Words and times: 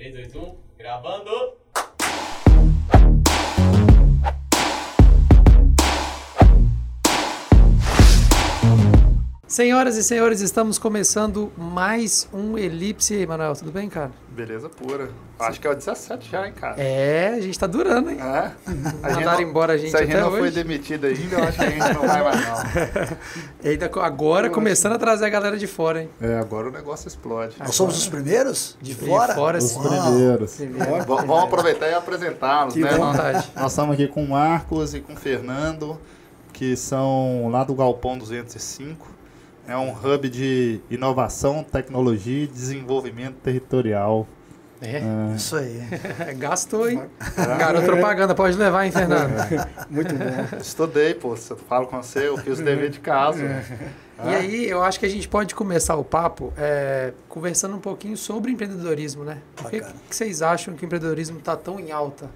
3, 0.00 0.14
2, 0.14 0.34
1, 0.34 0.56
gravando! 0.78 1.30
Senhoras 9.46 9.98
e 9.98 10.02
senhores, 10.02 10.40
estamos 10.40 10.78
começando 10.78 11.52
mais 11.54 12.26
um 12.32 12.56
Elipse. 12.56 13.12
E 13.12 13.18
aí, 13.18 13.26
Manuel, 13.26 13.54
tudo 13.54 13.70
bem, 13.70 13.90
cara? 13.90 14.10
Beleza 14.40 14.70
pura. 14.70 15.10
Acho 15.38 15.60
que 15.60 15.66
é 15.66 15.70
o 15.70 15.74
17 15.74 16.30
já, 16.30 16.46
hein, 16.46 16.54
cara? 16.58 16.80
É, 16.80 17.34
a 17.36 17.40
gente 17.42 17.58
tá 17.58 17.66
durando, 17.66 18.10
hein? 18.10 18.16
É? 18.18 18.50
A 19.02 19.10
Mandaram 19.14 19.32
não- 19.32 19.40
embora 19.42 19.74
a 19.74 19.76
gente 19.76 19.90
Se 19.90 19.96
a 19.98 20.02
gente 20.04 20.16
não 20.16 20.30
foi 20.30 20.40
hoje. 20.42 20.52
demitido 20.52 21.04
ainda, 21.06 21.36
eu 21.36 21.44
acho 21.44 21.58
que 21.58 21.64
a 21.64 21.70
gente 21.70 21.92
não 21.94 22.06
vai 22.06 22.22
mais, 22.24 22.40
não. 22.48 22.56
E 23.62 23.68
ainda 23.68 23.90
agora 24.02 24.48
começando 24.48 24.94
a 24.94 24.98
trazer 24.98 25.26
a 25.26 25.28
galera 25.28 25.58
de 25.58 25.66
fora, 25.66 26.00
hein? 26.02 26.08
É, 26.22 26.38
agora 26.38 26.68
o 26.68 26.70
negócio 26.72 27.06
explode. 27.06 27.54
Nós 27.58 27.74
somos 27.74 27.98
os 27.98 28.08
primeiros? 28.08 28.78
De 28.80 28.94
De 28.94 29.06
fora? 29.06 29.34
fora, 29.34 29.58
Os 29.58 29.64
sim. 29.64 29.78
primeiros. 29.80 30.56
Vamos 31.06 31.44
aproveitar 31.44 31.88
e 31.90 31.92
apresentá-los, 31.94 32.74
né? 32.76 32.90
Vontade. 32.94 33.46
nós 33.54 33.72
estamos 33.72 33.92
aqui 33.92 34.08
com 34.08 34.24
o 34.24 34.28
Marcos 34.30 34.94
e 34.94 35.00
com 35.00 35.12
o 35.12 35.16
Fernando, 35.16 36.00
que 36.54 36.74
são 36.76 37.50
lá 37.50 37.62
do 37.62 37.74
Galpão 37.74 38.16
205. 38.16 39.06
É 39.70 39.76
um 39.76 39.92
hub 39.92 40.28
de 40.28 40.80
inovação, 40.90 41.62
tecnologia 41.62 42.42
e 42.42 42.46
desenvolvimento 42.48 43.36
territorial. 43.36 44.26
É, 44.82 45.00
Isso 45.36 45.54
aí. 45.54 45.80
gastou, 46.36 46.90
hein? 46.90 47.00
Garoto 47.56 47.86
propaganda, 47.86 48.34
pode 48.34 48.56
levar, 48.56 48.84
hein, 48.84 48.90
Fernando? 48.90 49.30
Muito 49.88 50.12
bom. 50.12 50.58
Estudei, 50.60 51.14
pô. 51.14 51.34
Eu 51.34 51.56
falo 51.56 51.86
com 51.86 52.02
você, 52.02 52.26
eu 52.26 52.36
fiz 52.38 52.58
o 52.58 52.64
dever 52.64 52.90
de 52.90 52.98
casa. 52.98 53.62
E 54.24 54.34
aí, 54.34 54.68
eu 54.68 54.82
acho 54.82 54.98
que 54.98 55.06
a 55.06 55.08
gente 55.08 55.28
pode 55.28 55.54
começar 55.54 55.94
o 55.94 56.02
papo 56.02 56.52
é, 56.58 57.12
conversando 57.28 57.76
um 57.76 57.80
pouquinho 57.80 58.16
sobre 58.16 58.50
empreendedorismo, 58.50 59.22
né? 59.22 59.38
Por 59.54 59.70
que, 59.70 59.82
que 59.82 60.16
vocês 60.16 60.42
acham 60.42 60.74
que 60.74 60.84
o 60.84 60.86
empreendedorismo 60.86 61.38
está 61.38 61.54
tão 61.54 61.78
em 61.78 61.92
alta 61.92 62.28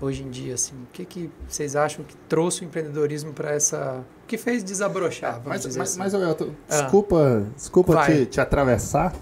hoje 0.00 0.24
em 0.24 0.30
dia, 0.30 0.54
assim? 0.54 0.74
O 0.74 0.88
que, 0.92 1.04
que 1.04 1.30
vocês 1.48 1.76
acham 1.76 2.04
que 2.04 2.16
trouxe 2.28 2.62
o 2.62 2.64
empreendedorismo 2.64 3.32
para 3.32 3.52
essa... 3.52 4.04
Que 4.26 4.36
fez 4.36 4.64
desabrochar, 4.64 5.40
Mas, 5.44 5.64
mas, 5.64 5.76
assim? 5.78 5.98
mas 5.98 6.12
Elton, 6.14 6.50
Ah. 6.68 6.82
desculpa, 6.82 7.46
desculpa 7.54 8.04
te, 8.06 8.26
te 8.26 8.40
atravessar. 8.40 9.14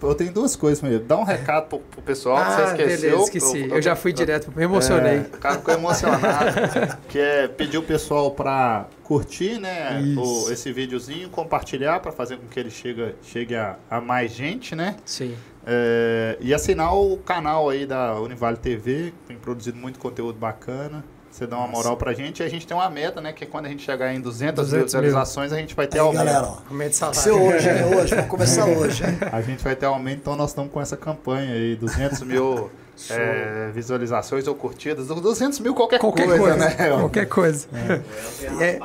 Eu 0.00 0.14
tenho 0.14 0.32
duas 0.32 0.54
coisas 0.54 0.78
primeiro. 0.78 1.04
Dá 1.04 1.16
um 1.18 1.24
recado 1.24 1.66
pro, 1.66 1.80
pro 1.80 2.00
pessoal 2.02 2.36
que 2.36 2.42
ah, 2.42 2.54
você 2.54 2.62
esqueceu. 2.82 3.00
beleza, 3.10 3.22
esqueci. 3.24 3.68
Eu, 3.68 3.82
já 3.82 3.96
fui 3.96 4.12
direto, 4.12 4.52
me 4.54 4.62
emocionei. 4.62 5.16
É, 5.16 5.20
o 5.22 5.38
cara 5.38 5.56
ficou 5.56 5.74
emocionado. 5.74 6.96
que 7.10 7.18
é 7.18 7.48
pedir 7.48 7.78
o 7.78 7.82
pessoal 7.82 8.30
para 8.30 8.86
curtir, 9.02 9.58
né? 9.58 10.00
o- 10.16 10.50
esse 10.52 10.72
videozinho, 10.72 11.28
compartilhar 11.30 11.98
para 11.98 12.12
fazer 12.12 12.36
com 12.36 12.46
que 12.46 12.60
ele 12.60 12.70
chegue, 12.70 13.12
chegue 13.24 13.56
a, 13.56 13.74
a 13.90 14.00
mais 14.00 14.30
gente, 14.32 14.76
né? 14.76 14.94
Sim. 15.04 15.34
É, 15.66 16.38
e 16.40 16.54
assinar 16.54 16.94
o 16.96 17.16
canal 17.18 17.68
aí 17.68 17.84
da 17.84 18.14
Univale 18.20 18.56
TV, 18.56 19.12
que 19.22 19.26
tem 19.26 19.36
produzido 19.36 19.76
muito 19.76 19.98
conteúdo 19.98 20.38
bacana. 20.38 21.04
Você 21.38 21.46
dá 21.46 21.56
uma 21.56 21.68
moral 21.68 21.96
pra 21.96 22.12
gente. 22.12 22.42
E 22.42 22.44
a 22.44 22.48
gente 22.48 22.66
tem 22.66 22.76
uma 22.76 22.90
meta, 22.90 23.20
né? 23.20 23.32
Que 23.32 23.44
é 23.44 23.46
quando 23.46 23.66
a 23.66 23.68
gente 23.68 23.84
chegar 23.84 24.12
em 24.12 24.20
200, 24.20 24.56
200 24.56 24.72
mil 24.72 24.78
mil. 24.80 24.84
visualizações, 24.84 25.52
a 25.52 25.56
gente 25.56 25.72
vai 25.72 25.86
ter 25.86 25.98
Aí, 25.98 26.04
aumento. 26.04 26.24
galera, 26.24 26.46
ó. 26.48 26.56
Aumento 26.68 26.90
de 26.90 26.96
ser 26.96 27.14
salário. 27.14 27.42
hoje, 27.46 27.68
hein? 27.68 27.96
Hoje, 27.96 28.14
vamos 28.16 28.30
começar 28.30 28.64
hoje. 28.68 29.02
A 29.30 29.40
gente 29.40 29.62
vai 29.62 29.76
ter 29.76 29.86
aumento, 29.86 30.18
então 30.18 30.34
nós 30.34 30.50
estamos 30.50 30.72
com 30.72 30.80
essa 30.80 30.96
campanha 30.96 31.52
aí, 31.54 31.76
200 31.76 32.22
mil 32.22 32.68
é, 33.10 33.70
visualizações 33.72 34.48
ou 34.48 34.54
curtidas, 34.56 35.06
200 35.06 35.60
mil 35.60 35.74
qualquer, 35.74 36.00
Qualquer 36.00 36.26
coisa, 36.26 36.38
coisa, 36.40 36.56
né? 36.56 36.90
qualquer 36.98 37.26
coisa. 37.26 37.68
É, 37.72 38.64
é, 38.64 38.78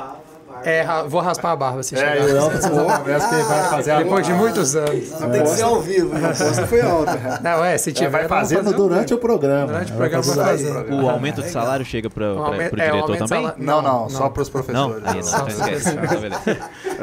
ra- 0.83 1.03
vou 1.03 1.21
raspar 1.21 1.51
a 1.51 1.55
barba 1.55 1.83
se 1.83 1.95
É, 1.95 1.97
chegar. 1.99 2.17
e 2.17 2.19
o 2.31 2.37
Elton 2.37 2.69
conversa 2.97 3.27
que 3.29 3.35
vai 3.43 3.63
fazer 3.69 3.91
a 3.91 3.97
Depois 3.99 4.25
de 4.25 4.33
muitos 4.33 4.75
anos. 4.75 5.11
Não 5.19 5.29
tem 5.31 5.43
que 5.43 5.49
ser 5.49 5.63
ao 5.63 5.79
vivo. 5.81 6.17
hein? 6.17 6.25
Essa 6.25 6.67
foi 6.67 6.81
alta. 6.81 7.39
Não, 7.43 7.63
é, 7.65 7.77
se 7.77 7.91
tiver... 7.91 8.07
É, 8.07 8.09
vai 8.09 8.27
vamos 8.27 8.43
fazendo 8.43 8.63
fazer 8.65 8.75
durante 8.77 9.13
o 9.13 9.17
programa. 9.17 9.67
Durante 9.67 9.91
o 9.91 9.95
Vai 9.95 10.09
programa 10.09 10.23
fazer 10.23 10.35
vai 10.35 10.45
durante 10.45 10.63
fazer. 10.63 10.71
o 10.71 10.83
programa. 10.85 11.03
O 11.03 11.09
aumento 11.09 11.41
de 11.41 11.49
salário 11.49 11.85
chega 11.85 12.09
para 12.09 12.23
o 12.33 12.53
é, 12.53 12.57
um 12.57 12.69
diretor 12.75 13.17
também? 13.17 13.51
Não, 13.57 13.81
não, 13.81 14.09
só 14.09 14.29
para 14.29 14.41
os 14.41 14.47
Não? 14.49 14.53
professores. 14.63 15.03
Aí 15.05 15.15
não, 15.15 15.23
Só 15.23 15.45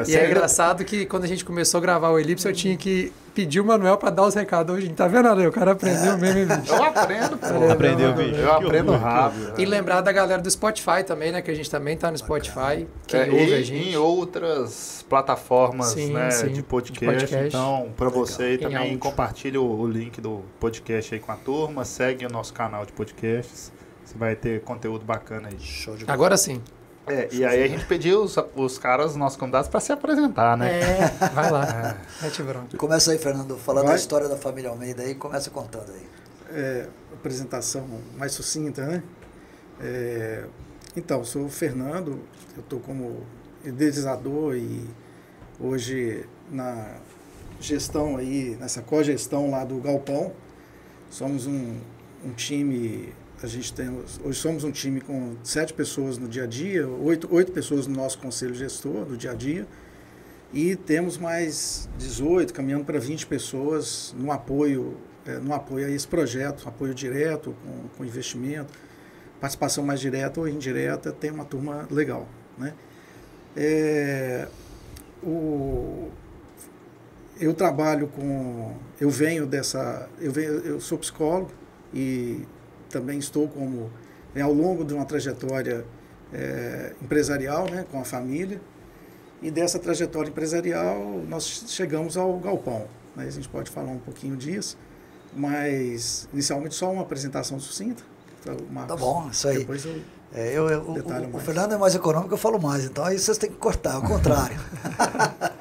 beleza. 0.03 0.11
E 0.11 0.21
é 0.21 0.29
engraçado 0.29 0.83
que 0.85 1.05
quando 1.05 1.23
a 1.23 1.27
gente 1.27 1.43
começou 1.45 1.77
a 1.77 1.81
gravar 1.81 2.09
o 2.09 2.19
Elipse, 2.19 2.47
eu 2.47 2.53
tinha 2.53 2.75
que 2.77 3.11
pedir 3.33 3.59
o 3.61 3.65
Manuel 3.65 3.97
pra 3.97 4.09
dar 4.09 4.23
os 4.23 4.35
recados 4.35 4.75
hoje. 4.75 4.89
Tá 4.89 5.07
vendo, 5.07 5.27
Ale? 5.29 5.47
O 5.47 5.51
cara 5.51 5.71
aprendeu 5.71 6.17
mesmo, 6.17 6.39
hein, 6.39 6.45
bicho? 6.45 6.73
Eu 6.73 6.83
aprendo, 6.83 7.37
pô. 7.37 7.71
Aprendeu, 7.71 8.13
bicho. 8.13 8.35
Eu 8.35 8.51
aprendo 8.53 8.91
rápido. 8.93 9.53
E 9.57 9.65
lembrar 9.65 10.01
da 10.01 10.11
galera 10.11 10.41
do 10.41 10.51
Spotify 10.51 11.03
também, 11.05 11.31
né? 11.31 11.41
Que 11.41 11.49
a 11.49 11.53
gente 11.53 11.69
também 11.71 11.95
tá 11.95 12.11
no 12.11 12.17
Spotify. 12.17 12.85
Quem 13.07 13.19
É, 13.19 13.23
ouve 13.29 13.49
e 13.49 13.53
a 13.53 13.61
gente. 13.61 13.89
em 13.89 13.95
outras 13.95 15.05
plataformas 15.07 15.87
Sim, 15.87 16.11
né, 16.13 16.29
sim, 16.31 16.49
de, 16.49 16.61
podcast. 16.63 16.99
de 16.99 17.21
podcast. 17.31 17.47
Então, 17.47 17.89
para 17.95 18.09
você 18.09 18.43
aí 18.43 18.57
também 18.57 18.77
áudio. 18.77 18.99
compartilhe 18.99 19.57
o, 19.57 19.63
o 19.65 19.87
link 19.87 20.19
do 20.19 20.41
podcast 20.59 21.13
aí 21.13 21.19
com 21.19 21.31
a 21.31 21.35
turma, 21.35 21.85
segue 21.85 22.25
o 22.25 22.29
nosso 22.29 22.53
canal 22.53 22.85
de 22.85 22.91
podcasts. 22.91 23.71
Você 24.03 24.17
vai 24.17 24.35
ter 24.35 24.61
conteúdo 24.61 25.05
bacana 25.05 25.47
aí. 25.49 25.57
Show 25.59 25.95
de 25.95 26.03
bola. 26.03 26.13
Agora 26.13 26.35
sim. 26.35 26.61
É, 27.07 27.27
e 27.31 27.43
aí 27.43 27.63
a 27.63 27.67
gente 27.67 27.85
pediu 27.85 28.23
os, 28.23 28.35
os 28.55 28.77
caras, 28.77 29.11
os 29.11 29.17
nossos 29.17 29.37
convidados, 29.37 29.67
para 29.67 29.79
se 29.79 29.91
apresentar, 29.91 30.55
né? 30.55 30.79
É, 30.79 31.07
vai 31.33 31.51
lá. 31.51 31.97
Mete 32.21 32.43
bronca. 32.43 32.77
Começa 32.77 33.11
aí, 33.11 33.17
Fernando, 33.17 33.57
falando 33.57 33.85
Vai. 33.85 33.95
da 33.95 33.99
história 33.99 34.29
da 34.29 34.37
família 34.37 34.69
Almeida 34.69 35.01
aí, 35.01 35.15
começa 35.15 35.49
contando 35.49 35.91
aí. 35.91 36.07
É, 36.53 36.87
apresentação 37.13 37.87
mais 38.17 38.33
sucinta, 38.33 38.85
né? 38.85 39.03
É, 39.79 40.45
então, 40.95 41.23
sou 41.23 41.45
o 41.45 41.49
Fernando, 41.49 42.19
eu 42.55 42.61
estou 42.61 42.79
como 42.79 43.25
idealizador 43.63 44.55
e 44.55 44.87
hoje 45.59 46.25
na 46.49 46.97
gestão 47.59 48.17
aí, 48.17 48.57
nessa 48.59 48.81
cogestão 48.81 49.49
lá 49.49 49.63
do 49.63 49.77
Galpão. 49.77 50.33
Somos 51.09 51.45
um, 51.47 51.77
um 52.25 52.31
time, 52.35 53.13
a 53.45 53.49
gente 53.49 53.73
temos, 53.73 54.19
hoje 54.23 54.39
somos 54.39 54.63
um 54.63 54.71
time 54.71 55.01
com 55.01 55.35
sete 55.43 55.73
pessoas 55.73 56.17
no 56.17 56.27
dia 56.27 56.43
a 56.43 56.47
dia, 56.47 56.87
oito, 56.87 57.27
oito 57.31 57.51
pessoas 57.51 57.87
no 57.87 57.95
nosso 57.95 58.19
conselho 58.19 58.53
gestor 58.53 59.05
do 59.05 59.17
dia 59.17 59.31
a 59.31 59.33
dia. 59.33 59.67
E 60.53 60.75
temos 60.75 61.17
mais 61.17 61.89
18, 61.97 62.53
caminhando 62.53 62.83
para 62.83 62.99
20 62.99 63.25
pessoas 63.25 64.13
no 64.17 64.31
apoio, 64.31 64.97
eh, 65.25 65.39
no 65.39 65.53
apoio 65.53 65.87
a 65.87 65.89
esse 65.89 66.05
projeto, 66.05 66.67
apoio 66.67 66.93
direto, 66.93 67.55
com, 67.63 67.87
com 67.97 68.05
investimento, 68.05 68.73
participação 69.39 69.83
mais 69.85 70.01
direta 70.01 70.41
ou 70.41 70.47
indireta, 70.47 71.11
tem 71.11 71.31
uma 71.31 71.45
turma 71.45 71.87
legal. 71.89 72.27
Né? 72.57 72.73
É, 73.55 74.47
o, 75.23 76.09
eu 77.39 77.53
trabalho 77.53 78.07
com. 78.07 78.75
Eu 78.99 79.09
venho 79.09 79.45
dessa. 79.45 80.07
Eu, 80.19 80.31
venho, 80.31 80.51
eu 80.59 80.79
sou 80.79 80.97
psicólogo 80.97 81.51
e 81.93 82.45
também 82.91 83.17
estou 83.19 83.47
como. 83.47 83.89
eh, 84.35 84.41
ao 84.41 84.53
longo 84.53 84.83
de 84.83 84.93
uma 84.93 85.05
trajetória 85.05 85.85
eh, 86.33 86.93
empresarial 87.01 87.69
né, 87.69 87.85
com 87.91 87.99
a 87.99 88.05
família. 88.05 88.61
E 89.41 89.49
dessa 89.49 89.79
trajetória 89.79 90.29
empresarial, 90.29 90.99
nós 91.27 91.63
chegamos 91.67 92.15
ao 92.15 92.37
galpão. 92.39 92.85
Né? 93.15 93.25
A 93.25 93.29
gente 93.29 93.49
pode 93.49 93.71
falar 93.71 93.89
um 93.91 93.97
pouquinho 93.99 94.37
disso, 94.37 94.77
mas 95.35 96.27
inicialmente 96.31 96.75
só 96.75 96.91
uma 96.91 97.01
apresentação 97.01 97.59
sucinta. 97.59 98.03
Então, 98.41 98.55
Tá 98.87 98.95
bom, 98.95 99.29
isso 99.31 99.47
aí. 99.47 99.59
Depois 99.59 99.83
eu 99.85 99.99
É, 100.33 100.47
eu, 100.57 100.69
eu- 100.69 100.81
o- 100.81 100.93
o, 100.93 101.35
o. 101.37 101.39
Fernando 101.39 101.73
é 101.73 101.77
mais 101.77 101.93
econômico, 101.93 102.33
eu 102.33 102.37
falo 102.37 102.57
mais, 102.61 102.85
então 102.85 103.03
aí 103.03 103.19
vocês 103.19 103.37
têm 103.37 103.49
que 103.49 103.57
cortar, 103.57 103.95
ao 103.95 104.01
contrário. 104.01 104.57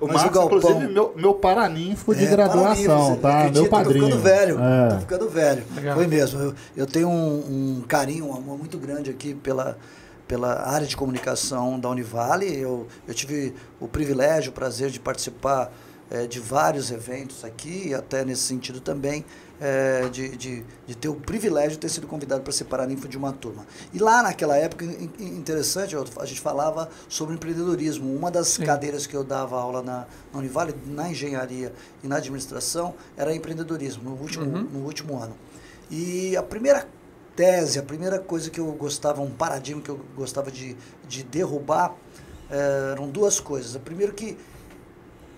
O 0.00 0.06
Mas 0.08 0.16
o 0.16 0.24
Marcos, 0.24 0.32
Galpão- 0.34 0.58
inclusive, 0.58 0.92
meu, 0.92 1.12
meu 1.16 1.34
paraninfo 1.34 2.12
de 2.12 2.24
É, 2.24 2.28
graduação, 2.30 3.16
parabéns, 3.16 3.52
tá? 3.54 3.60
Meu 3.60 3.68
padrinho. 3.70 4.04
Tô 4.04 4.10
ficando 4.16 4.22
velho, 4.22 4.58
É. 4.60 4.88
tô 4.88 4.98
ficando 5.00 5.28
velho. 5.30 5.64
Legal. 5.76 5.94
Foi 5.94 6.06
mesmo. 6.08 6.40
Eu, 6.40 6.54
eu 6.76 6.86
tenho 6.86 7.08
um, 7.08 7.78
um 7.78 7.84
carinho, 7.86 8.26
um 8.26 8.34
amor 8.36 8.58
muito 8.58 8.76
grande 8.76 9.08
aqui 9.08 9.34
pela, 9.34 9.78
pela 10.26 10.68
área 10.68 10.84
de 10.86 10.96
comunicação 10.96 11.78
da 11.78 11.88
Univale. 11.88 12.60
Eu, 12.60 12.88
eu 13.06 13.14
tive 13.14 13.54
o 13.78 13.86
privilégio, 13.86 14.50
o 14.50 14.52
prazer 14.54 14.90
de 14.90 14.98
participar 14.98 15.70
eh, 16.10 16.26
de 16.26 16.40
vários 16.40 16.90
eventos 16.90 17.44
aqui, 17.44 17.88
e 17.90 17.94
até 17.94 18.24
nesse 18.24 18.42
sentido 18.42 18.80
também, 18.80 19.24
eh, 19.60 20.08
de, 20.12 20.36
de, 20.36 20.64
de 20.86 20.94
ter 20.96 21.08
o 21.08 21.14
privilégio 21.14 21.72
de 21.72 21.78
ter 21.78 21.88
sido 21.88 22.06
convidado 22.06 22.42
para 22.42 22.52
ser 22.52 22.64
paraninfo 22.64 23.08
de 23.08 23.16
uma 23.16 23.32
turma. 23.32 23.66
E 23.92 23.98
lá 23.98 24.22
naquela 24.22 24.56
época, 24.56 24.84
in- 24.84 25.10
in- 25.18 25.36
interessante, 25.38 25.96
a 25.96 26.24
gente 26.24 26.40
falava 26.40 26.88
sobre 27.08 27.34
empreendedorismo. 27.34 28.14
Uma 28.14 28.30
das 28.30 28.48
Sim. 28.48 28.64
cadeiras 28.64 29.06
que 29.06 29.14
eu 29.16 29.24
dava 29.24 29.58
aula 29.60 29.82
na, 29.82 30.06
na 30.32 30.38
Univale, 30.38 30.74
na 30.86 31.10
engenharia 31.10 31.72
e 32.02 32.06
na 32.08 32.16
administração, 32.16 32.94
era 33.16 33.34
empreendedorismo, 33.34 34.02
no 34.10 34.16
último, 34.16 34.44
Uhum. 34.44 34.62
no 34.62 34.84
último 34.84 35.18
ano. 35.20 35.34
E 35.90 36.36
a 36.36 36.42
primeira 36.42 36.86
tese, 37.34 37.78
a 37.78 37.82
primeira 37.82 38.18
coisa 38.18 38.50
que 38.50 38.60
eu 38.60 38.66
gostava, 38.72 39.20
um 39.22 39.30
paradigma 39.30 39.80
que 39.82 39.88
eu 39.88 39.98
gostava 40.16 40.50
de, 40.50 40.76
de 41.08 41.22
derrubar, 41.22 41.94
eh, 42.50 42.90
eram 42.92 43.08
duas 43.08 43.40
coisas. 43.40 43.74
A 43.76 43.78
primeira 43.78 44.12
que 44.12 44.36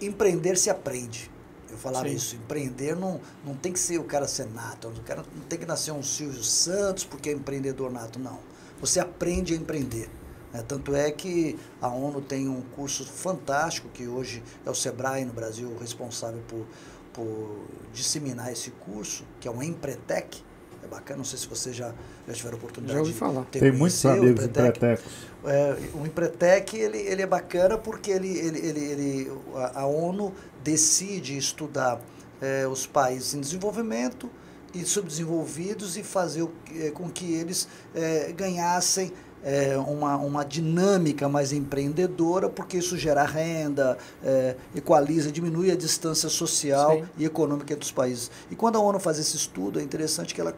empreender 0.00 0.56
se 0.56 0.70
aprende. 0.70 1.30
Eu 1.70 1.78
falava 1.78 2.08
Sim. 2.08 2.14
isso, 2.14 2.36
empreender 2.36 2.96
não, 2.96 3.20
não 3.44 3.54
tem 3.54 3.72
que 3.72 3.78
ser 3.78 3.98
o 3.98 4.04
cara 4.04 4.26
ser 4.26 4.46
nato, 4.46 4.88
o 4.88 5.02
cara 5.02 5.24
não 5.34 5.42
tem 5.44 5.58
que 5.58 5.66
nascer 5.66 5.92
um 5.92 6.02
Silvio 6.02 6.42
Santos 6.42 7.04
porque 7.04 7.30
é 7.30 7.32
empreendedor 7.32 7.90
nato, 7.90 8.18
não. 8.18 8.38
Você 8.80 8.98
aprende 8.98 9.52
a 9.52 9.56
empreender. 9.56 10.08
né? 10.52 10.64
Tanto 10.66 10.94
é 10.94 11.10
que 11.10 11.58
a 11.80 11.88
ONU 11.88 12.20
tem 12.20 12.48
um 12.48 12.62
curso 12.74 13.04
fantástico, 13.04 13.88
que 13.90 14.06
hoje 14.06 14.42
é 14.64 14.70
o 14.70 14.74
SEBRAE 14.74 15.24
no 15.24 15.32
Brasil, 15.32 15.76
responsável 15.78 16.42
por, 16.48 16.66
por 17.12 17.66
disseminar 17.92 18.50
esse 18.50 18.70
curso, 18.70 19.24
que 19.38 19.46
é 19.46 19.50
um 19.50 19.62
Empretec. 19.62 20.42
Bacana, 20.90 21.18
não 21.18 21.24
sei 21.24 21.38
se 21.38 21.46
vocês 21.46 21.74
já, 21.76 21.92
já 22.26 22.34
tiveram 22.34 22.56
a 22.56 22.58
oportunidade 22.58 22.94
Já 22.94 23.00
ouvi 23.00 23.12
de 23.12 23.18
falar. 23.18 23.44
ter 23.44 23.60
Tem 23.60 23.72
muitos 23.72 24.04
amigos 24.04 24.44
Empretec. 24.44 24.76
empretecos. 24.78 25.12
É, 25.44 25.76
o 25.94 26.04
Empretec 26.06 26.76
ele, 26.76 26.98
ele 26.98 27.22
é 27.22 27.26
bacana 27.26 27.78
porque 27.78 28.10
ele, 28.10 28.28
ele, 28.28 28.58
ele, 28.58 28.80
ele- 28.80 29.32
a, 29.54 29.80
a 29.82 29.86
ONU 29.86 30.32
decide 30.64 31.36
estudar 31.38 32.00
é, 32.42 32.66
os 32.66 32.86
países 32.86 33.34
em 33.34 33.40
desenvolvimento 33.40 34.28
e 34.74 34.84
subdesenvolvidos 34.84 35.96
e 35.96 36.02
fazer 36.02 36.42
o 36.42 36.50
é, 36.78 36.90
com 36.90 37.08
que 37.08 37.32
eles 37.32 37.68
é, 37.94 38.32
ganhassem 38.32 39.12
é, 39.42 39.76
uma, 39.78 40.16
uma 40.18 40.44
dinâmica 40.44 41.26
mais 41.28 41.50
empreendedora, 41.52 42.48
porque 42.50 42.76
isso 42.76 42.98
gera 42.98 43.24
renda, 43.24 43.96
é, 44.22 44.54
equaliza, 44.74 45.32
diminui 45.32 45.70
a 45.70 45.74
distância 45.76 46.28
social 46.28 46.98
Sim. 46.98 47.04
e 47.16 47.24
econômica 47.24 47.72
entre 47.72 47.84
os 47.86 47.90
países. 47.92 48.30
E 48.50 48.54
quando 48.54 48.76
a 48.76 48.80
ONU 48.80 49.00
faz 49.00 49.18
esse 49.18 49.36
estudo, 49.36 49.80
é 49.80 49.82
interessante 49.82 50.34
que 50.34 50.40
ela 50.42 50.54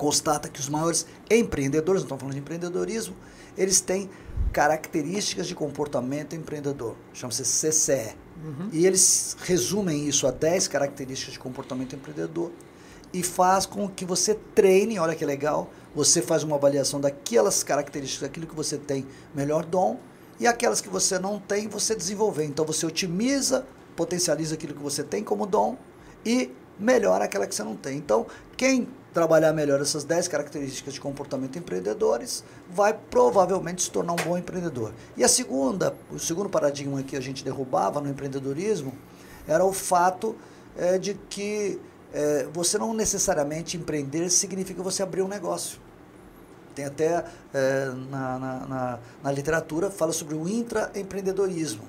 constata 0.00 0.48
que 0.48 0.58
os 0.58 0.66
maiores 0.66 1.06
empreendedores, 1.30 2.00
não 2.00 2.06
estamos 2.06 2.22
falando 2.22 2.34
de 2.34 2.40
empreendedorismo, 2.40 3.14
eles 3.54 3.82
têm 3.82 4.08
características 4.50 5.46
de 5.46 5.54
comportamento 5.54 6.34
empreendedor, 6.34 6.96
chama-se 7.12 7.42
CCE. 7.42 8.16
E 8.72 8.86
eles 8.86 9.36
resumem 9.42 10.08
isso 10.08 10.26
a 10.26 10.30
10 10.30 10.68
características 10.68 11.34
de 11.34 11.38
comportamento 11.38 11.94
empreendedor 11.94 12.50
e 13.12 13.22
faz 13.22 13.66
com 13.66 13.86
que 13.90 14.06
você 14.06 14.34
treine, 14.54 14.98
olha 14.98 15.14
que 15.14 15.26
legal, 15.26 15.70
você 15.94 16.22
faz 16.22 16.42
uma 16.42 16.56
avaliação 16.56 16.98
daquelas 16.98 17.62
características, 17.62 18.26
daquilo 18.26 18.46
que 18.46 18.54
você 18.54 18.78
tem 18.78 19.06
melhor 19.34 19.66
dom, 19.66 20.00
e 20.38 20.46
aquelas 20.46 20.80
que 20.80 20.88
você 20.88 21.18
não 21.18 21.38
tem, 21.38 21.68
você 21.68 21.94
desenvolver. 21.94 22.46
Então 22.46 22.64
você 22.64 22.86
otimiza, 22.86 23.66
potencializa 23.94 24.54
aquilo 24.54 24.72
que 24.72 24.82
você 24.82 25.04
tem 25.04 25.22
como 25.22 25.44
dom 25.44 25.76
e 26.24 26.50
melhora 26.78 27.24
aquela 27.24 27.46
que 27.46 27.54
você 27.54 27.62
não 27.62 27.76
tem. 27.76 27.98
Então, 27.98 28.26
quem 28.56 28.88
trabalhar 29.12 29.52
melhor 29.52 29.80
essas 29.80 30.04
10 30.04 30.28
características 30.28 30.94
de 30.94 31.00
comportamento 31.00 31.58
empreendedores 31.58 32.44
vai 32.70 32.92
provavelmente 32.92 33.82
se 33.82 33.90
tornar 33.90 34.12
um 34.12 34.24
bom 34.24 34.38
empreendedor. 34.38 34.92
E 35.16 35.24
a 35.24 35.28
segunda, 35.28 35.94
o 36.10 36.18
segundo 36.18 36.48
paradigma 36.48 37.02
que 37.02 37.16
a 37.16 37.20
gente 37.20 37.44
derrubava 37.44 38.00
no 38.00 38.08
empreendedorismo 38.08 38.92
era 39.46 39.64
o 39.64 39.72
fato 39.72 40.36
eh, 40.76 40.98
de 40.98 41.14
que 41.28 41.80
eh, 42.12 42.48
você 42.52 42.78
não 42.78 42.94
necessariamente 42.94 43.76
empreender 43.76 44.30
significa 44.30 44.82
você 44.82 45.02
abrir 45.02 45.22
um 45.22 45.28
negócio. 45.28 45.80
Tem 46.74 46.84
até 46.84 47.24
eh, 47.52 47.92
na, 48.10 48.38
na, 48.38 48.66
na, 48.66 48.98
na 49.22 49.32
literatura 49.32 49.90
fala 49.90 50.12
sobre 50.12 50.34
o 50.34 50.48
intraempreendedorismo, 50.48 51.82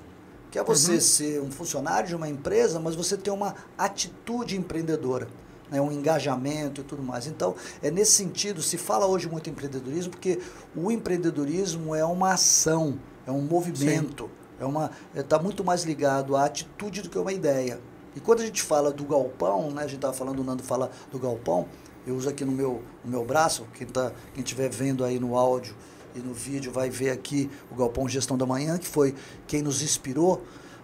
que 0.50 0.58
é 0.58 0.62
você 0.64 1.00
ser 1.00 1.40
um 1.40 1.50
funcionário 1.50 2.08
de 2.08 2.16
uma 2.16 2.28
empresa, 2.28 2.80
mas 2.80 2.94
você 2.94 3.16
ter 3.16 3.30
uma 3.30 3.54
atitude 3.78 4.56
empreendedora, 4.56 5.28
né, 5.72 5.80
um 5.80 5.90
engajamento 5.90 6.82
e 6.82 6.84
tudo 6.84 7.02
mais. 7.02 7.26
Então, 7.26 7.56
é 7.82 7.90
nesse 7.90 8.12
sentido, 8.12 8.60
se 8.60 8.76
fala 8.76 9.06
hoje 9.06 9.28
muito 9.28 9.48
em 9.48 9.52
empreendedorismo, 9.52 10.10
porque 10.10 10.38
o 10.76 10.92
empreendedorismo 10.92 11.94
é 11.94 12.04
uma 12.04 12.34
ação, 12.34 12.98
é 13.26 13.32
um 13.32 13.40
movimento, 13.40 14.30
é 14.60 14.66
uma 14.66 14.90
está 15.14 15.38
muito 15.38 15.64
mais 15.64 15.82
ligado 15.82 16.36
à 16.36 16.44
atitude 16.44 17.00
do 17.00 17.08
que 17.08 17.18
uma 17.18 17.32
ideia. 17.32 17.80
E 18.14 18.20
quando 18.20 18.40
a 18.40 18.44
gente 18.44 18.60
fala 18.60 18.92
do 18.92 19.04
galpão, 19.04 19.70
né, 19.70 19.80
a 19.80 19.86
gente 19.86 19.96
estava 19.96 20.12
falando, 20.12 20.40
o 20.40 20.44
Nando 20.44 20.62
fala 20.62 20.90
do 21.10 21.18
galpão, 21.18 21.66
eu 22.06 22.14
uso 22.14 22.28
aqui 22.28 22.44
no 22.44 22.52
meu, 22.52 22.82
no 23.02 23.10
meu 23.10 23.24
braço, 23.24 23.66
quem 23.72 23.86
tá, 23.86 24.12
quem 24.34 24.44
estiver 24.44 24.68
vendo 24.68 25.04
aí 25.04 25.18
no 25.18 25.36
áudio 25.36 25.74
e 26.14 26.18
no 26.18 26.34
vídeo 26.34 26.70
vai 26.70 26.90
ver 26.90 27.10
aqui 27.10 27.50
o 27.70 27.74
Galpão 27.74 28.06
Gestão 28.06 28.36
da 28.36 28.44
Manhã, 28.44 28.76
que 28.76 28.86
foi 28.86 29.14
quem 29.46 29.62
nos 29.62 29.82
inspirou. 29.82 30.42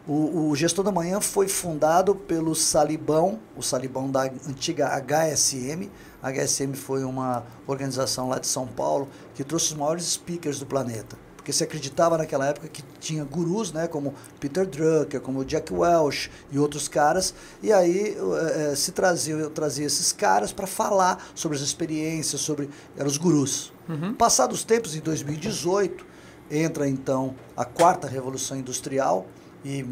O, 0.08 0.48
o 0.48 0.56
Gestão 0.56 0.82
da 0.82 0.90
Manhã 0.90 1.20
foi 1.20 1.48
fundado 1.48 2.14
pelo 2.14 2.54
Salibão, 2.54 3.38
o 3.54 3.62
Salibão 3.62 4.10
da 4.10 4.22
antiga 4.22 4.88
HSM. 4.98 5.90
A 6.22 6.32
HSM 6.32 6.72
foi 6.72 7.04
uma 7.04 7.44
organização 7.66 8.26
lá 8.26 8.38
de 8.38 8.46
São 8.46 8.66
Paulo 8.66 9.06
que 9.34 9.44
trouxe 9.44 9.66
os 9.66 9.74
maiores 9.74 10.06
speakers 10.06 10.58
do 10.58 10.64
planeta 10.64 11.16
porque 11.36 11.52
se 11.54 11.64
acreditava 11.64 12.18
naquela 12.18 12.46
época 12.46 12.68
que 12.68 12.84
tinha 13.00 13.24
gurus, 13.24 13.72
né, 13.72 13.86
como 13.86 14.12
Peter 14.38 14.66
Drucker, 14.66 15.18
como 15.18 15.42
Jack 15.46 15.72
Welch 15.72 16.30
e 16.52 16.58
outros 16.58 16.88
caras, 16.88 17.32
e 17.62 17.72
aí 17.72 18.18
eh, 18.18 18.74
se 18.76 18.92
trazia, 18.92 19.48
trazia 19.48 19.86
esses 19.86 20.12
caras 20.12 20.52
para 20.52 20.66
falar 20.66 21.26
sobre 21.34 21.56
as 21.56 21.64
experiências, 21.64 22.42
sobre 22.42 22.68
eram 22.94 23.06
os 23.06 23.16
gurus. 23.16 23.72
Passados 24.18 24.58
os 24.58 24.64
tempos, 24.64 24.94
em 24.94 25.00
2018, 25.00 26.04
entra 26.50 26.86
então 26.86 27.34
a 27.56 27.64
quarta 27.64 28.06
revolução 28.06 28.58
industrial 28.58 29.26
e 29.64 29.84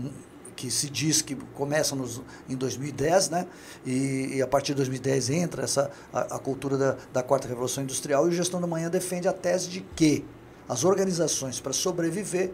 que 0.56 0.70
se 0.70 0.88
diz 0.88 1.20
que 1.20 1.34
começa 1.54 1.94
nos, 1.94 2.22
em 2.48 2.56
2010, 2.56 3.28
né? 3.28 3.46
E, 3.84 4.36
e 4.36 4.42
a 4.42 4.46
partir 4.46 4.72
de 4.72 4.76
2010 4.76 5.30
entra 5.30 5.62
essa 5.62 5.90
a, 6.12 6.36
a 6.36 6.38
cultura 6.38 6.78
da, 6.78 6.96
da 7.12 7.22
quarta 7.22 7.46
revolução 7.46 7.84
industrial 7.84 8.26
e 8.26 8.30
o 8.30 8.32
Gestão 8.32 8.60
da 8.60 8.66
Manhã 8.66 8.88
defende 8.88 9.28
a 9.28 9.32
tese 9.32 9.68
de 9.68 9.82
que 9.94 10.24
as 10.68 10.82
organizações, 10.82 11.60
para 11.60 11.72
sobreviver, 11.72 12.52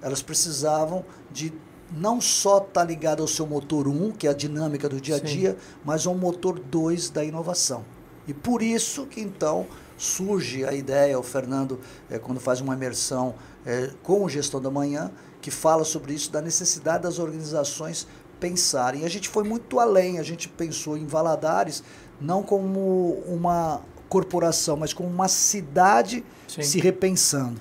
elas 0.00 0.22
precisavam 0.22 1.04
de 1.30 1.52
não 1.90 2.20
só 2.20 2.58
estar 2.58 2.84
ligada 2.84 3.22
ao 3.22 3.28
seu 3.28 3.46
motor 3.46 3.88
1, 3.88 4.12
que 4.12 4.26
é 4.26 4.30
a 4.30 4.34
dinâmica 4.34 4.88
do 4.88 5.00
dia 5.00 5.16
a 5.16 5.18
Sim. 5.18 5.24
dia, 5.24 5.56
mas 5.84 6.06
ao 6.06 6.14
motor 6.14 6.58
2 6.58 7.10
da 7.10 7.24
inovação. 7.24 7.84
E 8.26 8.32
por 8.32 8.62
isso 8.62 9.06
que 9.06 9.20
então 9.20 9.66
surge 9.98 10.64
a 10.64 10.72
ideia, 10.72 11.18
o 11.18 11.22
Fernando, 11.22 11.78
eh, 12.10 12.18
quando 12.18 12.40
faz 12.40 12.60
uma 12.60 12.74
imersão 12.74 13.34
eh, 13.66 13.90
com 14.02 14.24
o 14.24 14.28
Gestão 14.28 14.60
da 14.60 14.70
Manhã, 14.70 15.10
que 15.42 15.50
fala 15.50 15.84
sobre 15.84 16.14
isso, 16.14 16.30
da 16.30 16.40
necessidade 16.40 17.02
das 17.02 17.18
organizações 17.18 18.06
pensarem. 18.40 19.04
A 19.04 19.08
gente 19.08 19.28
foi 19.28 19.44
muito 19.44 19.78
além, 19.78 20.18
a 20.18 20.22
gente 20.22 20.48
pensou 20.48 20.96
em 20.96 21.04
Valadares 21.04 21.82
não 22.20 22.42
como 22.42 23.22
uma 23.26 23.80
corporação, 24.08 24.76
mas 24.76 24.92
como 24.92 25.08
uma 25.08 25.28
cidade 25.28 26.24
Sim. 26.46 26.62
se 26.62 26.80
repensando. 26.80 27.60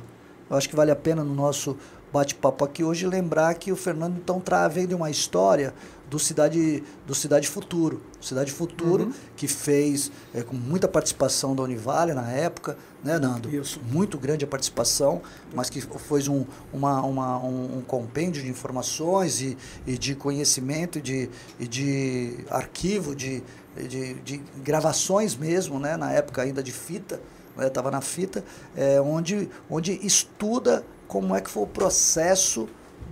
Eu 0.49 0.55
acho 0.55 0.69
que 0.69 0.75
vale 0.75 0.91
a 0.91 0.95
pena 0.95 1.23
no 1.23 1.33
nosso 1.33 1.75
bate-papo 2.13 2.63
aqui 2.63 2.83
hoje 2.83 3.07
lembrar 3.07 3.53
que 3.55 3.71
o 3.71 3.75
Fernando 3.75 4.17
então 4.17 4.39
trazendo 4.39 4.95
uma 4.95 5.09
história 5.09 5.73
do 6.11 6.19
Cidade 6.19 6.83
do 7.07 7.15
Cidade 7.15 7.47
Futuro, 7.47 8.01
Cidade 8.21 8.51
Futuro 8.51 9.05
Uhum. 9.05 9.13
que 9.37 9.47
fez 9.47 10.11
é, 10.33 10.43
com 10.43 10.55
muita 10.55 10.85
participação 10.87 11.55
da 11.55 11.63
Univale 11.63 12.13
na 12.13 12.29
época, 12.29 12.77
né, 13.03 13.17
Nando? 13.17 13.49
Isso. 13.49 13.79
Muito 13.89 14.17
grande 14.19 14.43
a 14.43 14.47
participação, 14.47 15.21
mas 15.55 15.69
que 15.69 15.79
foi 15.81 16.27
um, 16.27 16.45
uma, 16.73 17.01
uma- 17.01 17.39
um, 17.43 17.77
um 17.77 17.81
compêndio 17.81 18.43
de 18.43 18.49
informações 18.49 19.41
e, 19.41 19.57
e 19.87 19.97
de 19.97 20.13
conhecimento 20.13 20.99
e 20.99 21.01
de, 21.01 21.29
e 21.57 21.65
de 21.67 22.39
arquivo, 22.49 23.15
de, 23.15 23.41
de, 23.87 24.13
de 24.15 24.37
gravações 24.61 25.33
mesmo, 25.35 25.79
né, 25.79 25.95
na 25.95 26.11
época 26.11 26.41
ainda 26.41 26.61
de 26.61 26.73
fita, 26.73 27.21
estava 27.57 27.89
na 27.89 28.01
fita, 28.01 28.43
é, 28.75 28.99
onde, 28.99 29.49
onde 29.69 29.93
estuda 30.05 30.83
como 31.07 31.33
é 31.35 31.39
que 31.41 31.49
foi 31.49 31.63
o 31.63 31.67
processo 31.67 32.67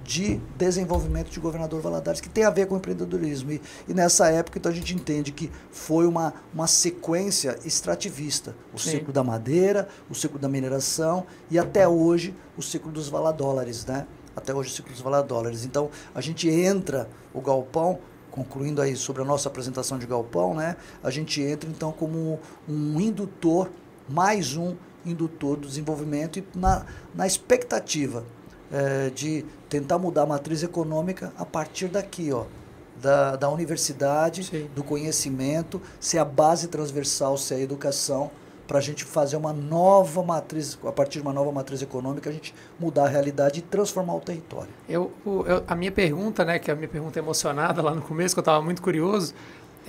de 0.10 0.42
desenvolvimento 0.58 1.30
de 1.30 1.40
governador 1.40 1.82
Valadares, 1.82 2.20
que 2.20 2.28
tem 2.28 2.44
a 2.44 2.50
ver 2.50 2.66
com 2.66 2.76
empreendedorismo. 2.76 3.52
E, 3.52 3.62
e 3.88 3.94
nessa 3.94 4.28
época, 4.28 4.58
então, 4.58 4.72
a 4.72 4.74
gente 4.74 4.96
entende 4.96 5.32
que 5.32 5.52
foi 5.70 6.08
uma, 6.08 6.34
uma 6.52 6.66
sequência 6.66 7.60
extrativista. 7.64 8.56
O 8.74 8.80
Sim. 8.80 8.90
ciclo 8.90 9.14
da 9.14 9.24
madeira, 9.24 9.88
o 10.10 10.16
ciclo 10.16 10.40
da 10.40 10.50
mineração 10.50 11.28
e 11.52 11.60
até 11.60 11.88
hoje 11.88 12.36
o 12.58 12.62
ciclo 12.64 12.92
dos 12.92 13.08
valadólares, 13.08 13.86
né? 13.86 14.08
Até 14.36 14.52
hoje 14.52 14.72
o 14.72 14.74
ciclo 14.74 14.92
dos 14.92 15.02
valadólares. 15.02 15.64
Então, 15.64 15.92
a 16.16 16.22
gente 16.22 16.50
entra 16.50 17.08
o 17.32 17.40
galpão, 17.40 18.00
concluindo 18.32 18.82
aí 18.82 18.96
sobre 18.96 19.22
a 19.22 19.26
nossa 19.26 19.48
apresentação 19.48 20.00
de 20.00 20.08
galpão, 20.08 20.56
né? 20.56 20.76
A 21.04 21.12
gente 21.12 21.40
entra, 21.40 21.70
então, 21.70 21.92
como 21.92 22.40
um 22.68 23.00
indutor, 23.00 23.70
mais 24.10 24.58
um 24.58 24.76
indutor 25.06 25.56
do 25.56 25.68
desenvolvimento 25.68 26.40
e 26.40 26.44
na, 26.56 26.84
na 27.14 27.28
expectativa 27.28 28.26
eh, 28.72 29.12
de 29.14 29.46
tentar 29.70 29.98
mudar 29.98 30.24
a 30.24 30.26
matriz 30.26 30.64
econômica 30.64 31.32
a 31.38 31.46
partir 31.46 31.88
daqui, 31.88 32.32
ó, 32.32 32.46
da, 33.02 33.36
da 33.36 33.50
universidade, 33.50 34.44
Sim. 34.44 34.70
do 34.76 34.84
conhecimento, 34.84 35.82
ser 36.00 36.18
a 36.20 36.26
base 36.26 36.68
transversal, 36.68 37.38
ser 37.38 37.56
a 37.56 37.60
educação, 37.60 38.30
para 38.68 38.78
a 38.78 38.82
gente 38.82 39.04
fazer 39.04 39.36
uma 39.36 39.52
nova 39.52 40.22
matriz, 40.22 40.78
a 40.86 40.92
partir 40.92 41.18
de 41.18 41.24
uma 41.24 41.34
nova 41.34 41.52
matriz 41.52 41.82
econômica, 41.82 42.30
a 42.30 42.34
gente 42.34 42.54
mudar 42.80 43.06
a 43.06 43.08
realidade 43.08 43.60
e 43.60 43.62
transformar 43.64 44.14
o 44.16 44.20
território. 44.20 44.70
Eu, 44.88 45.12
eu- 45.26 45.64
a 45.68 45.74
minha 45.76 45.92
pergunta, 45.92 46.46
né, 46.46 46.60
que 46.60 46.70
é 46.70 46.74
a 46.74 46.78
minha 46.78 46.88
pergunta 46.88 47.18
emocionada 47.18 47.82
lá 47.82 47.96
no 47.96 48.02
começo, 48.04 48.36
que 48.36 48.40
eu 48.40 48.42
estava 48.44 48.62
muito 48.62 48.80
curioso, 48.80 49.34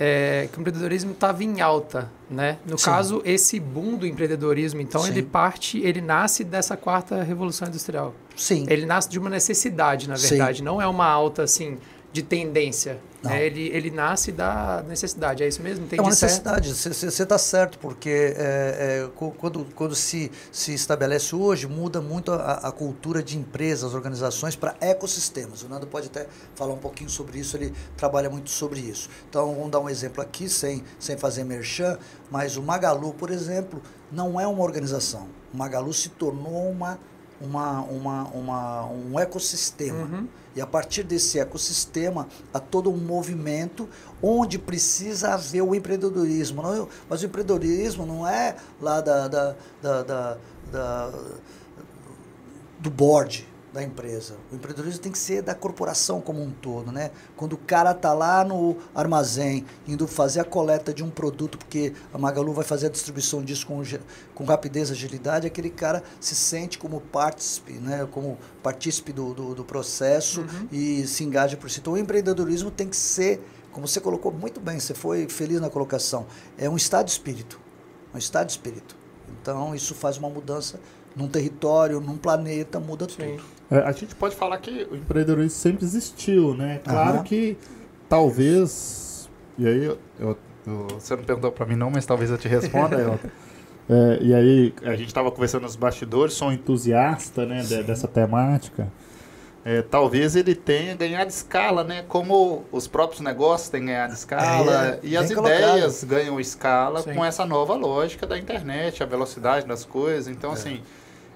é 0.03 0.49
que 0.51 0.57
o 0.57 0.61
empreendedorismo 0.61 1.11
estava 1.11 1.43
em 1.43 1.61
alta, 1.61 2.09
né? 2.27 2.57
No 2.65 2.75
Sim. 2.75 2.85
caso, 2.85 3.21
esse 3.23 3.59
boom 3.59 3.97
do 3.97 4.07
empreendedorismo, 4.07 4.81
então, 4.81 5.01
Sim. 5.01 5.11
ele 5.11 5.21
parte, 5.21 5.77
ele 5.77 6.01
nasce 6.01 6.43
dessa 6.43 6.75
quarta 6.75 7.21
revolução 7.21 7.67
industrial. 7.67 8.11
Sim. 8.35 8.65
Ele 8.67 8.87
nasce 8.87 9.07
de 9.07 9.19
uma 9.19 9.29
necessidade, 9.29 10.09
na 10.09 10.17
Sim. 10.17 10.29
verdade, 10.29 10.63
não 10.63 10.81
é 10.81 10.87
uma 10.87 11.05
alta 11.05 11.43
assim 11.43 11.77
de 12.11 12.21
tendência. 12.21 12.99
Né? 13.23 13.45
Ele, 13.45 13.67
ele 13.67 13.91
nasce 13.91 14.31
da 14.31 14.83
necessidade, 14.87 15.43
é 15.43 15.47
isso 15.47 15.61
mesmo? 15.61 15.85
Entendi 15.85 15.99
É 15.99 16.01
uma 16.01 16.09
necessidade, 16.09 16.73
você 16.73 17.23
está 17.23 17.37
certo, 17.37 17.77
porque 17.77 18.09
é, 18.35 19.05
é, 19.05 19.09
quando, 19.37 19.65
quando 19.75 19.93
se, 19.93 20.31
se 20.51 20.73
estabelece 20.73 21.35
hoje, 21.35 21.67
muda 21.67 22.01
muito 22.01 22.31
a, 22.31 22.53
a 22.53 22.71
cultura 22.71 23.21
de 23.21 23.37
empresas, 23.37 23.93
organizações 23.93 24.55
para 24.55 24.75
ecossistemas. 24.81 25.61
O 25.61 25.69
Nando 25.69 25.85
pode 25.85 26.07
até 26.07 26.25
falar 26.55 26.73
um 26.73 26.79
pouquinho 26.79 27.09
sobre 27.09 27.39
isso, 27.39 27.55
ele 27.55 27.71
trabalha 27.95 28.29
muito 28.29 28.49
sobre 28.49 28.79
isso. 28.79 29.07
Então, 29.29 29.53
vamos 29.53 29.69
dar 29.69 29.79
um 29.79 29.89
exemplo 29.89 30.21
aqui, 30.21 30.49
sem, 30.49 30.83
sem 30.99 31.15
fazer 31.15 31.43
merchan, 31.43 31.99
mas 32.31 32.57
o 32.57 32.63
Magalu, 32.63 33.13
por 33.13 33.29
exemplo, 33.29 33.81
não 34.11 34.39
é 34.39 34.47
uma 34.47 34.63
organização. 34.63 35.27
O 35.53 35.57
Magalu 35.57 35.93
se 35.93 36.09
tornou 36.09 36.69
uma, 36.69 36.97
uma, 37.43 37.81
uma, 37.81 38.23
uma, 38.29 38.85
um 38.85 39.19
ecossistema. 39.19 40.03
Uhum. 40.03 40.27
E 40.55 40.59
a 40.61 40.67
partir 40.67 41.03
desse 41.03 41.39
ecossistema, 41.39 42.27
há 42.53 42.59
todo 42.59 42.91
um 42.91 42.97
movimento 42.97 43.87
onde 44.21 44.59
precisa 44.59 45.33
haver 45.33 45.61
o 45.61 45.73
empreendedorismo. 45.73 46.61
Não, 46.61 46.89
mas 47.09 47.21
o 47.21 47.25
empreendedorismo 47.25 48.05
não 48.05 48.27
é 48.27 48.55
lá 48.81 48.99
da, 48.99 49.27
da, 49.27 49.55
da, 49.81 50.03
da- 50.03 50.37
da- 50.71 51.11
do 52.79 52.89
board 52.89 53.47
da 53.73 53.81
empresa. 53.81 54.35
O 54.51 54.55
empreendedorismo 54.55 55.01
tem 55.01 55.11
que 55.11 55.17
ser 55.17 55.41
da 55.41 55.55
corporação 55.55 56.19
como 56.19 56.41
um 56.41 56.51
todo, 56.51 56.91
né? 56.91 57.11
Quando 57.37 57.53
o 57.53 57.57
cara 57.57 57.93
tá 57.93 58.13
lá 58.13 58.43
no 58.43 58.77
armazém, 58.93 59.65
indo 59.87 60.07
fazer 60.07 60.41
a 60.41 60.43
coleta 60.43 60.93
de 60.93 61.03
um 61.03 61.09
produto, 61.09 61.57
porque 61.57 61.93
a 62.13 62.17
Magalu 62.17 62.53
vai 62.53 62.65
fazer 62.65 62.87
a 62.87 62.89
distribuição 62.89 63.41
disso 63.41 63.65
com, 63.65 63.81
com 64.35 64.43
rapidez 64.43 64.89
e 64.89 64.91
agilidade, 64.91 65.47
aquele 65.47 65.69
cara 65.69 66.03
se 66.19 66.35
sente 66.35 66.77
como 66.77 66.99
partícipe, 66.99 67.73
né? 67.73 68.07
Como 68.11 68.37
partícipe 68.61 69.13
do, 69.13 69.33
do, 69.33 69.55
do 69.55 69.63
processo 69.63 70.45
e 70.71 71.07
se 71.07 71.23
engaja 71.23 71.55
por 71.55 71.69
si. 71.69 71.79
Então 71.79 71.93
o 71.93 71.97
empreendedorismo 71.97 72.71
tem 72.71 72.89
que 72.89 72.97
ser, 72.97 73.41
como 73.71 73.87
você 73.87 74.01
colocou 74.01 74.33
muito 74.33 74.59
bem, 74.59 74.79
você 74.79 74.93
foi 74.93 75.29
feliz 75.29 75.61
na 75.61 75.69
colocação, 75.69 76.25
é 76.57 76.69
um 76.69 76.75
estado 76.75 77.05
de 77.05 77.11
espírito. 77.11 77.59
Um 78.13 78.17
estado 78.17 78.47
de 78.47 78.51
espírito. 78.51 78.97
Então 79.41 79.73
isso 79.73 79.95
faz 79.95 80.17
uma 80.17 80.29
mudança 80.29 80.77
num 81.15 81.27
território, 81.27 82.01
num 82.01 82.17
planeta, 82.17 82.77
muda 82.79 83.07
Sim. 83.09 83.37
tudo. 83.37 83.60
É, 83.71 83.77
a 83.79 83.91
gente 83.93 84.13
pode 84.15 84.35
falar 84.35 84.57
que 84.57 84.85
o 84.91 84.95
empreendedorismo 84.97 85.49
sempre 85.57 85.85
existiu, 85.85 86.53
né? 86.53 86.81
Claro 86.83 87.15
Aham. 87.17 87.23
que 87.23 87.57
talvez. 88.09 89.29
E 89.57 89.67
aí, 89.67 89.85
eu, 89.85 89.97
eu- 90.19 90.37
você 90.99 91.15
não 91.15 91.23
perguntou 91.23 91.51
pra 91.51 91.65
mim, 91.65 91.75
não, 91.75 91.89
mas 91.89 92.05
talvez 92.05 92.29
eu 92.29 92.37
te 92.37 92.47
responda, 92.47 92.95
Elton. 93.01 93.29
É, 93.89 94.19
e 94.21 94.33
aí, 94.33 94.73
a 94.83 94.95
gente 94.95 95.07
estava 95.07 95.31
conversando 95.31 95.63
nos 95.63 95.75
bastidores, 95.75 96.33
sou 96.33 96.49
um 96.49 96.51
entusiasta 96.51 97.45
né, 97.45 97.61
de- 97.61 97.83
dessa 97.83 98.07
temática. 98.07 98.87
É, 99.63 99.81
talvez 99.83 100.35
ele 100.35 100.55
tenha 100.55 100.95
ganhado 100.95 101.29
escala, 101.29 101.83
né? 101.83 102.03
Como 102.07 102.63
os 102.71 102.87
próprios 102.87 103.21
negócios 103.21 103.69
têm 103.69 103.85
ganhado 103.85 104.13
escala 104.13 104.87
É, 104.87 104.99
e 105.03 105.15
as 105.15 105.31
colocado. 105.31 105.53
ideias 105.59 106.03
ganham 106.03 106.39
escala 106.39 107.01
Sim. 107.03 107.13
com 107.13 107.23
essa 107.23 107.45
nova 107.45 107.75
lógica 107.75 108.25
da 108.25 108.39
internet, 108.39 109.03
a 109.03 109.05
velocidade 109.05 109.67
das 109.67 109.85
coisas. 109.85 110.27
Então, 110.27 110.51
assim, 110.51 110.81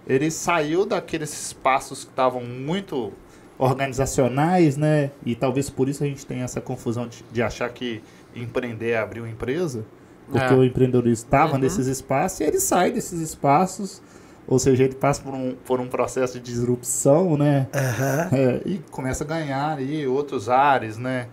ele 0.08 0.30
saiu 0.32 0.86
daqueles 0.86 1.32
espaços 1.34 2.04
que 2.04 2.10
estavam 2.12 2.42
muito 2.44 3.12
organizacionais, 3.58 4.78
né? 4.78 5.12
E 5.26 5.36
talvez 5.36 5.70
por 5.70 5.88
isso 5.90 6.04
a 6.04 6.08
gente 6.08 6.26
tenha 6.26 6.44
essa 6.44 6.62
confusão 6.62 7.08
de, 7.08 7.24
de 7.32 7.42
achar 7.42 7.70
que 7.70 8.02
empreender 8.36 8.92
é 8.92 8.98
abrir 8.98 9.20
uma 9.22 9.30
empresa, 9.30 9.86
porque 10.30 10.54
É. 10.54 10.58
o 10.58 10.64
empreendedorismo 10.64 11.26
estava 11.26 11.54
Uhum. 11.54 11.60
nesses 11.60 11.88
espaços 11.88 12.40
e 12.40 12.44
ele 12.44 12.60
sai 12.60 12.92
desses 12.92 13.20
espaços, 13.22 14.02
ou 14.48 14.60
seja, 14.60 14.84
ele 14.84 14.96
passa 14.96 15.22
por 15.22 15.34
um, 15.34 15.56
por 15.66 15.80
um 15.80 15.88
processo 15.88 16.34
de 16.40 16.42
disrupção, 16.52 17.38
né? 17.38 17.68
Aham. 17.74 18.30
É, 18.32 18.62
e 18.66 18.78
começa 18.92 19.24
a 19.24 19.28
ganhar 19.28 19.78
aí 19.78 20.06
outros 20.08 20.50
ares, 20.50 20.98
né? 20.98 21.28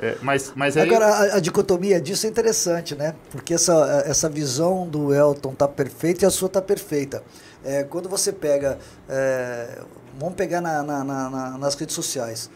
É, 0.00 0.16
mas, 0.22 0.52
mas 0.54 0.76
aí, 0.76 0.88
Agora, 0.88 1.06
a, 1.06 1.36
a 1.36 1.40
dicotomia 1.40 2.00
disso 2.00 2.26
é 2.26 2.30
interessante, 2.30 2.94
né? 2.94 3.14
Porque 3.32 3.52
essa, 3.54 4.04
essa 4.06 4.28
visão 4.28 4.86
do 4.88 5.12
Elton 5.12 5.54
tá 5.54 5.66
perfeita 5.66 6.24
e 6.24 6.26
a 6.26 6.30
sua 6.30 6.48
tá 6.48 6.62
perfeita. 6.62 7.22
É, 7.68 7.84
quando 7.84 8.08
você 8.08 8.32
pega. 8.32 8.78
é, 9.08 9.82
vamos 10.18 10.34
pegar 10.34 10.60
na, 10.60 10.82
na- 10.82 11.04
na- 11.04 11.30
na- 11.30 11.58
nas 11.58 11.74
redes 11.74 11.94
sociais. 11.94 12.48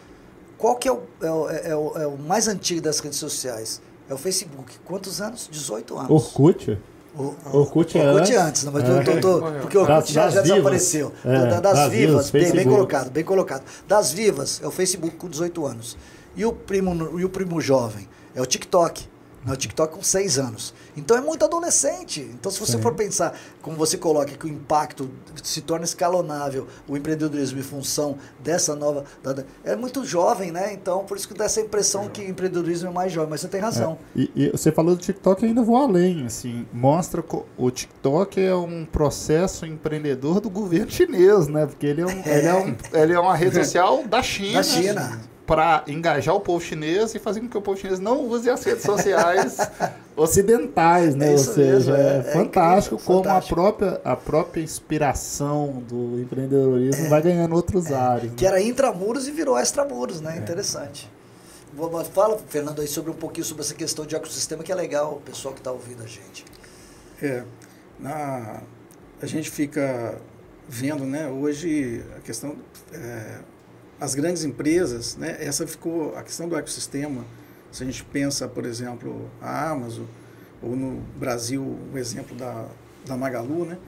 Qual 0.57 0.76
que 0.76 0.88
é 0.88 0.92
o, 0.92 1.00
é, 1.21 1.31
o, 1.31 1.49
é 1.50 1.76
o- 1.76 1.99
é 1.99 2.07
o 2.07 2.16
mais 2.16 2.49
antigo 2.49 2.81
das 2.81 2.99
redes 3.00 3.19
sociais? 3.19 3.81
É 4.09 4.14
o 4.14 4.16
Facebook. 4.19 4.78
Quantos 4.85 5.21
anos? 5.21 5.49
18 5.50 5.99
anos. 5.99 6.11
Orkut, 6.11 6.78
O- 7.14 7.35
Orkut 7.52 7.99
é 7.99 8.09
Orkut 8.11 8.21
antes. 8.33 8.37
antes, 8.38 8.64
não, 8.64 8.73
mas 8.73 8.85
É. 8.85 8.88
eu 8.90 9.04
tô- 9.04 9.21
tô- 9.21 9.52
porque 9.61 9.76
o 9.76 9.83
Orkut 9.83 9.87
Das- 9.99 10.09
já, 10.09 10.25
das 10.25 10.35
já 10.35 10.40
desapareceu. 10.42 11.12
É, 11.25 11.38
Da- 11.38 11.61
das, 11.61 11.61
das 11.61 11.90
vivas, 11.90 11.90
vivas, 11.90 12.31
bem, 12.31 12.42
bem 12.42 12.50
Facebook. 12.52 12.75
colocado, 12.76 13.11
bem 13.11 13.25
colocado. 13.25 13.62
Das 13.87 14.12
vivas 14.12 14.61
é 14.62 14.66
o 14.66 14.71
Facebook 14.71 15.16
com 15.16 15.28
18 15.28 15.66
anos. 15.66 15.97
E 16.35 16.45
o 16.47 16.52
primo, 16.54 17.19
e 17.21 17.25
o 17.25 17.28
primo 17.28 17.61
jovem 17.61 18.09
é 18.35 18.40
o 18.40 18.47
TikTok. 18.47 19.11
Né? 19.44 19.52
O 19.52 19.56
TikTok 19.56 19.94
com 19.94 20.02
6 20.02 20.38
anos. 20.38 20.75
Então 20.96 21.16
é 21.16 21.20
muito 21.20 21.44
adolescente. 21.44 22.20
Então, 22.20 22.50
se 22.52 22.61
você 22.61 22.72
Sim. 22.72 22.82
for 22.82 22.94
pensar, 22.94 23.38
como 23.61 23.76
você 23.76 23.96
coloca, 23.96 24.32
que 24.32 24.46
o 24.46 24.49
impacto 24.49 25.11
se 25.42 25.61
torna 25.61 25.84
escalonável, 25.84 26.66
o 26.88 26.96
empreendedorismo 26.96 27.58
em 27.58 27.62
função 27.62 28.16
dessa 28.40 28.75
nova. 28.76 29.04
é 29.64 29.75
muito 29.76 30.04
jovem, 30.04 30.50
né? 30.52 30.72
Então, 30.72 31.04
por 31.04 31.16
isso 31.16 31.26
que 31.28 31.34
dá 31.34 31.44
essa 31.44 31.61
impressão 31.61 32.08
que 32.08 32.20
o 32.22 32.28
empreendedorismo 32.28 32.88
é 32.88 32.92
mais 32.92 33.12
jovem. 33.12 33.30
Mas 33.30 33.40
você 33.40 33.49
tem 33.49 33.61
razão. 33.61 33.99
E, 34.14 34.30
e 34.34 34.50
você 34.50 34.70
falou 34.70 34.94
do 34.94 35.00
TikTok, 35.02 35.42
eu 35.42 35.49
ainda 35.49 35.62
vou 35.62 35.76
além, 35.76 36.26
assim, 36.26 36.66
mostra 36.72 37.22
o 37.56 37.70
TikTok 37.70 38.40
é 38.40 38.54
um 38.54 38.84
processo 38.84 39.64
empreendedor 39.66 40.40
do 40.40 40.50
governo 40.50 40.90
chinês, 40.90 41.49
né? 41.49 41.66
Porque 41.66 41.87
ele 41.87 42.02
é, 42.02 42.06
um, 42.06 42.11
Ele, 42.26 42.46
é 42.46 42.54
um- 42.54 42.76
ele 42.92 43.12
é 43.12 43.18
uma 43.20 43.34
rede 43.34 43.54
social 43.56 44.04
da 44.06 44.22
China. 44.22 44.52
Da 44.54 44.62
China. 44.62 45.20
Para 45.54 45.85
engajar 45.87 46.35
o 46.35 46.40
povo 46.40 46.64
chinês 46.64 47.14
e 47.14 47.18
fazer 47.18 47.40
com 47.40 47.49
que 47.49 47.59
o 47.59 47.61
povo 47.61 47.78
chinês 47.78 48.00
não 48.00 48.25
use 48.26 48.49
as 48.49 48.64
redes 48.64 48.85
sociais 48.85 49.59
ocidentais, 50.16 51.14
né? 51.14 51.26
É 51.26 51.28
Ou 51.30 51.35
isso 51.35 51.52
seja, 51.54 51.92
mesmo, 51.92 51.94
é, 51.94 52.16
é- 52.16 52.18
é 52.21 52.23
fantástico 52.23 52.94
incrível, 52.94 52.99
como 53.14 53.25
fantástico. 53.25 53.52
A, 53.61 53.62
própria, 53.62 54.00
a 54.02 54.16
própria 54.16 54.62
inspiração 54.62 55.82
do 55.87 56.18
empreendedorismo 56.21 57.09
vai 57.11 57.21
ganhando 57.21 57.54
outros 57.54 57.92
ares. 57.92 58.30
né? 58.30 58.35
Que 58.37 58.47
era 58.47 58.62
intramuros 58.62 59.28
e 59.28 59.30
virou 59.30 59.59
extramuros, 59.59 60.23
né? 60.23 60.38
Interessante. 60.38 61.11
Fala, 62.14 62.38
Fernando, 62.49 62.80
aí 62.80 62.87
sobre 62.88 63.11
um 63.11 63.14
pouquinho 63.14 63.44
sobre 63.44 63.62
essa 63.62 63.75
questão 63.75 64.04
de 64.06 64.14
ecossistema, 64.16 64.62
que 64.62 64.73
é 64.73 64.75
legal 64.75 65.14
o 65.14 65.21
pessoal 65.21 65.52
que 65.52 65.61
está 65.61 65.71
ouvindo 65.73 66.02
a 66.02 66.06
gente. 66.06 66.44
É, 67.21 67.44
na, 67.99 68.61
a 69.21 69.26
gente 69.26 69.50
fica 69.50 70.16
vendo, 70.68 71.04
né, 71.04 71.28
hoje 71.28 72.02
a 72.16 72.21
questão, 72.21 72.56
é, 72.92 73.38
as 74.02 74.16
grandes 74.16 74.42
empresas, 74.42 75.14
né, 75.14 75.37
essa 75.38 75.64
ficou, 75.64 76.16
a 76.16 76.25
questão 76.25 76.49
do 76.49 76.56
ecossistema, 76.56 77.25
se 77.71 77.85
a 77.85 77.87
gente 77.87 78.02
pensa, 78.02 78.49
por 78.49 78.66
exemplo, 78.66 79.30
a 79.40 79.71
Amazon, 79.71 80.06
ou 80.61 80.75
no 80.75 81.00
Brasil, 81.16 81.62
o 81.62 81.97
exemplo 81.97 82.37
da, 82.37 82.66
da 83.06 83.16
Magalu, 83.16 83.64
né, 83.64 83.78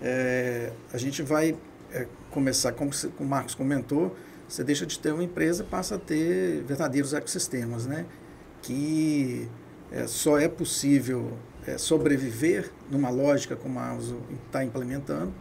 é, 0.00 0.72
a 0.90 0.96
gente 0.96 1.22
vai 1.22 1.54
é, 1.92 2.06
começar, 2.30 2.72
como 2.72 2.90
o 3.18 3.24
Marcos 3.26 3.54
comentou, 3.54 4.16
você 4.48 4.64
deixa 4.64 4.86
de 4.86 4.98
ter 4.98 5.12
uma 5.12 5.22
empresa 5.22 5.62
e 5.62 5.66
passa 5.66 5.96
a 5.96 5.98
ter 5.98 6.62
verdadeiros 6.62 7.12
ecossistemas, 7.12 7.84
né, 7.84 8.06
que 8.62 9.46
é, 9.92 10.06
só 10.06 10.38
é 10.38 10.48
possível 10.48 11.36
é, 11.66 11.76
sobreviver 11.76 12.70
numa 12.90 13.10
lógica 13.10 13.54
como 13.56 13.78
a 13.78 13.90
Amazon 13.90 14.20
está 14.46 14.64
implementando 14.64 15.34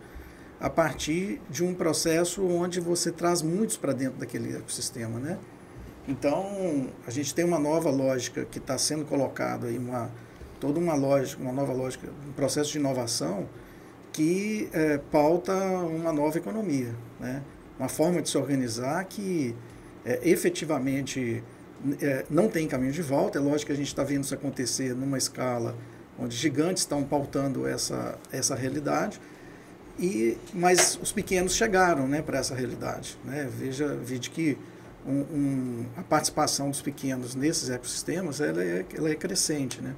a 0.60 0.70
partir 0.70 1.42
de 1.50 1.64
um 1.64 1.74
processo 1.74 2.46
onde 2.46 2.80
você 2.80 3.12
traz 3.12 3.42
muitos 3.42 3.78
para 3.78 3.94
dentro 3.94 4.20
daquele 4.20 4.56
ecossistema, 4.56 5.20
né? 5.20 5.38
Então 6.08 6.88
a 7.08 7.12
gente 7.12 7.34
tem 7.34 7.46
uma 7.46 7.60
nova 7.60 7.90
lógica 7.90 8.46
que 8.46 8.58
está 8.58 8.78
sendo 8.78 9.06
colocada 9.06 9.68
aí 9.68 9.78
uma 9.78 10.10
toda 10.60 10.78
uma 10.78 10.94
lógica, 10.94 11.42
uma 11.42 11.54
nova 11.54 11.72
lógica, 11.72 12.10
um 12.28 12.34
processo 12.34 12.72
de 12.72 12.80
inovação 12.80 13.48
que 14.12 14.70
é, 14.74 14.98
pauta 14.98 15.54
uma 15.54 16.12
nova 16.12 16.38
economia, 16.38 16.94
né? 17.20 17.42
Uma 17.80 17.88
forma 17.88 18.22
de 18.22 18.30
se 18.30 18.38
organizar 18.38 19.06
que 19.06 19.56
é, 20.04 20.20
efetivamente 20.30 21.42
é, 22.02 22.26
não 22.30 22.50
tem 22.50 22.68
caminho 22.68 22.92
de 22.92 23.02
volta. 23.02 23.38
É 23.38 23.42
lógico 23.42 23.68
que 23.68 23.72
a 23.72 23.76
gente 23.76 23.88
está 23.88 24.04
vendo 24.04 24.24
isso 24.24 24.34
acontecer 24.34 24.94
numa 24.94 25.18
escala 25.18 25.78
onde 26.18 26.36
gigantes 26.36 26.84
estão 26.84 27.04
pautando 27.04 27.66
essa, 27.66 28.18
essa 28.32 28.54
realidade, 28.56 29.22
e, 30.00 30.38
mas 30.54 30.98
os 31.02 31.12
pequenos 31.12 31.54
chegaram 31.54 32.08
né, 32.08 32.22
para 32.22 32.40
essa 32.40 32.56
realidade. 32.56 33.18
Né? 33.24 33.50
Veja, 33.52 33.96
veja 34.02 34.30
que 34.30 34.58
um, 35.06 35.20
um, 35.20 35.86
a 35.98 36.04
participação 36.04 36.70
dos 36.70 36.82
pequenos 36.82 37.36
nesses 37.36 37.70
ecossistemas 37.70 38.40
ela 38.40 38.64
é, 38.64 38.86
ela 38.96 39.10
é 39.10 39.16
crescente. 39.16 39.82
Né? 39.82 39.94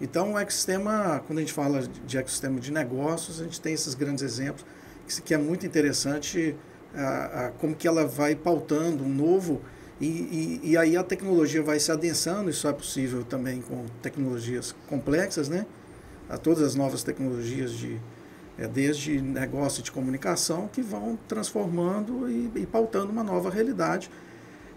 Então, 0.00 0.34
o 0.34 0.38
ecossistema, 0.38 1.22
quando 1.26 1.38
a 1.38 1.42
gente 1.42 1.52
fala 1.52 1.82
de 2.06 2.18
ecossistema 2.18 2.60
de 2.60 2.70
negócios, 2.70 3.40
a 3.40 3.44
gente 3.44 3.60
tem 3.60 3.72
esses 3.72 3.94
grandes 3.94 4.22
exemplos, 4.22 4.64
que, 5.06 5.22
que 5.22 5.34
é 5.34 5.38
muito 5.38 5.66
interessante 5.66 6.54
a, 6.94 7.46
a, 7.46 7.50
como 7.52 7.74
que 7.74 7.88
ela 7.88 8.06
vai 8.06 8.34
pautando 8.34 9.04
um 9.04 9.08
novo 9.08 9.60
e, 10.00 10.06
e, 10.06 10.70
e, 10.70 10.76
aí 10.78 10.96
a 10.96 11.04
tecnologia 11.04 11.62
vai 11.62 11.78
se 11.78 11.92
adensando, 11.92 12.48
isso 12.48 12.66
é 12.66 12.72
possível 12.72 13.22
também 13.22 13.60
com 13.60 13.84
tecnologias 14.00 14.74
complexas, 14.88 15.50
né? 15.50 15.66
A 16.26 16.38
todas 16.38 16.62
as 16.62 16.74
novas 16.74 17.02
tecnologias 17.02 17.72
de 17.72 18.00
é, 18.60 18.68
desde 18.68 19.22
negócio 19.22 19.82
de 19.82 19.90
comunicação 19.90 20.68
que 20.68 20.82
vão 20.82 21.18
transformando 21.26 22.28
e, 22.28 22.52
e, 22.54 22.66
pautando 22.66 23.10
uma 23.10 23.24
nova 23.24 23.48
realidade 23.48 24.10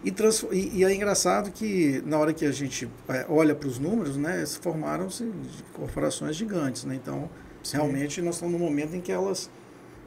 E, 0.05 0.09
trans, 0.09 0.45
e, 0.51 0.77
e, 0.77 0.85
é 0.85 0.93
engraçado 0.93 1.51
que 1.51 2.01
na 2.05 2.17
hora 2.17 2.33
que 2.33 2.45
a 2.45 2.51
gente 2.51 2.89
é, 3.09 3.25
olha 3.27 3.53
para 3.53 3.67
os 3.67 3.79
números, 3.79 4.15
né, 4.15 4.45
formaram-se 4.61 5.29
corporações 5.73 6.37
gigantes. 6.37 6.85
Né? 6.85 6.95
Então, 6.95 7.29
Sim. 7.61 7.77
realmente, 7.77 8.21
nós 8.21 8.35
estamos 8.35 8.57
num 8.57 8.65
momento 8.65 8.95
em 8.95 9.01
que 9.01 9.11
elas, 9.11 9.49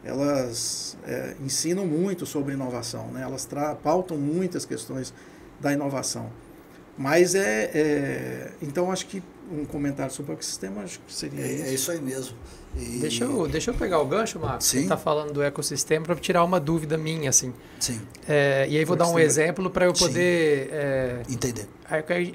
elas 0.02 0.96
é, 1.06 1.34
ensinam 1.44 1.86
muito 1.86 2.24
sobre 2.24 2.54
inovação. 2.54 3.08
Né? 3.08 3.22
Elas 3.22 3.46
pautam 3.82 4.16
muitas 4.16 4.64
questões 4.64 5.12
da 5.60 5.70
inovação. 5.72 6.30
Mas 6.96 7.34
é, 7.34 7.70
é, 7.74 8.52
Então, 8.62 8.90
acho 8.90 9.06
que 9.06 9.22
um 9.50 9.64
comentário 9.64 10.12
sobre 10.12 10.32
o 10.32 10.34
ecossistema 10.34 10.82
acho 10.82 10.98
que 11.00 11.12
seria 11.12 11.42
é, 11.42 11.52
isso. 11.52 11.64
É 11.64 11.74
isso 11.74 11.90
aí 11.90 12.00
mesmo. 12.00 12.36
E... 12.76 12.98
Deixa, 12.98 13.24
eu, 13.24 13.48
deixa 13.48 13.70
eu 13.70 13.74
pegar 13.74 14.00
o 14.00 14.06
gancho, 14.06 14.38
Marcos. 14.38 14.66
Sim. 14.66 14.78
Você 14.78 14.82
está 14.84 14.96
falando 14.96 15.32
do 15.32 15.42
ecossistema 15.42 16.04
para 16.04 16.14
tirar 16.16 16.44
uma 16.44 16.60
dúvida 16.60 16.98
minha, 16.98 17.30
assim. 17.30 17.52
Sim. 17.80 18.00
É, 18.28 18.66
e 18.68 18.76
aí 18.76 18.84
vou 18.84 18.96
dar 18.96 19.08
um 19.08 19.18
exemplo 19.18 19.70
para 19.70 19.86
eu 19.86 19.92
poder... 19.92 20.68
É, 20.70 21.22
Entender. 21.28 21.66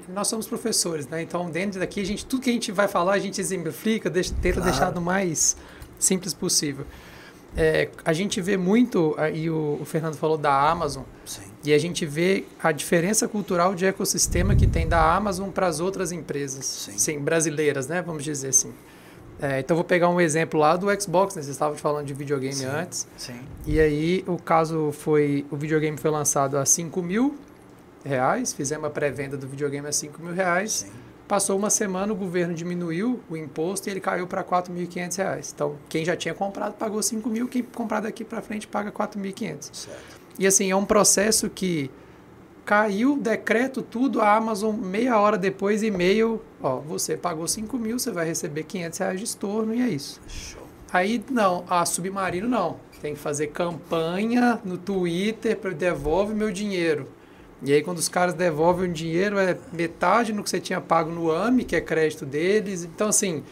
Nós 0.08 0.28
somos 0.28 0.46
professores, 0.46 1.06
né? 1.06 1.22
Então, 1.22 1.50
dentro 1.50 1.78
daqui, 1.78 2.00
a 2.00 2.04
gente, 2.04 2.26
tudo 2.26 2.42
que 2.42 2.50
a 2.50 2.52
gente 2.52 2.72
vai 2.72 2.88
falar, 2.88 3.12
a 3.12 3.18
gente 3.18 3.40
exemplifica, 3.40 4.10
deixa, 4.10 4.34
tenta 4.34 4.60
claro. 4.60 4.70
deixar 4.70 4.90
do 4.90 5.00
mais 5.00 5.56
simples 5.98 6.34
possível. 6.34 6.84
É, 7.56 7.90
a 8.04 8.12
gente 8.12 8.40
vê 8.40 8.56
muito, 8.56 9.14
e 9.34 9.50
o, 9.50 9.78
o, 9.80 9.84
Fernando 9.84 10.16
falou 10.16 10.38
da 10.38 10.70
Amazon, 10.70 11.02
Sim. 11.24 11.42
e 11.62 11.74
a 11.74 11.78
gente 11.78 12.06
vê 12.06 12.46
a 12.58 12.72
diferença 12.72 13.28
cultural 13.28 13.74
de 13.74 13.84
ecossistema 13.84 14.56
que 14.56 14.66
tem 14.66 14.88
da 14.88 15.14
Amazon 15.14 15.50
para 15.50 15.66
as 15.66 15.78
outras 15.78 16.12
empresas, 16.12 16.64
Sim. 16.64 16.98
Sim, 16.98 17.18
brasileiras, 17.18 17.86
né? 17.86 18.00
Vamos 18.00 18.24
dizer 18.24 18.48
assim. 18.48 18.72
É, 19.42 19.58
então 19.58 19.76
vou 19.76 19.82
pegar 19.82 20.08
um 20.08 20.20
exemplo 20.20 20.60
lá 20.60 20.76
do 20.76 20.86
Xbox, 21.00 21.34
né? 21.34 21.42
Vocês 21.42 21.56
estavam 21.56 21.76
falando 21.76 22.06
de 22.06 22.14
videogame 22.14 22.54
Sim. 22.54 22.66
antes. 22.66 23.08
Sim. 23.16 23.40
E 23.66 23.80
aí 23.80 24.24
o 24.28 24.36
caso 24.36 24.92
foi, 24.92 25.44
o 25.50 25.56
videogame 25.56 25.98
foi 25.98 26.12
lançado 26.12 26.56
a 26.56 26.64
5 26.64 27.02
mil 27.02 27.36
reais, 28.04 28.52
fizemos 28.52 28.86
a 28.86 28.90
pré-venda 28.90 29.36
do 29.36 29.48
videogame 29.48 29.88
a 29.88 29.92
5 29.92 30.22
mil 30.22 30.32
reais. 30.32 30.72
Sim. 30.72 30.92
Passou 31.26 31.58
uma 31.58 31.70
semana, 31.70 32.12
o 32.12 32.16
governo 32.16 32.54
diminuiu 32.54 33.20
o 33.28 33.36
imposto 33.36 33.88
e 33.88 33.90
ele 33.90 34.00
caiu 34.00 34.28
para 34.28 34.42
R$ 34.42 34.46
4.500. 34.46 35.52
Então, 35.52 35.76
quem 35.88 36.04
já 36.04 36.14
tinha 36.14 36.34
comprado 36.34 36.74
pagou 36.74 36.98
R$ 36.98 37.02
5 37.02 37.28
mil, 37.28 37.48
quem 37.48 37.62
comprar 37.62 38.00
daqui 38.00 38.22
para 38.22 38.40
frente 38.42 38.68
paga 38.68 38.90
R$ 38.90 38.96
4.500. 38.96 39.88
E 40.38 40.46
assim, 40.46 40.70
é 40.70 40.76
um 40.76 40.84
processo 40.84 41.50
que 41.50 41.90
caiu, 42.64 43.16
decreto 43.16 43.82
tudo, 43.82 44.20
a 44.20 44.36
Amazon 44.36 44.74
meia 44.76 45.18
hora 45.18 45.36
depois, 45.36 45.82
e-mail, 45.82 46.40
ó, 46.62 46.76
você 46.76 47.16
pagou 47.16 47.46
5 47.46 47.76
mil, 47.78 47.98
você 47.98 48.10
vai 48.10 48.26
receber 48.26 48.64
500 48.64 48.98
reais 48.98 49.18
de 49.18 49.24
estorno 49.24 49.74
e 49.74 49.82
é 49.82 49.88
isso. 49.88 50.20
Show. 50.28 50.62
Aí, 50.92 51.24
não, 51.30 51.64
a 51.68 51.86
Submarino 51.86 52.48
não. 52.48 52.76
Tem 53.00 53.14
que 53.14 53.20
fazer 53.20 53.48
campanha 53.48 54.60
no 54.64 54.76
Twitter 54.76 55.56
para 55.56 55.70
devolve 55.70 56.34
meu 56.34 56.52
dinheiro. 56.52 57.08
E 57.62 57.72
aí, 57.72 57.82
quando 57.82 57.98
os 57.98 58.08
caras 58.08 58.34
devolvem 58.34 58.90
o 58.90 58.92
dinheiro, 58.92 59.38
é 59.38 59.56
metade 59.72 60.32
no 60.32 60.42
que 60.42 60.50
você 60.50 60.60
tinha 60.60 60.80
pago 60.80 61.10
no 61.10 61.30
AMI, 61.30 61.64
que 61.64 61.74
é 61.74 61.80
crédito 61.80 62.26
deles. 62.26 62.84
Então, 62.84 63.08
assim, 63.08 63.42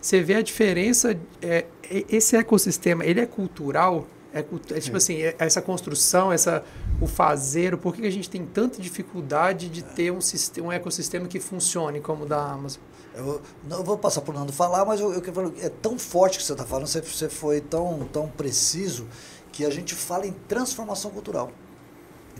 você 0.00 0.20
vê 0.20 0.34
a 0.34 0.42
diferença. 0.42 1.16
É, 1.40 1.66
esse 2.08 2.36
ecossistema, 2.36 3.04
ele 3.04 3.20
é 3.20 3.26
cultural. 3.26 4.06
É, 4.32 4.40
é 4.40 4.80
tipo 4.80 4.96
é. 4.96 4.98
assim, 4.98 5.22
é, 5.22 5.34
essa 5.38 5.60
construção, 5.60 6.32
essa, 6.32 6.64
o 7.00 7.06
fazer, 7.06 7.76
por 7.76 7.94
que 7.94 8.06
a 8.06 8.10
gente 8.10 8.28
tem 8.28 8.44
tanta 8.44 8.80
dificuldade 8.80 9.68
de 9.68 9.82
ter 9.82 10.12
um, 10.12 10.20
sistema, 10.20 10.68
um 10.68 10.72
ecossistema 10.72 11.26
que 11.26 11.40
funcione 11.40 12.00
como 12.00 12.24
o 12.24 12.26
da 12.26 12.52
Amazon? 12.52 12.82
Eu, 13.14 13.40
não, 13.68 13.78
eu 13.78 13.84
vou 13.84 13.98
passar 13.98 14.20
por 14.20 14.34
Nando 14.34 14.52
falar, 14.52 14.84
mas 14.84 15.00
eu, 15.00 15.12
eu 15.12 15.20
quero 15.20 15.52
é 15.60 15.68
tão 15.68 15.98
forte 15.98 16.38
que 16.38 16.44
você 16.44 16.52
está 16.52 16.64
falando, 16.64 16.86
você, 16.86 17.00
você 17.00 17.28
foi 17.28 17.60
tão, 17.60 18.08
tão 18.12 18.28
preciso, 18.28 19.06
que 19.52 19.64
a 19.64 19.70
gente 19.70 19.94
fala 19.94 20.26
em 20.26 20.32
transformação 20.32 21.10
cultural. 21.10 21.50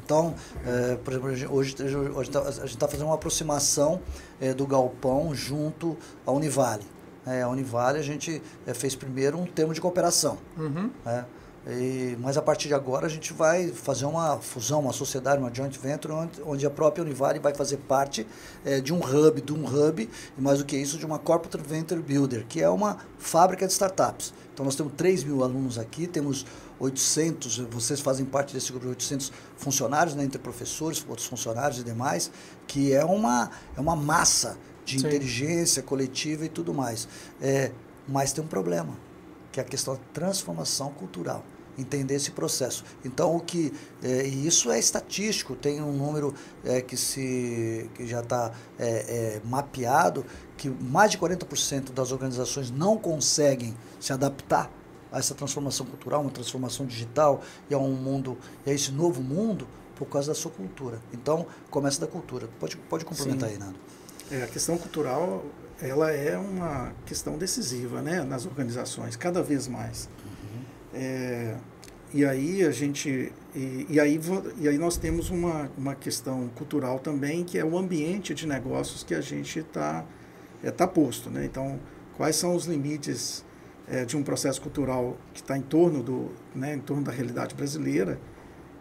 Então, 0.03 0.35
é, 0.65 0.97
por 0.97 1.13
exemplo, 1.13 1.57
hoje, 1.57 1.77
hoje 2.15 2.31
tá, 2.31 2.41
a 2.41 2.51
gente 2.51 2.69
está 2.69 2.89
fazendo 2.89 3.07
uma 3.07 3.15
aproximação 3.15 4.01
é, 4.41 4.55
do 4.55 4.67
galpão 4.67 5.35
junto 5.35 5.97
à 6.27 6.31
Univale. 6.31 6.85
É, 7.27 7.43
a 7.43 7.49
Univale 7.49 7.99
a 7.99 8.03
gente 8.03 8.43
é, 8.67 8.73
fez 8.73 8.95
primeiro 8.95 9.39
um 9.39 9.47
termo 9.47 9.75
de 9.75 9.81
cooperação. 9.81 10.39
Uhum. 10.57 10.91
Né? 11.05 11.25
E, 11.67 12.17
mas 12.21 12.39
a 12.39 12.43
partir 12.43 12.69
de 12.69 12.75
agora 12.75 13.07
a 13.07 13.09
gente 13.09 13.35
vai 13.35 13.69
fazer 13.69 14.07
uma 14.07 14.39
fusão, 14.39 14.81
uma 14.81 14.93
sociedade, 14.93 15.39
uma 15.39 15.55
joint 15.55 15.79
venture, 15.79 16.13
onde, 16.15 16.43
onde 16.43 16.67
a 16.67 16.71
própria 16.71 17.03
Univale 17.03 17.39
vai 17.39 17.55
fazer 17.55 17.77
parte 17.77 18.27
é, 18.65 18.81
de 18.81 18.95
um 18.95 18.99
hub, 18.99 19.41
de 19.41 19.53
um 19.53 19.65
hub, 19.65 20.09
e 20.39 20.41
mais 20.41 20.59
do 20.59 20.65
que 20.65 20.77
isso, 20.77 20.97
de 20.97 21.05
uma 21.05 21.19
Corporate 21.19 21.63
Venture 21.69 22.01
Builder, 22.01 22.47
que 22.49 22.63
é 22.63 22.69
uma 22.69 22.99
fábrica 23.19 23.67
de 23.67 23.73
startups. 23.73 24.33
Então 24.55 24.65
nós 24.65 24.75
temos 24.75 24.95
3 24.97 25.25
mil 25.25 25.45
alunos 25.45 25.79
aqui, 25.79 26.07
temos 26.07 26.47
800, 26.79 27.59
vocês 27.71 28.01
fazem 28.01 28.25
parte 28.25 28.55
desse 28.55 28.71
grupo 28.71 28.87
de 28.87 28.91
800 28.93 29.31
funcionários, 29.57 30.15
né, 30.15 30.25
entre 30.25 30.39
professores, 30.39 31.05
outros 31.07 31.27
funcionários 31.27 31.79
e 31.79 31.85
demais, 31.85 32.31
que 32.67 32.93
é 32.93 33.05
uma, 33.05 33.51
é 33.77 33.81
uma 33.81 33.95
massa 33.95 34.57
de 34.85 34.99
Sim. 34.99 35.07
inteligência 35.07 35.83
coletiva 35.83 36.47
e 36.47 36.49
tudo 36.49 36.73
mais. 36.73 37.07
É, 37.41 37.71
mas 38.09 38.33
tem 38.33 38.43
um 38.43 38.47
problema, 38.47 38.97
que 39.53 39.61
é 39.61 39.63
a 39.63 39.67
questão 39.67 39.95
da 39.95 40.01
transformação 40.13 40.91
cultural 40.93 41.45
entender 41.79 42.15
esse 42.15 42.31
processo. 42.31 42.85
Então, 43.05 43.35
o 43.35 43.41
que 43.41 43.73
é, 44.03 44.27
e 44.27 44.47
isso 44.47 44.71
é 44.71 44.79
estatístico, 44.79 45.57
tem 45.57 45.81
um 45.81 45.93
número 45.93 46.35
é, 46.65 46.81
que, 46.81 46.97
se, 46.97 47.91
que 47.95 48.07
já 48.07 48.21
está 48.21 48.53
é, 48.79 48.89
é, 48.89 49.41
mapeado, 49.45 50.25
que 50.57 50.69
mais 50.69 51.13
de 51.13 51.19
40% 51.19 51.93
das 51.93 52.13
organizações 52.13 52.71
não 52.71 52.97
conseguem 52.99 53.75
se 53.99 54.13
adaptar 54.13 54.71
a 55.11 55.19
essa 55.19 55.35
transformação 55.35 55.87
cultural, 55.87 56.21
uma 56.21 56.31
transformação 56.31 56.87
digital 56.87 57.41
e 57.69 57.75
a 57.75 57.79
um 57.79 57.93
mundo, 57.93 58.39
e 58.65 58.71
a 58.71 58.75
esse 58.75 58.93
novo 58.93 59.23
mundo 59.23 59.67
por 59.97 60.07
causa 60.07 60.29
da 60.29 60.35
sua 60.35 60.51
cultura. 60.51 61.01
Então, 61.13 61.47
começa 61.71 62.01
da 62.01 62.07
cultura. 62.07 62.49
Pode, 62.59 62.77
pode 62.77 63.05
complementar 63.05 63.49
Sim. 63.49 63.55
aí, 63.55 63.61
Nando. 63.61 63.77
É, 64.31 64.45
a 64.45 64.47
questão 64.47 64.79
cultural, 64.79 65.45
ela 65.83 66.11
é 66.11 66.37
uma 66.37 66.93
questão 67.07 67.39
decisiva, 67.39 68.03
né, 68.03 68.23
nas 68.23 68.47
organizações, 68.47 69.17
cada 69.17 69.43
vez 69.43 69.67
mais. 69.67 70.09
Uhum. 70.25 70.63
É, 70.95 71.57
e 72.13 72.25
aí 72.25 72.65
a 72.65 72.71
gente 72.73 73.33
e, 73.55 73.87
e, 73.89 74.01
aí 74.01 74.21
e 74.59 74.69
aí 74.69 74.77
nós 74.77 74.97
temos 74.97 75.31
uma, 75.31 75.71
uma 75.79 75.95
questão 75.95 76.49
cultural 76.57 76.99
também 76.99 77.45
que 77.45 77.57
é 77.57 77.65
o 77.65 77.79
ambiente 77.79 78.35
de 78.35 78.49
negócios 78.49 79.05
que 79.05 79.15
a 79.15 79.21
gente 79.21 79.61
está 79.61 80.05
é, 80.63 80.73
tá 80.73 80.89
posto 80.89 81.31
né 81.31 81.45
então 81.45 81.79
quais 82.17 82.35
são 82.35 82.57
os 82.57 82.65
limites 82.65 83.45
é, 83.89 84.05
de 84.05 84.17
um 84.17 84.25
processo 84.25 84.61
cultural 84.61 85.17
que 85.33 85.41
está 85.41 85.57
em 85.57 85.63
torno 85.63 86.03
do 86.03 86.33
né, 86.53 86.75
em 86.75 86.81
torno 86.81 87.05
da 87.05 87.13
realidade 87.13 87.55
brasileira 87.55 88.19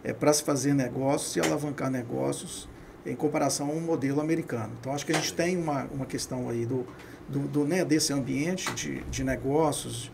é 0.03 0.11
para 0.11 0.33
se 0.33 0.43
fazer 0.43 0.73
negócios 0.73 1.35
e 1.35 1.39
alavancar 1.39 1.91
negócios 1.91 2.67
em 3.09 3.15
comparação 3.15 3.69
a 3.69 3.71
um 3.71 3.81
modelo 3.81 4.21
americano 4.21 4.73
então 4.79 4.93
acho 4.93 5.05
que 5.05 5.11
a 5.11 5.15
gente 5.15 5.33
tem 5.33 5.57
uma, 5.57 5.85
uma 5.85 6.05
questão 6.05 6.49
aí 6.49 6.65
do, 6.65 6.85
do, 7.27 7.39
do 7.47 7.65
né, 7.65 7.83
desse 7.83 8.13
ambiente 8.13 8.71
de, 8.73 9.01
de 9.05 9.23
negócios 9.23 10.11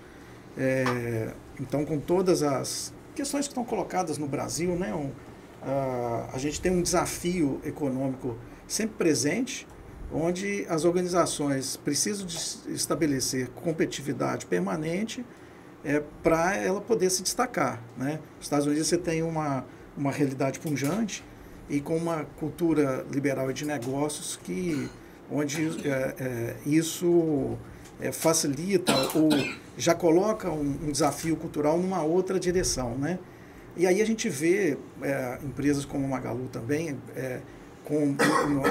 é, 0.58 1.34
então 1.60 1.86
com 1.86 1.99
todas 1.99 2.41
as 2.43 2.93
questões 3.15 3.47
que 3.47 3.51
estão 3.51 3.63
colocadas 3.63 4.17
no 4.17 4.27
Brasil, 4.27 4.75
né? 4.75 4.93
Um, 4.93 5.08
uh, 5.08 6.29
a 6.34 6.38
gente 6.38 6.62
tem 6.62 6.71
um 6.71 6.81
desafio 6.81 7.60
econômico 7.63 8.38
sempre 8.67 8.95
presente, 8.97 9.65
onde 10.12 10.65
as 10.69 10.86
organizações 10.86 11.77
precisam 11.77 12.27
estabelecer 12.67 13.47
competitividade 13.49 14.45
permanente 14.45 15.25
é, 15.84 16.01
para 16.21 16.55
ela 16.55 16.81
poder 16.81 17.10
se 17.10 17.23
destacar. 17.23 17.81
Né? 17.97 18.19
Nos 18.38 18.45
Estados 18.45 18.67
Unidos 18.67 18.88
você 18.88 18.97
tem 18.97 19.23
uma, 19.23 19.65
uma 19.97 20.12
realidade 20.12 20.60
punjante 20.60 21.23
e 21.69 21.80
com 21.82 21.97
uma 21.97 22.25
cultura 22.38 23.06
liberal 23.12 23.51
de 23.51 23.65
negócios 23.65 24.38
que 24.43 24.89
onde 25.32 25.88
é, 25.88 26.15
é, 26.19 26.56
isso 26.65 27.58
é, 27.99 28.12
facilita 28.12 28.93
ou 29.15 29.30
já 29.78 29.95
coloca 29.95 30.49
um, 30.49 30.78
um, 30.88 30.91
desafio 30.91 31.36
cultural 31.36 31.78
numa 31.78 32.04
outra 32.04 32.39
direção, 32.39 32.95
né? 32.97 33.19
E 33.75 33.86
aí 33.86 34.01
a 34.01 34.06
gente 34.06 34.30
vê 34.30 34.78
é, 35.01 35.39
empresas 35.43 35.84
como 35.84 36.06
a 36.06 36.08
Magalu 36.08 36.47
também 36.47 36.97
é, 37.15 37.41
com 37.84 38.15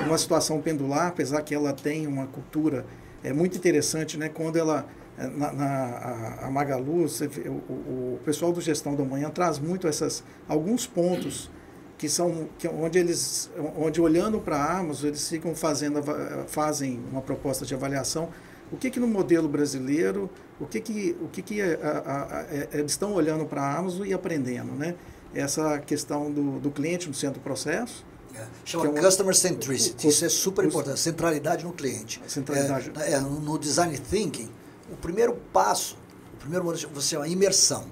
uma 0.07 0.17
situação 0.17 0.61
pendular, 0.61 1.09
apesar 1.09 1.43
que 1.43 1.55
ela 1.55 1.73
tem 1.73 2.07
uma 2.07 2.27
cultura 2.27 2.87
é 3.23 3.33
muito 3.33 3.57
interessante, 3.57 4.19
né? 4.19 4.29
Quando 4.29 4.57
ela 4.57 4.87
é, 5.17 5.27
na, 5.27 5.53
na 5.53 6.39
a, 6.43 6.51
Magalu, 6.51 7.07
vê, 7.07 7.49
o, 7.49 7.53
o, 7.53 8.21
pessoal 8.25 8.53
do 8.53 8.61
gestão 8.61 8.95
da 8.95 9.05
manhã 9.05 9.31
traz 9.31 9.59
muito 9.59 9.87
essas 9.87 10.23
alguns 10.49 10.87
pontos 10.87 11.51
que 11.97 12.09
são 12.09 12.49
que, 12.59 12.67
onde 12.69 12.99
eles 12.99 13.51
onde 13.77 14.01
olhando 14.01 14.41
para 14.41 14.79
a 14.81 14.85
eles 15.05 15.29
ficam 15.29 15.55
fazendo 15.55 16.01
fazem 16.47 17.01
uma 17.11 17.23
proposta 17.23 17.65
de 17.65 17.75
avaliação 17.75 18.29
o 18.75 18.77
que, 18.77 18.91
que 18.91 18.99
no 18.99 19.07
modelo 19.07 19.49
brasileiro, 19.49 20.29
o 20.59 20.67
que, 20.67 20.81
que, 20.81 21.17
o 21.21 21.29
que, 21.29 21.43
que 21.43 21.63
a, 21.63 21.75
a, 21.75 22.39
a, 22.39 22.43
é, 22.51 22.69
eles 22.73 22.93
estão 22.93 23.13
olhando 23.13 23.45
para 23.47 23.63
a 23.63 24.07
e 24.07 24.13
aprendendo, 24.13 24.73
né? 24.73 24.95
Essa 25.35 25.79
questão 25.79 26.31
do, 26.31 26.59
do 26.61 26.71
cliente 26.71 27.09
no 27.09 27.15
centro 27.15 27.41
do 27.41 27.45
processo. 27.45 28.05
É, 28.35 28.45
chama 28.65 28.87
é 28.87 28.89
uma, 28.89 29.01
Customer 29.01 29.35
Centricity, 29.35 30.07
o, 30.07 30.11
isso 30.11 30.25
é 30.25 30.29
super 30.29 30.65
importante, 30.65 30.99
centralidade 30.99 31.65
no 31.65 31.73
cliente. 31.73 32.21
Centralidade. 32.27 32.91
É, 33.01 33.13
é, 33.13 33.21
no 33.21 33.59
Design 33.59 33.97
Thinking, 33.97 34.51
o 34.91 34.97
primeiro 34.97 35.35
passo, 35.53 35.97
o 36.33 36.37
primeiro 36.39 36.65
você 36.93 37.15
é 37.15 37.19
uma 37.19 37.29
imersão. 37.29 37.85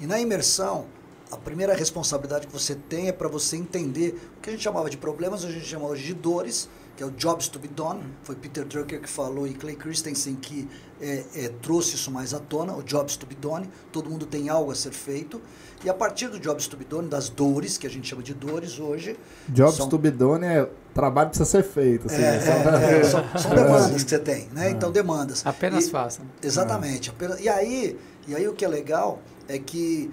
E 0.00 0.06
na 0.06 0.18
imersão, 0.18 0.86
a 1.30 1.36
primeira 1.36 1.74
responsabilidade 1.74 2.46
que 2.46 2.52
você 2.52 2.74
tem 2.74 3.08
é 3.08 3.12
para 3.12 3.28
você 3.28 3.56
entender 3.56 4.20
o 4.36 4.40
que 4.40 4.50
a 4.50 4.52
gente 4.52 4.62
chamava 4.62 4.90
de 4.90 4.96
problemas, 4.96 5.44
a 5.44 5.50
gente 5.50 5.64
chama 5.64 5.86
hoje 5.86 6.04
de 6.06 6.14
dores, 6.14 6.68
que 6.96 7.02
é 7.02 7.06
o 7.06 7.10
Jobs 7.10 7.48
to 7.48 7.58
be 7.58 7.68
Done. 7.68 8.02
Foi 8.22 8.34
Peter 8.34 8.64
Drucker 8.64 9.00
que 9.00 9.08
falou 9.08 9.46
e 9.46 9.54
Clay 9.54 9.76
Christensen 9.76 10.34
que 10.34 10.68
é, 11.00 11.24
é, 11.34 11.48
trouxe 11.62 11.94
isso 11.94 12.10
mais 12.10 12.34
à 12.34 12.38
tona, 12.38 12.74
o 12.74 12.82
Jobs 12.82 13.16
to 13.16 13.26
be 13.26 13.34
Done. 13.34 13.70
Todo 13.92 14.10
mundo 14.10 14.26
tem 14.26 14.48
algo 14.48 14.70
a 14.70 14.74
ser 14.74 14.92
feito. 14.92 15.40
E 15.82 15.88
a 15.88 15.94
partir 15.94 16.28
do 16.28 16.38
Jobs 16.38 16.66
to 16.66 16.76
be 16.76 16.84
Done, 16.84 17.08
das 17.08 17.30
dores, 17.30 17.78
que 17.78 17.86
a 17.86 17.90
gente 17.90 18.06
chama 18.06 18.22
de 18.22 18.34
dores 18.34 18.78
hoje. 18.78 19.16
Jobs 19.48 19.76
são, 19.76 19.88
to 19.88 19.96
be 19.96 20.10
Done 20.10 20.44
é 20.44 20.68
trabalho 20.92 21.30
que 21.30 21.38
precisa 21.38 21.62
ser 21.62 21.62
feito. 21.62 22.06
Assim, 22.06 22.22
é, 22.22 22.38
né? 22.38 23.00
é, 23.00 23.04
são, 23.04 23.24
são, 23.38 23.54
demandas 23.54 24.02
que 24.04 24.10
você 24.10 24.18
tem, 24.18 24.48
né? 24.52 24.70
Então, 24.70 24.90
demandas. 24.90 25.46
Apenas 25.46 25.86
e, 25.86 25.90
faça. 25.90 26.20
Exatamente. 26.42 27.08
Apenas, 27.08 27.40
e, 27.40 27.48
aí, 27.48 27.98
e 28.28 28.34
aí 28.34 28.46
o 28.46 28.52
que 28.52 28.64
é 28.64 28.68
legal 28.68 29.20
é 29.48 29.58
que 29.58 30.10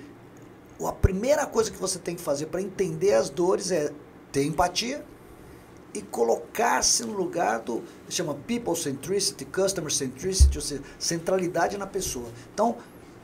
a 0.86 0.92
primeira 0.92 1.46
coisa 1.46 1.72
que 1.72 1.78
você 1.78 1.98
tem 1.98 2.16
que 2.16 2.22
fazer 2.22 2.48
para 2.48 2.62
entender 2.62 3.14
as 3.14 3.30
dores 3.30 3.72
é 3.72 3.92
ter 4.32 4.44
empatia 4.44 5.04
e 5.94 6.02
colocar-se 6.02 7.04
no 7.04 7.14
lugar 7.14 7.60
do 7.60 7.82
chama 8.10 8.36
people 8.46 8.76
centricity, 8.76 9.46
customer 9.46 9.92
centricity, 9.92 10.58
ou 10.58 10.62
seja, 10.62 10.84
centralidade 11.00 11.78
na 11.78 11.88
pessoa. 11.88 12.30
Então, 12.54 12.78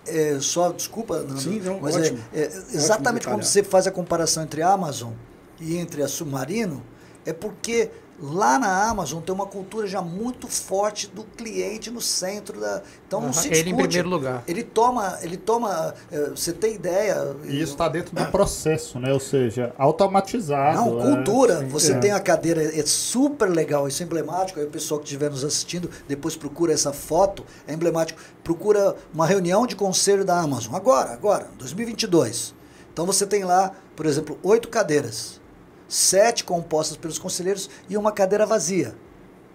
é, 0.08 0.40
só 0.40 0.72
desculpa, 0.72 1.26
Sim, 1.38 1.60
não, 1.60 1.80
mas 1.80 1.96
ótimo, 1.96 2.20
é, 2.34 2.42
é 2.42 2.46
exatamente 2.46 3.28
quando 3.28 3.44
você 3.44 3.64
faz 3.64 3.88
a 3.88 3.92
comparação 3.92 4.44
entre 4.44 4.62
a 4.62 4.72
Amazon 4.72 5.14
e 5.60 5.78
entre 5.78 6.02
a 6.02 6.08
Submarino, 6.08 6.84
é 7.26 7.32
porque 7.32 7.90
Lá 8.26 8.58
na 8.58 8.90
Amazon 8.90 9.22
tem 9.22 9.36
uma 9.36 9.46
cultura 9.46 9.86
já 9.86 10.02
muito 10.02 10.48
forte 10.48 11.08
do 11.08 11.26
cliente 11.26 11.92
no 11.92 12.00
centro 12.00 12.58
da. 12.58 12.82
Então 13.06 13.20
não 13.20 13.34
se 13.34 13.50
discute. 13.50 13.60
Ele 13.60 13.70
em 13.72 13.76
primeiro 13.76 14.08
lugar. 14.08 14.46
Ele 14.48 14.64
toma, 14.64 15.20
ele 15.22 15.36
toma. 15.36 15.94
É, 16.10 16.30
você 16.30 16.54
tem 16.54 16.76
ideia. 16.76 17.36
E 17.44 17.62
isso 17.62 17.74
está 17.74 17.90
dentro 17.90 18.16
do 18.16 18.26
processo, 18.32 18.98
né? 18.98 19.12
Ou 19.12 19.20
seja, 19.20 19.74
automatizado. 19.78 20.78
Não, 20.78 21.02
cultura. 21.02 21.56
É, 21.56 21.66
você 21.66 21.92
é. 21.92 22.00
tem 22.00 22.12
a 22.12 22.20
cadeira, 22.22 22.64
é 22.64 22.86
super 22.86 23.50
legal, 23.50 23.90
isso 23.90 24.02
é 24.02 24.06
emblemático. 24.06 24.58
Aí 24.58 24.66
o 24.66 24.70
pessoal 24.70 25.02
que 25.02 25.06
estiver 25.06 25.30
nos 25.30 25.44
assistindo, 25.44 25.90
depois 26.08 26.38
procura 26.38 26.72
essa 26.72 26.94
foto, 26.94 27.44
é 27.68 27.74
emblemático. 27.74 28.22
Procura 28.42 28.96
uma 29.14 29.28
reunião 29.28 29.68
de 29.68 29.76
conselho 29.76 30.24
da 30.24 30.40
Amazon. 30.40 30.74
Agora, 30.76 31.12
agora, 31.12 31.50
2022. 31.58 32.56
Então 32.94 33.06
você 33.06 33.26
tem 33.26 33.44
lá, 33.44 33.74
por 33.98 34.06
exemplo, 34.06 34.40
oito 34.44 34.70
cadeiras 34.70 35.43
sete 35.88 36.44
compostas 36.44 36.98
pelos 36.98 37.20
conselheiros 37.20 37.70
e 37.90 37.98
uma 37.98 38.12
cadeira 38.12 38.46
vazia. 38.46 38.96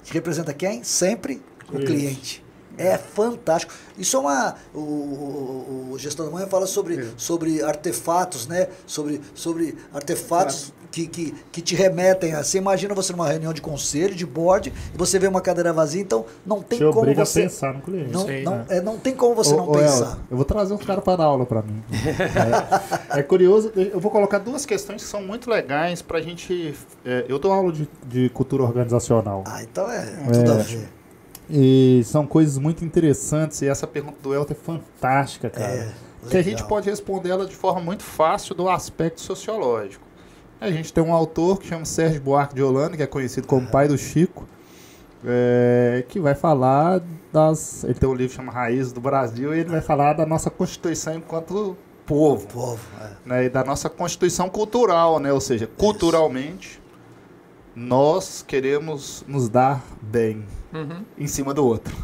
Que 0.04 0.12
representa 0.12 0.52
quem? 0.54 0.82
Sempre 0.82 1.42
o 1.72 1.78
cliente. 1.78 2.44
É 2.76 2.96
fantástico. 2.96 3.74
Isso 3.98 4.16
é 4.16 4.20
uma. 4.20 4.54
O, 4.72 4.78
o, 4.78 5.88
o 5.92 5.98
gestor 5.98 6.26
da 6.26 6.32
manhã 6.32 6.46
fala 6.46 6.66
sobre, 6.66 7.12
sobre 7.16 7.60
artefatos, 7.60 8.46
né? 8.46 8.68
Sobre, 8.86 9.20
sobre 9.34 9.76
artefatos 9.92 10.72
que, 10.90 11.07
que, 11.07 11.35
que 11.53 11.61
te 11.61 11.74
remetem 11.74 12.35
a. 12.35 12.42
Você 12.42 12.59
imagina 12.59 12.94
você 12.94 13.12
numa 13.12 13.29
reunião 13.29 13.53
de 13.53 13.61
conselho, 13.61 14.14
de 14.14 14.27
board, 14.27 14.72
e 14.94 14.96
você 14.96 15.18
vê 15.18 15.27
uma 15.27 15.40
cadeira 15.40 15.72
vazia, 15.72 16.01
então 16.01 16.24
não 16.46 16.62
tem 16.62 16.79
Te 16.79 16.85
como 16.85 17.01
obriga 17.01 17.24
você. 17.24 17.40
a 17.40 17.42
pensar 17.44 17.74
no 17.74 17.81
cliente. 17.81 18.11
Não, 18.11 18.27
Sim. 18.27 18.42
não, 18.42 18.64
é, 18.68 18.81
não 18.81 18.98
tem 18.98 19.14
como 19.14 19.35
você 19.35 19.55
Ô, 19.55 19.59
não 19.59 19.68
ô, 19.68 19.72
pensar. 19.72 20.07
Elton, 20.07 20.18
eu 20.31 20.37
vou 20.37 20.44
trazer 20.44 20.74
uns 20.74 20.85
caras 20.85 21.05
para 21.05 21.16
dar 21.16 21.24
aula 21.24 21.46
para 21.46 21.62
mim. 21.62 21.83
é, 23.14 23.20
é 23.20 23.22
curioso, 23.22 23.72
eu 23.74 24.01
vou 24.01 24.11
colocar 24.11 24.38
duas 24.38 24.64
questões 24.64 25.03
que 25.03 25.09
são 25.09 25.22
muito 25.22 25.51
legais 25.51 26.03
para 26.03 26.18
a 26.18 26.22
gente. 26.22 26.74
é, 27.05 27.24
eu 27.29 27.38
dou 27.38 27.53
aula 27.53 27.72
de, 27.72 27.88
de 28.07 28.29
cultura 28.31 28.62
organizacional. 28.62 29.44
Ah, 29.46 29.62
então 29.62 29.90
é 29.90 30.07
tudo 30.33 30.53
a 30.53 30.57
ver. 30.57 30.88
E 31.51 32.03
são 32.05 32.27
coisas 32.27 32.59
muito 32.59 32.85
interessantes. 32.85 33.62
E 33.62 33.68
essa 33.68 33.87
pergunta 33.87 34.16
do 34.22 34.35
Elton 34.35 34.53
é 34.53 34.57
fantástica, 34.57 35.48
cara. 35.48 35.72
É, 35.72 35.92
que 36.29 36.37
a 36.37 36.42
gente 36.42 36.62
pode 36.64 36.90
responder 36.90 37.31
ela 37.31 37.46
de 37.46 37.57
forma 37.57 37.81
muito 37.81 38.03
fácil 38.03 38.55
do 38.55 38.68
aspecto 38.68 39.20
sociológico. 39.20 40.08
A 40.61 40.71
gente 40.71 40.92
tem 40.92 41.03
um 41.05 41.12
autor 41.12 41.59
que 41.61 41.66
chama 41.68 41.85
Sérgio 41.85 42.21
Buarque 42.21 42.55
de 42.55 42.62
Holanda, 42.62 42.97
que 42.97 43.03
é 43.03 43.07
conhecido 43.07 43.47
como 43.47 43.66
pai 43.68 43.87
do 43.87 43.97
Chico, 43.97 44.47
é, 45.25 46.05
que 46.09 46.18
vai 46.18 46.35
falar 46.35 47.01
das. 47.33 47.85
Ele 47.85 47.94
tem 47.94 48.09
um 48.09 48.14
livro 48.14 48.31
que 48.31 48.37
chama 48.37 48.53
Raízes 48.53 48.92
do 48.92 49.01
Brasil 49.01 49.55
e 49.55 49.61
ele 49.61 49.71
vai 49.71 49.81
falar 49.81 50.14
da 50.14 50.27
nossa 50.27 50.51
Constituição 50.51 51.14
enquanto 51.14 51.77
povo. 52.07 52.47
Povo, 52.49 52.81
é. 53.01 53.11
Né, 53.25 53.44
e 53.44 53.49
da 53.49 53.62
nossa 53.62 53.88
constituição 53.88 54.49
cultural, 54.49 55.21
né? 55.21 55.33
Ou 55.33 55.40
seja, 55.40 55.66
culturalmente 55.77 56.81
nós 57.77 58.42
queremos 58.47 59.25
nos 59.29 59.49
dar 59.49 59.85
bem 60.03 60.44
Uhum. 60.73 61.05
em 61.16 61.27
cima 61.27 61.55
do 61.55 61.64
outro. 61.64 61.94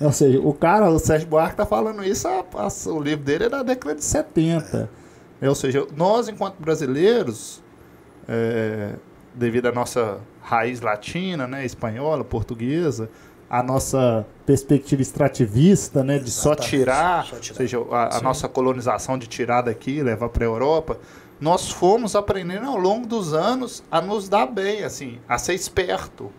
Ou 0.00 0.12
seja, 0.12 0.38
o 0.40 0.52
cara, 0.52 0.90
o 0.90 0.98
Sérgio 0.98 1.26
Buarque 1.26 1.56
tá 1.56 1.64
falando 1.66 2.04
isso, 2.04 2.28
a- 2.28 2.44
a- 2.54 2.90
o 2.92 3.00
livro 3.00 3.24
dele 3.24 3.44
é 3.44 3.48
da 3.48 3.62
década 3.62 3.94
de 3.94 4.04
70. 4.04 4.90
É, 5.40 5.48
ou 5.48 5.54
seja, 5.54 5.86
nós 5.96 6.28
enquanto 6.28 6.56
brasileiros, 6.60 7.62
é, 8.28 8.92
devido 9.34 9.66
à 9.66 9.72
nossa 9.72 10.18
raiz 10.42 10.80
latina, 10.80 11.46
né, 11.46 11.64
espanhola, 11.64 12.24
portuguesa, 12.24 13.08
a 13.48 13.62
nossa 13.62 14.26
perspectiva 14.44 15.02
extrativista, 15.02 16.02
né, 16.02 16.18
de 16.18 16.30
só 16.30 16.54
tirar, 16.54 17.24
só 17.26 17.36
tirar. 17.36 17.52
ou 17.52 17.56
seja, 17.56 17.78
a, 17.90 18.18
a 18.18 18.20
nossa 18.20 18.48
colonização 18.48 19.18
de 19.18 19.26
tirar 19.26 19.62
daqui, 19.62 20.02
levar 20.02 20.28
para 20.28 20.44
a 20.44 20.48
Europa, 20.48 20.98
nós 21.40 21.70
fomos 21.70 22.16
aprendendo 22.16 22.66
ao 22.66 22.76
longo 22.76 23.06
dos 23.06 23.34
anos 23.34 23.84
a 23.90 24.00
nos 24.00 24.28
dar 24.28 24.46
bem, 24.46 24.84
assim, 24.84 25.18
a 25.28 25.38
ser 25.38 25.54
esperto. 25.54 26.30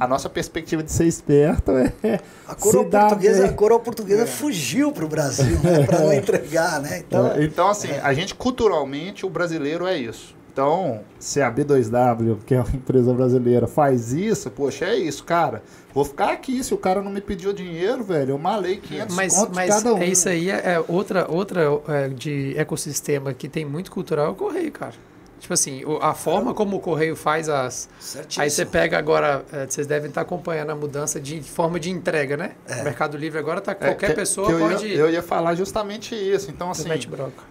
A 0.00 0.08
nossa 0.08 0.28
perspectiva 0.28 0.82
de 0.82 0.90
ser 0.90 1.06
esperto 1.06 1.70
é 1.70 2.18
A 2.44 2.56
coroa 2.56 2.84
portuguesa, 2.84 3.46
a 3.46 3.52
coroa 3.52 3.78
portuguesa 3.78 4.26
fugiu 4.26 4.90
para 4.90 5.04
o 5.04 5.08
Brasil, 5.08 5.60
né, 5.62 5.86
para 5.86 6.00
não 6.00 6.10
entregar, 6.12 6.80
né? 6.80 7.04
Então, 7.06 7.28
É, 7.28 7.44
Então, 7.44 7.68
assim, 7.68 7.92
a 8.02 8.12
gente 8.12 8.34
culturalmente, 8.34 9.24
o 9.24 9.30
brasileiro 9.30 9.86
é 9.86 9.96
isso. 9.96 10.34
Então, 10.52 11.00
se 11.18 11.40
a 11.40 11.50
B2W, 11.50 12.38
que 12.44 12.54
é 12.54 12.60
uma 12.60 12.74
empresa 12.74 13.12
brasileira, 13.12 13.66
faz 13.66 14.12
isso, 14.12 14.50
poxa, 14.50 14.86
é 14.86 14.96
isso, 14.96 15.24
cara. 15.24 15.62
Vou 15.94 16.04
ficar 16.04 16.32
aqui. 16.32 16.62
Se 16.62 16.74
o 16.74 16.78
cara 16.78 17.02
não 17.02 17.10
me 17.10 17.20
pediu 17.20 17.52
dinheiro, 17.52 18.02
velho, 18.02 18.30
eu 18.30 18.38
malei 18.38 18.76
500 18.78 19.14
Mas, 19.14 19.34
conto 19.36 19.54
mas 19.54 19.68
cada 19.68 19.94
um. 19.94 19.98
é 19.98 20.06
isso 20.06 20.28
aí, 20.28 20.50
é 20.50 20.60
é 20.70 20.84
outra, 20.88 21.30
outra 21.30 21.62
é, 21.88 22.08
de 22.08 22.54
ecossistema 22.56 23.32
que 23.32 23.48
tem 23.48 23.64
muito 23.64 23.90
cultural 23.90 24.26
é 24.26 24.30
o 24.30 24.34
correio, 24.34 24.72
cara. 24.72 24.94
Tipo 25.40 25.54
assim, 25.54 25.82
a 26.02 26.12
forma 26.12 26.52
como 26.52 26.76
o 26.76 26.80
correio 26.80 27.16
faz 27.16 27.48
as. 27.48 27.88
certíssimo. 27.98 28.42
Aí 28.44 28.50
você 28.50 28.66
pega 28.66 28.98
agora, 28.98 29.42
é, 29.50 29.66
vocês 29.66 29.86
devem 29.86 30.10
estar 30.10 30.20
acompanhando 30.20 30.70
a 30.70 30.74
mudança 30.74 31.18
de 31.18 31.40
forma 31.40 31.80
de 31.80 31.90
entrega, 31.90 32.36
né? 32.36 32.52
O 32.80 32.84
Mercado 32.84 33.16
Livre 33.16 33.38
agora 33.38 33.58
tá 33.60 33.72
É, 33.72 33.74
qualquer 33.74 34.08
que- 34.10 34.14
pessoa 34.16 34.46
que 34.46 34.52
eu 34.52 34.58
pode. 34.58 34.86
Ia, 34.86 34.94
eu 34.96 35.10
ia 35.10 35.22
falar 35.22 35.54
justamente 35.54 36.14
isso. 36.14 36.50
Então, 36.50 36.70
assim. 36.70 36.88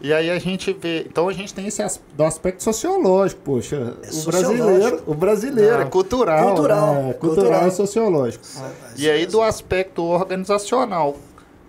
E 0.02 0.14
aí 0.14 0.30
a 0.30 0.38
gente 0.38 0.72
vê. 0.72 1.02
Então 1.10 1.28
a 1.28 1.34
gente 1.34 1.52
tem 1.54 1.66
esse 1.68 1.82
as- 1.82 2.00
do 2.14 2.24
aspecto 2.24 2.64
sociológico, 2.64 3.42
poxa. 3.44 3.76
É 4.04 4.10
o 4.10 4.14
sociológico. 4.14 4.54
brasileiro, 4.64 5.04
o 5.08 5.14
brasileiro 5.16 5.74
Não. 5.78 5.82
é 5.82 5.86
cultural. 5.86 6.46
Cultural, 6.46 6.94
né? 6.94 7.14
cultural, 7.14 7.36
cultural. 7.36 7.68
e 7.68 7.72
sociológico. 7.72 8.46
E 8.98 9.10
aí 9.10 9.26
do 9.26 9.42
aspecto 9.42 10.04
organizacional. 10.04 11.18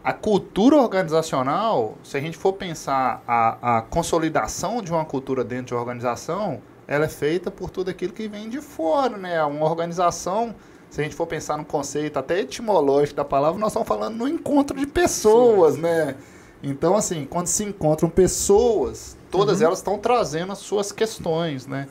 A 0.02 0.14
cultura 0.14 0.76
organizacional, 0.76 1.98
se 2.02 2.16
a 2.16 2.20
gente 2.20 2.36
for 2.36 2.54
pensar 2.54 3.22
a, 3.28 3.78
a 3.78 3.82
consolidação 3.82 4.80
de 4.80 4.90
uma 4.90 5.04
cultura 5.04 5.44
dentro 5.44 5.66
de 5.66 5.74
uma 5.74 5.80
organização, 5.80 6.62
ela 6.88 7.04
é 7.04 7.08
feita 7.08 7.50
por 7.50 7.68
tudo 7.68 7.90
aquilo 7.90 8.12
que 8.12 8.26
vem 8.26 8.48
de 8.48 8.62
fora, 8.62 9.18
né? 9.18 9.44
Uma 9.44 9.66
organização, 9.66 10.54
se 10.88 11.02
a 11.02 11.04
gente 11.04 11.14
for 11.14 11.26
pensar 11.26 11.58
no 11.58 11.66
conceito 11.66 12.18
até 12.18 12.40
etimológico 12.40 13.16
da 13.16 13.24
palavra, 13.26 13.60
nós 13.60 13.72
estamos 13.72 13.86
falando 13.86 14.16
no 14.16 14.26
encontro 14.26 14.78
de 14.78 14.86
pessoas, 14.86 15.76
né? 15.76 16.16
Então, 16.62 16.96
assim, 16.96 17.26
quando 17.26 17.46
se 17.48 17.62
encontram 17.62 18.08
pessoas, 18.08 19.18
todas 19.30 19.60
elas 19.60 19.78
estão 19.78 19.98
trazendo 19.98 20.52
as 20.52 20.58
suas 20.58 20.90
questões, 20.90 21.66
né? 21.66 21.86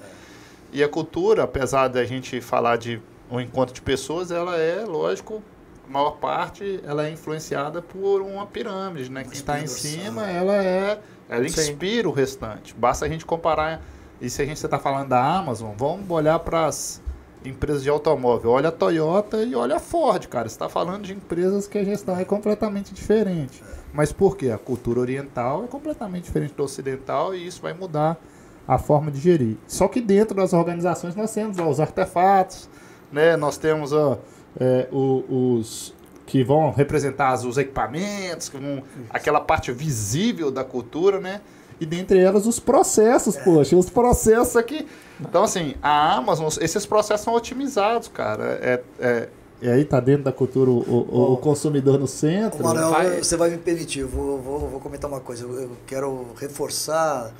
E 0.74 0.84
a 0.84 0.90
cultura, 0.90 1.44
apesar 1.44 1.88
da 1.88 2.04
gente 2.06 2.42
falar 2.42 2.78
de 2.78 3.00
um 3.30 3.40
encontro 3.40 3.74
de 3.74 3.82
pessoas, 3.82 4.32
ela 4.32 4.58
é, 4.58 4.84
lógico, 4.84 5.44
maior 5.90 6.12
parte, 6.18 6.82
ela 6.86 7.08
é 7.08 7.12
influenciada 7.12 7.82
por 7.82 8.22
uma 8.22 8.46
pirâmide, 8.46 9.12
né? 9.12 9.24
Quem 9.24 9.34
está 9.34 9.60
em 9.60 9.68
cima, 9.68 10.30
ela 10.30 10.56
é, 10.56 11.00
ela 11.28 11.50
Sim. 11.50 11.72
inspira 11.72 12.08
o 12.08 12.12
restante. 12.12 12.74
Basta 12.76 13.06
a 13.06 13.10
gente 13.10 13.26
comparar. 13.26 13.82
E 14.22 14.30
se 14.30 14.42
a 14.42 14.46
gente 14.46 14.58
está 14.58 14.78
falando 14.78 15.10
da 15.10 15.24
Amazon, 15.24 15.72
vamos 15.78 16.10
olhar 16.10 16.40
para 16.40 16.66
as 16.66 17.02
empresas 17.44 17.84
de 17.84 17.90
automóvel. 17.90 18.52
Olha 18.52 18.70
a 18.70 18.72
Toyota 18.72 19.42
e 19.44 19.56
olha 19.56 19.78
a 19.78 19.80
Ford, 19.80 20.28
cara. 20.28 20.48
Você 20.48 20.56
está 20.56 20.68
falando 20.68 21.04
de 21.04 21.14
empresas 21.14 21.68
que 21.68 21.78
a 21.78 21.84
gestão 21.84 22.18
é 22.20 22.26
completamente 22.26 22.94
diferente. 22.94 23.64
Mas 23.94 24.12
por 24.12 24.36
quê? 24.38 24.52
A 24.52 24.58
cultura 24.58 25.00
oriental 25.00 25.64
é 25.64 25.68
completamente 25.68 26.26
diferente 26.26 26.54
da 26.54 26.64
ocidental 26.64 27.34
e 27.34 27.48
isso 27.48 27.62
vai 27.62 27.74
mudar 27.74 28.18
a 28.68 28.78
forma 28.78 29.10
de 29.10 29.20
gerir. 29.20 29.58
Só 29.68 29.88
que 29.88 30.00
dentro 30.00 30.36
das 30.36 30.54
organizações 30.54 31.16
nós 31.16 31.34
temos 31.34 31.58
ó, 31.58 31.68
os 31.68 31.80
artefatos, 31.80 32.70
né? 33.12 33.36
nós 33.36 33.58
temos 33.58 33.92
ó, 33.94 34.20
é, 34.60 34.88
o- 34.92 35.58
os 35.58 35.94
que 36.26 36.44
vão 36.44 36.72
representar 36.72 37.34
os 37.46 37.58
equipamentos, 37.58 38.50
que 38.50 38.58
vão, 38.58 38.84
aquela 39.10 39.40
parte 39.42 39.72
visível 39.72 40.52
da 40.52 40.64
cultura, 40.64 41.20
né? 41.20 41.42
E 41.82 41.86
dentre 41.86 42.20
elas 42.20 42.46
os 42.46 42.60
processos, 42.60 43.36
poxa, 43.38 43.76
os 43.76 43.90
processos 43.90 44.56
aqui. 44.56 44.86
Então, 45.20 45.44
assim, 45.44 45.74
a 45.82 46.14
Amazon, 46.16 46.48
esses 46.62 46.86
processos 46.86 47.24
são 47.24 47.34
otimizados, 47.34 48.08
cara. 48.10 48.44
É, 48.62 48.82
é- 49.00 49.30
e 49.62 49.68
aí 49.70 49.84
tá 49.86 50.00
dentro 50.00 50.24
da 50.24 50.32
cultura 50.32 50.70
o, 50.70 50.78
o- 50.80 51.34
o 51.34 51.38
consumidor 51.38 51.98
no 51.98 52.08
centro. 52.08 52.60
Ô, 52.64 52.68
Manuel, 52.68 52.92
Vai- 52.92 53.18
você 53.24 53.36
vai 53.36 53.50
me 53.50 53.58
permitir, 53.58 54.00
eu 54.02 54.08
vou, 54.08 54.40
vou, 54.40 54.60
vou 54.70 54.80
comentar 54.80 55.10
uma 55.10 55.20
coisa. 55.20 55.44
Eu, 55.46 55.72
quero 55.88 56.28
reforçar 56.38 57.34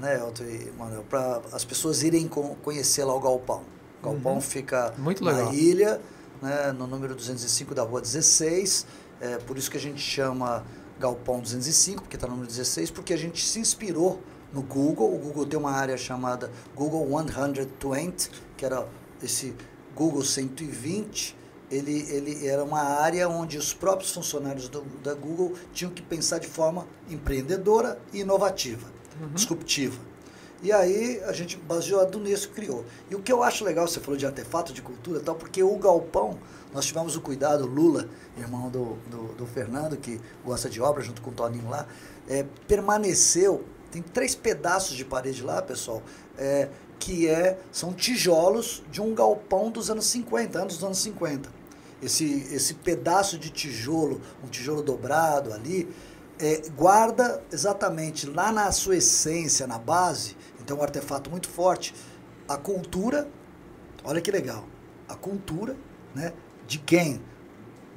né, 0.00 0.16
Elton 0.18 0.44
e 0.44 0.72
Manuel, 0.78 1.04
para 1.08 1.40
as 1.52 1.64
pessoas 1.64 2.02
irem 2.02 2.26
con- 2.26 2.56
conhecer 2.62 3.04
lá 3.04 3.14
o 3.14 3.20
Galpão. 3.20 3.60
O 4.02 4.06
Galpão 4.06 4.40
fica 4.40 4.92
Uhum. 4.96 5.04
Muito 5.04 5.22
na 5.24 5.32
legal. 5.32 5.52
ilha, 5.54 6.00
né, 6.42 6.72
no 6.72 6.86
número 6.86 7.14
205 7.14 7.74
da 7.74 7.82
rua 7.82 8.00
16. 8.00 8.86
É 9.20 9.38
por 9.38 9.56
isso 9.56 9.70
que 9.70 9.76
a 9.76 9.80
gente 9.80 10.00
chama 10.00 10.64
Galpão 10.98 11.40
205, 11.40 12.02
porque 12.02 12.16
está 12.16 12.26
no 12.26 12.32
número 12.34 12.48
16, 12.48 12.90
porque 12.90 13.14
a 13.14 13.16
gente 13.16 13.46
se 13.46 13.60
inspirou 13.60 14.20
no 14.52 14.62
Google. 14.62 15.14
O 15.14 15.18
Google 15.18 15.46
tem 15.46 15.58
uma 15.58 15.70
área 15.70 15.96
chamada 15.96 16.50
Google 16.74 17.06
120, 17.06 18.30
que 18.56 18.64
era 18.64 18.86
esse 19.22 19.54
Google 19.94 20.24
120. 20.24 21.36
Ele, 21.70 22.00
ele 22.10 22.46
era 22.46 22.62
uma 22.62 22.82
área 22.82 23.28
onde 23.28 23.56
os 23.56 23.72
próprios 23.72 24.12
funcionários 24.12 24.68
do, 24.68 24.82
da 25.02 25.14
Google 25.14 25.54
tinham 25.72 25.90
que 25.90 26.02
pensar 26.02 26.38
de 26.38 26.46
forma 26.46 26.86
empreendedora 27.08 27.98
e 28.12 28.20
inovativa, 28.20 28.86
disruptiva. 29.32 30.11
E 30.62 30.70
aí 30.70 31.20
a 31.24 31.32
gente, 31.32 31.56
baseado 31.56 32.20
nisso, 32.20 32.50
criou. 32.50 32.84
E 33.10 33.16
o 33.16 33.20
que 33.20 33.32
eu 33.32 33.42
acho 33.42 33.64
legal, 33.64 33.88
você 33.88 33.98
falou 33.98 34.16
de 34.16 34.24
artefato, 34.24 34.72
de 34.72 34.80
cultura 34.80 35.18
e 35.18 35.22
tal, 35.22 35.34
porque 35.34 35.60
o 35.60 35.76
galpão, 35.76 36.38
nós 36.72 36.86
tivemos 36.86 37.16
o 37.16 37.20
cuidado, 37.20 37.64
o 37.64 37.66
Lula, 37.66 38.08
irmão 38.38 38.70
do, 38.70 38.96
do, 39.10 39.34
do 39.34 39.46
Fernando, 39.46 39.96
que 39.96 40.20
gosta 40.44 40.70
de 40.70 40.80
obra, 40.80 41.02
junto 41.02 41.20
com 41.20 41.30
o 41.30 41.32
Toninho 41.32 41.68
lá, 41.68 41.86
é, 42.28 42.46
permaneceu, 42.68 43.64
tem 43.90 44.00
três 44.00 44.36
pedaços 44.36 44.96
de 44.96 45.04
parede 45.04 45.42
lá, 45.42 45.60
pessoal, 45.60 46.00
é, 46.38 46.68
que 46.98 47.28
é, 47.28 47.58
são 47.72 47.92
tijolos 47.92 48.84
de 48.88 49.02
um 49.02 49.12
galpão 49.12 49.68
dos 49.68 49.90
anos 49.90 50.06
50, 50.06 50.60
anos 50.60 50.74
dos 50.74 50.84
anos 50.84 50.98
50. 50.98 51.50
Esse, 52.00 52.24
esse 52.52 52.74
pedaço 52.74 53.36
de 53.36 53.50
tijolo, 53.50 54.20
um 54.44 54.46
tijolo 54.46 54.82
dobrado 54.82 55.52
ali, 55.52 55.88
é, 56.38 56.62
guarda 56.76 57.42
exatamente 57.52 58.26
lá 58.26 58.50
na 58.50 58.70
sua 58.72 58.96
essência, 58.96 59.66
na 59.66 59.78
base, 59.78 60.36
então 60.62 60.78
um 60.78 60.82
artefato 60.82 61.30
muito 61.30 61.48
forte, 61.48 61.94
a 62.48 62.56
cultura, 62.56 63.28
olha 64.04 64.20
que 64.20 64.30
legal, 64.30 64.64
a 65.08 65.14
cultura 65.14 65.76
né, 66.14 66.32
de 66.66 66.78
quem? 66.78 67.20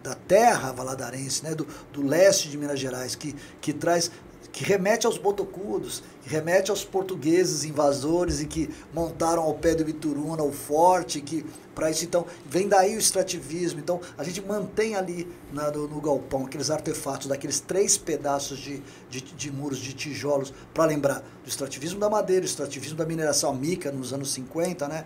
Da 0.04 0.13
terra 0.13 0.71
valadarense, 0.71 1.43
né, 1.43 1.56
do, 1.56 1.65
do 1.91 2.06
leste 2.06 2.49
de 2.49 2.58
Minas 2.58 2.80
Gerais, 2.80 3.15
que, 3.15 3.34
que 3.60 3.73
traz, 3.73 4.12
que 4.51 4.63
remete 4.63 5.08
aos 5.08 5.17
botocudos, 5.17 6.04
remete 6.26 6.72
aos 6.72 6.84
portugueses 6.84 7.64
invasores 7.64 8.42
e 8.42 8.46
que 8.46 8.70
montaram 8.94 9.44
ao 9.44 9.54
pé 9.54 9.76
do 9.76 9.86
Bituruna 9.86 10.44
o 10.44 10.52
forte, 10.52 11.22
que 11.22 11.46
para 11.74 11.92
isso 11.92 12.06
então 12.06 12.26
vem 12.50 12.68
daí 12.70 12.96
o 12.96 13.00
extrativismo. 13.00 13.80
Então 13.80 14.00
a 14.18 14.24
gente 14.24 14.42
mantém 14.42 14.96
ali 14.96 15.28
na- 15.52 15.70
no, 15.72 15.88
no 15.88 16.00
galpão 16.02 16.46
aqueles 16.46 16.70
artefatos 16.70 17.28
daqueles 17.28 17.60
três 17.60 17.98
pedaços 17.98 18.58
de, 18.58 18.82
de, 19.10 19.22
de 19.22 19.52
muros 19.52 19.78
de 19.80 19.94
tijolos 19.94 20.54
para 20.74 20.86
lembrar 20.86 21.20
do 21.44 21.50
extrativismo 21.50 22.00
da 22.00 22.10
madeira, 22.10 22.44
o 22.44 22.46
extrativismo 22.46 22.98
da 22.98 23.06
mineração 23.06 23.54
mica 23.54 23.92
nos 23.92 24.14
anos 24.14 24.32
50, 24.34 24.88
né? 24.88 25.06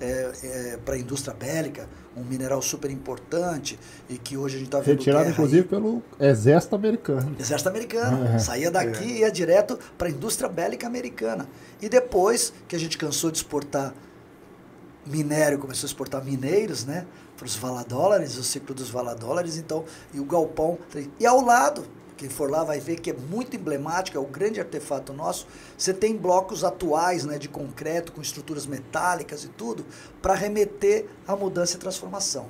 É, 0.00 0.78
para 0.84 0.94
a 0.94 0.98
indústria 0.98 1.34
bélica, 1.34 1.88
um 2.16 2.22
mineral 2.24 2.62
super 2.62 2.90
importante 2.90 3.78
e 4.08 4.16
que 4.16 4.36
hoje 4.36 4.56
a 4.56 4.58
gente 4.58 4.68
está 4.68 4.80
vendo 4.80 4.98
Retirado, 4.98 5.30
inclusive, 5.30 5.62
aí. 5.62 5.68
pelo 5.68 6.02
exército 6.20 6.74
americano. 6.74 7.34
Exército 7.38 7.68
americano. 7.68 8.26
É. 8.34 8.38
Saía 8.38 8.70
daqui 8.70 9.04
e 9.04 9.18
ia 9.20 9.30
direto 9.30 9.78
para 9.98 10.08
a 10.08 10.10
indústria 10.10 10.35
bélica 10.48 10.86
americana. 10.86 11.48
E 11.80 11.88
depois 11.88 12.52
que 12.68 12.76
a 12.76 12.78
gente 12.78 12.98
cansou 12.98 13.30
de 13.30 13.38
exportar 13.38 13.94
minério, 15.06 15.58
começou 15.58 15.86
a 15.86 15.88
exportar 15.88 16.24
mineiros, 16.24 16.84
né? 16.84 17.06
Para 17.36 17.46
os 17.46 17.56
valadólares, 17.56 18.36
o 18.36 18.44
ciclo 18.44 18.74
dos 18.74 18.90
valadólares, 18.90 19.56
então, 19.56 19.84
e 20.12 20.20
o 20.20 20.24
galpão. 20.24 20.78
E 21.18 21.26
ao 21.26 21.40
lado, 21.40 21.86
quem 22.16 22.30
for 22.30 22.50
lá 22.50 22.64
vai 22.64 22.80
ver 22.80 22.98
que 22.98 23.10
é 23.10 23.14
muito 23.14 23.56
emblemático, 23.56 24.16
é 24.16 24.20
o 24.20 24.24
grande 24.24 24.58
artefato 24.58 25.12
nosso. 25.12 25.46
Você 25.76 25.92
tem 25.92 26.16
blocos 26.16 26.64
atuais, 26.64 27.24
né, 27.24 27.38
de 27.38 27.48
concreto, 27.48 28.10
com 28.12 28.22
estruturas 28.22 28.66
metálicas 28.66 29.44
e 29.44 29.48
tudo, 29.48 29.84
para 30.22 30.34
remeter 30.34 31.06
à 31.28 31.36
mudança 31.36 31.76
e 31.76 31.78
transformação. 31.78 32.46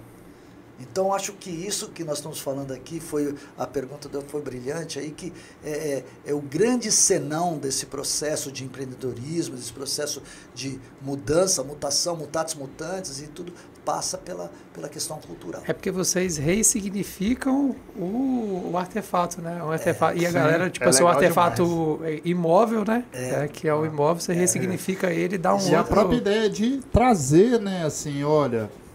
Então 0.79 1.13
acho 1.13 1.33
que 1.33 1.49
isso 1.51 1.89
que 1.89 2.05
nós 2.05 2.19
estamos 2.19 2.39
falando 2.39 2.73
aqui 2.73 3.01
foi 3.01 3.35
a 3.57 3.67
pergunta 3.67 4.09
do- 4.09 4.21
foi 4.23 4.43
brilhante 4.43 4.99
aí 4.99 5.11
que 5.11 5.33
é, 5.65 5.71
é, 5.71 6.05
é 6.27 6.35
o 6.35 6.41
grande 6.41 6.93
senão 6.93 7.57
desse 7.59 7.87
processo 7.87 8.53
de 8.53 8.63
empreendedorismo, 8.65 9.57
desse 9.57 9.73
processo 9.73 10.23
de 10.55 10.79
mudança, 11.01 11.63
mutação, 11.65 12.17
mutatis 12.17 12.55
mutantes 12.55 13.21
e 13.21 13.27
tudo 13.27 13.53
passa 13.87 14.19
pela, 14.19 14.51
pela 14.75 14.89
questão 14.89 15.19
cultural. 15.21 15.63
É 15.65 15.73
porque 15.73 15.93
vocês 15.93 16.37
ressignificam 16.37 17.75
o, 17.97 18.71
o 18.73 18.77
artefato, 18.77 19.41
né? 19.41 19.63
O 19.63 19.71
artefato, 19.71 20.19
e 20.19 20.27
a 20.27 20.29
sim. 20.29 20.35
galera, 20.35 20.69
tipo 20.69 20.85
É 20.85 20.89
assim, 20.89 21.03
o 21.05 21.09
artefato 21.09 22.01
imóvel, 22.25 22.85
né? 22.85 23.05
É, 23.13 23.49
que 23.49 23.69
é 23.69 23.75
o 23.75 23.87
imóvel, 23.87 24.21
você 24.21 24.33
ressignifica 24.33 25.13
ele 25.13 25.37
e 25.37 25.39
dá 25.39 25.55
um 25.55 25.69
E 25.69 25.75
a 25.75 25.79
outro... 25.79 25.95
própria 25.95 26.17
ideia 26.17 26.51
de 26.51 26.79
trazer, 26.93 27.61
né, 27.61 27.85
assim, 27.85 28.25
olha, 28.25 28.69
é, 28.69 28.86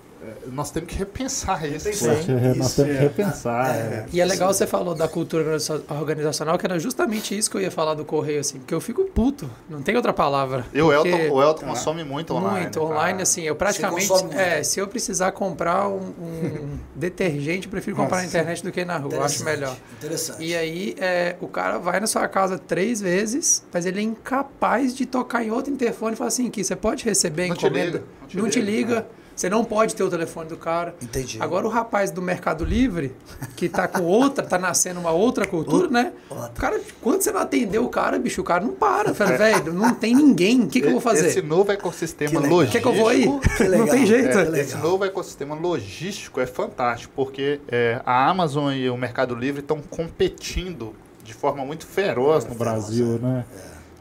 nós 0.47 0.71
temos 0.71 0.89
que 0.89 0.95
repensar 0.95 1.65
isso. 1.67 1.86
Repensar. 1.89 2.15
poxa, 2.15 2.31
é, 2.31 2.53
nós 2.53 2.67
Isso, 2.67 2.75
temos 2.75 2.91
que 2.91 2.97
é. 2.97 3.01
repensar. 3.01 3.75
é. 3.75 4.05
E 4.13 4.21
é 4.21 4.25
legal 4.25 4.53
você 4.53 4.67
falou 4.67 4.93
da 4.93 5.07
cultura 5.07 5.43
organiza- 5.43 5.81
organizacional, 5.89 6.57
que 6.57 6.65
era 6.65 6.77
justamente 6.79 7.38
isso 7.38 7.49
que 7.49 7.57
eu 7.57 7.62
ia 7.62 7.71
falar 7.71 7.93
do 7.93 8.05
correio, 8.05 8.39
assim, 8.39 8.60
porque 8.60 8.73
eu 8.73 8.81
fico 8.81 9.03
puto, 9.05 9.49
não 9.69 9.81
tem 9.81 9.95
outra 9.95 10.13
palavra. 10.13 10.65
E 10.73 10.81
o 10.81 10.91
Elton, 10.91 11.31
o 11.31 11.41
Elton 11.41 11.65
consome 11.65 12.03
muito 12.03 12.34
online. 12.34 12.62
Muito, 12.62 12.81
online, 12.81 13.21
assim, 13.21 13.41
eu 13.43 13.55
praticamente. 13.55 14.10
É, 14.36 14.62
se 14.63 14.79
eu 14.79 14.88
precisar 14.88 15.31
comprar 15.31 15.88
um, 15.88 16.13
um 16.19 16.77
detergente, 16.95 17.67
eu 17.67 17.71
prefiro 17.71 17.95
comprar 17.95 18.17
na 18.17 18.23
Nossa. 18.23 18.38
internet 18.38 18.63
do 18.63 18.71
que 18.71 18.86
na 18.86 18.97
rua, 18.97 19.13
eu 19.13 19.23
acho 19.23 19.43
melhor. 19.43 19.75
Interessante. 19.97 20.43
E 20.43 20.55
aí, 20.55 20.95
é, 20.99 21.36
o 21.41 21.47
cara 21.47 21.77
vai 21.77 21.99
na 21.99 22.07
sua 22.07 22.27
casa 22.27 22.57
três 22.57 23.01
vezes, 23.01 23.63
mas 23.73 23.86
ele 23.86 23.99
é 23.99 24.03
incapaz 24.03 24.95
de 24.95 25.05
tocar 25.05 25.43
em 25.43 25.51
outro 25.51 25.73
interfone 25.73 26.13
e 26.13 26.15
falar 26.15 26.27
assim: 26.27 26.49
que 26.49 26.63
você 26.63 26.75
pode 26.75 27.03
receber 27.05 27.47
Não 27.47 27.55
te 27.55 27.65
encomenda. 27.65 27.86
liga, 27.86 28.03
não 28.21 28.27
te 28.27 28.38
não 28.38 28.49
te 28.49 28.62
liga, 28.62 28.89
liga. 28.95 29.07
Você 29.36 29.50
não 29.50 29.63
pode 29.63 29.96
ter 29.96 30.04
o 30.04 30.10
telefone 30.10 30.50
do 30.50 30.58
cara. 30.58 30.96
Entendi. 31.02 31.38
Agora 31.41 31.65
o 31.65 31.70
rapaz 31.70 32.12
do 32.12 32.22
Mercado 32.22 32.63
Livre, 32.63 33.15
que 33.56 33.67
tá 33.70 33.88
com 33.88 34.04
outra, 34.04 34.46
tá 34.46 34.58
nascendo 34.58 35.00
uma 35.00 35.12
outra 35.12 35.48
cultura, 35.48 35.88
né? 35.88 36.13
outra. 36.30 36.50
O 36.50 36.60
cara, 36.60 36.82
quando 37.02 37.22
você 37.22 37.32
não 37.32 37.41
atendeu 37.41 37.84
o 37.86 37.89
cara, 37.89 38.20
bicho, 38.20 38.41
o 38.41 38.44
cara 38.44 38.63
não 38.63 38.74
para. 38.74 39.13
Fala, 39.13 39.38
velho, 39.38 39.74
não 39.74 39.94
tem 39.94 40.13
ninguém. 40.15 40.63
O 40.63 40.67
que, 40.67 40.82
que 40.82 40.88
eu 40.88 40.91
vou 40.91 41.02
fazer? 41.02 41.28
Esse 41.28 41.41
novo 41.41 41.72
ecossistema 41.72 42.30
Que 42.30 42.48
logístico. 42.48 42.72
Quer 42.72 42.82
que 42.82 42.88
eu 42.88 43.02
vou 43.02 43.10
aí? 43.10 43.26
Que 43.58 43.63
Não 43.63 43.88
tem 43.88 44.06
jeito. 44.06 44.38
É, 44.38 44.58
É, 44.58 44.62
esse 44.62 44.78
novo 44.78 45.06
ecossistema 45.06 45.56
logístico 45.56 46.39
é 46.39 46.46
fantástico, 46.46 47.13
porque 47.15 47.60
é, 47.67 48.02
a 48.06 48.30
Amazon 48.30 48.74
e 48.74 48.89
o 48.89 48.98
Mercado 48.98 49.34
Livre 49.36 49.62
estão 49.62 49.82
competindo 49.82 50.94
de 51.24 51.34
forma 51.34 51.65
muito 51.65 51.86
feroz 51.86 52.46
no 52.46 52.56
Brasil, 52.56 53.20
né? 53.20 53.46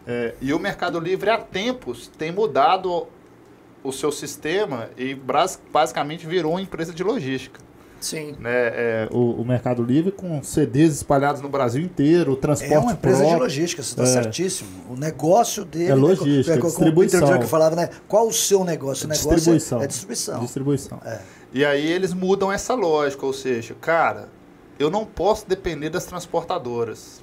É, 0.07 0.35
e 0.41 0.53
o 0.53 0.59
Mercado 0.59 0.99
Livre 0.99 1.31
há 1.31 1.39
tempos 1.39 2.11
tem 2.19 2.33
mudado 2.33 3.07
o 3.83 3.93
seu 3.93 4.13
sistema 4.13 4.89
e 4.97 5.15
basicamente 5.73 6.27
virou 6.27 6.53
uma 6.53 6.61
empresa 6.63 6.93
de 6.93 7.03
logística. 7.03 7.61
Sim. 8.01 8.35
Né? 8.39 8.51
É, 8.51 9.09
o, 9.11 9.43
o 9.43 9.45
Mercado 9.45 9.83
Livre 9.83 10.11
com 10.11 10.43
CDs 10.43 10.95
espalhados 10.97 11.43
no 11.43 11.51
Brasil 11.51 11.83
inteiro, 11.83 12.33
o 12.33 12.37
transporte 12.37 12.73
É 12.73 12.79
uma 12.79 12.93
empresa 12.93 13.17
de 13.19 13.23
próprio. 13.25 13.43
logística, 13.43 13.83
você 13.83 13.91
está 13.91 14.05
É. 14.05 14.07
certíssimo. 14.07 14.71
O 14.89 14.97
negócio 14.97 15.67
dele 15.67 15.91
É 15.91 15.95
logística, 15.95 16.57
como 16.57 16.69
distribuição. 16.71 17.29
O 17.29 17.33
Peter 17.33 17.47
falava, 17.47 17.77
né? 17.77 17.91
Qual 18.09 18.27
o 18.27 18.33
seu 18.33 18.65
negócio? 18.65 19.05
O 19.05 19.09
negócio 19.09 19.31
Distribuição. 19.35 19.81
é, 19.81 19.85
é 19.85 19.87
distribuição. 19.87 20.41
Distribuição. 20.41 21.01
É. 21.05 21.19
E 21.53 21.63
aí 21.63 21.87
eles 21.93 22.15
mudam 22.15 22.51
essa 22.51 22.73
lógica, 22.75 23.27
ou 23.27 23.35
seja, 23.35 23.75
cara, 23.79 24.29
eu 24.79 24.89
não 24.91 25.05
posso 25.05 25.47
depender 25.47 25.91
das 25.91 26.07
transportadoras. 26.07 27.23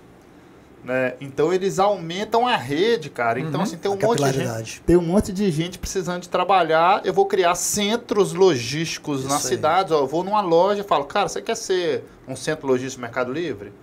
Né? 0.83 1.15
Então 1.19 1.51
eles 1.51 1.79
aumentam 1.79 2.47
a 2.47 2.55
rede, 2.55 3.09
cara. 3.09 3.39
Então, 3.39 3.61
assim, 3.61 3.77
tem 3.77 3.91
um 3.91 3.95
Uhum. 3.95 4.01
Monte 4.01 4.23
de 4.23 4.31
gente. 4.31 4.81
Tem 4.81 4.95
um 4.95 5.01
monte 5.01 5.33
de 5.33 5.51
gente 5.51 5.77
precisando 5.79 6.21
de 6.21 6.29
trabalhar. 6.29 7.01
Eu 7.03 7.13
vou 7.13 7.25
criar 7.25 7.55
centros 7.55 8.33
logísticos 8.33 9.21
Isso 9.21 9.29
nas 9.29 9.43
aí. 9.43 9.49
cidades. 9.49 9.91
Ó, 9.91 9.99
eu 9.99 10.07
vou 10.07 10.23
numa 10.23 10.41
loja 10.41 10.81
e 10.81 10.83
falo, 10.83 11.03
cara, 11.05 11.27
você 11.27 11.41
quer 11.41 11.55
ser 11.55 12.05
um 12.27 12.35
centro 12.35 12.67
logístico 12.67 12.99
do 12.99 13.01
Mercado 13.01 13.33
Livre? 13.33 13.73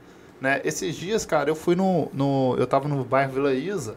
Né? 0.41 0.61
Esses 0.65 0.95
dias, 0.95 1.27
cara, 1.27 1.51
eu 1.51 1.55
fui 1.55 1.75
no, 1.77 2.09
no. 2.13 2.57
Eu 2.59 2.67
tava 2.67 2.89
no 2.89 3.05
bairro 3.05 3.33
Vila 3.33 3.53
Isa 3.53 3.97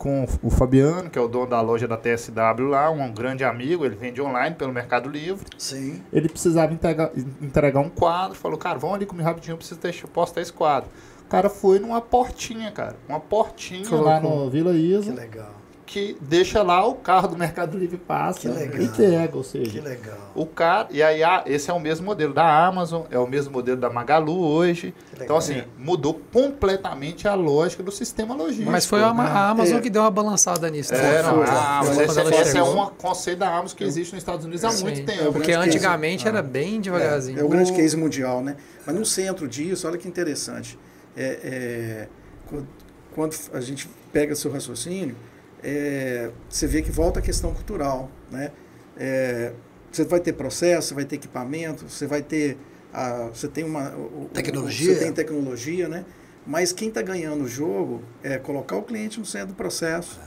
com 0.00 0.26
o 0.42 0.48
Fabiano, 0.48 1.10
que 1.10 1.18
é 1.18 1.20
o 1.20 1.28
dono 1.28 1.46
da 1.46 1.60
loja 1.60 1.86
da 1.86 1.94
TSW 1.94 2.68
lá, 2.70 2.88
um 2.88 3.12
grande 3.12 3.44
amigo, 3.44 3.84
ele 3.84 3.94
vende 3.94 4.18
online 4.22 4.56
pelo 4.56 4.72
Mercado 4.72 5.10
Livre. 5.10 5.44
Sim. 5.58 6.00
Ele 6.10 6.26
precisava 6.26 6.72
entregar, 6.72 7.10
entregar 7.42 7.80
um 7.80 7.90
quadro, 7.90 8.34
falou, 8.34 8.56
cara, 8.56 8.78
vão 8.78 8.94
ali 8.94 9.04
comigo 9.04 9.28
rapidinho, 9.28 9.52
eu 9.52 9.58
preciso 9.58 9.78
ter, 9.78 9.94
postar 10.06 10.40
esse 10.40 10.54
quadro. 10.54 10.88
O 11.30 11.36
cara 11.38 11.48
foi 11.48 11.78
numa 11.78 12.00
portinha, 12.00 12.72
cara. 12.72 12.96
Uma 13.08 13.20
portinha 13.20 13.84
lá 13.92 14.20
Colocou. 14.20 14.44
no 14.46 14.50
Vila 14.50 14.72
Que 14.72 14.78
Isa 14.78 15.14
legal. 15.14 15.54
que 15.86 16.16
deixa 16.20 16.60
lá 16.60 16.84
o 16.84 16.96
carro 16.96 17.28
do 17.28 17.36
Mercado 17.36 17.78
Livre 17.78 17.96
passa 17.98 18.40
Que 18.40 18.48
legal. 18.48 18.80
e 18.80 18.84
entrega, 18.84 19.36
ou 19.36 19.44
seja, 19.44 19.70
Que 19.70 19.80
legal. 19.80 20.18
o 20.34 20.44
cara, 20.44 20.88
e 20.90 21.00
aí 21.00 21.22
ah, 21.22 21.44
esse 21.46 21.70
é 21.70 21.72
o 21.72 21.78
mesmo 21.78 22.04
modelo 22.06 22.34
da 22.34 22.66
Amazon, 22.66 23.02
é 23.12 23.18
o 23.18 23.28
mesmo 23.28 23.52
modelo 23.52 23.76
da 23.80 23.88
Magalu 23.88 24.40
hoje. 24.40 24.92
Que 25.10 25.20
legal. 25.20 25.24
Então 25.24 25.36
assim, 25.36 25.62
mudou 25.78 26.20
completamente 26.32 27.28
a 27.28 27.34
lógica 27.36 27.80
do 27.82 27.92
sistema 27.92 28.34
logístico. 28.34 28.68
Mas 28.70 28.84
foi 28.86 29.00
a, 29.00 29.14
né? 29.14 29.22
a 29.22 29.50
Amazon 29.50 29.78
É. 29.78 29.80
que 29.80 29.88
deu 29.90 30.02
uma 30.02 30.10
balançada 30.10 30.68
nisso. 30.68 30.92
É, 30.94 30.98
né? 30.98 31.22
não, 31.22 31.34
Foi. 31.36 31.44
a 31.46 31.78
Amazon, 31.78 32.02
ela 32.18 32.30
esse 32.30 32.40
é 32.40 32.44
chegou. 32.64 32.82
um 32.82 32.86
conceito 32.90 33.38
da 33.38 33.48
Amazon 33.56 33.76
que 33.76 33.84
existe 33.84 34.12
nos 34.14 34.20
Estados 34.22 34.44
Unidos 34.44 34.64
há 34.64 34.70
Sim. 34.70 34.82
muito 34.82 35.00
É, 35.00 35.04
tempo. 35.04 35.32
Porque 35.32 35.52
grande 35.52 35.66
case. 35.66 35.76
antigamente 35.78 36.26
era 36.26 36.42
bem 36.42 36.80
devagarzinho. 36.80 37.38
É 37.38 37.44
o 37.44 37.48
grande 37.48 37.70
O- 37.70 37.76
case 37.76 37.96
mundial, 37.96 38.42
né? 38.42 38.56
Mas 38.84 38.96
no 38.96 39.04
centro 39.06 39.46
disso, 39.46 39.86
olha 39.86 39.96
que 39.96 40.08
interessante. 40.08 40.76
É, 41.16 41.24
é, 41.42 42.08
co- 42.46 42.62
quando 43.14 43.34
a 43.52 43.60
gente 43.60 43.88
pega 44.12 44.34
seu 44.34 44.50
raciocínio, 44.50 45.16
é, 45.62 46.30
você 46.48 46.66
vê 46.66 46.82
que 46.82 46.90
volta 46.90 47.18
a 47.20 47.22
questão 47.22 47.52
cultural, 47.52 48.10
né? 48.30 48.50
É, 48.96 49.52
você 49.90 50.04
vai 50.04 50.20
ter 50.20 50.32
processo, 50.34 50.88
você 50.88 50.94
vai 50.94 51.04
ter 51.04 51.16
equipamento, 51.16 51.88
você 51.88 52.06
vai 52.06 52.22
ter 52.22 52.56
a, 52.92 53.28
você 53.32 53.48
tem 53.48 53.64
uma 53.64 53.92
tecnologia, 54.32 54.94
você 54.94 55.00
tem 55.00 55.12
tecnologia, 55.12 55.88
né? 55.88 56.04
Mas 56.46 56.72
quem 56.72 56.88
está 56.88 57.02
ganhando 57.02 57.44
o 57.44 57.48
jogo 57.48 58.02
é 58.22 58.38
colocar 58.38 58.76
o 58.76 58.82
cliente 58.82 59.18
no 59.18 59.26
centro 59.26 59.48
do 59.48 59.54
processo, 59.54 60.18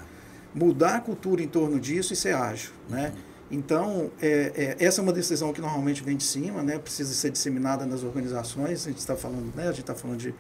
mudar 0.54 0.98
a 0.98 1.00
cultura 1.00 1.42
em 1.42 1.48
torno 1.48 1.80
disso 1.80 2.14
e 2.14 2.16
ser 2.16 2.36
ágil, 2.36 2.72
né? 2.90 3.14
Então, 3.50 4.10
é, 4.22 4.76
é, 4.80 4.86
essa 4.86 5.00
é 5.00 5.04
uma 5.04 5.14
decisão 5.14 5.54
que 5.54 5.62
normalmente 5.62 6.02
vem 6.04 6.18
de 6.18 6.24
cima, 6.24 6.64
né? 6.64 6.80
precisa 6.80 7.14
ser 7.14 7.30
disseminada 7.30 7.86
nas 7.86 8.02
organizações. 8.04 8.86
A 8.88 8.90
gente 8.90 8.98
está 9.00 9.16
falando, 9.16 9.54
né? 9.56 9.64
a 9.64 9.72
gente 9.72 9.82
está 9.82 9.94
falando 9.94 10.18
de 10.18 10.34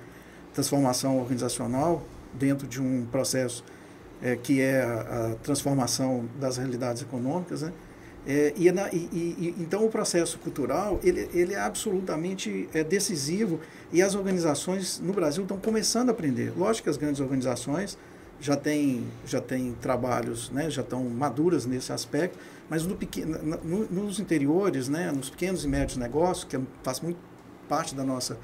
transformação 0.53 1.19
organizacional 1.19 2.03
dentro 2.33 2.67
de 2.67 2.81
um 2.81 3.05
processo 3.11 3.63
é, 4.21 4.35
que 4.35 4.61
é 4.61 4.81
a, 4.81 5.31
a, 5.31 5.35
transformação 5.43 6.25
das 6.39 6.57
realidades 6.57 7.01
econômicas. 7.01 7.61
Né? 7.61 7.73
É, 8.25 8.53
e, 8.55 8.71
na, 8.71 8.87
e, 8.89 8.97
e, 9.11 9.55
então, 9.59 9.85
o 9.85 9.89
processo 9.89 10.39
cultural 10.39 10.99
ele, 11.03 11.29
ele 11.33 11.53
é 11.53 11.59
absolutamente 11.59 12.69
é, 12.73 12.83
decisivo 12.83 13.59
e 13.91 14.01
as 14.01 14.15
organizações 14.15 14.99
no 14.99 15.11
Brasil 15.11 15.43
estão 15.43 15.57
começando 15.57 16.09
a 16.09 16.11
aprender. 16.13 16.53
Lógico 16.57 16.85
que 16.85 16.89
as 16.89 16.97
grandes 16.97 17.19
organizações 17.19 17.97
já 18.39 18.55
têm 18.55 19.05
já 19.25 19.41
tem 19.41 19.73
trabalhos, 19.81 20.49
né? 20.51 20.69
já 20.69 20.81
estão 20.81 21.03
maduras 21.03 21.65
nesse 21.65 21.91
aspecto, 21.91 22.37
mas 22.69 22.85
no 22.85 22.97
no, 23.63 23.85
nos 23.87 24.19
interiores, 24.19 24.87
né, 24.87 25.11
nos 25.11 25.29
pequenos 25.29 25.65
e 25.65 25.67
médios 25.67 25.97
negócios, 25.97 26.45
que 26.45 26.55
é, 26.55 26.61
faz 26.81 27.01
muito 27.01 27.19
parte 27.67 27.93
da 27.93 28.03
nossa 28.03 28.37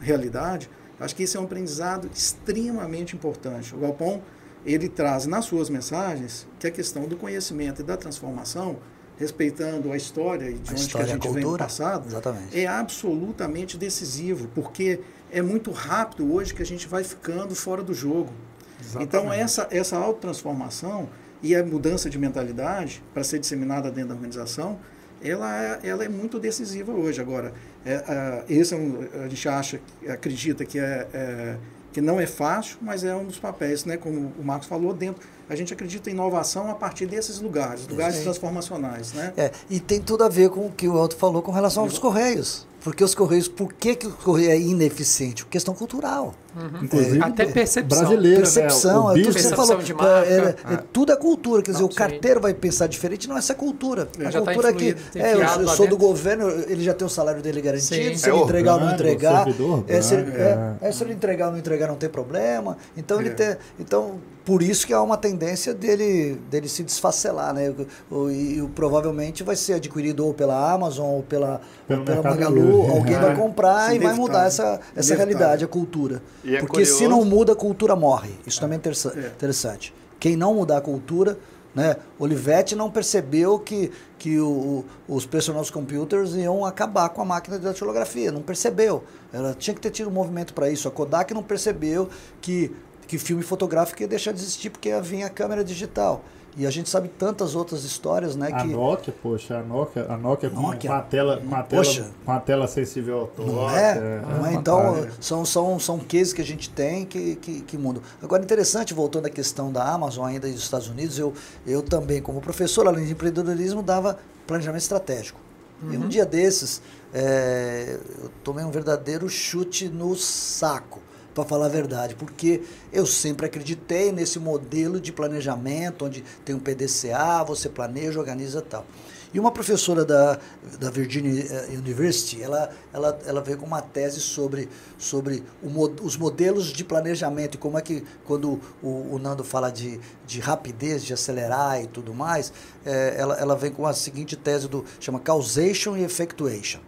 realidade, 0.00 0.70
acho 1.00 1.14
que 1.14 1.22
esse 1.22 1.36
é 1.36 1.40
um 1.40 1.44
aprendizado 1.44 2.08
extremamente 2.14 3.14
importante. 3.14 3.74
O 3.74 3.78
Galpão, 3.78 4.22
ele 4.64 4.88
traz 4.88 5.26
nas 5.26 5.44
suas 5.44 5.68
mensagens 5.68 6.46
que 6.58 6.66
a 6.66 6.70
questão 6.70 7.06
do 7.06 7.16
conhecimento 7.16 7.82
e 7.82 7.84
da 7.84 7.96
transformação, 7.96 8.78
respeitando 9.16 9.92
a 9.92 9.96
história 9.96 10.50
e 10.50 10.54
de 10.54 10.70
a 10.70 10.72
onde 10.72 10.88
que 10.88 10.98
a 10.98 11.06
gente 11.06 11.28
vem 11.28 11.44
no 11.44 11.58
passado, 11.58 12.08
exatamente. 12.08 12.58
é 12.58 12.66
absolutamente 12.66 13.76
decisivo, 13.76 14.48
porque 14.54 15.00
é 15.30 15.42
muito 15.42 15.70
rápido 15.70 16.32
hoje 16.32 16.54
que 16.54 16.62
a 16.62 16.66
gente 16.66 16.88
vai 16.88 17.04
ficando 17.04 17.54
fora 17.54 17.82
do 17.82 17.94
jogo. 17.94 18.32
Exatamente. 18.80 19.08
Então, 19.08 19.32
essa, 19.32 19.68
essa 19.70 19.96
autotransformação 19.96 21.08
e 21.42 21.54
a 21.54 21.64
mudança 21.64 22.08
de 22.08 22.18
mentalidade, 22.18 23.02
para 23.12 23.22
ser 23.22 23.38
disseminada 23.38 23.90
dentro 23.90 24.10
da 24.10 24.14
organização, 24.14 24.78
ela 25.24 25.62
é, 25.62 25.88
ela 25.88 26.04
é 26.04 26.08
muito 26.08 26.38
decisiva 26.38 26.92
hoje. 26.92 27.20
Agora, 27.20 27.52
é, 27.84 27.94
é, 27.94 28.44
esse 28.48 28.74
é 28.74 28.76
um, 28.76 29.06
a 29.24 29.28
gente 29.28 29.48
acha, 29.48 29.80
acredita 30.08 30.64
que, 30.64 30.78
é, 30.78 31.08
é, 31.12 31.56
que 31.92 32.00
não 32.00 32.20
é 32.20 32.26
fácil, 32.26 32.78
mas 32.80 33.04
é 33.04 33.14
um 33.14 33.24
dos 33.24 33.38
papéis, 33.38 33.84
né, 33.84 33.96
como 33.96 34.32
o 34.38 34.44
Marcos 34.44 34.68
falou, 34.68 34.92
dentro. 34.92 35.26
A 35.48 35.54
gente 35.54 35.72
acredita 35.72 36.10
em 36.10 36.12
inovação 36.12 36.70
a 36.70 36.74
partir 36.74 37.06
desses 37.06 37.40
lugares, 37.40 37.86
lugares 37.86 38.16
Sim. 38.16 38.22
transformacionais. 38.22 39.12
Né? 39.12 39.32
É, 39.36 39.50
e 39.68 39.78
tem 39.80 40.00
tudo 40.00 40.24
a 40.24 40.28
ver 40.28 40.50
com 40.50 40.66
o 40.66 40.72
que 40.72 40.88
o 40.88 40.96
Alto 40.96 41.16
falou 41.16 41.42
com 41.42 41.52
relação 41.52 41.82
aos 41.82 41.98
Correios. 41.98 42.66
Porque 42.84 43.02
os 43.02 43.14
Correios, 43.14 43.48
por 43.48 43.72
que, 43.72 43.96
que 43.96 44.06
o 44.06 44.10
Correio 44.10 44.50
é 44.50 44.58
ineficiente? 44.58 45.46
Questão 45.46 45.74
cultural. 45.74 46.34
Uhum. 46.54 46.84
Inclusive, 46.84 47.18
é, 47.18 47.22
até 47.22 47.46
percepção. 47.46 47.98
Brasileira, 47.98 48.40
percepção, 48.42 49.08
né? 49.08 49.20
é 49.20 49.22
tudo 49.22 49.34
que 49.34 49.42
você 49.42 49.56
falou. 49.56 49.78
De 49.78 49.94
marca. 49.94 50.26
É, 50.26 50.34
é, 50.34 50.74
é, 50.74 50.76
tudo 50.92 51.10
é 51.10 51.16
cultura. 51.16 51.62
Quer 51.62 51.70
dizer, 51.70 51.82
o 51.82 51.88
carteiro 51.88 52.42
vai 52.42 52.52
pensar 52.52 52.86
diferente, 52.86 53.26
não 53.26 53.36
é 53.36 53.38
essa 53.38 53.54
cultura. 53.54 54.06
Ele 54.18 54.28
a 54.28 54.32
tá 54.32 54.38
cultura 54.42 54.70
tá 54.70 54.78
que. 54.78 54.94
É, 55.14 55.32
eu, 55.32 55.40
eu 55.40 55.68
sou 55.68 55.88
do 55.88 55.96
governo, 55.96 56.46
ele 56.68 56.84
já 56.84 56.92
tem 56.92 57.06
o 57.06 57.10
salário 57.10 57.40
dele 57.40 57.62
garantido. 57.62 57.94
Sim. 57.94 58.16
Se 58.18 58.28
ele 58.28 58.38
entregar 58.38 58.74
ou 58.74 58.80
não 58.80 58.92
entregar. 58.92 59.44
Servidor, 59.44 59.84
é, 59.88 60.02
se, 60.02 60.14
é, 60.14 60.92
se 60.92 61.04
ele 61.04 61.14
entregar 61.14 61.46
ou 61.46 61.52
não 61.52 61.58
entregar, 61.58 61.88
não 61.88 61.96
tem 61.96 62.10
problema. 62.10 62.76
Então, 62.94 63.18
ele 63.18 63.30
tem. 63.30 63.56
Então, 63.80 64.20
por 64.44 64.62
isso 64.62 64.86
que 64.86 64.92
há 64.92 65.00
uma 65.00 65.16
tendência 65.16 65.72
dele, 65.72 66.38
dele 66.50 66.68
se 66.68 66.82
desfacelar, 66.82 67.54
né? 67.54 67.74
O, 68.10 68.28
e, 68.28 68.58
e, 68.58 68.68
provavelmente 68.74 69.42
vai 69.42 69.56
ser 69.56 69.74
adquirido 69.74 70.26
ou 70.26 70.34
pela 70.34 70.72
Amazon 70.72 71.06
ou 71.06 71.22
pela, 71.22 71.62
ou 71.88 72.04
pela 72.04 72.22
Magalu. 72.22 72.82
Alguém 72.90 73.16
vai 73.16 73.34
comprar 73.34 73.96
e 73.96 73.98
vai 73.98 74.12
mudar 74.14 74.46
essa, 74.46 74.80
essa 74.94 75.14
realidade, 75.14 75.64
a 75.64 75.68
cultura. 75.68 76.22
É 76.44 76.58
Porque 76.58 76.66
curioso. 76.66 76.98
se 76.98 77.08
não 77.08 77.24
muda, 77.24 77.52
a 77.52 77.56
cultura 77.56 77.96
morre. 77.96 78.32
Isso 78.46 78.60
também 78.60 78.78
é, 78.78 78.88
é 78.88 79.26
interessante. 79.28 79.94
Quem 80.20 80.36
não 80.36 80.54
mudar 80.54 80.76
a 80.76 80.80
cultura, 80.82 81.38
né? 81.74 81.96
Olivetti 82.18 82.76
não 82.76 82.90
percebeu 82.90 83.58
que, 83.58 83.90
que 84.18 84.38
o, 84.38 84.84
os 85.08 85.24
personal 85.24 85.64
computers 85.72 86.34
iam 86.34 86.66
acabar 86.66 87.08
com 87.08 87.22
a 87.22 87.24
máquina 87.24 87.58
de 87.58 87.64
datilografia. 87.64 88.30
Não 88.30 88.42
percebeu. 88.42 89.04
Ela 89.32 89.54
tinha 89.54 89.74
que 89.74 89.80
ter 89.80 89.90
tido 89.90 90.10
um 90.10 90.12
movimento 90.12 90.52
para 90.52 90.68
isso. 90.70 90.86
A 90.86 90.90
Kodak 90.90 91.32
não 91.32 91.42
percebeu 91.42 92.10
que 92.40 92.70
que 93.14 93.18
filme 93.18 93.44
fotográfico 93.44 94.02
ia 94.02 94.08
deixar 94.08 94.32
de 94.32 94.40
existir 94.40 94.70
porque 94.70 94.88
ia 94.88 95.00
vir 95.00 95.22
a 95.22 95.30
câmera 95.30 95.62
digital. 95.62 96.24
E 96.56 96.66
a 96.66 96.70
gente 96.70 96.88
sabe 96.88 97.08
tantas 97.08 97.54
outras 97.54 97.84
histórias, 97.84 98.34
né? 98.34 98.48
A 98.52 98.62
que... 98.62 98.68
Nokia, 98.68 99.14
poxa, 99.22 99.58
a 99.58 99.62
Nokia, 99.62 100.06
a 100.08 100.16
Nokia, 100.16 100.50
Nokia. 100.50 100.90
Com, 100.90 100.96
a 100.96 101.02
tela, 101.02 101.36
com, 101.36 101.54
a 101.54 101.62
tela, 101.62 101.84
poxa, 101.84 102.10
com 102.24 102.32
a 102.32 102.40
tela 102.40 102.66
sensível 102.66 103.20
ao 103.20 103.26
toque. 103.28 103.50
Não 103.50 103.70
é? 103.70 103.90
é, 103.90 104.22
não 104.38 104.46
é? 104.46 104.54
Então, 104.54 105.06
são, 105.20 105.44
são, 105.44 105.78
são 105.78 105.98
cases 105.98 106.32
que 106.32 106.40
a 106.40 106.44
gente 106.44 106.70
tem 106.70 107.04
que, 107.04 107.36
que, 107.36 107.60
que 107.60 107.78
mudam. 107.78 108.02
Agora, 108.22 108.42
interessante, 108.42 108.92
voltando 108.92 109.26
à 109.26 109.30
questão 109.30 109.70
da 109.72 109.84
Amazon 109.84 110.26
ainda 110.26 110.48
e 110.48 110.52
dos 110.52 110.62
Estados 110.62 110.88
Unidos, 110.88 111.16
eu, 111.18 111.32
eu 111.64 111.82
também, 111.82 112.20
como 112.20 112.40
professor, 112.40 112.86
além 112.86 113.06
de 113.06 113.12
empreendedorismo, 113.12 113.82
dava 113.82 114.18
planejamento 114.46 114.82
estratégico. 114.82 115.40
Uhum. 115.82 115.92
E 115.92 115.96
um 115.96 116.02
uhum. 116.02 116.08
dia 116.08 116.24
desses, 116.24 116.82
é, 117.12 117.96
eu 118.22 118.30
tomei 118.42 118.64
um 118.64 118.70
verdadeiro 118.70 119.28
chute 119.28 119.88
no 119.88 120.16
saco 120.16 121.00
para 121.34 121.44
falar 121.44 121.66
a 121.66 121.68
verdade, 121.68 122.14
porque 122.14 122.62
eu 122.92 123.04
sempre 123.04 123.46
acreditei 123.46 124.12
nesse 124.12 124.38
modelo 124.38 125.00
de 125.00 125.12
planejamento, 125.12 126.04
onde 126.04 126.22
tem 126.44 126.54
um 126.54 126.60
PDCA, 126.60 127.42
você 127.44 127.68
planeja, 127.68 128.18
organiza 128.18 128.62
tal. 128.62 128.86
E 129.34 129.40
uma 129.40 129.50
professora 129.50 130.04
da, 130.04 130.38
da 130.78 130.90
Virginia 130.90 131.42
eh, 131.42 131.76
University, 131.76 132.40
ela, 132.40 132.70
ela, 132.92 133.18
ela 133.26 133.40
veio 133.40 133.58
com 133.58 133.66
uma 133.66 133.82
tese 133.82 134.20
sobre, 134.20 134.68
sobre 134.96 135.42
o, 135.60 135.68
os 136.04 136.16
modelos 136.16 136.66
de 136.66 136.84
planejamento 136.84 137.56
e 137.56 137.58
como 137.58 137.76
é 137.76 137.82
que, 137.82 138.04
quando 138.24 138.60
o, 138.80 139.12
o 139.12 139.18
Nando 139.18 139.42
fala 139.42 139.70
de, 139.70 140.00
de 140.24 140.38
rapidez, 140.38 141.02
de 141.02 141.12
acelerar 141.12 141.82
e 141.82 141.88
tudo 141.88 142.14
mais, 142.14 142.52
é, 142.86 143.16
ela, 143.18 143.34
ela 143.34 143.56
vem 143.56 143.72
com 143.72 143.84
a 143.84 143.92
seguinte 143.92 144.36
tese 144.36 144.68
do 144.68 144.84
chama 145.00 145.18
causation 145.18 145.96
e 145.96 146.04
effectuation. 146.04 146.78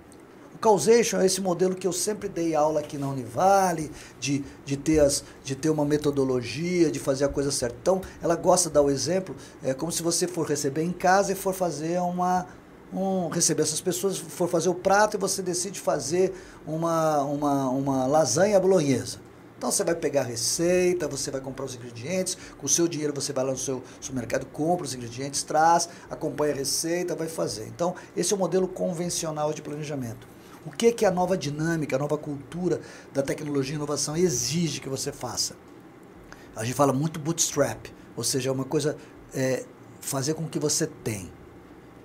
O 0.57 0.59
causation 0.59 1.21
é 1.21 1.27
esse 1.27 1.39
modelo 1.39 1.75
que 1.75 1.87
eu 1.87 1.93
sempre 1.93 2.31
dei 2.31 2.55
aula 2.55 2.81
aqui 2.81 2.97
na 2.97 3.07
Univale, 3.11 3.93
de, 4.19 4.43
de, 4.65 4.75
ter, 4.75 5.01
as, 5.01 5.23
de 5.45 5.55
ter 5.55 5.69
uma 5.69 5.85
metodologia, 5.85 6.91
de 6.91 6.99
fazer 6.99 7.27
a 7.27 7.29
coisa 7.29 7.51
certa. 7.51 7.77
Então, 7.79 8.01
ela 8.23 8.35
gosta 8.35 8.71
de 8.71 8.75
dar 8.75 8.81
o 8.81 8.89
exemplo, 8.89 9.37
é 9.63 9.75
como 9.75 9.93
se 9.93 10.03
você 10.03 10.27
for 10.27 10.47
receber 10.47 10.83
em 10.83 10.93
casa 10.93 11.31
e 11.31 11.35
for 11.35 11.53
fazer 11.53 12.01
uma, 12.01 12.47
um, 12.91 13.29
receber 13.29 13.65
essas 13.65 13.83
pessoas, 13.83 14.17
for 14.17 14.49
fazer 14.49 14.71
o 14.71 14.75
prato 14.75 15.19
e 15.19 15.21
você 15.21 15.43
decide 15.43 15.79
fazer 15.79 16.33
uma, 16.67 17.21
uma, 17.25 17.69
uma 17.69 18.07
lasanha 18.07 18.59
bolonhesa. 18.59 19.19
Então 19.59 19.71
você 19.71 19.85
vai 19.85 19.95
pegar 19.95 20.23
a 20.23 20.25
receita, 20.25 21.07
você 21.07 21.31
vai 21.31 21.43
comprar 21.43 21.67
os 21.67 21.75
ingredientes, 21.75 22.35
com 22.57 22.65
o 22.65 22.69
seu 22.69 22.89
dinheiro 22.89 23.13
você 23.13 23.31
vai 23.31 23.45
lá 23.45 23.53
no 23.53 23.59
seu 23.59 23.83
supermercado, 24.01 24.47
compra 24.47 24.87
os 24.87 24.95
ingredientes, 24.95 25.43
traz, 25.43 25.87
acompanha 26.09 26.55
a 26.55 26.57
receita, 26.57 27.15
vai 27.15 27.29
fazer. 27.29 27.67
Então, 27.67 27.95
esse 28.17 28.33
é 28.33 28.37
o 28.37 28.39
modelo 28.39 28.67
convencional 28.67 29.53
de 29.53 29.61
planejamento. 29.61 30.36
O 30.67 30.71
que, 30.71 30.91
que 30.91 31.07
a 31.07 31.11
nova 31.13 31.39
dinâmica, 31.39 31.95
a 31.95 31.99
nova 31.99 32.19
cultura 32.19 32.81
da 33.15 33.23
tecnologia 33.23 33.75
e 33.75 33.77
inovação 33.77 34.17
exige 34.17 34.81
que 34.81 34.89
você 34.89 35.13
faça? 35.13 35.55
A 36.57 36.65
gente 36.65 36.75
fala 36.75 36.93
muito 36.93 37.21
bootstrap, 37.21 37.87
ou 38.17 38.25
seja, 38.25 38.51
é 38.51 38.53
uma 38.53 38.65
coisa 38.65 38.97
é, 39.33 39.65
fazer 40.01 40.35
com 40.35 40.43
o 40.43 40.49
que 40.49 40.59
você 40.59 40.87
tem. 41.05 41.31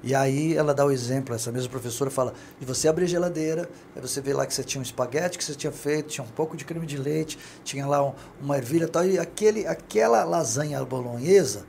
E 0.04 0.14
aí 0.14 0.56
ela 0.56 0.74
dá 0.74 0.86
o 0.86 0.92
exemplo, 0.92 1.34
essa 1.34 1.52
mesma 1.52 1.70
professora 1.70 2.12
fala, 2.12 2.34
de 2.60 2.66
você 2.66 2.88
abrir 2.88 3.06
a 3.06 3.08
geladeira, 3.08 3.70
aí 3.96 4.02
você 4.02 4.22
vê 4.22 4.34
lá 4.34 4.46
que 4.46 4.54
você 4.54 4.64
tinha 4.64 4.80
um 4.80 4.84
espaguete 4.84 5.38
que 5.38 5.44
você 5.44 5.56
tinha 5.56 5.72
feito, 5.72 6.10
tinha 6.10 6.24
um 6.24 6.30
pouco 6.30 6.56
de 6.56 6.66
creme 6.66 6.86
de 6.86 6.98
leite, 6.98 7.40
tinha 7.64 7.86
lá 7.88 8.04
um, 8.04 8.14
uma 8.42 8.58
ervilha 8.58 8.86
e 8.86 8.88
tal, 8.88 9.06
e 9.06 9.18
aquele, 9.18 9.66
aquela 9.66 10.24
lasanha 10.24 10.84
bolonhesa 10.86 11.66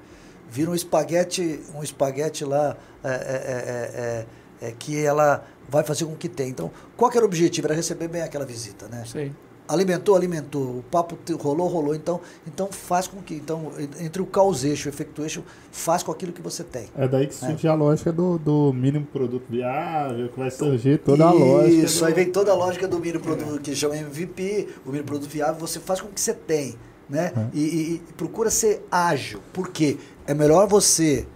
vira 0.51 0.71
um 0.71 0.75
espaguete, 0.75 1.63
um 1.75 1.83
espaguete 1.83 2.45
lá 2.45 2.77
é, 3.05 3.11
é, 3.11 4.27
é, 4.63 4.69
é 4.69 4.73
que 4.73 5.03
ela 5.03 5.47
vai 5.73 5.83
fazer 5.83 6.05
com 6.05 6.15
que 6.15 6.29
tenha. 6.29 6.51
Então, 6.51 6.71
qual 6.97 7.11
que 7.11 7.17
era 7.17 7.25
o 7.25 7.29
objetivo? 7.29 7.67
Era 7.67 7.75
receber 7.75 8.07
bem 8.07 8.21
aquela 8.21 8.45
visita, 8.45 8.87
né? 8.89 9.05
Sim. 9.07 9.33
Alimentou, 9.67 10.15
alimentou. 10.15 10.79
O 10.79 10.85
papo 10.91 11.17
rolou, 11.41 11.67
rolou. 11.67 11.95
Então, 11.95 12.21
então 12.47 12.71
faz 12.71 13.07
com 13.07 13.23
que. 13.23 13.35
Então, 13.35 13.73
entre 14.01 14.21
o 14.21 14.27
causation 14.27 14.89
e 14.89 14.91
o 14.91 14.93
effectuation, 14.93 15.43
faz 15.71 16.03
com 16.03 16.13
aquilo 16.13 16.31
que 16.31 16.43
você 16.43 16.63
tem. 16.63 16.89
É 16.95 17.09
daí 17.09 17.27
que 17.27 17.35
surge 17.35 17.67
né? 17.67 17.73
a 17.73 17.75
lógica 17.75 18.13
do, 18.13 18.39
do 18.39 18.73
mínimo 18.75 19.07
produto 19.07 19.45
viável, 19.49 20.29
que 20.29 20.39
vai 20.39 20.51
surgir 20.51 20.99
toda 20.99 21.25
a 21.25 21.33
lógica. 21.33 21.85
Isso, 21.85 22.01
do... 22.01 22.05
aí 22.05 22.13
vem 22.13 22.31
toda 22.31 22.53
a 22.53 22.55
lógica 22.55 22.87
do 22.87 22.99
mínimo 22.99 23.21
produto, 23.21 23.57
é. 23.57 23.63
que 23.63 23.75
chama 23.75 23.97
MVP, 23.97 24.69
o 24.85 24.91
mínimo 24.91 25.07
produto 25.07 25.31
viável, 25.31 25.59
você 25.59 25.81
faz 25.81 26.03
com 26.03 26.09
que 26.09 26.21
você 26.21 26.35
tem. 26.35 26.75
Né? 27.09 27.33
É. 27.35 27.47
E, 27.55 27.61
e, 27.61 27.95
e 27.95 28.13
procura 28.15 28.51
ser 28.51 28.87
ágil. 28.91 29.41
Por 29.53 29.69
quê? 29.69 29.97
É 30.27 30.35
melhor 30.35 30.67
você 30.67 31.27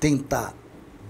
tentar 0.00 0.54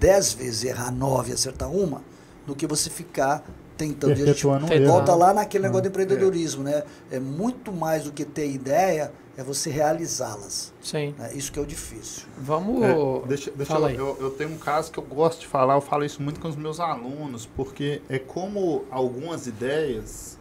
10 0.01 0.33
vezes 0.35 0.65
errar 0.65 0.91
9 0.91 1.31
e 1.31 1.35
acertar 1.35 1.71
uma 1.71 2.08
do 2.49 2.57
que 2.57 2.67
você 2.67 2.89
ficar 2.89 3.45
tentando. 3.77 4.19
E 4.19 4.23
a 4.23 4.27
gente 4.27 4.45
volta 4.87 5.15
lá 5.15 5.35
naquele 5.35 5.65
negócio 5.65 5.83
do 5.83 5.89
empreendedorismo, 5.89 6.65
né? 6.65 6.83
É 7.11 7.21
muito 7.21 7.71
mais 7.71 8.05
do 8.05 8.11
que 8.11 8.25
ter 8.25 8.51
ideia, 8.51 9.13
é 9.37 9.43
você 9.45 9.69
realizá-las. 9.69 10.73
Sim. 10.81 11.15
né? 11.19 11.31
Isso 11.35 11.53
que 11.53 11.59
é 11.59 11.63
o 11.63 11.67
difícil. 11.67 12.25
Vamos. 12.39 12.83
É, 12.83 13.29
deixa, 13.29 13.51
deixa 13.51 13.73
Fala 13.73 13.93
eu, 13.93 14.07
aí. 14.07 14.17
eu, 14.17 14.17
eu 14.19 14.31
tenho 14.31 14.51
um 14.51 14.57
caso 14.57 14.91
que 14.91 14.99
eu 14.99 15.05
gosto 15.05 15.41
de 15.41 15.47
falar, 15.47 15.75
eu 15.75 15.83
falo 15.83 16.07
isso 16.07 16.23
muito 16.23 16.41
com 16.41 16.49
os 16.49 16.57
meus 16.57 16.81
alunos, 16.81 17.45
porque 17.45 18.01
é 18.09 18.19
como 18.19 18.87
algumas 18.91 19.47
ideias 19.47 20.39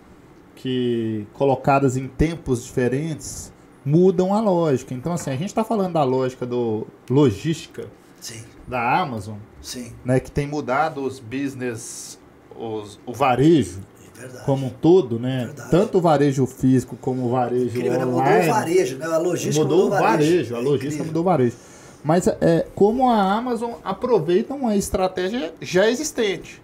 que 0.56 1.28
colocadas 1.34 1.98
em 1.98 2.08
tempos 2.08 2.64
diferentes 2.64 3.52
mudam 3.84 4.34
a 4.34 4.40
lógica. 4.40 4.94
Então, 4.94 5.12
assim, 5.12 5.30
a 5.30 5.36
gente 5.36 5.50
está 5.50 5.64
falando 5.64 5.94
da 5.94 6.04
lógica 6.06 6.46
do 6.46 6.88
logística 7.10 7.88
Sim, 8.20 8.44
da 8.68 9.00
Amazon, 9.00 9.38
sim, 9.62 9.94
né, 10.04 10.20
que 10.20 10.32
tem 10.32 10.48
mudado 10.48 11.04
os 11.04 11.20
business, 11.20 12.20
os, 12.56 13.00
o 13.06 13.14
varejo 13.14 13.80
é 14.18 14.22
verdade. 14.22 14.46
como 14.46 14.68
um 14.68 14.70
todo, 14.70 15.20
né? 15.20 15.46
Verdade. 15.46 15.70
Tanto 15.70 16.00
o 16.00 16.02
varejo 16.02 16.46
físico 16.48 16.98
como 17.00 17.26
o 17.26 17.30
varejo 17.30 17.78
Incrível, 17.78 17.92
né? 18.00 18.06
Mudou 18.06 18.20
online. 18.20 18.50
o 18.50 18.54
varejo, 18.54 18.98
né? 18.98 19.06
A 19.06 19.18
logística 19.18 19.64
mudou 19.64 19.88
o 19.88 19.90
varejo, 19.92 20.56
a 20.56 20.60
logística 20.60 20.86
Incrível. 20.88 21.06
mudou 21.06 21.22
o 21.22 21.26
varejo. 21.26 21.56
Mas 22.04 22.28
é, 22.28 22.66
como 22.74 23.10
a 23.10 23.34
Amazon 23.34 23.74
aproveita 23.84 24.54
uma 24.54 24.76
estratégia 24.76 25.54
já 25.62 25.90
existente. 25.90 26.62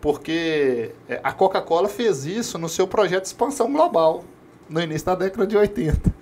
Porque 0.00 0.92
é, 1.08 1.20
a 1.24 1.32
Coca-Cola 1.32 1.88
fez 1.88 2.24
isso 2.24 2.58
no 2.58 2.68
seu 2.68 2.86
projeto 2.86 3.22
de 3.22 3.28
expansão 3.28 3.72
global, 3.72 4.22
no 4.68 4.80
início 4.80 5.06
da 5.06 5.14
década 5.14 5.46
de 5.46 5.56
80. 5.56 6.14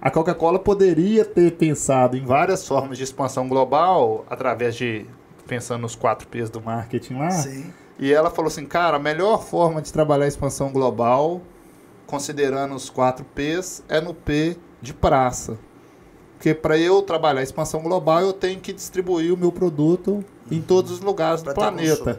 A 0.00 0.10
Coca-Cola 0.10 0.58
poderia 0.58 1.24
ter 1.24 1.52
pensado 1.56 2.16
em 2.16 2.24
várias 2.24 2.66
formas 2.66 2.96
de 2.98 3.04
expansão 3.04 3.48
global, 3.48 4.24
através 4.30 4.74
de, 4.76 5.04
pensando 5.46 5.82
nos 5.82 5.96
quatro 5.96 6.28
P's 6.28 6.48
do 6.50 6.60
marketing 6.60 7.14
lá, 7.14 7.30
Sim, 7.30 7.72
e 7.98 8.12
ela 8.12 8.30
falou 8.30 8.46
assim, 8.48 8.64
cara, 8.64 8.96
a 8.96 9.00
melhor 9.00 9.42
forma 9.42 9.82
de 9.82 9.92
trabalhar 9.92 10.24
a 10.24 10.28
expansão 10.28 10.70
global, 10.70 11.40
considerando 12.06 12.74
os 12.74 12.88
quatro 12.88 13.24
P's, 13.34 13.82
é 13.88 14.00
no 14.00 14.14
P 14.14 14.56
de 14.80 14.94
praça. 14.94 15.58
Porque 16.36 16.54
para 16.54 16.78
eu 16.78 17.02
trabalhar 17.02 17.40
a 17.40 17.42
expansão 17.42 17.82
global, 17.82 18.20
eu 18.20 18.32
tenho 18.32 18.60
que 18.60 18.72
distribuir 18.72 19.34
o 19.34 19.36
meu 19.36 19.50
produto 19.50 20.24
em 20.48 20.62
todos 20.62 20.92
os 20.92 21.00
lugares 21.00 21.42
do 21.42 21.46
Pra 21.46 21.54
ter 21.54 21.60
planeta. 21.60 21.96
consumo. 21.96 22.18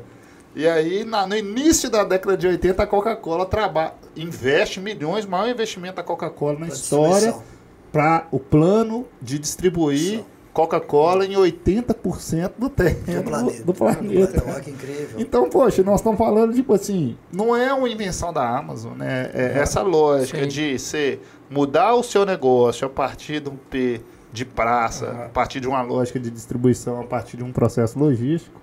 E 0.54 0.68
aí, 0.68 1.06
na- 1.06 1.26
no 1.26 1.38
início 1.38 1.90
da 1.90 2.04
década 2.04 2.36
de 2.36 2.46
80, 2.46 2.84
a 2.84 2.88
Coca-Cola 2.88 3.46
traba- 3.46 3.94
investe 4.18 4.82
milhões, 4.82 5.26
maior 5.26 5.48
investimento 5.48 5.96
da 5.96 6.04
Coca-Cola 6.04 6.60
na 6.60 6.66
pra 6.66 6.76
história, 6.76 7.14
distribuição. 7.14 7.44
Para 7.92 8.28
o 8.32 8.40
plano 8.40 9.06
de 9.22 9.40
distribuir 9.40 10.24
Coca-Cola 10.54 11.26
em 11.26 11.34
80% 11.36 12.52
do 12.58 12.70
terreno 12.70 13.24
Do 13.24 13.30
planeta. 13.30 13.64
do 13.64 13.74
planeta. 13.74 14.44
Olha 14.46 14.60
que 14.62 14.72
incrível. 14.72 15.20
Então, 15.20 15.50
poxa, 15.50 15.84
nós 15.84 16.00
estamos 16.00 16.18
falando, 16.18 16.54
tipo 16.54 16.74
assim, 16.74 17.16
não 17.32 17.56
é 17.56 17.74
uma 17.74 17.88
invenção 17.88 18.34
da 18.34 18.58
Amazon, 18.58 18.94
né? 18.98 19.30
É 19.34 19.60
essa 19.60 19.82
lógica 19.82 20.42
Sim. 20.42 20.48
de 20.48 20.80
você 20.80 21.20
mudar 21.50 21.94
o 21.96 22.04
seu 22.04 22.26
negócio 22.26 22.86
a 22.86 22.90
partir 22.90 23.40
de 23.40 23.50
um 23.50 23.56
P 23.56 24.02
de 24.34 24.44
praça, 24.44 25.10
a 25.26 25.30
partir 25.30 25.60
de 25.60 25.68
uma 25.68 25.82
lógica 25.82 26.20
de 26.20 26.30
distribuição, 26.30 27.00
a 27.00 27.06
partir 27.06 27.38
de 27.38 27.44
um 27.44 27.52
processo 27.52 27.98
logístico. 27.98 28.60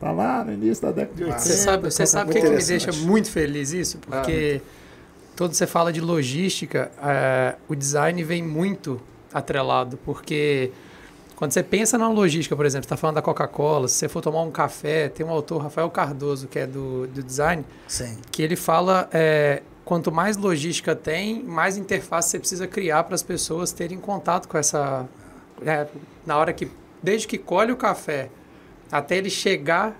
Tá 0.00 0.12
lá 0.12 0.44
no 0.44 0.52
início 0.52 0.82
da 0.82 0.92
década 0.92 1.16
de 1.16 1.24
80. 1.24 1.40
Você 1.40 1.52
sabe, 1.54 1.90
você 1.90 2.06
sabe 2.06 2.30
o 2.30 2.34
que, 2.34 2.40
que 2.40 2.50
me 2.50 2.62
deixa 2.62 2.92
muito 2.92 3.30
feliz 3.30 3.72
isso? 3.72 3.98
Ah. 4.10 4.22
Quando 5.38 5.54
você 5.54 5.68
fala 5.68 5.92
de 5.92 6.00
logística, 6.00 6.90
eh, 7.00 7.54
o 7.68 7.76
design 7.76 8.24
vem 8.24 8.42
muito 8.42 9.00
atrelado, 9.32 9.96
porque 10.04 10.72
quando 11.36 11.52
você 11.52 11.62
pensa 11.62 11.96
na 11.96 12.08
logística, 12.08 12.56
por 12.56 12.66
exemplo, 12.66 12.82
você 12.82 12.86
está 12.86 12.96
falando 12.96 13.14
da 13.14 13.22
Coca-Cola, 13.22 13.86
se 13.86 13.94
você 13.94 14.08
for 14.08 14.20
tomar 14.20 14.42
um 14.42 14.50
café, 14.50 15.08
tem 15.08 15.24
um 15.24 15.30
autor, 15.30 15.62
Rafael 15.62 15.88
Cardoso, 15.90 16.48
que 16.48 16.58
é 16.58 16.66
do, 16.66 17.06
do 17.06 17.22
design, 17.22 17.64
Sim. 17.86 18.18
que 18.32 18.42
ele 18.42 18.56
fala 18.56 19.08
é, 19.12 19.62
quanto 19.84 20.10
mais 20.10 20.36
logística 20.36 20.96
tem, 20.96 21.40
mais 21.44 21.76
interface 21.76 22.30
você 22.30 22.40
precisa 22.40 22.66
criar 22.66 23.04
para 23.04 23.14
as 23.14 23.22
pessoas 23.22 23.70
terem 23.70 23.98
contato 23.98 24.48
com 24.48 24.58
essa. 24.58 25.06
né, 25.62 25.86
na 26.26 26.36
hora 26.36 26.52
que. 26.52 26.68
Desde 27.00 27.28
que 27.28 27.38
colhe 27.38 27.70
o 27.70 27.76
café 27.76 28.28
até 28.90 29.16
ele 29.16 29.30
chegar 29.30 29.96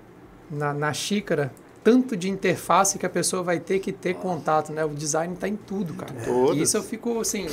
na, 0.51 0.75
na 0.75 0.93
xícara, 0.93 1.53
tanto 1.89 2.15
de 2.15 2.29
interface 2.29 2.99
que 2.99 3.07
a 3.07 3.09
pessoa 3.09 3.43
vai 3.43 3.59
ter 3.59 3.79
que 3.79 3.93
ter 3.93 4.13
contato, 4.13 4.75
né? 4.75 4.85
O 4.85 4.91
design 4.91 5.33
está 5.33 5.49
em 5.49 5.57
tudo, 5.57 5.95
cara. 5.95 6.13
Todas. 6.23 6.59
E 6.59 6.61
isso 6.61 6.77
eu 6.77 6.83
fico 6.83 7.19
assim. 7.19 7.47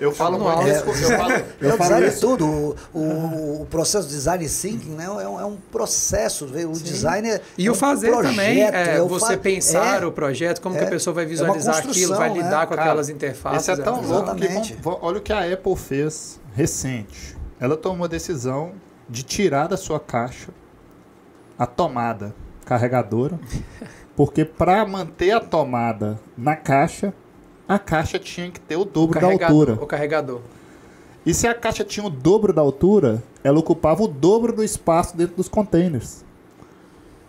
Eu 0.00 0.10
falo 0.10 0.36
no 0.36 0.48
alto. 0.48 0.66
isso, 0.66 0.84
eu 0.84 1.16
falo, 1.16 1.32
É, 1.32 1.44
eu 1.60 1.74
o 1.74 1.76
falo 1.76 1.94
é 1.94 2.08
isso. 2.08 2.20
tudo. 2.20 2.44
O, 2.44 2.76
o, 2.92 3.62
o 3.62 3.66
processo 3.66 4.08
de 4.08 4.14
design 4.14 4.48
thinking 4.48 4.90
né, 4.96 5.04
é, 5.04 5.28
um, 5.28 5.40
é 5.40 5.44
um 5.44 5.56
processo. 5.70 6.46
O 6.46 6.72
design 6.72 7.28
é. 7.30 7.40
E 7.56 7.68
é 7.68 7.70
o 7.70 7.72
um 7.72 7.76
fazer 7.76 8.10
também, 8.10 8.66
projeto, 8.66 8.74
é, 8.74 9.00
o 9.00 9.06
você 9.06 9.34
fa- 9.34 9.38
pensar 9.38 10.02
é, 10.02 10.06
o 10.06 10.10
projeto, 10.10 10.60
como 10.60 10.74
que 10.74 10.82
é, 10.82 10.86
a 10.88 10.90
pessoa 10.90 11.14
vai 11.14 11.22
é 11.22 11.26
uma 11.26 11.30
visualizar 11.30 11.76
aquilo, 11.78 12.16
vai 12.16 12.30
né? 12.30 12.42
lidar 12.42 12.66
com 12.66 12.74
Cara, 12.74 12.82
aquelas 12.88 13.08
interfaces. 13.08 13.62
Isso 13.62 13.70
é 13.70 13.76
tão 13.76 14.02
né? 14.02 14.08
louco 14.08 14.34
que 14.34 14.76
olha 14.84 15.18
o 15.18 15.20
que 15.20 15.32
a 15.32 15.52
Apple 15.52 15.76
fez 15.76 16.40
recente. 16.52 17.36
Ela 17.60 17.76
tomou 17.76 18.06
a 18.06 18.08
decisão 18.08 18.72
de 19.08 19.22
tirar 19.22 19.68
da 19.68 19.76
sua 19.76 20.00
caixa 20.00 20.48
a 21.56 21.64
tomada 21.64 22.34
carregadora, 22.64 23.38
porque 24.16 24.44
para 24.44 24.84
manter 24.86 25.30
a 25.32 25.40
tomada 25.40 26.18
na 26.36 26.56
caixa, 26.56 27.12
a 27.68 27.78
caixa 27.78 28.18
tinha 28.18 28.50
que 28.50 28.60
ter 28.60 28.76
o 28.76 28.82
O 28.82 28.84
dobro 28.84 29.14
da 29.14 29.26
carregador, 29.26 29.58
altura. 29.70 29.84
o 29.84 29.86
carregador. 29.86 30.40
E 31.24 31.32
se 31.32 31.46
a 31.46 31.54
caixa 31.54 31.84
tinha 31.84 32.04
o 32.04 32.10
dobro 32.10 32.52
da 32.52 32.60
altura, 32.60 33.22
ela 33.44 33.58
ocupava 33.58 34.02
o 34.02 34.08
dobro 34.08 34.52
do 34.52 34.62
espaço 34.64 35.16
dentro 35.16 35.36
dos 35.36 35.48
containers. 35.48 36.24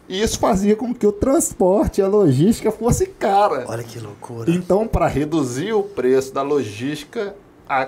E 0.09 0.21
isso 0.21 0.37
fazia 0.39 0.75
com 0.75 0.93
que 0.93 1.07
o 1.07 1.11
transporte 1.11 2.01
e 2.01 2.03
a 2.03 2.07
logística 2.07 2.71
fosse 2.71 3.05
cara. 3.05 3.65
Olha 3.67 3.83
que 3.83 3.99
loucura. 3.99 4.51
Então, 4.51 4.87
para 4.87 5.07
reduzir 5.07 5.73
o 5.73 5.83
preço 5.83 6.33
da 6.33 6.41
logística, 6.41 7.35
a 7.69 7.83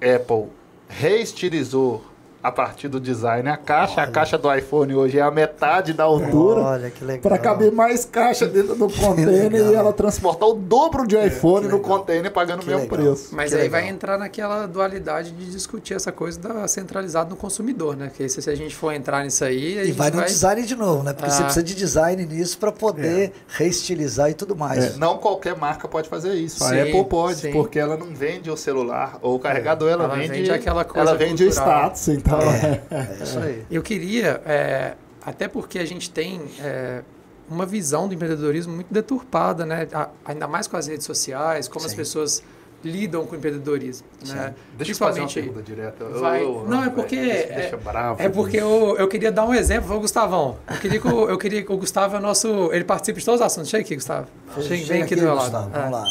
Apple 0.00 0.46
reestilizou 0.88 2.02
a 2.42 2.50
partir 2.50 2.88
do 2.88 2.98
design 3.00 3.48
a 3.48 3.56
caixa. 3.56 4.02
A 4.02 4.06
caixa 4.06 4.38
do 4.38 4.52
iPhone 4.54 4.94
hoje 4.94 5.18
é 5.18 5.22
a 5.22 5.30
metade 5.30 5.92
da 5.92 6.04
altura. 6.04 6.60
Olha 6.62 6.90
que 6.90 7.04
legal. 7.04 7.22
Para 7.22 7.38
caber 7.38 7.70
mais 7.72 8.04
caixa 8.04 8.46
dentro 8.46 8.74
do 8.74 8.88
container 8.92 9.52
e 9.70 9.74
ela 9.74 9.92
transportar 9.92 10.48
o 10.48 10.54
dobro 10.54 11.06
de 11.06 11.16
iPhone 11.16 11.68
no 11.68 11.80
container 11.80 12.30
pagando 12.32 12.62
o 12.62 12.66
mesmo 12.66 12.82
legal. 12.82 12.98
preço. 12.98 13.34
Mas 13.34 13.50
Que 13.50 13.56
aí 13.56 13.62
legal. 13.64 13.80
vai 13.80 13.90
entrar 13.90 14.18
naquela 14.18 14.66
dualidade 14.66 15.32
de 15.32 15.50
discutir 15.50 15.94
essa 15.94 16.10
coisa 16.12 16.38
da 16.40 16.66
centralizado 16.68 17.30
no 17.30 17.36
consumidor, 17.36 17.96
né? 17.96 18.06
Porque 18.08 18.28
se, 18.28 18.40
se 18.40 18.48
a 18.50 18.54
gente 18.54 18.74
for 18.74 18.92
entrar 18.92 19.22
nisso 19.24 19.44
aí, 19.44 19.78
a 19.78 19.82
E 19.82 19.86
gente 19.88 19.96
vai 19.96 20.10
vai... 20.10 20.20
no 20.20 20.26
design 20.26 20.62
de 20.62 20.76
novo, 20.76 21.02
né? 21.02 21.12
Porque 21.12 21.30
você 21.30 21.40
Ah. 21.42 21.44
precisa 21.44 21.62
de 21.62 21.74
design 21.74 22.26
nisso 22.26 22.56
para 22.58 22.72
poder 22.72 23.32
reestilizar 23.48 24.30
e 24.30 24.34
tudo 24.34 24.56
mais. 24.56 24.94
É, 24.94 24.98
não 24.98 25.18
qualquer 25.18 25.54
marca 25.56 25.86
pode 25.86 26.08
fazer 26.08 26.34
isso. 26.34 26.64
Sim, 26.64 26.78
a 26.78 26.82
Apple 26.82 27.04
pode, 27.04 27.40
sim. 27.40 27.52
porque 27.52 27.78
ela 27.78 27.96
não 27.96 28.14
vende 28.14 28.50
o 28.50 28.56
celular 28.56 29.18
ou 29.22 29.36
o 29.36 29.38
carregador, 29.38 29.90
ela, 29.90 30.04
Ela 30.04 30.14
vende, 30.16 30.28
vende 30.28 30.50
aquela 30.50 30.84
coisa 30.84 31.00
ela 31.10 31.16
vende 31.18 31.44
o 31.44 31.46
cultural. 31.46 31.78
status. 31.92 32.08
Então, 32.08 32.29
É 32.38 33.22
isso 33.22 33.38
aí. 33.38 33.64
Eu 33.70 33.82
queria, 33.82 34.40
é, 34.46 34.94
até 35.24 35.48
porque 35.48 35.78
a 35.78 35.84
gente 35.84 36.10
tem 36.10 36.40
é, 36.60 37.02
uma 37.48 37.66
visão 37.66 38.06
do 38.08 38.14
empreendedorismo 38.14 38.72
muito 38.74 38.92
deturpada, 38.92 39.64
né? 39.66 39.88
A- 39.92 40.08
ainda 40.24 40.46
mais 40.46 40.66
com 40.66 40.76
as 40.76 40.86
redes 40.86 41.04
sociais, 41.06 41.68
como 41.68 41.84
as 41.84 41.90
Sim. 41.92 41.96
pessoas 41.96 42.42
lidam 42.82 43.26
com 43.26 43.34
o 43.34 43.38
empreendedorismo, 43.38 44.06
né? 44.26 44.54
deixa 44.78 44.92
eu 44.92 44.96
fazer 44.96 45.20
uma 45.20 45.28
pergunta 45.28 45.60
direta. 45.62 46.02
Eu- 46.02 46.18
Vai- 46.20 46.42
eu- 46.42 46.64
não, 46.66 46.82
é 46.82 46.88
porque 46.88 47.14
Deixa, 47.14 47.52
é- 47.52 47.54
deixa 47.56 47.76
bravo. 47.76 48.22
É 48.22 48.28
porque 48.30 48.56
eu, 48.56 48.96
eu 48.96 49.06
queria 49.06 49.30
dar 49.30 49.44
um 49.44 49.52
exemplo, 49.52 49.94
ô 49.94 50.00
Gustavão. 50.00 50.56
Eu 50.66 50.76
queria 50.78 50.98
que 50.98 51.06
o, 51.06 51.28
eu 51.28 51.36
queria 51.36 51.62
que 51.62 51.70
o 51.70 51.76
Gustavo 51.76 52.16
é 52.16 52.20
nosso. 52.20 52.70
Ele 52.72 52.84
participa 52.84 53.18
de 53.18 53.24
todos 53.26 53.40
os 53.42 53.46
assuntos. 53.46 53.68
Chega 53.68 53.84
aqui, 53.84 53.94
Gustavo. 53.96 54.28
Chega, 54.62 54.86
vem 54.86 55.02
aqui 55.02 55.14
do 55.14 55.20
meu 55.22 55.34
lado. 55.34 55.42
Gustavo, 55.50 55.76
É. 55.76 55.78
Vamos 55.78 55.92
lá. 55.92 56.04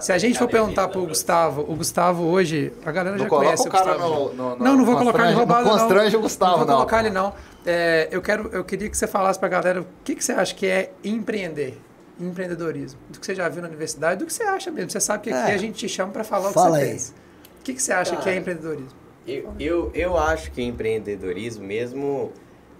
Se 0.00 0.12
a 0.12 0.18
gente 0.18 0.38
for 0.38 0.48
perguntar 0.48 0.88
pro 0.88 1.06
Gustavo, 1.06 1.62
o 1.62 1.74
Gustavo 1.76 2.24
hoje, 2.24 2.72
a 2.84 2.92
galera 2.92 3.16
Não 3.16 3.24
já 3.24 3.28
conhece 3.30 3.66
o 3.68 3.70
cara 3.70 3.92
Gustavo. 3.94 4.14
no- 4.14 4.32
no- 4.34 4.56
no- 4.56 4.64
não, 4.64 4.76
não 4.76 4.84
vou 4.84 4.96
colocar 4.96 5.26
ele 5.26 5.34
roubado, 5.34 5.64
não 5.64 5.72
não. 5.72 5.78
constrange 5.78 6.16
o 6.16 6.20
Gustavo, 6.20 6.50
Não 6.52 6.58
vou 6.58 6.66
não. 6.66 6.74
colocar 6.76 7.00
ele, 7.00 7.10
não. 7.10 7.32
É, 7.64 8.08
eu, 8.10 8.20
quero, 8.22 8.48
eu 8.52 8.64
queria 8.64 8.88
que 8.88 8.96
você 8.96 9.06
falasse 9.06 9.38
pra 9.38 9.48
galera 9.48 9.80
o 9.80 9.86
que, 10.04 10.14
que 10.14 10.24
você 10.24 10.32
acha 10.32 10.54
que 10.54 10.66
é 10.66 10.92
empreender, 11.04 11.78
empreendedorismo. 12.20 12.98
Do 13.08 13.18
que 13.20 13.26
você 13.26 13.34
já 13.34 13.48
viu 13.48 13.62
na 13.62 13.68
universidade, 13.68 14.20
do 14.20 14.26
que 14.26 14.32
você 14.32 14.42
acha 14.42 14.70
mesmo. 14.70 14.90
Você 14.90 15.00
sabe 15.00 15.24
que 15.24 15.30
aqui 15.30 15.50
É. 15.50 15.54
a 15.54 15.58
gente 15.58 15.74
te 15.78 15.88
chama 15.88 16.12
pra 16.12 16.24
falar 16.24 16.46
o 16.46 16.48
que 16.48 16.54
Fala 16.54 16.76
você 16.78 16.82
aí. 16.84 16.90
pensa. 16.92 17.12
O 17.60 17.62
que, 17.64 17.74
que 17.74 17.82
você 17.82 17.92
acha 17.92 18.12
que 18.16 18.22
é 18.22 18.24
Cara, 18.24 18.36
empreendedorismo? 18.36 18.88
Eu, 19.26 19.52
eu, 19.58 19.90
eu 19.94 20.16
acho 20.16 20.52
que 20.52 20.62
empreendedorismo 20.62 21.64
mesmo 21.66 22.32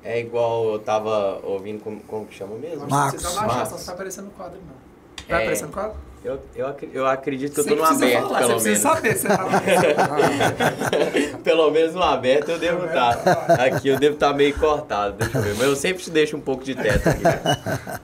é 0.05 0.21
igual 0.21 0.65
eu 0.73 0.79
tava 0.79 1.41
ouvindo, 1.43 1.83
como, 1.83 1.99
como 2.01 2.25
que 2.27 2.35
chama 2.37 2.55
mesmo? 2.57 2.89
Marcos. 2.89 3.21
Você 3.21 3.27
tá 3.29 3.35
baixando, 3.41 3.55
Marcos. 3.59 3.69
só 3.71 3.77
não 3.79 3.85
tá 3.85 3.93
aparecendo 3.93 4.25
no 4.27 4.31
quadro, 4.31 4.59
não. 4.65 5.27
Vai 5.29 5.41
É. 5.41 5.43
aparecer 5.43 5.67
no 5.67 5.73
quadro? 5.73 5.97
Eu, 6.27 6.41
eu, 6.57 6.75
eu 6.93 7.07
acredito 7.07 7.55
que 7.55 7.61
eu 7.61 7.65
tô 7.65 7.77
no 7.77 7.85
aberto, 7.85 8.27
falar, 8.27 8.39
pelo 8.41 8.55
você 8.55 8.71
menos. 8.71 8.83
saber 8.83 9.17
você 9.17 9.29
tá 9.29 9.47
pelo 11.45 11.71
menos 11.71 11.95
no 11.95 12.03
aberto 12.03 12.51
eu 12.51 12.59
devo 12.59 12.85
estar. 12.85 13.13
Aqui 13.61 13.87
eu 13.87 13.97
devo 13.97 14.15
estar 14.15 14.33
meio 14.33 14.59
cortado, 14.59 15.19
deixa 15.19 15.39
eu 15.39 15.43
ver. 15.43 15.55
Mas 15.55 15.69
eu 15.69 15.77
sempre 15.77 16.03
te 16.03 16.11
deixo 16.11 16.37
um 16.37 16.41
pouco 16.41 16.65
de 16.65 16.75
teto 16.75 17.11
aqui. 17.11 17.23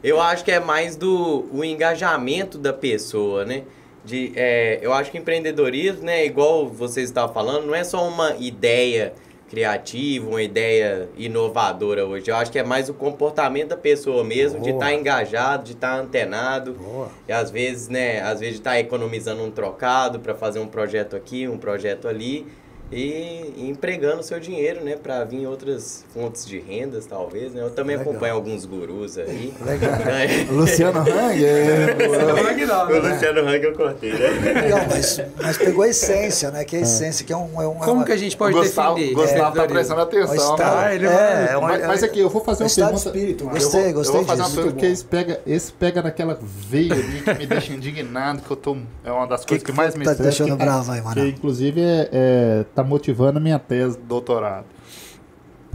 Eu 0.04 0.20
acho 0.20 0.44
que 0.44 0.52
é 0.52 0.60
mais 0.60 0.94
do 0.94 1.48
o 1.52 1.64
engajamento 1.64 2.58
da 2.58 2.72
pessoa, 2.72 3.44
né? 3.44 3.64
De, 4.04 4.32
é, 4.36 4.78
eu 4.80 4.92
acho 4.92 5.10
que 5.10 5.18
empreendedorismo, 5.18 6.04
né, 6.04 6.24
igual 6.24 6.68
vocês 6.68 7.08
estavam 7.08 7.34
falando, 7.34 7.66
não 7.66 7.74
é 7.74 7.82
só 7.82 8.06
uma 8.06 8.36
ideia 8.38 9.14
criativa, 9.52 10.26
uma 10.26 10.42
ideia 10.42 11.10
inovadora 11.14 12.06
hoje. 12.06 12.30
Eu 12.30 12.36
acho 12.36 12.50
que 12.50 12.58
é 12.58 12.64
mais 12.64 12.88
o 12.88 12.94
comportamento 12.94 13.68
da 13.68 13.76
pessoa 13.76 14.24
mesmo, 14.24 14.58
de 14.62 14.72
Boa. 14.72 14.82
estar 14.82 14.98
engajado, 14.98 15.64
de 15.64 15.72
estar 15.72 15.94
antenado. 15.94 16.72
Boa. 16.72 17.10
E 17.28 17.32
às 17.32 17.50
vezes, 17.50 17.86
né, 17.90 18.22
às 18.22 18.40
vezes 18.40 18.54
de 18.54 18.60
estar 18.60 18.78
economizando 18.78 19.44
um 19.44 19.50
trocado 19.50 20.20
para 20.20 20.34
fazer 20.34 20.58
um 20.58 20.66
projeto 20.66 21.14
aqui, 21.14 21.46
um 21.46 21.58
projeto 21.58 22.08
ali 22.08 22.46
e, 22.92 23.54
empregando 23.70 24.20
o 24.20 24.22
seu 24.22 24.38
dinheiro, 24.38 24.84
né, 24.84 24.96
para 24.96 25.24
vir 25.24 25.46
outras 25.46 26.04
fontes 26.12 26.44
de 26.46 26.58
rendas, 26.58 27.06
talvez, 27.06 27.52
né? 27.54 27.62
Eu 27.62 27.70
também 27.70 27.96
Legal. 27.96 28.12
acompanho 28.12 28.34
alguns 28.34 28.64
gurus 28.66 29.16
aí. 29.18 29.52
Legal. 29.64 29.92
É. 30.12 30.52
Luciano 30.52 31.00
Hang? 31.00 31.44
é- 31.44 31.96
O 32.06 33.12
Luciano 33.12 33.48
Hang 33.48 33.64
eu 33.64 33.72
cortei, 33.74 34.12
né? 34.12 34.68
Não, 34.70 34.86
mas, 34.88 35.20
mas 35.40 35.58
pegou 35.58 35.82
a 35.84 35.88
essência, 35.88 36.50
né? 36.50 36.64
Que 36.64 36.76
é 36.76 36.78
a 36.80 36.82
essência, 36.82 37.24
que 37.24 37.32
é 37.32 37.36
um. 37.36 37.60
É 37.60 37.66
um 37.66 37.76
é 37.76 37.78
Como 37.84 37.92
uma- 37.94 38.04
que 38.04 38.12
a 38.12 38.16
gente 38.16 38.36
pode 38.36 38.54
Gustavo, 38.54 38.94
definir? 38.96 39.14
Gustavo 39.14 39.56
tá 39.56 39.64
empreendedorismo? 39.64 39.94
prestando 39.96 40.00
atenção. 40.02 40.56
né? 40.56 40.64
Ah, 40.64 40.94
ele 40.94 41.06
é, 41.06 41.48
é 41.52 41.56
uma- 41.56 41.68
Mas, 41.68 41.86
mas 41.86 42.02
aqui, 42.02 42.20
eu 42.20 42.28
vou 42.28 42.42
fazer 42.44 42.64
é 42.64 42.66
uma 42.66 42.74
pergunta. 42.74 43.08
espírito. 43.08 43.44
Eu 43.44 43.50
Gostei, 43.50 43.82
vou, 43.84 43.92
gostei 43.94 44.20
eu 44.20 44.24
vou 44.24 44.24
fazer 44.24 44.42
disso. 44.42 44.54
uma 44.54 44.62
pergunta 44.64 44.80
que 44.86 44.92
esse 44.92 45.04
pega, 45.04 45.40
esse 45.46 45.72
pega 45.72 46.02
naquela 46.02 46.38
veia 46.42 46.92
ali 46.94 47.22
que 47.22 47.34
me 47.34 47.46
deixa 47.46 47.72
indignado, 47.72 48.42
que 48.42 48.50
eu 48.50 48.56
tô. 48.56 48.76
É 49.04 49.10
uma 49.10 49.26
das 49.26 49.40
Que 49.42 49.48
coisas 49.48 49.64
que, 49.64 49.72
que 49.72 49.76
mais 49.76 49.90
foi 49.94 49.98
me 50.00 50.04
tá 50.04 50.14
deixando 50.14 50.56
bravo 50.56 50.92
aí, 50.92 50.98
Que 51.00 51.04
Manuel? 51.06 51.28
inclusive 51.28 51.80
é, 51.80 52.08
é, 52.12 52.64
tá 52.82 52.88
motivando 52.88 53.38
a 53.38 53.40
minha 53.40 53.58
tese 53.58 53.96
de 53.98 54.04
doutorado. 54.04 54.66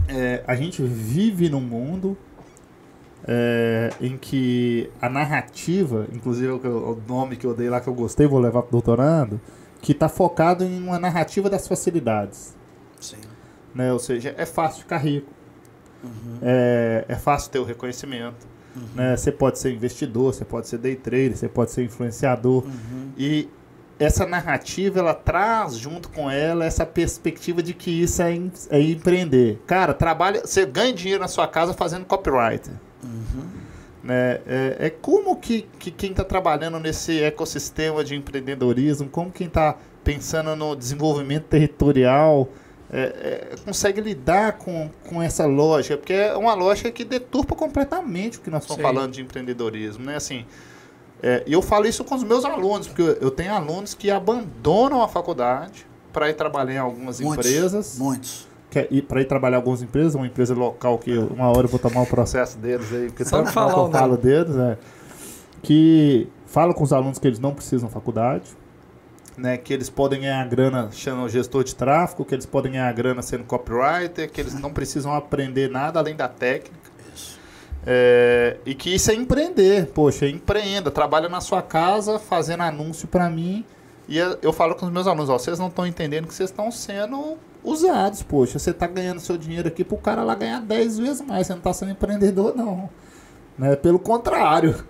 É, 0.08 0.42
a 0.46 0.54
gente 0.54 0.82
vive 0.82 1.48
num 1.48 1.60
mundo 1.60 2.16
é, 3.26 3.90
em 4.00 4.16
que 4.16 4.90
a 5.00 5.08
narrativa, 5.08 6.06
inclusive 6.12 6.48
o, 6.52 6.60
eu- 6.64 6.76
o 6.92 7.02
nome 7.08 7.36
que 7.36 7.46
eu 7.46 7.54
dei 7.54 7.68
lá 7.68 7.80
que 7.80 7.88
eu 7.88 7.94
gostei, 7.94 8.26
vou 8.26 8.38
levar 8.40 8.62
pro 8.62 8.72
doutorando, 8.72 9.40
que 9.82 9.92
está 9.92 10.08
focado 10.08 10.64
em 10.64 10.82
uma 10.82 10.98
narrativa 10.98 11.50
das 11.50 11.68
facilidades 11.68 12.56
Sim. 13.00 13.16
né? 13.74 13.92
Ou 13.92 13.98
seja, 13.98 14.34
é 14.38 14.46
fácil 14.46 14.80
ficar 14.80 14.98
rico, 14.98 15.30
é, 16.42 17.04
é 17.08 17.14
fácil 17.16 17.50
ter 17.50 17.58
o 17.58 17.64
reconhecimento, 17.64 18.46
né? 18.94 19.16
Você 19.16 19.32
pode 19.32 19.58
ser 19.58 19.72
investidor, 19.72 20.32
você 20.32 20.44
pode 20.44 20.68
ser 20.68 20.78
day 20.78 20.94
trader, 20.96 21.36
você 21.36 21.48
pode 21.48 21.70
ser 21.72 21.82
influenciador 21.84 22.64
e 23.16 23.48
essa 23.98 24.24
narrativa 24.26 25.00
ela 25.00 25.14
traz 25.14 25.76
junto 25.76 26.08
com 26.10 26.30
ela 26.30 26.64
essa 26.64 26.86
perspectiva 26.86 27.62
de 27.62 27.74
que 27.74 27.90
isso 28.02 28.22
é, 28.22 28.32
em- 28.32 28.52
é 28.70 28.80
empreender. 28.80 29.60
Cara, 29.66 29.92
trabalha, 29.92 30.42
você 30.44 30.64
ganha 30.64 30.92
dinheiro 30.92 31.20
na 31.20 31.28
sua 31.28 31.48
casa 31.48 31.74
fazendo 31.74 32.04
copywriter. 32.04 32.72
Né? 34.02 34.40
É, 34.46 34.76
é 34.78 34.90
como 34.90 35.36
que, 35.36 35.66
que 35.78 35.90
quem 35.90 36.10
está 36.12 36.24
trabalhando 36.24 36.78
nesse 36.78 37.20
ecossistema 37.22 38.04
de 38.04 38.14
empreendedorismo, 38.14 39.08
como 39.08 39.30
quem 39.30 39.48
está 39.48 39.76
pensando 40.04 40.54
no 40.54 40.74
desenvolvimento 40.76 41.44
territorial, 41.44 42.48
é, 42.90 43.50
é, 43.52 43.56
consegue 43.64 44.00
lidar 44.00 44.52
com, 44.52 44.88
com 45.06 45.20
essa 45.22 45.44
lógica, 45.44 45.96
porque 45.98 46.12
é 46.14 46.34
uma 46.36 46.54
lógica 46.54 46.90
que 46.90 47.04
deturpa 47.04 47.54
completamente 47.54 48.38
o 48.38 48.40
que 48.40 48.48
nós 48.48 48.62
estamos 48.62 48.76
Sim. 48.82 48.82
falando 48.82 49.12
de 49.12 49.20
empreendedorismo, 49.20 50.04
né? 50.06 50.16
Assim, 50.16 50.46
é, 51.22 51.42
e 51.46 51.52
eu 51.52 51.60
falo 51.62 51.86
isso 51.86 52.04
com 52.04 52.14
os 52.14 52.22
meus 52.22 52.44
alunos, 52.44 52.86
porque 52.86 53.02
eu, 53.20 53.30
tenho 53.30 53.52
alunos 53.52 53.94
que 53.94 54.10
abandonam 54.10 55.02
a 55.02 55.08
faculdade 55.08 55.86
para 56.12 56.30
ir 56.30 56.34
trabalhar 56.34 56.74
em 56.74 56.78
algumas 56.78 57.20
Muitos, 57.20 57.46
empresas, 57.46 57.98
Muitos. 57.98 58.46
para 59.08 59.20
ir 59.20 59.24
trabalhar 59.26 59.56
em 59.56 59.60
algumas 59.60 59.82
empresas, 59.82 60.14
uma 60.14 60.26
empresa 60.26 60.54
local 60.54 60.98
que 60.98 61.16
uma 61.18 61.48
hora 61.48 61.66
eu 61.66 61.68
vou 61.68 61.78
tomar 61.78 62.02
o 62.02 62.06
processo 62.06 62.56
deles 62.58 62.92
aí, 62.92 63.06
porque 63.06 63.24
Só 63.24 63.38
tanto 63.38 63.46
não 63.46 63.52
falar 63.52 63.72
que 63.72 63.78
eu 63.78 63.82
o 63.82 63.86
nome. 63.86 63.98
falo 63.98 64.16
deles, 64.16 64.54
né? 64.54 64.78
Que 65.60 66.28
fala 66.46 66.72
com 66.72 66.84
os 66.84 66.92
alunos 66.92 67.18
que 67.18 67.26
eles 67.26 67.40
não 67.40 67.52
precisam 67.52 67.88
faculdade, 67.88 68.56
né? 69.36 69.56
Que 69.56 69.72
eles 69.72 69.90
podem 69.90 70.20
ganhar 70.20 70.46
grana 70.48 70.88
sendo 70.92 71.28
gestor 71.28 71.64
de 71.64 71.74
tráfego, 71.74 72.24
que 72.24 72.34
eles 72.34 72.46
podem 72.46 72.72
ganhar 72.72 72.92
grana 72.92 73.22
sendo 73.22 73.44
copywriter, 73.44 74.30
que 74.30 74.40
eles 74.40 74.54
não 74.54 74.72
precisam 74.72 75.12
aprender 75.12 75.68
nada 75.68 75.98
além 75.98 76.14
da 76.14 76.28
técnica. 76.28 76.87
É, 77.86 78.56
e 78.66 78.74
que 78.74 78.94
isso 78.94 79.10
é 79.10 79.14
empreender, 79.14 79.86
poxa, 79.86 80.28
empreenda, 80.28 80.90
trabalha 80.90 81.28
na 81.28 81.40
sua 81.40 81.62
casa 81.62 82.18
fazendo 82.18 82.62
anúncio 82.62 83.08
para 83.08 83.30
mim. 83.30 83.64
E 84.08 84.16
eu 84.16 84.52
falo 84.52 84.74
com 84.74 84.86
os 84.86 84.92
meus 84.92 85.06
alunos, 85.06 85.28
ó, 85.28 85.38
vocês 85.38 85.58
não 85.58 85.68
estão 85.68 85.86
entendendo 85.86 86.26
que 86.26 86.34
vocês 86.34 86.48
estão 86.48 86.70
sendo 86.70 87.36
usados, 87.62 88.22
poxa, 88.22 88.58
você 88.58 88.72
tá 88.72 88.86
ganhando 88.86 89.20
seu 89.20 89.36
dinheiro 89.36 89.68
aqui 89.68 89.84
pro 89.84 89.98
cara 89.98 90.22
lá 90.22 90.34
ganhar 90.34 90.60
10 90.60 90.98
vezes 90.98 91.20
mais, 91.20 91.46
você 91.46 91.54
não 91.54 91.60
tá 91.60 91.72
sendo 91.72 91.92
empreendedor 91.92 92.56
não. 92.56 92.88
Né? 93.58 93.76
Pelo 93.76 93.98
contrário. 93.98 94.84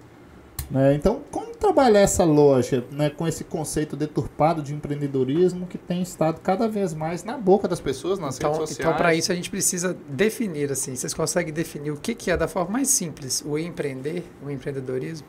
Né? 0.71 0.95
Então, 0.95 1.21
como 1.31 1.48
trabalhar 1.59 2.01
essa 2.01 2.25
loja 2.25 2.85
né, 2.91 3.11
com 3.11 3.27
esse 3.27 3.45
conceito 3.45 3.97
deturpado 3.97 4.63
de 4.63 4.75
empreendedorismo 4.75 5.67
que 5.67 5.77
tem 5.77 6.01
estado 6.03 6.41
cada 6.41 6.69
vez 6.69 6.95
mais 6.95 7.25
na 7.25 7.37
boca 7.37 7.67
das 7.69 7.81
pessoas 7.81 8.19
nas 8.19 8.37
Então, 8.37 8.53
redes 8.53 8.73
então 8.73 8.77
sociais? 8.77 8.97
para 8.97 9.15
isso 9.15 9.33
a 9.33 9.35
gente 9.35 9.51
precisa 9.51 9.97
definir 10.09 10.71
assim. 10.73 10.95
Vocês 10.95 11.13
conseguem 11.15 11.53
definir 11.53 11.91
o 11.91 11.97
que, 11.97 12.15
que 12.15 12.31
é 12.31 12.37
da 12.37 12.49
forma 12.49 12.71
mais 12.73 12.89
simples 12.89 13.43
o 13.45 13.59
empreender, 13.59 14.25
o 14.45 14.51
empreendedorismo? 14.51 15.27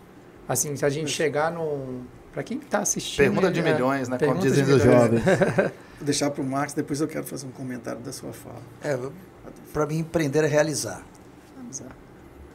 Assim, 0.47 0.75
se 0.75 0.85
a 0.85 0.89
gente 0.89 1.11
chegar 1.11 1.51
num 1.51 2.01
para 2.31 2.43
quem 2.43 2.57
está 2.59 2.79
assistindo, 2.79 3.17
Pergunta 3.17 3.51
de 3.51 3.59
é, 3.59 3.63
milhões, 3.63 4.07
né? 4.07 4.17
Como 4.17 4.39
dizem 4.39 4.63
de 4.63 4.71
os 4.71 4.83
jovens. 4.83 5.23
Vou 5.97 6.05
deixar 6.05 6.29
para 6.29 6.41
o 6.41 6.45
Marcos, 6.45 6.73
depois 6.73 7.01
eu 7.01 7.07
quero 7.07 7.25
fazer 7.25 7.45
um 7.47 7.51
comentário 7.51 7.99
da 8.01 8.13
sua 8.13 8.31
fala. 8.31 8.61
É, 8.83 8.97
para 9.73 9.85
mim, 9.85 9.99
empreender 9.99 10.43
é 10.43 10.47
realizar. 10.47 11.03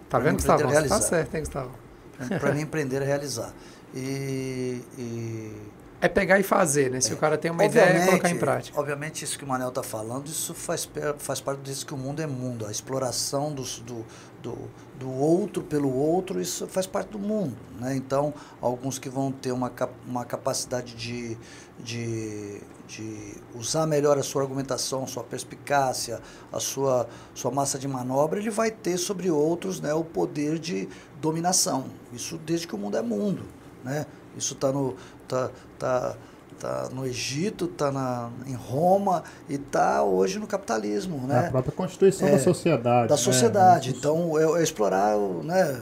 Tá 0.09 0.18
vendo, 0.18 0.37
Gustavo? 0.37 0.62
é 0.62 0.64
Tá 0.64 0.70
realizar. 0.70 1.01
certo, 1.01 1.35
hein, 1.35 1.41
Gustavo? 1.41 1.84
para 2.41 2.53
mim, 2.53 2.62
empreender 2.62 3.03
é 3.03 3.05
realizar. 3.05 3.53
E, 3.95 4.81
e 4.99 5.53
É 6.01 6.09
pegar 6.09 6.39
e 6.39 6.43
fazer, 6.43 6.91
né? 6.91 7.01
Se 7.01 7.12
o 7.15 7.17
cara 7.17 7.39
tem 7.39 7.51
uma 7.51 7.65
ideia, 7.65 7.85
é 7.85 8.07
colocar 8.07 8.29
em 8.29 8.39
prática. 8.39 8.79
Obviamente, 8.81 9.25
isso 9.25 9.39
que 9.39 9.45
o 9.45 9.49
Manel 9.49 9.69
está 9.69 9.83
falando, 9.83 10.27
isso 10.27 10.53
faz, 10.53 10.89
faz 11.19 11.41
parte 11.41 11.61
disso 11.61 11.87
que 11.87 11.95
o 11.95 11.97
mundo 11.97 12.21
é 12.21 12.27
mundo. 12.27 12.67
A 12.67 12.71
exploração 12.71 13.53
dos- 13.53 13.79
do, 13.81 14.05
do, 14.43 14.59
do 14.99 15.11
outro 15.11 15.62
pelo 15.62 15.95
outro, 15.95 16.41
isso 16.41 16.67
faz 16.67 16.87
parte 16.87 17.11
do 17.11 17.19
mundo. 17.19 17.57
Né? 17.81 17.97
Então, 17.97 18.35
alguns 18.61 18.99
que 18.99 19.09
vão 19.09 19.31
ter 19.33 19.53
uma, 19.53 19.73
uma 20.07 20.25
capacidade 20.27 20.95
de, 20.95 21.39
de, 21.79 22.61
de 22.87 23.35
usar 23.55 23.87
melhor 23.87 24.19
a 24.19 24.23
sua 24.23 24.43
argumentação, 24.43 25.07
sua 25.07 25.25
perspicácia, 25.25 26.21
a 26.53 26.61
sua, 26.61 27.09
sua 27.35 27.51
massa 27.51 27.79
de 27.79 27.89
manobra, 27.89 28.39
ele 28.39 28.51
vai 28.51 28.71
ter 28.71 28.99
sobre 28.99 29.31
outros 29.31 29.81
né, 29.81 29.95
o 29.95 30.05
poder 30.05 30.59
de 30.59 30.87
dominação. 31.29 31.85
Isso 32.12 32.39
desde 32.45 32.66
que 32.68 32.75
o 32.75 32.79
mundo 32.79 32.97
é 32.97 33.03
mundo. 33.03 33.43
Né? 33.83 34.05
Isso 34.37 34.55
está 34.55 34.70
no, 34.72 34.95
tá, 35.27 35.51
tá, 35.79 36.16
tá 36.61 36.89
no 36.93 37.07
Egito, 37.07 37.64
está 37.66 38.31
em 38.47 38.55
Roma 38.55 39.22
e 39.49 39.55
está 39.55 40.03
hoje 40.03 40.39
no 40.39 40.47
capitalismo. 40.47 41.27
Na 41.27 41.43
Né? 41.43 41.51
própria 41.51 41.72
constituição 41.72 42.29
É, 42.29 42.33
da 42.33 42.39
sociedade. 42.39 43.09
da 43.09 43.14
né? 43.14 43.20
sociedade. 43.20 43.91
Isso- 43.91 43.99
Então, 43.99 44.39
é, 44.39 44.61
é 44.61 44.62
explorar 44.62 45.16
o, 45.16 45.43
né, 45.43 45.81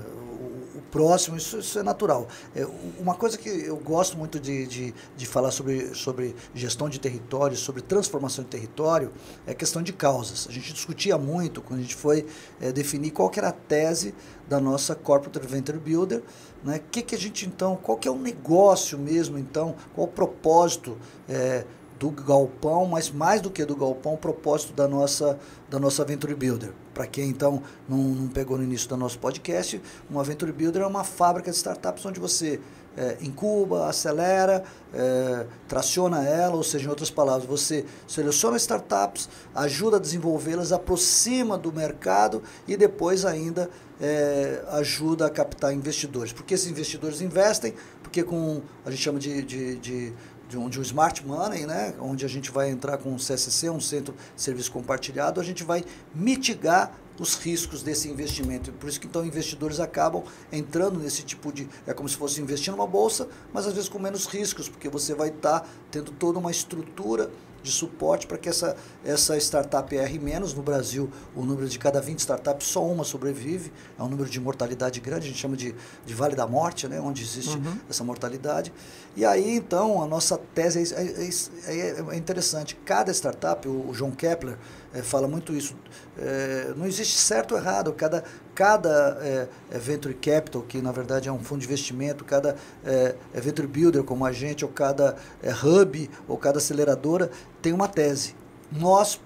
o, 0.74 0.78
o 0.78 0.82
próximo, 0.90 1.36
isso, 1.36 1.58
isso 1.58 1.78
é 1.78 1.82
natural. 1.82 2.26
É, 2.54 2.66
uma 3.00 3.14
coisa 3.14 3.38
que 3.38 3.48
eu 3.48 3.76
gosto 3.76 4.18
muito 4.18 4.38
de, 4.38 4.66
de, 4.66 4.94
de 5.16 5.26
falar 5.26 5.50
sobre, 5.50 5.94
sobre 5.94 6.34
gestão 6.54 6.88
de 6.88 6.98
território, 7.00 7.56
sobre 7.56 7.80
transformação 7.82 8.44
de 8.44 8.50
território, 8.50 9.10
é 9.46 9.52
a 9.52 9.54
questão 9.54 9.80
de 9.82 9.92
causas. 9.92 10.46
A 10.50 10.52
gente 10.52 10.72
discutia 10.74 11.16
muito 11.16 11.62
quando 11.62 11.80
a 11.80 11.82
gente 11.82 11.94
foi 11.96 12.26
é, 12.60 12.70
definir 12.72 13.10
qual 13.12 13.30
era 13.36 13.48
a 13.48 13.52
tese 13.52 14.14
da 14.52 14.60
nossa 14.60 14.94
Corporate 14.94 15.46
Venture 15.46 15.78
Builder, 15.78 16.22
né? 16.62 16.78
Que 16.90 17.00
que 17.00 17.14
a 17.14 17.18
gente 17.18 17.46
então, 17.46 17.74
qual 17.74 17.96
que 17.96 18.06
é 18.06 18.10
o 18.10 18.18
negócio 18.18 18.98
mesmo 18.98 19.38
então, 19.38 19.74
qual 19.94 20.06
o 20.06 20.10
propósito 20.10 20.98
é, 21.26 21.64
do 21.98 22.10
galpão, 22.10 22.84
mas 22.84 23.10
mais 23.10 23.40
do 23.40 23.50
que 23.50 23.64
do 23.64 23.74
galpão, 23.74 24.12
o 24.12 24.18
propósito 24.18 24.74
da 24.74 24.86
nossa, 24.86 25.38
da 25.70 25.78
nossa 25.78 26.04
Venture 26.04 26.34
Builder. 26.34 26.72
Para 26.92 27.06
quem 27.06 27.30
então 27.30 27.62
não, 27.88 27.96
não 27.96 28.28
pegou 28.28 28.58
no 28.58 28.64
início 28.64 28.88
do 28.90 28.96
nosso 28.98 29.18
podcast, 29.18 29.80
uma 30.10 30.22
Venture 30.22 30.52
Builder 30.52 30.82
é 30.82 30.86
uma 30.86 31.04
fábrica 31.04 31.50
de 31.50 31.56
startups 31.56 32.04
onde 32.04 32.20
você 32.20 32.60
é, 32.96 33.16
incuba, 33.20 33.88
acelera, 33.88 34.64
é, 34.92 35.46
traciona 35.66 36.24
ela, 36.24 36.56
ou 36.56 36.62
seja, 36.62 36.86
em 36.86 36.88
outras 36.88 37.10
palavras, 37.10 37.46
você 37.46 37.84
seleciona 38.06 38.56
startups, 38.56 39.28
ajuda 39.54 39.96
a 39.96 40.00
desenvolvê-las, 40.00 40.72
aproxima 40.72 41.56
do 41.56 41.72
mercado 41.72 42.42
e 42.66 42.76
depois 42.76 43.24
ainda 43.24 43.70
é, 44.02 44.64
ajuda 44.70 45.26
a 45.26 45.30
captar 45.30 45.72
investidores. 45.72 46.32
Porque 46.32 46.54
esses 46.54 46.66
investidores 46.68 47.20
investem, 47.20 47.72
porque 48.02 48.24
com 48.24 48.60
a 48.84 48.90
gente 48.90 49.02
chama 49.02 49.20
de, 49.20 49.42
de, 49.42 49.76
de 49.76 50.12
de 50.52 50.58
um, 50.58 50.68
de 50.68 50.78
um 50.78 50.82
smart 50.82 51.26
money, 51.26 51.64
né, 51.64 51.94
onde 51.98 52.26
a 52.26 52.28
gente 52.28 52.50
vai 52.50 52.68
entrar 52.68 52.98
com 52.98 53.10
um 53.10 53.16
CSC, 53.16 53.70
um 53.70 53.80
centro 53.80 54.14
de 54.36 54.42
serviço 54.42 54.70
compartilhado, 54.70 55.40
a 55.40 55.44
gente 55.44 55.64
vai 55.64 55.82
mitigar 56.14 56.92
os 57.18 57.36
riscos 57.36 57.82
desse 57.82 58.10
investimento. 58.10 58.70
Por 58.72 58.86
isso 58.88 59.00
que 59.00 59.06
então 59.06 59.24
investidores 59.24 59.80
acabam 59.80 60.22
entrando 60.52 60.98
nesse 60.98 61.22
tipo 61.22 61.50
de 61.50 61.66
é 61.86 61.94
como 61.94 62.06
se 62.06 62.16
fosse 62.16 62.40
investir 62.42 62.70
numa 62.70 62.86
bolsa, 62.86 63.28
mas 63.50 63.66
às 63.66 63.72
vezes 63.72 63.88
com 63.88 63.98
menos 63.98 64.26
riscos, 64.26 64.68
porque 64.68 64.90
você 64.90 65.14
vai 65.14 65.28
estar 65.28 65.66
tendo 65.90 66.10
toda 66.12 66.38
uma 66.38 66.50
estrutura 66.50 67.30
de 67.62 67.70
suporte 67.70 68.26
para 68.26 68.36
que 68.38 68.48
essa, 68.48 68.76
essa 69.04 69.36
startup 69.38 69.94
erre 69.94 70.18
menos. 70.18 70.52
No 70.54 70.62
Brasil, 70.62 71.10
o 71.34 71.44
número 71.44 71.68
de 71.68 71.78
cada 71.78 72.00
20 72.00 72.18
startups, 72.18 72.66
só 72.66 72.84
uma 72.84 73.04
sobrevive. 73.04 73.72
É 73.98 74.02
um 74.02 74.08
número 74.08 74.28
de 74.28 74.40
mortalidade 74.40 75.00
grande, 75.00 75.26
a 75.26 75.28
gente 75.28 75.38
chama 75.40 75.56
de, 75.56 75.74
de 76.04 76.14
Vale 76.14 76.34
da 76.34 76.46
Morte, 76.46 76.88
né? 76.88 77.00
onde 77.00 77.22
existe 77.22 77.56
Uhum. 77.56 77.76
essa 77.88 78.02
mortalidade. 78.04 78.72
E 79.14 79.24
aí, 79.24 79.56
então, 79.56 80.02
a 80.02 80.06
nossa 80.06 80.38
tese 80.54 80.94
é, 80.94 81.02
é- 81.02 81.76
é- 81.76 82.04
é 82.12 82.16
interessante. 82.16 82.74
Cada 82.84 83.12
startup, 83.12 83.66
o, 83.68 83.88
o 83.90 83.94
João 83.94 84.10
Kepler 84.10 84.56
eh, 84.94 85.02
fala 85.02 85.28
muito 85.28 85.52
isso, 85.54 85.74
eh, 86.18 86.72
não 86.76 86.86
existe 86.86 87.18
certo 87.18 87.52
ou 87.52 87.58
errado. 87.60 87.92
Cada, 87.92 88.24
cada 88.54 89.18
eh, 89.20 89.48
venture 89.70 90.14
capital, 90.14 90.62
que 90.62 90.80
na 90.82 90.92
verdade 90.92 91.28
é 91.28 91.32
um 91.32 91.38
fundo 91.38 91.60
de 91.60 91.66
investimento, 91.66 92.24
cada 92.24 92.56
eh, 92.84 93.14
venture 93.34 93.66
builder 93.66 94.04
como 94.04 94.24
a 94.24 94.32
gente, 94.32 94.64
ou 94.64 94.70
cada 94.70 95.16
hub, 95.62 96.10
ou 96.28 96.36
cada 96.36 96.58
aceleradora, 96.58 97.30
tem 97.60 97.72
uma 97.72 97.88
tese. 97.88 98.34
Nós 98.70 99.20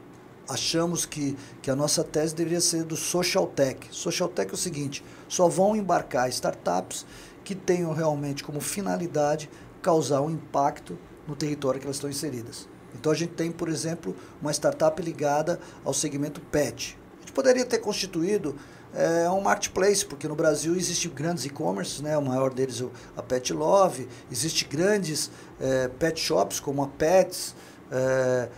achamos 0.49 1.05
que, 1.05 1.37
que 1.61 1.71
a 1.71 1.77
nossa 1.77 2.05
tese 2.05 2.35
deveria 2.35 2.61
ser 2.61 2.85
do 2.85 2.97
social 2.97 3.47
tech. 3.47 3.89
Social 3.91 4.29
tech 4.29 4.51
é 4.51 4.55
o 4.55 4.57
seguinte: 4.57 5.05
só 5.29 5.49
vão 5.49 5.77
embarcar 5.77 6.29
startups 6.29 7.07
que 7.45 7.55
tenham 7.55 7.93
realmente 7.93 8.43
como 8.43 8.61
finalidade 8.61 9.49
causar 9.83 10.21
um 10.21 10.31
impacto 10.31 10.99
no 11.27 11.37
território 11.37 11.81
que 11.81 11.87
elas 11.87 11.97
estão 11.97 12.11
inseridas. 12.11 12.69
Então 12.95 13.13
a 13.13 13.15
gente 13.15 13.35
tem, 13.35 13.53
por 13.53 13.69
exemplo, 13.69 14.17
uma 14.41 14.53
startup 14.53 15.01
ligada 15.03 15.61
ao 15.85 15.93
segmento 15.93 16.41
pet. 16.41 16.99
A 17.19 17.21
gente 17.21 17.33
poderia 17.33 17.65
ter 17.65 17.79
constituído 17.79 18.57
é, 18.97 19.31
um 19.31 19.43
marketplace, 19.43 20.05
porque 20.05 20.27
no 20.27 20.35
Brasil 20.35 20.75
existem 20.75 21.11
grandes 21.11 21.45
e-commerce, 21.45 22.03
né? 22.03 22.17
o 22.17 22.23
maior 22.23 22.53
deles 22.53 22.81
é 22.81 22.87
a 23.15 23.23
Pet 23.23 23.53
Love, 23.53 24.09
existem 24.33 24.67
grandes 24.67 25.31
é, 25.61 25.89
pet 25.89 26.19
shops 26.19 26.59
como 26.59 26.83
a 26.83 26.89
Pets, 26.89 27.55
é, 27.93 28.49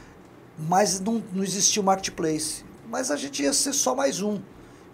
mas 0.57 1.01
não, 1.01 1.23
não 1.33 1.43
existia 1.43 1.83
o 1.83 1.85
marketplace. 1.85 2.65
Mas 2.89 3.11
a 3.11 3.17
gente 3.17 3.43
ia 3.43 3.53
ser 3.53 3.73
só 3.73 3.95
mais 3.95 4.23
um. 4.23 4.41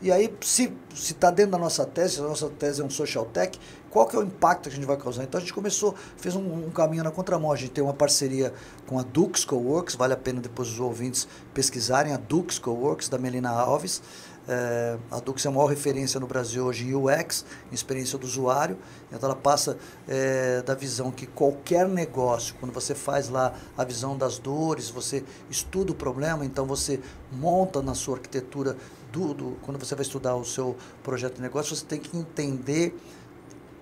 E 0.02 0.10
aí, 0.10 0.34
se 0.42 0.72
está 0.92 1.30
dentro 1.30 1.52
da 1.52 1.58
nossa 1.58 1.86
tese, 1.86 2.16
se 2.16 2.20
a 2.20 2.24
nossa 2.24 2.50
tese 2.50 2.82
é 2.82 2.84
um 2.84 2.90
social 2.90 3.24
tech, 3.26 3.58
qual 3.88 4.06
que 4.06 4.16
é 4.16 4.18
o 4.18 4.22
impacto 4.22 4.64
que 4.64 4.68
a 4.70 4.72
gente 4.72 4.84
vai 4.84 4.96
causar? 4.96 5.22
Então 5.22 5.38
a 5.38 5.40
gente 5.40 5.54
começou, 5.54 5.94
fez 6.16 6.34
um, 6.34 6.66
um 6.66 6.70
caminho 6.70 7.04
na 7.04 7.10
contramão. 7.10 7.52
A 7.52 7.56
gente 7.56 7.70
tem 7.70 7.82
uma 7.82 7.94
parceria 7.94 8.52
com 8.86 8.98
a 8.98 9.02
Dux 9.02 9.44
Coworks, 9.44 9.94
vale 9.94 10.12
a 10.12 10.16
pena 10.16 10.40
depois 10.40 10.68
os 10.68 10.80
ouvintes 10.80 11.28
pesquisarem, 11.54 12.12
a 12.12 12.16
Dux 12.16 12.58
Coworks, 12.58 13.08
da 13.08 13.16
Melina 13.16 13.50
Alves. 13.50 14.02
É, 14.46 14.98
a 15.10 15.20
Dux 15.20 15.44
é 15.44 15.48
a 15.48 15.50
maior 15.50 15.66
referência 15.66 16.20
no 16.20 16.26
Brasil 16.26 16.64
hoje 16.66 16.84
em 16.86 16.94
UX, 16.94 17.44
em 17.70 17.74
experiência 17.74 18.18
do 18.18 18.26
usuário. 18.26 18.76
Então 19.10 19.28
ela 19.28 19.38
passa 19.38 19.78
é, 20.06 20.60
da 20.62 20.74
visão 20.74 21.10
que 21.10 21.26
qualquer 21.26 21.88
negócio, 21.88 22.54
quando 22.60 22.72
você 22.72 22.94
faz 22.94 23.28
lá 23.28 23.54
a 23.76 23.84
visão 23.84 24.16
das 24.18 24.38
dores, 24.38 24.90
você 24.90 25.24
estuda 25.48 25.92
o 25.92 25.94
problema, 25.94 26.44
então 26.44 26.66
você 26.66 27.00
monta 27.32 27.80
na 27.80 27.94
sua 27.94 28.16
arquitetura 28.16 28.76
do, 29.10 29.32
do- 29.32 29.56
quando 29.62 29.78
você 29.78 29.94
vai 29.94 30.02
estudar 30.02 30.34
o 30.36 30.44
seu 30.44 30.76
projeto 31.02 31.36
de 31.36 31.42
negócio, 31.42 31.74
você 31.74 31.84
tem 31.84 31.98
que 31.98 32.16
entender 32.16 32.94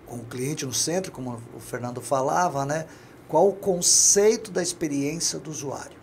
com 0.07 0.17
o 0.17 0.25
cliente 0.25 0.65
no 0.67 0.73
centro, 0.73 1.11
como 1.11 1.41
o 1.57 1.61
Fernando 1.61 2.01
falava, 2.01 2.65
né? 2.67 2.87
Qual 3.29 3.49
o 3.49 3.53
conceito 3.55 4.51
da 4.51 4.63
experiência 4.63 5.39
do 5.39 5.51
usuário. 5.51 5.97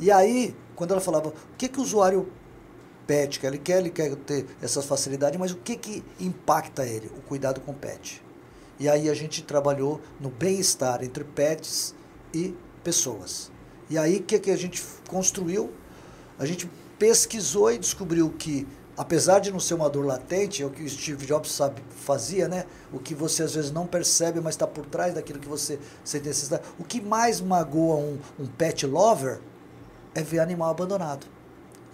E 0.00 0.10
aí, 0.10 0.56
quando 0.74 0.92
ela 0.92 1.00
falava, 1.00 1.28
o 1.28 1.32
que, 1.58 1.68
que 1.68 1.78
o 1.78 1.82
usuário 1.82 2.26
pet 3.06 3.40
quer? 3.40 3.48
Ele 3.48 3.58
quer, 3.58 3.78
ele 3.78 3.90
quer 3.90 4.14
ter 4.16 4.46
essa 4.62 4.82
facilidade, 4.82 5.38
mas 5.38 5.50
o 5.52 5.56
que, 5.56 5.76
que 5.76 6.04
impacta 6.20 6.86
ele? 6.86 7.10
O 7.16 7.20
cuidado 7.22 7.60
com 7.60 7.72
o 7.72 7.74
pet. 7.74 8.22
E 8.78 8.88
aí 8.88 9.08
a 9.08 9.14
gente 9.14 9.42
trabalhou 9.42 10.00
no 10.20 10.30
bem-estar 10.30 11.02
entre 11.02 11.22
pets 11.24 11.94
e 12.32 12.54
pessoas. 12.82 13.50
E 13.88 13.96
aí 13.96 14.16
o 14.16 14.22
que, 14.22 14.38
que 14.38 14.50
a 14.50 14.56
gente 14.56 14.82
construiu? 15.08 15.72
A 16.38 16.44
gente 16.44 16.68
pesquisou 16.98 17.72
e 17.72 17.78
descobriu 17.78 18.30
que, 18.36 18.66
apesar 18.96 19.38
de 19.38 19.52
não 19.52 19.60
ser 19.60 19.74
uma 19.74 19.88
dor 19.88 20.04
latente, 20.04 20.62
é 20.62 20.66
o 20.66 20.70
que 20.70 20.82
o 20.82 20.88
Steve 20.88 21.24
Jobs 21.26 21.52
sabe, 21.52 21.82
fazia, 21.90 22.48
né? 22.48 22.64
O 22.92 22.98
que 22.98 23.14
você 23.14 23.44
às 23.44 23.54
vezes 23.54 23.70
não 23.70 23.86
percebe, 23.86 24.40
mas 24.40 24.54
está 24.54 24.66
por 24.66 24.86
trás 24.86 25.14
daquilo 25.14 25.38
que 25.38 25.48
você 25.48 25.78
sente 26.04 26.26
necessidade. 26.26 26.64
O 26.78 26.84
que 26.84 27.00
mais 27.00 27.40
magoa 27.40 27.96
um, 27.96 28.18
um 28.38 28.46
pet 28.46 28.86
lover 28.86 29.40
é 30.14 30.22
ver 30.22 30.40
animal 30.40 30.70
abandonado. 30.70 31.33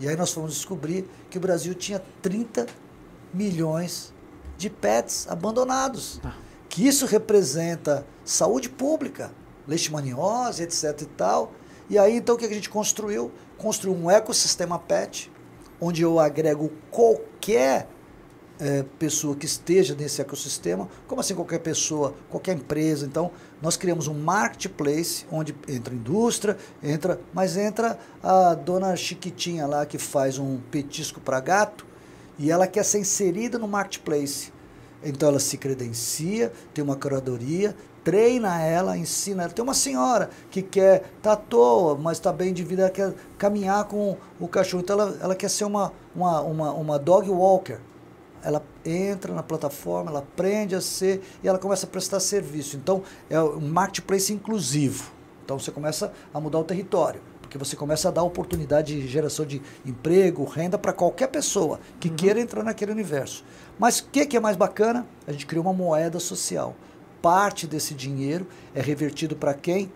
E 0.01 0.09
aí 0.09 0.17
nós 0.17 0.33
fomos 0.33 0.55
descobrir 0.55 1.09
que 1.29 1.37
o 1.37 1.41
Brasil 1.41 1.75
tinha 1.75 2.03
30 2.23 2.67
milhões 3.33 4.15
de 4.57 4.71
pets 4.71 5.29
abandonados. 5.29 6.19
Que 6.69 6.87
isso 6.87 7.05
representa 7.05 8.07
saúde 8.25 8.71
pública, 8.71 9.31
leishmaniose, 9.69 10.63
etc 10.63 11.03
e 11.03 11.07
tal. 11.07 11.53
E 11.89 11.99
aí 11.99 12.17
então 12.17 12.35
o 12.35 12.39
que 12.39 12.47
a 12.47 12.49
gente 12.49 12.71
construiu? 12.71 13.31
Construiu 13.59 13.95
um 13.95 14.11
ecossistema 14.11 14.79
pet, 14.79 15.31
onde 15.79 16.01
eu 16.01 16.19
agrego 16.19 16.73
qualquer 16.91 17.87
eh, 18.61 18.85
pessoa 18.99 19.35
que 19.35 19.47
esteja 19.47 19.95
nesse 19.95 20.21
ecossistema, 20.21 20.89
como 21.09 21.21
assim 21.21 21.35
qualquer 21.35 21.61
pessoa, 21.61 22.15
qualquer 22.29 22.55
empresa. 22.55 23.07
Então, 23.07 23.31
nós 23.63 23.77
criamos 23.77 24.07
um 24.07 24.15
marketplace 24.15 25.25
onde 25.33 25.55
entra 25.69 25.95
indústria, 25.95 26.57
entra, 26.83 27.19
mas 27.33 27.57
entra 27.57 27.99
a 28.23 28.55
dona 28.55 28.95
Chiquitinha 28.97 29.67
lá 29.67 29.87
que 29.87 29.99
faz 29.99 30.39
um 30.39 30.59
petisco 30.71 31.21
para 31.21 31.41
gato 31.41 31.87
e 32.39 32.51
ela 32.51 32.67
quer 32.67 32.85
ser 32.85 32.99
inserida 32.99 33.59
no 33.59 33.69
marketplace. 33.69 34.53
Então 35.03 35.29
ela 35.29 35.39
se 35.39 35.57
credencia, 35.57 36.53
tem 36.75 36.85
uma 36.85 36.97
curadoria, 36.97 37.75
treina 38.05 38.61
ela, 38.63 38.97
ensina 38.97 39.45
ela. 39.45 39.53
Tem 39.53 39.63
uma 39.63 39.75
senhora 39.75 40.31
que 40.51 40.63
quer, 40.63 41.05
tá 41.23 41.33
à 41.33 41.37
toa, 41.37 41.97
mas 41.97 42.19
está 42.19 42.33
bem 42.33 42.53
de 42.53 42.63
vida, 42.63 42.83
ela 42.83 42.91
quer 42.91 43.15
caminhar 43.39 43.85
com 43.85 44.17
o 44.39 44.47
cachorro. 44.47 44.83
Então 44.83 45.01
ela, 45.01 45.19
ela 45.21 45.35
quer 45.35 45.49
ser 45.49 45.65
uma, 45.65 45.93
uma, 46.15 46.41
uma, 46.41 46.73
uma 46.73 46.99
dog 46.99 47.29
walker. 47.31 47.79
Ela 48.43 48.63
entra 48.85 49.35
na 49.35 49.43
plataforma, 49.43 50.11
ela 50.11 50.21
aprende 50.21 50.75
a 50.75 50.81
ser 50.81 51.23
e 51.43 51.49
ela 51.49 51.59
começa 51.59 51.87
a 51.87 51.89
prestar 51.89 52.21
serviço. 52.21 52.77
Então 52.77 53.03
é 53.29 53.41
um 53.41 53.61
marketplace 53.61 54.33
inclusivo. 54.33 55.13
Então 55.45 55.59
você 55.59 55.71
começa 55.71 56.13
a 56.33 56.41
mudar 56.41 56.59
o 56.59 56.65
território. 56.65 57.21
Porque 57.41 57.59
você 57.59 57.75
começa 57.75 58.07
a 58.07 58.13
dar 58.13 58.23
oportunidade 58.23 58.95
de 58.95 59.09
geração 59.09 59.45
de 59.45 59.61
emprego, 59.85 60.45
renda 60.45 60.79
para 60.79 60.93
qualquer 60.93 61.27
pessoa 61.27 61.81
que 61.99 62.09
queira 62.09 62.41
entrar 62.41 62.63
naquele 62.63 62.93
universo. 62.93 63.45
Mas 63.77 63.99
o 63.99 64.05
que, 64.05 64.25
que 64.25 64.37
é 64.37 64.41
mais 64.41 64.57
bacana? 64.57 65.05
A 65.27 65.33
gente 65.33 65.47
criou 65.47 65.65
uma 65.65 65.73
moeda 65.73 66.21
social. 66.21 66.77
Parte 67.21 67.67
desse 67.67 67.93
dinheiro 67.93 68.47
é 68.73 68.81
revertido 68.81 69.35
para 69.35 69.53
quem? 69.53 69.91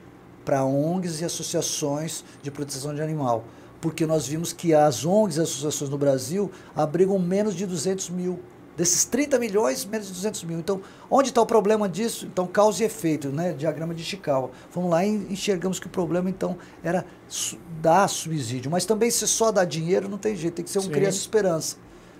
Para 0.45 0.65
ONGs 0.65 1.21
e 1.21 1.25
associações 1.25 2.25
de 2.43 2.51
proteção 2.51 2.93
de 2.93 3.01
animal. 3.01 3.45
Porque 3.85 4.07
nós 4.07 4.27
vimos 4.27 4.51
que 4.51 4.73
as 4.73 5.05
ONGs 5.05 5.37
e 5.37 5.43
associações 5.43 5.91
no 5.91 5.99
Brasil 5.99 6.51
abrigam 6.75 7.19
menos 7.19 7.55
de 7.55 7.67
200 7.67 8.09
mil. 8.09 8.41
Desses 8.79 9.05
30 9.05 9.39
milhões, 9.39 9.85
menos 9.85 10.07
de 10.07 10.15
200 10.15 10.45
mil. 10.45 10.59
Então, 10.59 10.81
onde 11.11 11.29
está 11.29 11.43
o 11.43 11.45
problema 11.45 11.87
disso? 11.87 12.25
Então, 12.25 12.47
causa 12.47 12.83
e 12.83 12.87
efeito, 12.87 13.29
né? 13.29 13.53
Diagrama 13.53 13.95
de 13.95 14.03
Chikawa. 14.03 14.53
Fomos 14.71 14.91
lá 14.91 15.05
e 15.05 15.11
enxergamos 15.31 15.79
que 15.79 15.87
o 15.87 15.91
problema, 15.91 16.31
então, 16.31 16.57
era 16.83 17.05
dar 17.83 18.09
subsídio. 18.09 18.71
Mas 18.71 18.87
também, 18.87 19.11
se 19.11 19.29
só 19.29 19.53
dá 19.53 19.67
dinheiro, 19.67 20.09
não 20.09 20.17
tem 20.17 20.35
jeito. 20.35 20.55
Tem 20.55 20.65
que 20.65 20.71
ser 20.71 20.79
um 20.79 20.85
Sim. 20.85 20.91
criança 20.91 21.19
esperança. 21.19 21.77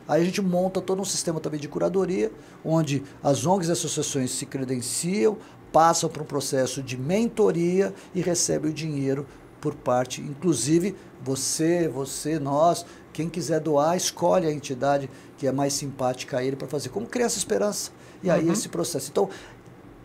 Aí 0.07 0.21
a 0.21 0.25
gente 0.27 0.43
monta 0.43 0.83
todo 0.83 1.01
um 1.01 1.05
sistema 1.07 1.41
também 1.41 1.59
de 1.59 1.67
curadoria, 1.67 2.31
onde 2.63 3.03
as 3.23 3.47
ONGs 3.47 3.71
e 3.71 3.73
associações 3.73 4.33
se 4.33 4.45
credenciam, 4.45 5.39
passam 5.73 6.11
por 6.11 6.21
um 6.21 6.27
processo 6.27 6.83
de 6.83 6.99
mentoria 6.99 7.95
e 8.15 8.21
recebem 8.21 8.71
o 8.71 8.75
dinheiro 8.75 9.27
por 9.65 9.75
parte, 9.75 10.21
inclusive 10.21 10.95
você, 11.25 11.89
você, 11.89 12.39
nós, 12.39 12.85
quem 13.13 13.29
quiser 13.29 13.61
doar, 13.61 13.97
escolhe 13.97 14.47
a 14.47 14.53
entidade 14.53 15.09
que 15.39 15.47
é 15.47 15.53
mais 15.53 15.73
simpática 15.73 16.39
a 16.39 16.45
ele 16.45 16.57
para 16.57 16.69
fazer, 16.69 16.91
como 16.91 17.07
criança 17.07 17.39
esperança. 17.39 17.91
E 18.23 18.31
aí 18.31 18.49
esse 18.49 18.69
processo. 18.69 19.11
Então, 19.11 19.25
o 19.25 19.31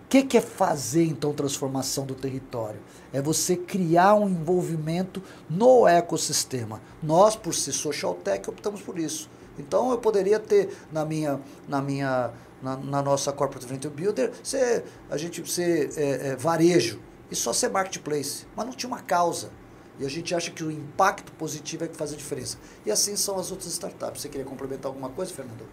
que, 0.10 0.24
que 0.24 0.38
é 0.38 0.42
fazer, 0.42 1.06
então, 1.06 1.32
transformação 1.34 2.06
do 2.06 2.16
território? 2.16 2.80
É 3.14 3.22
você 3.22 3.56
criar 3.56 4.16
um 4.16 4.28
envolvimento 4.28 5.22
no 5.50 5.88
ecossistema. 5.88 6.82
Nós, 7.02 7.36
por 7.36 7.54
ser 7.54 7.72
social 7.72 8.16
tech, 8.16 8.50
optamos 8.50 8.82
por 8.82 8.98
isso. 8.98 9.30
Então, 9.58 9.92
eu 9.92 9.98
poderia 9.98 10.40
ter 10.40 10.76
na 10.92 11.06
minha, 11.06 11.40
na 11.68 11.82
minha, 11.82 12.32
na, 12.62 12.76
na 12.78 13.02
nossa 13.02 13.32
corporate 13.32 13.68
venture 13.68 13.94
builder, 13.94 14.32
ser, 14.44 14.84
a 15.10 15.18
gente 15.18 15.48
ser 15.50 15.92
é, 15.96 16.30
é, 16.30 16.36
varejo 16.36 17.00
e 17.30 17.36
só 17.36 17.54
ser 17.54 17.70
marketplace, 17.70 18.48
mas 18.56 18.66
não 18.66 18.74
tinha 18.74 18.88
uma 18.88 19.02
causa. 19.02 19.52
E 20.00 20.06
a 20.06 20.10
gente 20.10 20.34
acha 20.34 20.50
que 20.50 20.64
o 20.64 20.72
impacto 20.72 21.32
positivo 21.34 21.84
é 21.84 21.88
que 21.88 21.96
faz 21.96 22.14
a 22.14 22.16
diferença. 22.16 22.58
E 22.86 22.92
assim 22.92 23.16
são 23.16 23.38
as 23.38 23.52
outras 23.52 23.70
startups. 23.72 24.22
Você 24.22 24.30
queria 24.30 24.46
complementar 24.46 24.88
alguma 24.88 25.10
coisa, 25.10 25.34
Fernando? 25.34 25.66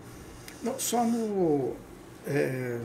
Não, 0.63 0.79
só 0.79 1.05
no. 1.05 1.75
é, 2.27 2.81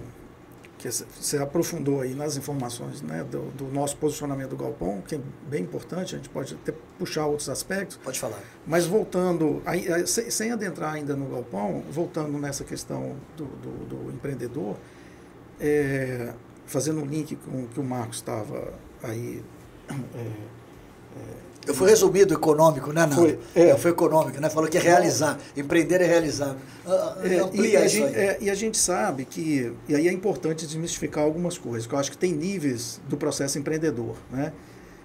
que 0.81 0.89
você 0.89 1.37
aprofundou 1.37 2.01
aí 2.01 2.15
nas 2.15 2.37
informações 2.37 3.03
né, 3.03 3.23
do, 3.23 3.51
do 3.51 3.65
nosso 3.65 3.95
posicionamento 3.97 4.49
do 4.49 4.57
Galpão, 4.57 5.01
que 5.01 5.13
é 5.13 5.19
bem 5.47 5.61
importante, 5.61 6.15
a 6.15 6.17
gente 6.17 6.29
pode 6.29 6.55
até 6.55 6.73
puxar 6.97 7.27
outros 7.27 7.49
aspectos. 7.49 7.97
Pode 7.97 8.19
falar. 8.19 8.39
Mas 8.65 8.87
voltando, 8.87 9.61
aí, 9.63 9.91
aí, 9.93 10.07
sem, 10.07 10.31
sem 10.31 10.51
adentrar 10.51 10.93
ainda 10.93 11.15
no 11.15 11.27
galpão, 11.27 11.83
voltando 11.91 12.35
nessa 12.39 12.63
questão 12.63 13.15
do, 13.37 13.45
do, 13.45 13.85
do 13.85 14.11
empreendedor, 14.11 14.75
é, 15.59 16.33
fazendo 16.65 17.01
um 17.01 17.05
link 17.05 17.35
com 17.35 17.63
o 17.63 17.67
que 17.67 17.79
o 17.79 17.83
Marcos 17.83 18.17
estava 18.17 18.73
aí 19.03 19.43
é, 19.87 20.25
Eu 21.67 21.75
fui 21.75 21.87
resumido 21.89 22.33
econômico, 22.33 22.91
né, 22.91 23.01
Nando? 23.05 23.15
Foi, 23.15 23.39
é. 23.55 23.75
Foi 23.77 23.91
econômico, 23.91 24.41
né? 24.41 24.49
Falou 24.49 24.67
que 24.67 24.77
é 24.77 24.81
realizar. 24.81 25.37
Empreender 25.55 26.01
é 26.01 26.05
realizar. 26.07 26.55
Ah, 26.87 27.17
É, 27.23 27.37
Amplia 27.37 27.67
e, 27.69 27.77
a 27.77 27.85
isso 27.85 27.95
gente, 27.97 28.15
aí. 28.15 28.25
é, 28.25 28.37
e 28.41 28.49
a 28.49 28.55
gente 28.55 28.77
sabe 28.79 29.25
que, 29.25 29.71
e 29.87 29.95
aí 29.95 30.07
é 30.07 30.11
importante 30.11 30.65
desmistificar 30.65 31.23
algumas 31.23 31.59
coisas, 31.59 31.85
que 31.85 31.93
eu 31.93 31.99
acho 31.99 32.09
que 32.09 32.17
tem 32.17 32.33
níveis 32.33 32.99
do 33.07 33.15
processo 33.15 33.59
empreendedor, 33.59 34.15
né? 34.31 34.51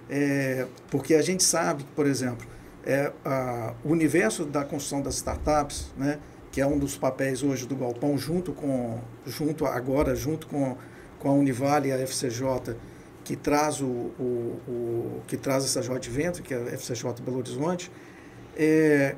É, 0.09 0.65
porque 0.89 1.13
a 1.13 1.21
gente 1.21 1.43
sabe 1.43 1.85
por 1.95 2.07
exemplo, 2.07 2.47
é, 2.85 3.11
a- 3.23 3.73
o 3.83 3.91
universo 3.91 4.43
da 4.45 4.63
construção 4.63 5.01
das 5.01 5.15
startups, 5.15 5.91
né, 5.97 6.17
que 6.51 6.59
é 6.61 6.65
um 6.65 6.77
dos 6.79 6.97
papéis 6.97 7.43
hoje 7.43 7.67
do 7.67 7.75
Galpão, 7.75 8.17
junto 8.17 8.51
com, 8.53 8.99
junto 9.27 9.65
agora, 9.65 10.15
junto 10.15 10.47
com, 10.47 10.75
com 11.19 11.29
a 11.29 11.33
Univale 11.33 11.89
e 11.89 11.91
a 11.91 11.97
FCJ, 11.99 12.75
que 13.27 13.35
traz, 13.35 13.81
o, 13.81 13.85
o, 13.85 14.61
o- 14.69 15.21
que 15.27 15.35
traz 15.35 15.65
essa 15.65 15.81
joint 15.81 16.07
venture, 16.09 16.41
que 16.41 16.53
é 16.53 16.57
a 16.57 16.67
FCJ 16.77 17.21
Belo 17.21 17.39
Horizonte, 17.39 17.91
é, 18.55 19.17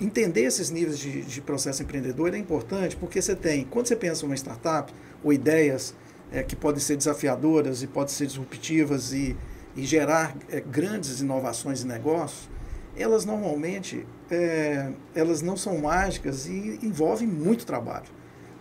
entender 0.00 0.44
esses 0.44 0.70
níveis 0.70 0.98
de, 0.98 1.20
de 1.22 1.40
processo 1.42 1.82
empreendedor 1.82 2.32
é 2.34 2.38
importante, 2.38 2.96
porque 2.96 3.20
você 3.20 3.36
tem, 3.36 3.64
quando 3.66 3.86
você 3.88 3.94
pensa 3.94 4.24
em 4.24 4.28
uma 4.30 4.34
startup, 4.36 4.90
ou 5.22 5.34
ideias 5.34 5.94
é, 6.32 6.42
que 6.42 6.56
podem 6.56 6.80
ser 6.80 6.96
desafiadoras 6.96 7.82
e 7.82 7.86
podem 7.86 8.14
ser 8.14 8.26
disruptivas 8.26 9.12
e, 9.12 9.36
e 9.76 9.84
gerar 9.84 10.34
é, 10.48 10.58
grandes 10.58 11.20
inovações 11.20 11.84
em 11.84 11.86
negócios, 11.86 12.48
elas 12.96 13.26
normalmente 13.26 14.06
é, 14.30 14.92
elas 15.14 15.42
não 15.42 15.58
são 15.58 15.76
mágicas 15.76 16.46
e 16.46 16.78
envolvem 16.82 17.28
muito 17.28 17.66
trabalho. 17.66 18.06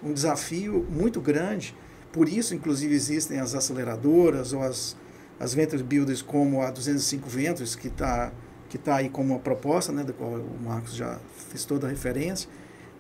Um 0.04 0.12
desafio 0.12 0.86
muito 0.90 1.22
grande, 1.22 1.74
por 2.12 2.28
isso, 2.28 2.54
inclusive, 2.54 2.94
existem 2.94 3.40
as 3.40 3.56
aceleradoras 3.56 4.54
ou 4.54 4.62
as, 4.62 4.96
as 5.40 5.54
Venture 5.54 5.84
Builders 5.84 6.22
como 6.22 6.62
a 6.62 6.70
205 6.72 7.30
Ventures, 7.30 7.76
que 7.76 7.88
está 7.88 8.32
que 8.72 8.78
tá 8.78 8.96
aí 8.96 9.10
como 9.10 9.34
uma 9.34 9.40
proposta, 9.40 9.92
né, 9.92 10.02
da 10.02 10.14
qual 10.14 10.32
o 10.32 10.58
Marcos 10.64 10.96
já 10.96 11.20
fez 11.50 11.66
toda 11.66 11.88
a 11.88 11.90
referência, 11.90 12.50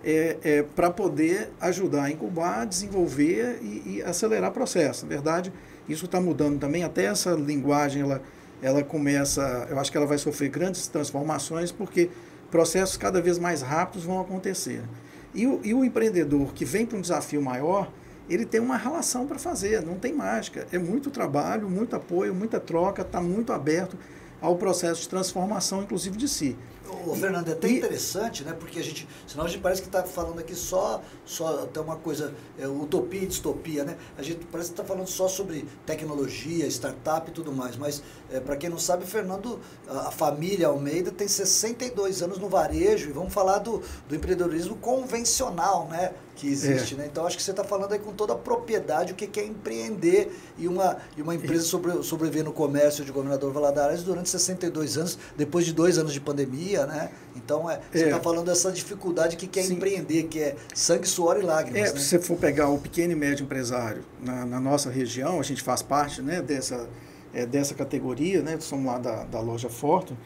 é, 0.04 0.36
é, 0.44 0.64
para 0.64 0.92
poder 0.92 1.50
ajudar 1.62 2.04
a 2.04 2.12
incubar, 2.12 2.68
desenvolver 2.68 3.60
e, 3.62 3.96
e 3.96 4.04
acelerar 4.04 4.52
processo. 4.52 5.06
Na 5.06 5.10
verdade, 5.10 5.54
isso 5.88 6.04
está 6.04 6.20
mudando 6.20 6.60
também, 6.60 6.84
até 6.84 7.06
essa 7.06 7.32
linguagem, 7.32 8.02
ela, 8.02 8.22
ela 8.62 8.84
começa, 8.84 9.66
eu 9.70 9.80
acho 9.80 9.90
que 9.90 9.96
ela 9.96 10.06
vai 10.06 10.18
sofrer 10.18 10.50
grandes 10.50 10.88
transformações, 10.88 11.72
porque 11.72 12.10
processos 12.50 12.98
cada 12.98 13.22
vez 13.22 13.40
mais 13.40 13.62
rápidos 13.62 14.04
vão 14.04 14.20
acontecer. 14.20 14.82
E 15.34 15.48
o, 15.48 15.62
e 15.64 15.74
o 15.74 15.86
empreendedor 15.86 16.54
que 16.54 16.66
vem 16.66 16.86
para 16.86 16.98
um 16.98 17.02
desafio 17.02 17.42
maior, 17.42 17.90
ele 18.34 18.46
tem 18.46 18.60
uma 18.62 18.78
relação 18.78 19.26
para 19.28 19.38
fazer, 19.40 19.82
não 19.86 19.96
tem 19.98 20.14
mágica. 20.14 20.68
É 20.72 20.78
muito 20.78 21.10
trabalho, 21.12 21.70
muito 21.70 21.96
apoio, 21.96 22.34
muita 22.34 22.60
troca, 22.60 23.02
está 23.02 23.22
muito 23.22 23.52
aberto 23.54 23.98
ao 24.40 24.56
processo 24.56 25.02
de 25.02 25.10
transformação, 25.10 25.84
inclusive 25.84 26.18
de 26.18 26.28
si. 26.28 26.58
Ô, 27.06 27.16
Fernando, 27.16 27.48
é 27.48 27.54
até 27.54 27.70
E- 27.70 27.78
interessante, 27.78 28.44
né? 28.44 28.54
Porque 28.54 28.80
a 28.80 28.84
gente, 28.84 29.08
senão 29.26 29.46
a 29.46 29.48
gente 29.48 29.62
parece 29.62 29.82
que 29.82 29.88
está 29.88 30.04
falando 30.04 30.40
aqui 30.40 30.54
só, 30.56 31.02
só 31.24 31.64
até 31.64 31.80
uma 31.80 31.96
coisa, 31.96 32.34
é, 32.60 32.68
utopia 32.68 33.22
e 33.22 33.28
distopia, 33.28 33.84
né? 33.86 33.96
A 34.18 34.22
gente 34.24 34.46
parece 34.52 34.72
que 34.72 34.74
está 34.74 34.84
falando 34.84 35.08
só 35.08 35.28
sobre 35.28 35.66
tecnologia, 35.86 36.66
startup 36.68 37.30
e 37.30 37.34
tudo 37.34 37.52
mais. 37.52 37.78
Mas, 37.78 38.04
para 38.46 38.58
quem 38.58 38.70
não 38.70 38.80
sabe, 38.80 39.06
Fernando, 39.06 39.60
a, 39.88 40.08
a 40.08 40.12
família 40.12 40.68
Almeida 40.68 41.12
tem 41.12 41.28
62 41.28 42.22
anos 42.22 42.40
no 42.40 42.50
varejo 42.50 43.10
e 43.10 43.14
vamos 43.14 43.34
falar 43.34 43.60
do, 43.60 43.82
do 44.10 44.16
empreendedorismo 44.16 44.76
convencional, 44.76 45.88
né? 45.88 46.14
Que 46.36 46.48
existe, 46.48 46.96
né? 46.96 47.08
Então, 47.12 47.26
acho 47.28 47.38
que 47.38 47.44
você 47.44 47.52
está 47.52 47.64
falando 47.64 47.92
aí 47.94 48.00
com 48.00 48.14
toda 48.14 48.34
a 48.34 48.36
propriedade 48.36 49.14
o 49.14 49.16
que 49.16 49.40
é 49.40 49.46
empreender 49.46 50.32
e 50.58 50.68
uma, 50.68 50.98
e 51.16 51.22
uma 51.22 51.36
empresa 51.36 51.64
sobre, 51.64 52.02
sobreviver 52.04 52.44
no 52.44 52.52
comércio 52.54 53.06
de 53.06 53.12
Governador 53.12 53.52
Valadares 53.52 54.02
durante 54.02 54.30
62 54.30 54.98
anos, 54.98 55.20
depois 55.38 55.66
de 55.66 55.74
dois 55.74 55.98
anos 55.98 56.14
de 56.14 56.20
pandemia, 56.22 56.86
né? 56.86 57.12
Então, 57.36 57.70
é, 57.70 57.80
você 57.92 58.04
É. 58.04 58.06
está 58.08 58.20
falando 58.20 58.46
dessa 58.46 58.72
dificuldade 58.72 59.36
que 59.38 59.46
quer 59.46 59.64
Sim. 59.64 59.74
empreender, 59.76 60.24
que 60.24 60.40
é 60.40 60.56
sangue, 60.74 61.08
suor 61.08 61.38
e 61.38 61.44
lágrimas, 61.44 61.80
É, 61.90 61.94
né? 61.94 62.00
se 62.00 62.06
você 62.08 62.20
for 62.20 62.38
pegar 62.38 62.70
o 62.70 62.80
pequeno 62.80 63.12
e 63.14 63.16
médio 63.16 63.44
empresário 63.44 64.04
na, 64.20 64.46
na 64.46 64.60
nossa 64.60 64.90
região, 64.90 65.40
a 65.40 65.44
gente 65.44 65.62
faz 65.62 65.82
parte 65.82 66.22
né, 66.22 66.42
dessa, 66.42 66.90
é, 67.34 67.46
dessa 67.46 67.76
categoria, 67.76 68.42
né, 68.42 68.58
somos 68.60 68.86
lá 68.86 68.98
da, 68.98 69.24
da 69.26 69.40
loja 69.42 69.70
Forto, 69.70 70.18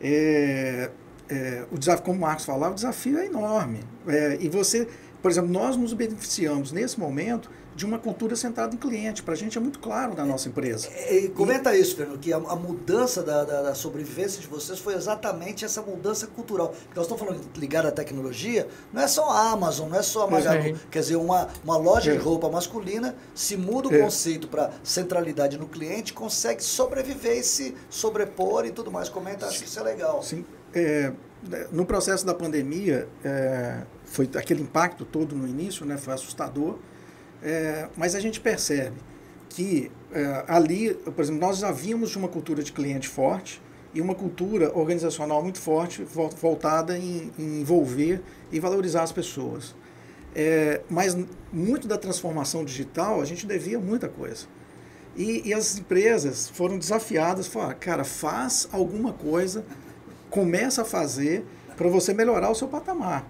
é, 0.00 0.90
é, 1.28 1.64
o 1.70 1.78
desafio, 1.78 2.04
como 2.04 2.18
o 2.18 2.20
Marcos 2.20 2.44
falava, 2.44 2.72
o 2.72 2.74
desafio 2.74 3.18
é 3.18 3.26
enorme. 3.26 3.80
É, 4.06 4.38
e 4.40 4.48
você, 4.48 4.88
por 5.22 5.30
exemplo, 5.30 5.50
nós 5.50 5.76
nos 5.76 5.92
beneficiamos 5.92 6.72
nesse 6.72 6.98
momento 6.98 7.50
de 7.74 7.86
uma 7.86 7.96
cultura 7.98 8.34
centrada 8.34 8.74
em 8.74 8.78
cliente. 8.78 9.22
Para 9.22 9.34
a 9.34 9.36
gente 9.36 9.56
é 9.56 9.60
muito 9.60 9.78
claro 9.78 10.12
na 10.16 10.24
nossa 10.24 10.48
empresa. 10.48 10.88
É, 10.92 11.16
e 11.16 11.28
comenta 11.28 11.76
isso, 11.76 11.94
Fernando, 11.96 12.18
que 12.18 12.32
a, 12.32 12.36
a 12.36 12.56
mudança 12.56 13.22
da, 13.22 13.44
da- 13.44 13.62
da 13.62 13.74
sobrevivência 13.74 14.40
de 14.40 14.48
vocês 14.48 14.80
foi 14.80 14.94
exatamente 14.94 15.64
essa 15.64 15.80
mudança 15.80 16.26
cultural. 16.26 16.68
Porque 16.70 16.96
nós 16.96 17.04
estamos 17.06 17.22
falando 17.22 17.40
ligado 17.56 17.86
à 17.86 17.92
tecnologia, 17.92 18.66
não 18.92 19.00
é 19.00 19.06
só 19.06 19.30
a 19.30 19.50
Amazon, 19.52 19.88
não 19.90 19.96
é 19.96 20.02
só 20.02 20.24
a 20.26 20.30
Magalu. 20.30 20.62
Sim. 20.62 20.76
Quer 20.90 20.98
dizer, 21.00 21.16
uma, 21.16 21.46
uma 21.62 21.76
loja 21.76 22.10
de 22.10 22.16
É. 22.18 22.20
roupa 22.20 22.48
masculina, 22.48 23.14
se 23.32 23.56
muda 23.56 23.88
o 23.88 23.94
É. 23.94 24.00
conceito 24.00 24.48
para 24.48 24.72
centralidade 24.82 25.56
no 25.56 25.68
cliente, 25.68 26.12
consegue 26.12 26.64
sobreviver 26.64 27.38
e 27.38 27.42
se 27.44 27.76
sobrepor 27.88 28.66
e 28.66 28.72
tudo 28.72 28.90
mais. 28.90 29.08
Comenta, 29.08 29.46
acho 29.46 29.60
que 29.60 29.66
isso 29.68 29.78
é 29.78 29.82
legal. 29.84 30.20
Sim, 30.20 30.44
é, 30.74 31.12
no 31.70 31.86
processo 31.86 32.26
da 32.26 32.34
pandemia, 32.34 33.08
é, 33.24 33.82
foi 34.10 34.28
aquele 34.36 34.62
impacto 34.62 35.04
todo 35.04 35.36
no 35.36 35.46
início, 35.46 35.84
né, 35.86 35.96
foi 35.96 36.14
assustador, 36.14 36.78
é, 37.42 37.88
mas 37.96 38.14
a 38.14 38.20
gente 38.20 38.40
percebe 38.40 38.96
que 39.48 39.90
é, 40.12 40.44
ali, 40.48 40.94
por 40.94 41.22
exemplo, 41.22 41.40
nós 41.40 41.58
já 41.58 41.70
vimos 41.70 42.16
uma 42.16 42.28
cultura 42.28 42.62
de 42.62 42.72
cliente 42.72 43.08
forte 43.08 43.62
e 43.94 44.00
uma 44.00 44.14
cultura 44.14 44.76
organizacional 44.76 45.42
muito 45.42 45.58
forte, 45.58 46.02
vol- 46.02 46.30
voltada 46.30 46.96
em, 46.98 47.32
em 47.38 47.60
envolver 47.60 48.20
e 48.52 48.60
valorizar 48.60 49.02
as 49.02 49.12
pessoas. 49.12 49.74
É, 50.34 50.82
mas 50.90 51.16
muito 51.52 51.88
da 51.88 51.96
transformação 51.96 52.64
digital, 52.64 53.20
a 53.20 53.24
gente 53.24 53.46
devia 53.46 53.78
muita 53.78 54.08
coisa. 54.08 54.46
E, 55.16 55.48
e 55.48 55.54
as 55.54 55.78
empresas 55.78 56.48
foram 56.48 56.78
desafiadas, 56.78 57.46
falaram, 57.46 57.76
cara, 57.80 58.04
faz 58.04 58.68
alguma 58.70 59.12
coisa, 59.12 59.64
começa 60.30 60.82
a 60.82 60.84
fazer 60.84 61.44
para 61.76 61.88
você 61.88 62.12
melhorar 62.12 62.50
o 62.50 62.54
seu 62.54 62.68
patamar. 62.68 63.26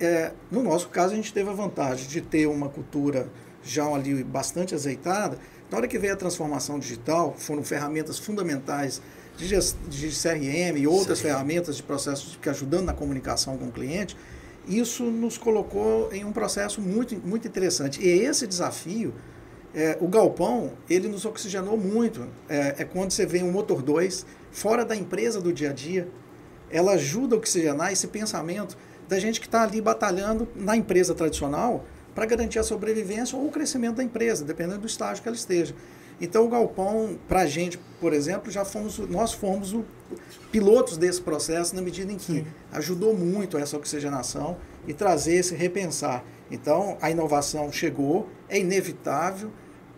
É, 0.00 0.32
no 0.50 0.62
nosso 0.62 0.88
caso, 0.88 1.12
a 1.12 1.16
gente 1.16 1.32
teve 1.32 1.50
a 1.50 1.52
vantagem 1.52 2.08
de 2.08 2.22
ter 2.22 2.46
uma 2.46 2.70
cultura 2.70 3.28
já 3.62 3.86
ali 3.86 4.24
bastante 4.24 4.74
azeitada. 4.74 5.38
Na 5.70 5.76
hora 5.76 5.86
que 5.86 5.98
veio 5.98 6.14
a 6.14 6.16
transformação 6.16 6.78
digital, 6.78 7.34
foram 7.36 7.62
ferramentas 7.62 8.18
fundamentais 8.18 9.02
de, 9.36 9.48
de 9.88 10.08
CRM 10.08 10.78
e 10.78 10.86
outras 10.86 11.20
ferramentas 11.20 11.76
de 11.76 11.82
processos 11.82 12.36
que 12.40 12.48
ajudando 12.48 12.86
na 12.86 12.94
comunicação 12.94 13.58
com 13.58 13.66
o 13.66 13.72
cliente, 13.72 14.16
isso 14.66 15.04
nos 15.04 15.36
colocou 15.36 16.12
em 16.12 16.24
um 16.24 16.32
processo 16.32 16.80
muito, 16.80 17.16
muito 17.16 17.46
interessante. 17.46 18.02
E 18.02 18.08
esse 18.08 18.46
desafio, 18.46 19.14
é, 19.74 19.98
o 20.00 20.08
galpão, 20.08 20.72
ele 20.88 21.08
nos 21.08 21.24
oxigenou 21.24 21.76
muito. 21.76 22.26
É, 22.48 22.76
é 22.78 22.84
quando 22.84 23.10
você 23.10 23.26
vê 23.26 23.42
um 23.42 23.52
motor 23.52 23.82
2 23.82 24.24
fora 24.50 24.84
da 24.84 24.96
empresa 24.96 25.40
do 25.40 25.52
dia 25.52 25.70
a 25.70 25.72
dia, 25.72 26.08
ela 26.70 26.92
ajuda 26.92 27.34
a 27.34 27.38
oxigenar 27.38 27.92
esse 27.92 28.06
pensamento 28.06 28.76
da 29.10 29.18
gente 29.18 29.40
que 29.40 29.46
está 29.46 29.64
ali 29.64 29.80
batalhando 29.80 30.48
na 30.54 30.76
empresa 30.76 31.12
tradicional 31.14 31.84
para 32.14 32.24
garantir 32.26 32.60
a 32.60 32.62
sobrevivência 32.62 33.36
ou 33.36 33.48
o 33.48 33.50
crescimento 33.50 33.96
da 33.96 34.04
empresa, 34.04 34.44
dependendo 34.44 34.78
do 34.78 34.86
estágio 34.86 35.20
que 35.20 35.28
ela 35.28 35.36
esteja. 35.36 35.74
Então, 36.20 36.44
o 36.44 36.48
galpão, 36.48 37.18
para 37.26 37.40
a 37.40 37.46
gente, 37.46 37.76
por 38.00 38.12
exemplo, 38.12 38.52
já 38.52 38.64
fomos, 38.64 38.98
nós 38.98 39.32
fomos 39.32 39.72
o, 39.72 39.84
pilotos 40.52 40.96
desse 40.96 41.20
processo 41.20 41.74
na 41.74 41.82
medida 41.82 42.12
em 42.12 42.16
que 42.16 42.46
ajudou 42.72 43.16
muito 43.16 43.58
essa 43.58 43.76
oxigenação 43.76 44.56
e 44.86 44.94
trazer 44.94 45.34
esse 45.34 45.56
repensar. 45.56 46.22
Então, 46.48 46.96
a 47.00 47.10
inovação 47.10 47.72
chegou, 47.72 48.28
é 48.48 48.60
inevitável, 48.60 49.50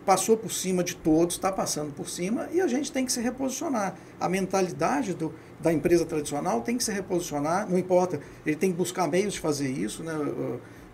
passou 0.05 0.37
por 0.37 0.51
cima 0.51 0.83
de 0.83 0.95
todos, 0.95 1.35
está 1.35 1.51
passando 1.51 1.93
por 1.93 2.09
cima 2.09 2.49
e 2.51 2.61
a 2.61 2.67
gente 2.67 2.91
tem 2.91 3.05
que 3.05 3.11
se 3.11 3.21
reposicionar. 3.21 3.95
A 4.19 4.27
mentalidade 4.27 5.13
do, 5.13 5.33
da 5.59 5.71
empresa 5.71 6.05
tradicional 6.05 6.61
tem 6.61 6.77
que 6.77 6.83
se 6.83 6.91
reposicionar, 6.91 7.69
não 7.69 7.77
importa, 7.77 8.19
ele 8.45 8.55
tem 8.55 8.71
que 8.71 8.77
buscar 8.77 9.07
meios 9.07 9.33
de 9.33 9.39
fazer 9.39 9.69
isso, 9.69 10.03
né? 10.03 10.13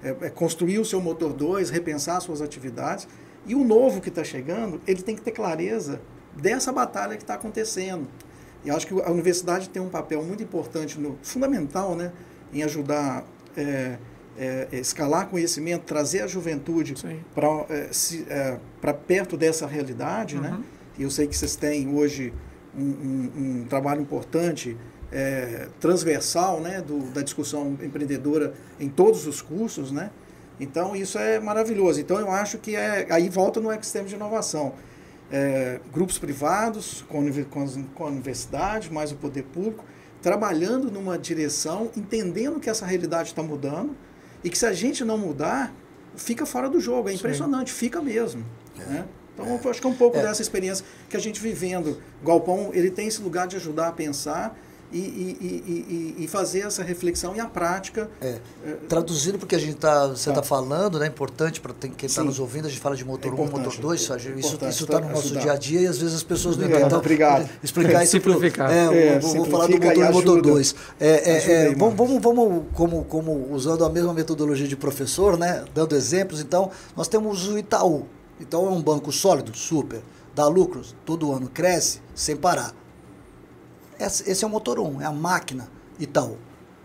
é, 0.03 0.15
é 0.21 0.29
construir 0.29 0.79
o 0.79 0.85
seu 0.85 1.01
motor 1.01 1.33
2, 1.33 1.69
repensar 1.69 2.19
suas 2.21 2.41
atividades. 2.41 3.07
E 3.45 3.55
o 3.55 3.63
novo 3.63 4.01
que 4.01 4.09
está 4.09 4.23
chegando, 4.23 4.81
ele 4.85 5.01
tem 5.01 5.15
que 5.15 5.21
ter 5.21 5.31
clareza 5.31 6.01
dessa 6.35 6.71
batalha 6.71 7.15
que 7.15 7.23
está 7.23 7.35
acontecendo. 7.35 8.07
E 8.63 8.69
acho 8.69 8.87
que 8.87 9.01
a 9.01 9.11
universidade 9.11 9.69
tem 9.69 9.81
um 9.81 9.89
papel 9.89 10.21
muito 10.23 10.43
importante, 10.43 10.99
no, 10.99 11.17
fundamental, 11.21 11.95
né, 11.95 12.11
em 12.53 12.61
ajudar 12.63 13.25
é, 13.55 13.97
é, 14.39 14.67
escalar 14.71 15.27
conhecimento, 15.27 15.83
trazer 15.83 16.21
a 16.21 16.27
juventude 16.27 16.95
para 17.35 17.47
é, 17.69 17.89
é, 18.29 18.93
perto 18.93 19.35
dessa 19.37 19.67
realidade, 19.67 20.35
Uhum. 20.37 20.41
né? 20.41 20.59
Eu 20.97 21.09
sei 21.11 21.27
que 21.27 21.35
vocês 21.37 21.55
têm 21.55 21.93
hoje 21.93 22.33
um, 22.77 22.83
um, 22.83 23.31
um 23.61 23.65
trabalho 23.69 24.01
importante 24.01 24.77
é, 25.11 25.67
transversal, 25.79 26.59
né, 26.61 26.81
do, 26.81 26.99
da 27.11 27.21
discussão 27.21 27.77
empreendedora 27.81 28.53
em 28.79 28.89
todos 28.89 29.25
os 29.27 29.41
cursos, 29.41 29.91
né? 29.91 30.09
Então 30.59 30.95
isso 30.95 31.17
é 31.17 31.39
maravilhoso. 31.39 31.99
Então 31.99 32.19
eu 32.19 32.31
acho 32.31 32.57
que 32.57 32.75
é 32.75 33.07
aí 33.09 33.29
volta 33.29 33.59
no 33.59 33.71
ecossistema 33.71 34.07
de 34.07 34.15
inovação. 34.15 34.73
é, 35.31 35.79
grupos 35.93 36.17
privados 36.17 37.03
com, 37.07 37.23
com, 37.49 37.83
com 37.95 38.03
a 38.03 38.07
universidade, 38.07 38.91
mais 38.91 39.11
o 39.11 39.15
poder 39.15 39.43
público, 39.43 39.85
trabalhando 40.21 40.91
numa 40.91 41.17
direção, 41.17 41.89
entendendo 41.95 42.59
que 42.59 42.69
essa 42.69 42.85
realidade 42.85 43.29
está 43.29 43.43
mudando 43.43 43.95
e 44.43 44.49
que 44.49 44.57
se 44.57 44.65
a 44.65 44.73
gente 44.73 45.03
não 45.03 45.17
mudar, 45.17 45.73
fica 46.15 46.45
fora 46.45 46.69
do 46.69 46.79
jogo. 46.79 47.09
É 47.09 47.13
impressionante, 47.13 47.71
Sim. 47.71 47.77
fica 47.77 48.01
mesmo. 48.01 48.45
É. 48.79 48.83
Né? 48.85 49.05
Então, 49.33 49.59
eu 49.63 49.69
acho 49.69 49.79
que 49.79 49.87
é 49.87 49.89
um 49.89 49.95
pouco 49.95 50.17
é. 50.17 50.21
dessa 50.21 50.41
experiência 50.41 50.85
que 51.09 51.15
a 51.15 51.19
gente 51.19 51.39
vivendo. 51.39 52.01
Galpão, 52.23 52.71
ele 52.73 52.91
tem 52.91 53.07
esse 53.07 53.21
lugar 53.21 53.47
de 53.47 53.55
ajudar 53.55 53.87
a 53.87 53.91
pensar 53.91 54.57
e, 54.91 54.97
e, 54.97 56.15
e, 56.19 56.23
e, 56.23 56.27
fazer 56.27 56.61
essa 56.61 56.83
reflexão 56.83 57.35
e 57.35 57.39
a 57.39 57.45
prática. 57.45 58.09
É. 58.21 58.39
Traduzindo 58.87 59.37
porque 59.37 59.55
a 59.55 59.59
gente 59.59 59.75
tá, 59.75 60.07
você 60.07 60.29
está 60.29 60.41
tá 60.41 60.43
falando, 60.43 60.99
né? 60.99 61.07
Importante 61.07 61.61
para 61.61 61.73
quem 61.73 61.93
está 62.07 62.23
nos 62.23 62.39
ouvindo, 62.39 62.65
a 62.65 62.69
gente 62.69 62.81
fala 62.81 62.95
de 62.95 63.05
motor 63.05 63.33
1, 63.33 63.35
é 63.35 63.49
motor 63.49 63.77
2, 63.77 64.09
é 64.09 64.17
isso 64.39 64.83
está 64.83 64.99
no 64.99 65.09
nosso 65.09 65.37
dia 65.37 65.53
a 65.53 65.55
dia 65.55 65.81
e 65.81 65.87
às 65.87 65.97
vezes 65.97 66.15
as 66.15 66.23
pessoas 66.23 66.57
não 66.57 66.65
entendem. 66.65 66.85
Então, 66.85 66.99
Obrigado. 66.99 67.49
Explicar 67.63 68.01
isso. 68.03 68.13
Simplificar. 68.13 68.71
É, 68.71 69.15
é, 69.15 69.19
vou, 69.19 69.35
vou 69.35 69.45
falar 69.45 69.67
do 69.67 69.73
motor 69.73 69.97
1 69.97 70.05
e 70.05 70.11
motor 70.11 70.41
2. 70.41 70.75
É, 70.99 71.07
é, 71.07 71.75
vamos, 71.75 71.95
vamos, 71.95 72.21
vamos 72.21 72.63
como, 72.73 73.03
como 73.05 73.47
usando 73.51 73.85
a 73.85 73.89
mesma 73.89 74.13
metodologia 74.13 74.67
de 74.67 74.75
professor, 74.75 75.37
né? 75.37 75.63
Dando 75.73 75.95
exemplos, 75.95 76.41
então, 76.41 76.71
nós 76.95 77.07
temos 77.07 77.47
o 77.47 77.57
Itaú. 77.57 78.05
Então 78.39 78.65
é 78.65 78.69
um 78.69 78.81
banco 78.81 79.11
sólido, 79.11 79.55
super, 79.55 80.01
dá 80.33 80.47
lucros, 80.47 80.95
todo 81.05 81.31
ano 81.33 81.49
cresce 81.49 81.99
sem 82.15 82.35
parar. 82.35 82.73
Esse 83.99 84.45
é 84.45 84.47
o 84.47 84.49
motor 84.49 84.79
1, 84.79 85.01
é 85.01 85.05
a 85.05 85.11
máquina 85.11 85.69
Itaú. 85.99 86.37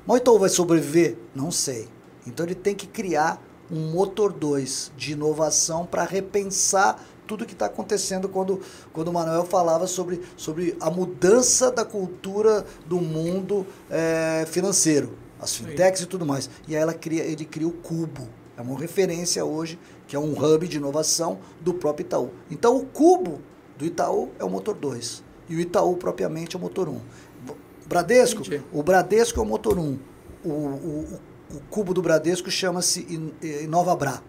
Mas 0.04 0.16
o 0.16 0.20
Itaú 0.20 0.38
vai 0.38 0.48
sobreviver? 0.48 1.16
Não 1.32 1.52
sei. 1.52 1.88
Então 2.26 2.44
ele 2.44 2.56
tem 2.56 2.74
que 2.74 2.88
criar 2.88 3.40
um 3.70 3.92
motor 3.92 4.32
2 4.32 4.90
de 4.96 5.12
inovação 5.12 5.86
para 5.86 6.02
repensar 6.02 7.00
tudo 7.24 7.46
que 7.46 7.52
está 7.52 7.66
acontecendo 7.66 8.28
quando, 8.28 8.60
quando 8.92 9.08
o 9.08 9.12
Manuel 9.12 9.44
falava 9.44 9.86
sobre, 9.86 10.22
sobre 10.36 10.76
a 10.80 10.90
mudança 10.90 11.70
da 11.70 11.84
cultura 11.84 12.66
do 12.84 13.00
mundo 13.00 13.64
é, 13.88 14.44
financeiro, 14.48 15.16
as 15.40 15.54
fintechs 15.54 16.02
e 16.02 16.06
tudo 16.06 16.26
mais. 16.26 16.50
E 16.66 16.74
aí 16.74 16.82
ela 16.82 16.92
cria, 16.92 17.22
ele 17.22 17.44
cria 17.44 17.68
o 17.68 17.72
Cubo. 17.72 18.28
É 18.56 18.60
uma 18.60 18.78
referência 18.78 19.44
hoje, 19.44 19.78
que 20.06 20.16
é 20.16 20.18
um 20.18 20.32
hub 20.32 20.66
de 20.66 20.76
inovação 20.76 21.38
do 21.60 21.74
próprio 21.74 22.04
Itaú. 22.04 22.30
Então 22.50 22.76
o 22.76 22.84
Cubo 22.84 23.40
do 23.78 23.86
Itaú 23.86 24.30
é 24.38 24.44
o 24.44 24.50
motor 24.50 24.74
2 24.74 25.33
e 25.48 25.56
o 25.56 25.60
Itaú 25.60 25.96
propriamente 25.96 26.56
é 26.56 26.58
o 26.58 26.62
motor 26.62 26.88
1. 26.88 27.00
Bradesco, 27.86 28.42
Entendi. 28.42 28.62
o 28.72 28.82
Bradesco 28.82 29.38
é 29.38 29.42
o 29.42 29.46
motor 29.46 29.78
1. 29.78 29.98
O, 30.44 30.48
o, 30.48 31.20
o 31.50 31.60
cubo 31.70 31.92
do 31.92 32.02
Bradesco 32.02 32.50
chama-se 32.50 33.06
InovaBra. 33.62 34.22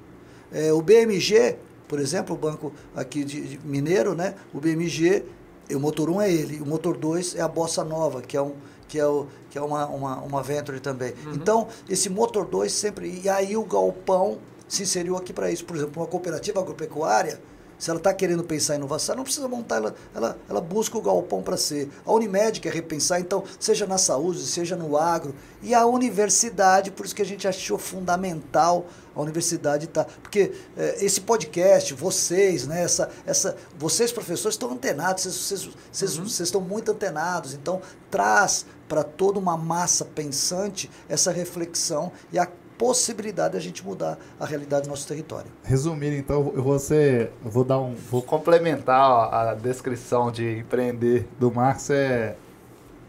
É, 0.52 0.72
o 0.74 0.82
BMG, 0.82 1.58
por 1.88 2.00
exemplo, 2.00 2.36
o 2.36 2.38
banco 2.38 2.74
aqui 2.96 3.24
de, 3.24 3.42
de 3.42 3.60
mineiro, 3.66 4.14
né? 4.14 4.36
O 4.54 4.60
BMG, 4.60 5.24
o 5.72 5.80
motor 5.80 6.10
1 6.10 6.22
é 6.22 6.32
ele, 6.32 6.62
o 6.62 6.66
motor 6.66 6.98
2 6.98 7.36
é 7.36 7.42
a 7.42 7.48
Bossa 7.48 7.84
Nova, 7.84 8.22
que 8.22 8.38
é 8.38 8.42
um 8.42 8.54
que 8.88 9.00
é, 9.00 9.06
o, 9.06 9.28
que 9.50 9.58
é 9.58 9.62
uma, 9.62 9.88
uma, 9.88 10.22
uma 10.22 10.44
Venture 10.44 10.80
também. 10.80 11.14
Uhum. 11.26 11.34
Então, 11.34 11.68
esse 11.90 12.10
motor 12.10 12.46
2 12.46 12.72
sempre. 12.72 13.22
E 13.24 13.28
aí 13.28 13.58
o 13.58 13.64
galpão 13.64 14.38
se 14.68 14.84
inseriu 14.84 15.18
aqui 15.18 15.34
para 15.34 15.52
isso. 15.52 15.66
Por 15.66 15.76
exemplo, 15.76 16.02
uma 16.02 16.08
cooperativa 16.08 16.60
agropecuária 16.60 17.40
se 17.78 17.90
ela 17.90 18.00
está 18.00 18.14
querendo 18.14 18.44
pensar 18.44 18.76
em 18.76 18.78
inovação, 18.78 19.16
não 19.16 19.24
precisa 19.24 19.48
montar, 19.48 19.78
ela, 19.78 19.96
ela, 20.14 20.38
ela 20.50 20.62
busca 20.62 20.98
o 20.98 21.02
galpão 21.02 21.42
para 21.42 21.58
ser. 21.58 21.90
A 22.06 22.14
Unimed 22.14 22.60
quer 22.60 22.74
repensar, 22.74 23.20
então, 23.20 23.44
seja 23.60 23.86
na 23.86 23.98
saúde, 23.98 24.40
seja 24.46 24.76
no 24.76 24.98
agro. 24.98 25.36
E 25.62 25.74
a 25.74 25.86
universidade, 25.86 26.92
por 26.92 27.06
isso 27.06 27.16
que 27.16 27.22
a 27.22 27.26
gente 27.26 27.48
achou 27.48 27.78
fundamental 27.78 28.86
a 29.16 29.22
universidade 29.22 29.86
estar. 29.86 30.04
Tá, 30.04 30.12
porque 30.22 30.52
é, 30.78 31.04
esse 31.04 31.22
podcast, 31.22 31.94
vocês, 31.94 32.68
né, 32.68 32.84
essa, 32.84 33.10
essa, 33.26 33.58
vocês 33.78 34.12
professores 34.12 34.56
estão 34.56 34.72
antenados, 34.72 35.24
vocês, 35.24 35.36
vocês, 35.36 35.70
vocês, 35.92 36.18
uhum. 36.18 36.24
vocês 36.28 36.48
estão 36.48 36.62
muito 36.62 36.92
antenados, 36.92 37.54
então 37.54 37.82
traz 38.12 38.66
para 38.88 39.04
toda 39.04 39.40
uma 39.40 39.58
massa 39.58 40.06
pensante 40.06 40.90
essa 41.10 41.32
reflexão 41.32 42.12
e 42.32 42.38
a 42.38 42.48
possibilidade 42.78 43.54
de 43.54 43.58
a 43.58 43.62
gente 43.62 43.86
mudar 43.86 44.18
a 44.40 44.46
realidade 44.46 44.84
do 44.84 44.90
nosso 44.90 45.08
território. 45.08 45.52
Resumindo, 45.64 46.16
então, 46.16 46.52
eu 46.56 46.64
vou, 46.64 46.80
ser, 46.80 47.32
eu 47.44 47.52
vou 47.52 47.64
dar 47.64 47.80
um, 47.80 47.94
vou 47.94 48.22
complementar 48.22 49.34
a 49.34 49.54
descrição 49.54 50.32
de 50.32 50.60
empreender 50.60 51.28
do 51.40 51.52
Marx 51.52 51.90
é 51.90 52.36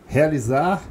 realizar 0.06 0.82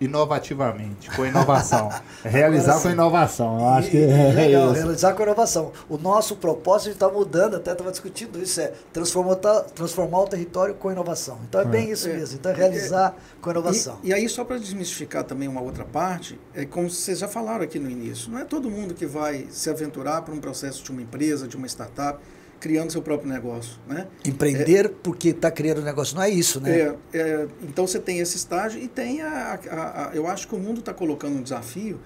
inovativamente, 0.00 1.10
com 1.10 1.24
inovação. 1.24 1.88
realizar 2.22 2.80
com 2.80 2.90
inovação. 2.90 3.60
Eu 3.60 3.68
acho 3.68 3.90
que 3.90 3.98
é, 3.98 4.32
legal, 4.32 4.72
isso. 4.72 4.74
realizar 4.74 5.14
com 5.14 5.22
inovação. 5.22 5.72
O 5.88 5.96
nosso 5.96 6.36
propósito 6.36 6.92
está 6.92 7.08
mudando, 7.08 7.56
até 7.56 7.72
estava 7.72 7.90
discutindo 7.90 8.40
isso, 8.42 8.60
é 8.60 8.72
transformar, 8.92 9.36
transformar 9.74 10.20
o 10.20 10.26
território 10.26 10.74
com 10.74 10.90
inovação. 10.90 11.38
Então 11.48 11.60
é, 11.60 11.64
é. 11.64 11.66
bem 11.66 11.90
isso 11.90 12.08
é. 12.08 12.14
mesmo. 12.14 12.38
Então 12.38 12.52
é 12.52 12.54
realizar 12.54 13.14
é. 13.16 13.40
com 13.40 13.50
inovação. 13.50 13.98
E, 14.02 14.08
e 14.08 14.12
aí, 14.14 14.28
só 14.28 14.44
para 14.44 14.58
desmistificar 14.58 15.24
também 15.24 15.48
uma 15.48 15.60
outra 15.60 15.84
parte, 15.84 16.38
é 16.54 16.64
como 16.64 16.90
vocês 16.90 17.18
já 17.18 17.28
falaram 17.28 17.64
aqui 17.64 17.78
no 17.78 17.90
início, 17.90 18.30
não 18.30 18.38
é 18.38 18.44
todo 18.44 18.70
mundo 18.70 18.94
que 18.94 19.06
vai 19.06 19.46
se 19.50 19.70
aventurar 19.70 20.22
para 20.22 20.34
um 20.34 20.40
processo 20.40 20.82
de 20.82 20.90
uma 20.90 21.02
empresa, 21.02 21.48
de 21.48 21.56
uma 21.56 21.66
startup 21.66 22.18
criando 22.60 22.90
seu 22.90 23.02
próprio 23.02 23.28
negócio. 23.28 23.78
Né? 23.86 24.06
Empreender 24.24 24.86
é, 24.86 24.88
porque 24.88 25.28
está 25.28 25.50
criando 25.50 25.82
negócio, 25.82 26.16
não 26.16 26.22
é 26.22 26.30
isso, 26.30 26.60
né? 26.60 26.78
É, 26.78 26.96
é, 27.14 27.48
então 27.62 27.86
você 27.86 27.98
tem 27.98 28.18
esse 28.18 28.36
estágio 28.36 28.80
e 28.80 28.88
tem 28.88 29.22
a, 29.22 29.58
a, 29.70 30.08
a 30.08 30.14
eu 30.14 30.26
acho 30.26 30.48
que 30.48 30.54
o 30.54 30.58
mundo 30.58 30.80
está 30.80 30.92
colocando 30.92 31.36
um 31.36 31.42
desafio 31.42 32.00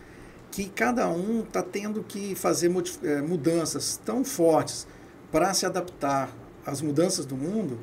que 0.50 0.68
cada 0.68 1.08
um 1.08 1.40
está 1.42 1.62
tendo 1.62 2.02
que 2.02 2.34
fazer 2.34 2.70
é, 3.02 3.20
mudanças 3.22 4.00
tão 4.04 4.24
fortes 4.24 4.86
para 5.30 5.54
se 5.54 5.64
adaptar 5.64 6.30
às 6.66 6.82
mudanças 6.82 7.24
do 7.24 7.36
mundo 7.36 7.78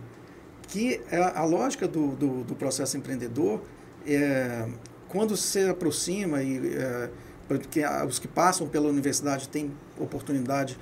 que 0.67 1.01
a, 1.11 1.39
a 1.41 1.45
lógica 1.45 1.87
do, 1.87 2.09
do, 2.15 2.43
do, 2.43 2.55
processo 2.55 2.97
empreendedor 2.97 3.61
é, 4.05 4.67
quando 5.07 5.37
se 5.37 5.69
aproxima 5.69 6.43
e 6.43 6.75
é, 6.75 7.09
porque 7.47 7.81
os 8.05 8.19
que 8.19 8.27
passam 8.27 8.67
pela 8.67 8.89
universidade 8.89 9.47
têm 9.47 9.71
oportunidade 9.97 10.77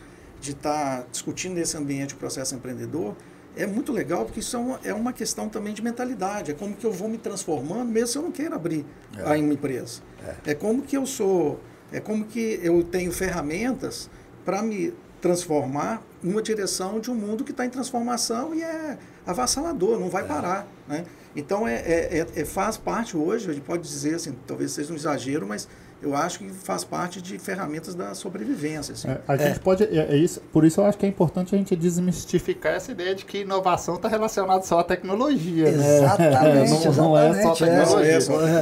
de 0.46 0.52
estar 0.52 1.02
tá 1.02 1.08
discutindo 1.12 1.56
nesse 1.56 1.76
ambiente 1.76 2.14
o 2.14 2.18
processo 2.18 2.56
empreendedor, 2.56 3.16
é 3.56 3.66
muito 3.66 3.92
legal 3.92 4.26
porque 4.26 4.40
isso 4.40 4.56
é 4.56 4.60
uma, 4.60 4.80
é 4.84 4.94
uma 4.94 5.14
questão 5.14 5.50
também 5.50 5.74
de 5.74 5.82
mentalidade. 5.82 6.52
É 6.52 6.54
como 6.54 6.76
que 6.76 6.86
eu 6.86 6.92
vou 6.92 7.10
me 7.10 7.18
transformando, 7.18 7.86
mesmo 7.86 8.08
se 8.08 8.18
eu 8.18 8.22
não 8.22 8.32
queira 8.32 8.56
abrir 8.56 8.86
é. 9.18 9.22
a 9.22 9.38
uma 9.38 9.54
empresa. 9.54 10.02
É. 10.46 10.52
é 10.52 10.56
como 10.56 10.82
que 10.82 10.96
eu 10.96 11.06
sou, 11.06 11.60
é 11.92 12.00
como 12.00 12.26
que 12.26 12.60
eu 12.62 12.84
tenho 12.84 13.12
ferramentas 13.12 14.10
para 14.44 14.62
me 14.62 14.94
transformar 15.22 16.04
numa 16.22 16.42
direção 16.42 17.00
de 17.00 17.10
um 17.10 17.16
mundo 17.16 17.44
que 17.44 17.52
está 17.52 17.66
em 17.66 17.70
transformação 17.70 18.54
e 18.54 18.62
é 18.62 18.98
avassalador, 19.26 20.00
não 20.00 20.10
vai 20.10 20.24
é. 20.24 20.28
parar. 20.28 20.68
Né? 20.88 21.06
Então 21.36 21.68
é, 21.68 21.76
é, 21.76 22.20
é, 22.20 22.42
é, 22.42 22.46
faz 22.46 22.78
parte 22.78 23.18
hoje, 23.18 23.50
a 23.50 23.54
gente 23.54 23.64
pode 23.64 23.84
dizer 23.84 24.16
assim, 24.16 24.36
talvez 24.46 24.72
seja 24.72 24.94
um 24.94 24.96
exagero, 24.96 25.48
mas 25.48 25.68
eu 26.02 26.16
acho 26.16 26.40
que 26.40 26.50
faz 26.50 26.84
parte 26.84 27.22
de 27.22 27.40
ferramentas 27.40 27.96
da 27.96 28.14
sobrevivência. 28.14 28.94
Assim. 28.94 29.08
É, 29.10 29.20
a 29.28 29.38
gente 29.38 29.58
é. 29.58 29.60
pode, 29.60 29.84
é, 29.84 30.14
é, 30.14 30.18
isso, 30.18 30.42
por 30.52 30.64
isso 30.64 30.80
eu 30.80 30.86
acho 30.86 30.98
que 30.98 31.06
é 31.06 31.10
importante 31.10 31.56
a 31.56 31.58
gente 31.58 31.76
desmistificar 31.76 32.74
essa 32.74 32.92
ideia 32.92 33.16
de 33.16 33.26
que 33.26 33.40
inovação 33.40 33.96
está 33.96 34.08
relacionada 34.08 34.64
só 34.64 34.80
à 34.80 34.84
tecnologia. 34.84 35.72
Né? 35.72 35.98
Exatamente, 35.98 36.88
não, 36.90 36.94
não, 36.94 37.18
é 37.18 37.42
só 37.42 37.52
é. 37.52 37.56
tecnologia. 37.56 38.18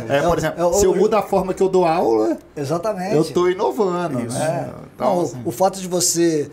É, 0.10 0.22
por 0.22 0.38
exemplo, 0.38 0.74
se 0.76 0.86
eu 0.86 0.96
mudo 0.96 1.16
a 1.16 1.22
forma 1.22 1.54
que 1.54 1.62
eu 1.62 1.70
dou 1.70 1.86
aula, 1.86 2.38
exatamente. 2.56 3.16
eu 3.16 3.22
estou 3.22 3.50
inovando. 3.50 4.20
Né? 4.20 4.74
Então, 4.96 5.16
não, 5.16 5.22
assim. 5.22 5.42
o, 5.44 5.50
o, 5.50 5.52
fato 5.52 5.80
de 5.80 5.88
você, 5.88 6.50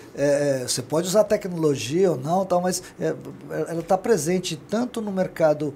você 0.66 0.82
pode 0.82 1.06
usar 1.06 1.24
tecnologia 1.24 2.10
ou 2.10 2.16
não, 2.16 2.44
tal, 2.44 2.60
mas 2.60 2.82
ela 3.68 3.80
está 3.80 3.96
presente 3.96 4.56
tanto 4.56 5.00
no 5.00 5.12
mercado 5.12 5.74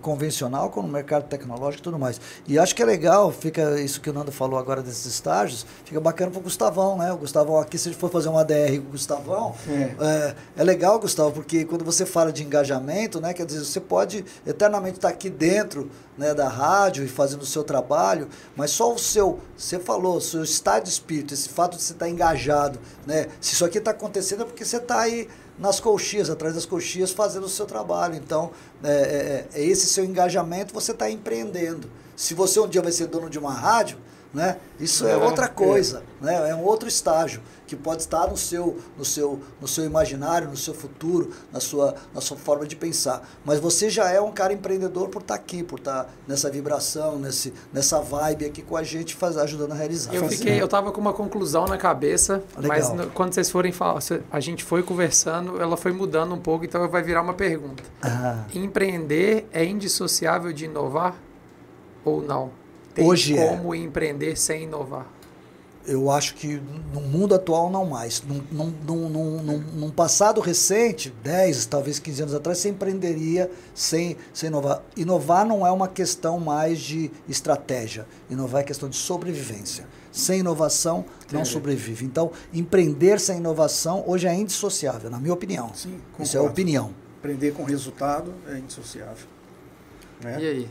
convencional 0.00 0.70
como 0.70 0.86
no 0.86 0.92
mercado 0.92 1.24
tecnológico 1.24 1.82
e 1.82 1.84
tudo 1.84 1.98
mais. 1.98 2.20
E 2.48 2.58
acho 2.58 2.74
que 2.74 2.82
é 2.82 2.86
legal, 2.86 3.30
fica 3.30 3.80
isso 3.80 4.00
que 4.00 4.10
o 4.10 4.12
Nando 4.12 4.32
falou 4.32 4.55
falou 4.56 4.58
agora 4.58 4.82
desses 4.82 5.06
estágios, 5.06 5.66
fica 5.84 6.00
bacana 6.00 6.30
pro 6.30 6.40
Gustavão, 6.40 6.96
né? 6.96 7.12
O 7.12 7.16
Gustavão 7.16 7.58
aqui, 7.58 7.78
se 7.78 7.88
a 7.88 7.92
gente 7.92 8.00
for 8.00 8.10
fazer 8.10 8.28
um 8.28 8.38
ADR 8.38 8.80
com 8.80 8.88
o 8.88 8.92
Gustavão, 8.92 9.54
é. 9.68 9.94
É, 10.00 10.34
é, 10.56 10.64
legal, 10.64 10.98
Gustavo, 10.98 11.32
porque 11.32 11.64
quando 11.64 11.84
você 11.84 12.06
fala 12.06 12.32
de 12.32 12.42
engajamento, 12.42 13.20
né? 13.20 13.34
Quer 13.34 13.46
dizer, 13.46 13.64
você 13.64 13.80
pode 13.80 14.24
eternamente 14.46 14.96
estar 14.96 15.08
aqui 15.08 15.28
dentro 15.28 15.90
né, 16.16 16.32
da 16.32 16.48
rádio 16.48 17.04
e 17.04 17.08
fazendo 17.08 17.42
o 17.42 17.46
seu 17.46 17.62
trabalho, 17.62 18.28
mas 18.56 18.70
só 18.70 18.92
o 18.92 18.98
seu, 18.98 19.40
você 19.56 19.78
falou, 19.78 20.16
o 20.16 20.20
seu 20.20 20.42
estado 20.42 20.84
de 20.84 20.90
espírito, 20.90 21.34
esse 21.34 21.48
fato 21.48 21.76
de 21.76 21.82
você 21.82 21.92
estar 21.92 22.08
engajado, 22.08 22.78
né? 23.06 23.26
Se 23.40 23.54
isso 23.54 23.64
aqui 23.64 23.78
está 23.78 23.90
acontecendo 23.90 24.42
é 24.42 24.46
porque 24.46 24.64
você 24.64 24.78
está 24.78 25.00
aí 25.00 25.28
nas 25.58 25.80
coxias, 25.80 26.28
atrás 26.28 26.54
das 26.54 26.66
coxias, 26.66 27.10
fazendo 27.10 27.44
o 27.44 27.48
seu 27.48 27.66
trabalho. 27.66 28.14
Então, 28.14 28.50
é, 28.84 29.46
é, 29.54 29.60
é 29.60 29.64
esse 29.64 29.86
seu 29.86 30.04
engajamento, 30.04 30.72
você 30.72 30.92
está 30.92 31.10
empreendendo. 31.10 31.88
Se 32.14 32.32
você 32.32 32.58
um 32.58 32.66
dia 32.66 32.80
vai 32.80 32.92
ser 32.92 33.06
dono 33.06 33.28
de 33.28 33.38
uma 33.38 33.52
rádio, 33.52 33.98
né? 34.36 34.58
Isso 34.78 35.06
é, 35.06 35.12
É, 35.12 35.16
outra 35.16 35.46
é. 35.46 35.48
coisa, 35.48 36.02
né? 36.20 36.50
É 36.50 36.54
um 36.54 36.62
outro 36.62 36.86
estágio 36.86 37.40
que 37.66 37.74
pode 37.74 38.02
estar 38.02 38.28
no 38.28 38.36
seu, 38.36 38.76
no 38.96 39.04
seu, 39.04 39.40
no 39.60 39.66
seu 39.66 39.84
imaginário, 39.84 40.48
no 40.48 40.56
seu 40.56 40.74
futuro, 40.74 41.32
na 41.52 41.58
sua, 41.58 41.94
na 42.14 42.20
sua 42.20 42.36
forma 42.36 42.66
de 42.66 42.76
pensar. 42.76 43.26
Mas 43.44 43.58
você 43.58 43.88
já 43.90 44.10
é 44.10 44.20
um 44.20 44.30
cara 44.30 44.52
empreendedor 44.52 45.08
por 45.08 45.22
estar 45.22 45.34
aqui, 45.34 45.62
por 45.64 45.78
estar 45.78 46.08
nessa 46.28 46.48
vibração, 46.50 47.18
nesse, 47.18 47.52
nessa 47.72 47.98
vibe 48.00 48.44
aqui 48.44 48.60
com 48.62 48.76
a 48.76 48.82
gente, 48.84 49.16
faz, 49.16 49.36
ajudando 49.38 49.72
a 49.72 49.74
realizar. 49.74 50.14
Eu 50.14 50.28
fiquei, 50.28 50.60
eu 50.60 50.68
tava 50.68 50.92
com 50.92 51.00
uma 51.00 51.12
conclusão 51.14 51.64
na 51.64 51.78
cabeça, 51.78 52.42
Legal. 52.56 52.68
mas 52.68 52.92
no- 52.92 53.10
quando 53.10 53.32
vocês 53.32 53.50
forem 53.50 53.72
falar, 53.72 54.00
a 54.30 54.38
gente 54.40 54.62
foi 54.62 54.82
conversando, 54.82 55.60
ela 55.60 55.76
foi 55.78 55.92
mudando 55.92 56.34
um 56.34 56.40
pouco, 56.40 56.64
então 56.66 56.86
vai 56.88 57.02
virar 57.02 57.22
uma 57.22 57.34
pergunta. 57.34 57.82
Ah, 58.02 58.44
Empreender 58.54 59.48
é 59.52 59.64
indissociável 59.64 60.52
de 60.52 60.66
inovar 60.66 61.16
ou 62.04 62.20
não? 62.22 62.50
Tem 62.96 63.06
Hoje 63.06 63.38
é. 63.38 63.46
como 63.48 63.72
empreender 63.74 64.36
sem 64.36 64.64
inovar? 64.64 65.06
eu 65.88 66.10
acho 66.10 66.34
que 66.34 66.60
no 66.92 67.00
mundo 67.00 67.32
atual 67.32 67.70
não 67.70 67.86
mais. 67.86 68.20
Num, 68.20 68.42
num, 68.50 68.74
num, 68.84 69.08
num, 69.08 69.40
num- 69.42 69.58
num 69.76 69.88
passado 69.92 70.40
recente, 70.40 71.14
10, 71.22 71.64
talvez 71.66 72.00
15 72.00 72.22
anos 72.22 72.34
atrás, 72.34 72.58
você 72.58 72.70
empreenderia 72.70 73.48
sem, 73.72 74.16
sem 74.34 74.48
inovar. 74.48 74.82
Inovar 74.96 75.46
não 75.46 75.64
é 75.64 75.70
uma 75.70 75.86
questão 75.86 76.40
mais 76.40 76.80
de 76.80 77.08
estratégia. 77.28 78.04
Inovar 78.28 78.62
é 78.62 78.64
questão 78.64 78.88
de 78.88 78.96
sobrevivência. 78.96 79.86
Sem 80.10 80.40
inovação, 80.40 81.04
não 81.30 81.42
Entendi. 81.42 81.48
sobrevive. 81.50 82.04
Então, 82.04 82.32
empreender 82.52 83.20
sem 83.20 83.36
inovação 83.36 84.02
hoje 84.08 84.26
é 84.26 84.34
indissociável, 84.34 85.08
na 85.08 85.20
minha 85.20 85.34
opinião. 85.34 85.70
Sim, 85.72 86.00
Isso 86.18 86.36
é 86.36 86.40
concordo. 86.40 86.46
opinião. 86.52 86.90
Aprender 87.20 87.52
com 87.52 87.62
resultado 87.62 88.34
é 88.48 88.58
indissociável. 88.58 89.28
Né? 90.20 90.36
E 90.40 90.46
aí? 90.48 90.68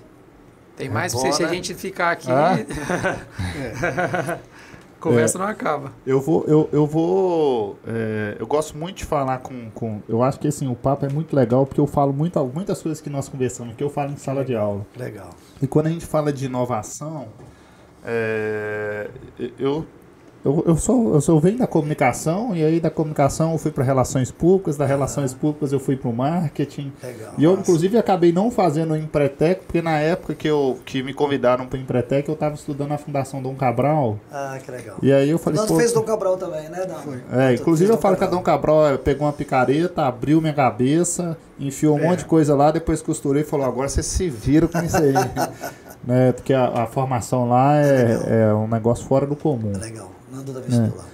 Tem 0.75 0.89
mais 0.89 1.13
bom, 1.13 1.21
pra 1.21 1.29
vocês, 1.31 1.35
se 1.37 1.43
a 1.43 1.47
né? 1.47 1.53
gente 1.53 1.73
ficar 1.73 2.11
aqui, 2.11 2.27
Ah. 2.31 2.55
É. 3.57 4.39
conversa 4.99 5.37
não 5.37 5.45
acaba. 5.45 5.93
Eu 6.05 6.19
vou, 6.19 6.43
eu, 6.47 6.67
eu 6.71 6.85
vou. 6.87 7.77
é, 7.87 8.35
eu 8.39 8.47
gosto 8.47 8.75
muito 8.75 8.97
de 8.97 9.05
falar 9.05 9.37
com, 9.37 9.69
com. 9.71 10.01
Eu 10.09 10.23
acho 10.23 10.39
que 10.39 10.47
assim, 10.47 10.67
o 10.67 10.75
papo 10.75 11.05
é 11.05 11.09
muito 11.09 11.35
legal 11.35 11.65
porque 11.65 11.79
eu 11.79 11.85
falo 11.85 12.11
muito, 12.11 12.43
muitas 12.45 12.81
coisas 12.81 12.99
que 13.01 13.09
nós 13.09 13.29
conversamos, 13.29 13.75
que 13.75 13.83
eu 13.83 13.89
falo 13.89 14.11
em 14.11 14.17
sala 14.17 14.43
de 14.43 14.55
aula. 14.55 14.85
Legal. 14.97 15.29
E 15.61 15.67
quando 15.67 15.87
a 15.87 15.89
gente 15.91 16.05
fala 16.05 16.33
de 16.33 16.45
inovação, 16.45 17.27
é, 18.03 19.07
eu, 19.59 19.85
eu, 20.45 20.63
eu, 20.67 20.77
sou, 20.77 21.15
eu 21.15 21.21
sou 21.21 21.39
venho 21.39 21.57
da 21.57 21.65
comunicação, 21.65 22.55
e 22.55 22.63
aí 22.63 22.79
da 22.79 22.91
comunicação 22.91 23.53
eu 23.53 23.57
fui 23.57 23.71
para 23.71 23.83
relações 23.83 24.29
públicas, 24.29 24.77
das 24.77 24.87
relações 24.87 25.33
públicas 25.33 25.73
eu 25.73 25.79
fui 25.79 25.95
para 25.97 26.07
o 26.07 26.13
marketing. 26.13 26.93
Legal. 27.01 27.33
E 27.35 27.43
eu, 27.43 27.53
inclusive, 27.53 27.97
acabei 27.97 28.31
não 28.31 28.51
fazendo 28.51 28.91
o 28.93 28.95
Empretec, 28.95 29.61
porque 29.65 29.81
na 29.81 29.99
época 29.99 30.35
que, 30.35 30.47
eu, 30.47 30.77
que 30.85 31.01
me 31.01 31.15
convidaram 31.15 31.65
para 31.65 31.77
o 31.77 31.81
Empretec, 31.81 32.29
eu 32.29 32.35
estava 32.35 32.53
estudando 32.53 32.89
na 32.89 32.97
Fundação 32.99 33.41
Dom 33.41 33.55
Cabral. 33.55 34.19
Ah, 34.31 34.59
que 34.63 34.69
legal. 34.69 34.97
E 35.01 35.11
aí 35.11 35.29
eu 35.29 35.39
falei, 35.39 35.59
Nós 35.59 35.71
fez 35.71 35.91
Dom 35.91 36.03
Cabral 36.03 36.37
também, 36.37 36.69
né, 36.69 36.85
Dan? 36.85 36.93
Foi. 36.95 37.19
é, 37.33 37.53
inclusive 37.55 37.91
eu 37.91 37.97
falo 37.97 38.15
que 38.15 38.23
a. 38.23 38.27
Dom 38.27 38.41
Cabral 38.43 38.97
pegou 38.99 39.25
uma 39.25 39.33
picareta, 39.33 40.03
abriu 40.03 40.39
minha 40.39 40.53
cabeça, 40.53 41.35
enfiou 41.59 41.95
um 41.95 41.99
É. 41.99 42.03
monte 42.07 42.19
de 42.19 42.25
coisa 42.25 42.55
lá, 42.55 42.69
depois 42.69 43.01
costurei 43.01 43.41
e 43.41 43.45
falou, 43.45 43.65
agora 43.65 43.89
você 43.89 44.03
se 44.03 44.29
vira 44.29 44.67
com 44.67 44.79
isso 44.83 44.97
aí. 44.97 45.13
né, 46.05 46.31
porque 46.33 46.53
a, 46.53 46.83
a 46.83 46.85
formação 46.85 47.49
lá 47.49 47.77
é, 47.77 48.49
é 48.49 48.53
um 48.53 48.67
negócio 48.67 49.05
fora 49.07 49.25
do 49.25 49.35
comum. 49.35 49.71
Legal. 49.79 50.11
Da 50.43 50.59
vestibular. 50.59 51.05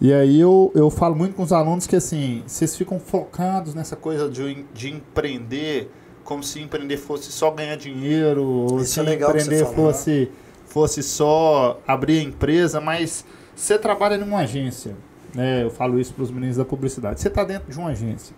E 0.00 0.12
aí 0.12 0.40
eu, 0.40 0.72
eu 0.74 0.90
falo 0.90 1.14
muito 1.14 1.34
com 1.34 1.42
os 1.42 1.52
alunos 1.52 1.86
que 1.86 1.96
assim, 1.96 2.42
vocês 2.46 2.76
ficam 2.76 2.98
focados 2.98 3.74
nessa 3.74 3.96
coisa 3.96 4.28
de, 4.28 4.64
de 4.74 4.90
empreender, 4.90 5.90
como 6.24 6.42
se 6.42 6.60
empreender 6.60 6.96
fosse 6.96 7.30
só 7.30 7.50
ganhar 7.50 7.76
dinheiro, 7.76 8.44
ou 8.44 8.80
Isso 8.80 8.94
se 8.94 9.00
é 9.00 9.02
legal 9.02 9.30
empreender 9.30 9.64
falou, 9.64 9.74
fosse, 9.74 10.30
fosse 10.66 11.02
só 11.02 11.80
abrir 11.86 12.18
a 12.18 12.22
empresa, 12.22 12.80
mas 12.80 13.24
você 13.54 13.78
trabalha 13.78 14.18
numa 14.18 14.40
agência, 14.40 14.96
né? 15.34 15.62
Eu 15.62 15.70
falo 15.70 15.98
isso 15.98 16.12
para 16.12 16.24
os 16.24 16.30
meninos 16.30 16.56
da 16.56 16.64
publicidade. 16.64 17.20
Você 17.20 17.28
está 17.28 17.44
dentro 17.44 17.70
de 17.70 17.78
uma 17.78 17.90
agência. 17.90 18.34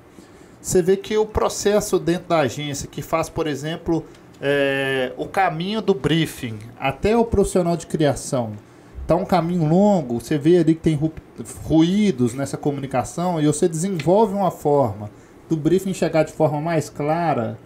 Você 0.60 0.82
vê 0.82 0.96
que 0.96 1.16
o 1.16 1.24
processo 1.24 1.98
dentro 1.98 2.28
da 2.28 2.40
agência, 2.40 2.88
que 2.88 3.00
faz, 3.00 3.28
por 3.28 3.46
exemplo, 3.46 4.04
é, 4.40 5.12
o 5.16 5.26
caminho 5.26 5.80
do 5.80 5.94
briefing 5.94 6.58
até 6.78 7.16
o 7.16 7.24
profissional 7.24 7.76
de 7.76 7.86
criação, 7.86 8.52
tá 9.06 9.14
um 9.16 9.24
caminho 9.24 9.68
longo, 9.68 10.20
você 10.20 10.36
vê 10.38 10.58
ali 10.58 10.74
que 10.74 10.80
tem 10.80 10.94
ru- 10.94 11.12
ruídos 11.64 12.34
nessa 12.34 12.56
comunicação 12.56 13.40
e 13.40 13.46
você 13.46 13.68
desenvolve 13.68 14.34
uma 14.34 14.50
forma 14.50 15.10
do 15.48 15.56
briefing 15.56 15.94
chegar 15.94 16.24
de 16.24 16.32
forma 16.32 16.60
mais 16.60 16.90
clara 16.90 17.58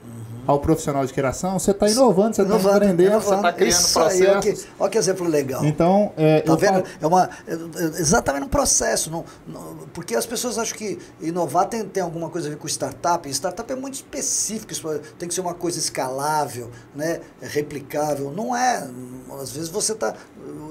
ao 0.46 0.58
profissional 0.58 1.06
de 1.06 1.12
criação, 1.12 1.58
você 1.60 1.70
está 1.70 1.88
inovando, 1.88 2.34
você 2.34 2.42
está 2.42 2.54
Inovando, 2.54 2.76
empreendendo, 2.84 3.20
você 3.20 3.34
está 3.36 3.52
criando 3.52 3.70
Isso 3.72 3.98
aí, 4.00 4.04
olha 4.22 4.32
processos. 4.32 4.64
que, 4.64 4.70
olha 4.80 4.90
que 4.90 4.98
exemplo 4.98 5.28
legal. 5.28 5.64
Então, 5.64 6.12
é, 6.16 6.40
Tá 6.40 6.56
vendo? 6.56 6.72
falo- 6.72 6.84
É, 7.00 7.06
uma, 7.06 7.30
é- 7.46 7.52
é 7.52 7.84
exatamente 8.00 8.44
um 8.46 8.48
processo. 8.48 9.10
Não, 9.12 9.24
não- 9.46 9.76
porque 9.92 10.14
as 10.16 10.26
pessoas 10.26 10.58
acham 10.58 10.76
que 10.76 10.98
inovar 11.20 11.66
tem, 11.68 11.84
tem 11.84 12.02
alguma 12.02 12.28
coisa 12.30 12.48
a 12.48 12.50
ver 12.50 12.56
com 12.56 12.66
startup. 12.66 13.28
E 13.28 13.30
startup 13.32 13.70
é 13.70 13.76
muito 13.76 13.94
específico. 13.94 14.72
isso 14.72 14.88
tem 15.18 15.28
que 15.28 15.34
ser 15.34 15.40
uma 15.42 15.54
coisa 15.54 15.78
escalável, 15.78 16.70
né? 16.96 17.20
replicável. 17.40 18.32
Não 18.34 18.56
é. 18.56 18.88
Às 19.40 19.52
vezes 19.52 19.68
você 19.68 19.92
está. 19.92 20.14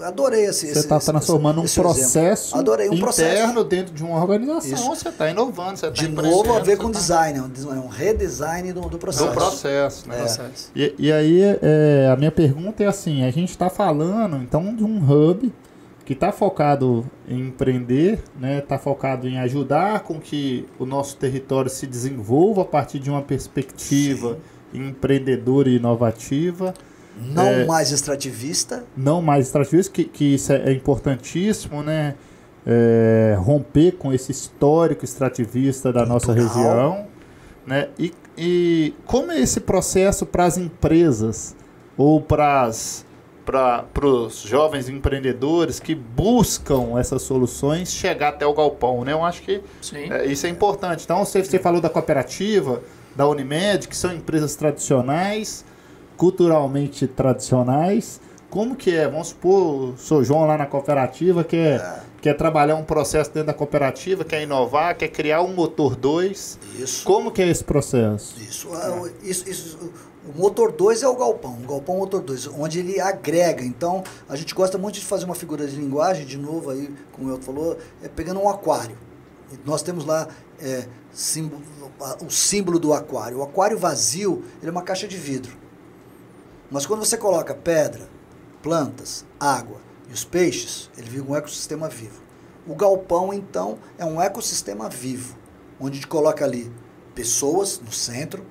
Adorei 0.01 0.45
esse. 0.45 0.61
Você 0.61 0.67
esse- 0.71 0.79
está 0.79 0.95
esse- 0.97 1.07
transformando 1.07 1.59
um 1.59 1.65
esse 1.65 1.77
processo 1.79 2.55
Adorei 2.57 2.87
um 2.87 2.93
interno 2.93 3.03
processo. 3.03 3.63
dentro 3.65 3.93
de 3.93 4.01
uma 4.01 4.17
organização. 4.17 4.73
Isso. 4.73 4.85
Você 4.87 5.09
está 5.09 5.29
inovando, 5.29 5.77
você 5.77 5.87
está 5.87 6.01
De 6.03 6.07
novo 6.07 6.53
a 6.53 6.59
ver 6.59 6.77
com 6.77 6.89
design. 6.89 7.37
É 7.39 7.41
um, 7.41 7.73
é 7.75 7.79
um 7.79 7.87
redesign 7.89 8.71
do, 8.71 8.81
do 8.81 8.97
processo. 8.97 9.27
do 9.27 9.33
processo. 9.33 10.07
Né? 10.07 10.15
Processo. 10.17 10.71
E, 10.73 10.95
e 10.97 11.11
aí, 11.11 11.41
é, 11.61 12.09
a 12.11 12.15
minha 12.15 12.31
pergunta 12.31 12.81
é 12.81 12.87
assim: 12.87 13.25
a 13.25 13.31
gente 13.31 13.49
está 13.49 13.69
falando 13.69 14.37
então 14.37 14.73
de 14.73 14.85
um 14.85 14.97
hub 15.03 15.51
que 16.05 16.13
está 16.13 16.31
focado 16.31 17.05
em 17.27 17.47
empreender, 17.49 18.19
né? 18.39 18.59
Está 18.59 18.79
focado 18.79 19.27
em 19.27 19.37
ajudar 19.39 19.99
com 19.99 20.17
que 20.19 20.65
o 20.79 20.85
nosso 20.85 21.17
território 21.17 21.69
se 21.69 21.85
desenvolva 21.85 22.61
a 22.61 22.65
partir 22.65 22.99
de 22.99 23.09
uma 23.11 23.21
perspectiva 23.21 24.37
empreendedora 24.73 25.69
e 25.69 25.75
inovativa, 25.75 26.73
Não 27.19 27.45
É. 27.47 27.65
mais 27.65 27.91
extrativista. 27.91 28.83
não 28.95 29.21
mais 29.21 29.47
extrativista, 29.47 29.91
que, 29.91 30.05
que 30.05 30.35
isso 30.35 30.51
é, 30.53 30.69
é 30.69 30.71
importantíssimo, 30.71 31.83
né? 31.83 32.15
É, 32.65 33.35
romper 33.39 33.93
com 33.93 34.13
esse 34.13 34.31
histórico 34.31 35.03
extrativista 35.05 35.91
da 35.91 36.05
nossa 36.05 36.33
região, 36.33 37.05
né? 37.65 37.87
E, 37.97 38.13
e 38.37 38.93
como 39.05 39.31
é 39.31 39.39
esse 39.39 39.59
processo 39.61 40.25
para 40.25 40.45
as 40.45 40.57
empresas 40.57 41.55
ou 41.97 42.21
para 42.21 42.69
os 44.03 44.41
jovens 44.41 44.87
empreendedores 44.89 45.79
que 45.79 45.95
buscam 45.95 46.99
essas 46.99 47.21
soluções 47.21 47.91
chegar 47.91 48.29
até 48.29 48.45
o 48.45 48.53
galpão, 48.53 49.03
né? 49.03 49.13
Eu 49.13 49.23
acho 49.23 49.41
que 49.41 49.61
é, 50.11 50.25
isso 50.25 50.45
é 50.45 50.49
importante. 50.49 51.03
Então, 51.05 51.23
você, 51.25 51.43
você 51.43 51.57
falou 51.59 51.81
da 51.81 51.89
cooperativa, 51.89 52.81
da 53.15 53.27
Unimed, 53.27 53.87
que 53.87 53.97
são 53.97 54.13
empresas 54.13 54.55
tradicionais, 54.55 55.65
culturalmente 56.19 57.07
tradicionais. 57.07 58.19
Como 58.49 58.75
que 58.75 58.93
é? 58.95 59.07
Vamos 59.07 59.29
supor, 59.29 59.93
sou 59.97 60.21
João 60.23 60.45
lá 60.45 60.57
na 60.57 60.65
cooperativa, 60.65 61.43
quer, 61.43 62.03
quer 62.21 62.33
trabalhar 62.35 62.75
um 62.75 62.83
processo 62.83 63.29
dentro 63.31 63.47
da 63.47 63.53
cooperativa, 63.53 64.25
quer 64.25 64.41
inovar, 64.43 64.97
quer 64.97 65.07
criar 65.07 65.41
um 65.43 65.53
motor 65.53 65.95
2. 65.95 66.59
Isso. 66.77 67.05
Como 67.05 67.31
que 67.31 67.41
é 67.41 67.47
esse 67.47 67.63
processo? 67.63 68.35
Isso, 68.41 68.67
o- 68.69 69.09
isso, 69.23 69.47
isso, 69.49 69.91
o 70.27 70.37
motor 70.37 70.71
2 70.73 71.03
é 71.03 71.07
o 71.07 71.15
galpão, 71.15 71.57
o 71.63 71.67
galpão 71.67 71.97
motor 71.97 72.21
2, 72.21 72.47
onde 72.47 72.79
ele 72.79 72.99
agrega. 72.99 73.63
Então, 73.63 74.03
a 74.27 74.35
gente 74.35 74.53
gosta 74.53 74.77
muito 74.77 74.95
de 74.95 75.05
fazer 75.05 75.25
uma 75.25 75.35
figura 75.35 75.65
de 75.67 75.75
linguagem, 75.77 76.25
de 76.25 76.37
novo 76.37 76.69
aí, 76.71 76.91
como 77.13 77.29
o 77.29 77.31
Elton 77.31 77.43
falou, 77.43 77.77
é 78.03 78.07
pegando 78.09 78.41
um 78.41 78.49
aquário. 78.49 78.97
E 79.53 79.57
Nós 79.63 79.81
temos 79.83 80.05
lá 80.05 80.27
é, 80.59 80.85
símbolo- 81.13 81.61
o 82.25 82.29
símbolo 82.31 82.77
do 82.79 82.93
aquário. 82.93 83.37
O 83.37 83.43
aquário 83.43 83.77
vazio, 83.77 84.43
ele 84.59 84.69
é 84.69 84.71
uma 84.71 84.81
caixa 84.81 85.07
de 85.07 85.15
vidro. 85.17 85.55
Mas 86.71 86.85
quando 86.85 87.03
você 87.03 87.17
coloca 87.17 87.53
pedra, 87.53 88.07
plantas, 88.61 89.25
água 89.39 89.81
e 90.07 90.13
os 90.13 90.23
peixes, 90.23 90.89
ele 90.97 91.09
vira 91.09 91.23
um 91.23 91.35
ecossistema 91.35 91.89
vivo. 91.89 92.21
O 92.67 92.75
galpão, 92.75 93.33
então, 93.33 93.79
é 93.97 94.05
um 94.05 94.21
ecossistema 94.21 94.87
vivo, 94.87 95.35
onde 95.79 95.93
a 95.93 95.95
gente 95.95 96.07
coloca 96.07 96.45
ali 96.45 96.71
pessoas 97.15 97.79
no 97.79 97.91
centro, 97.91 98.45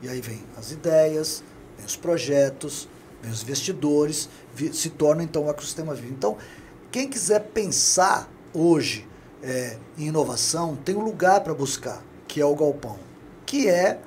e 0.00 0.08
aí 0.08 0.20
vem 0.20 0.42
as 0.56 0.72
ideias, 0.72 1.42
vem 1.76 1.84
os 1.84 1.96
projetos, 1.96 2.88
vem 3.20 3.30
os 3.30 3.42
investidores, 3.42 4.28
se 4.72 4.90
torna 4.90 5.22
então 5.22 5.44
um 5.44 5.50
ecossistema 5.50 5.94
vivo. 5.94 6.12
Então, 6.12 6.38
quem 6.90 7.08
quiser 7.08 7.40
pensar 7.40 8.30
hoje 8.54 9.06
é, 9.42 9.76
em 9.98 10.06
inovação, 10.06 10.74
tem 10.74 10.96
um 10.96 11.04
lugar 11.04 11.42
para 11.42 11.52
buscar, 11.52 12.02
que 12.26 12.40
é 12.40 12.46
o 12.46 12.56
galpão, 12.56 12.98
que 13.44 13.68
é 13.68 14.00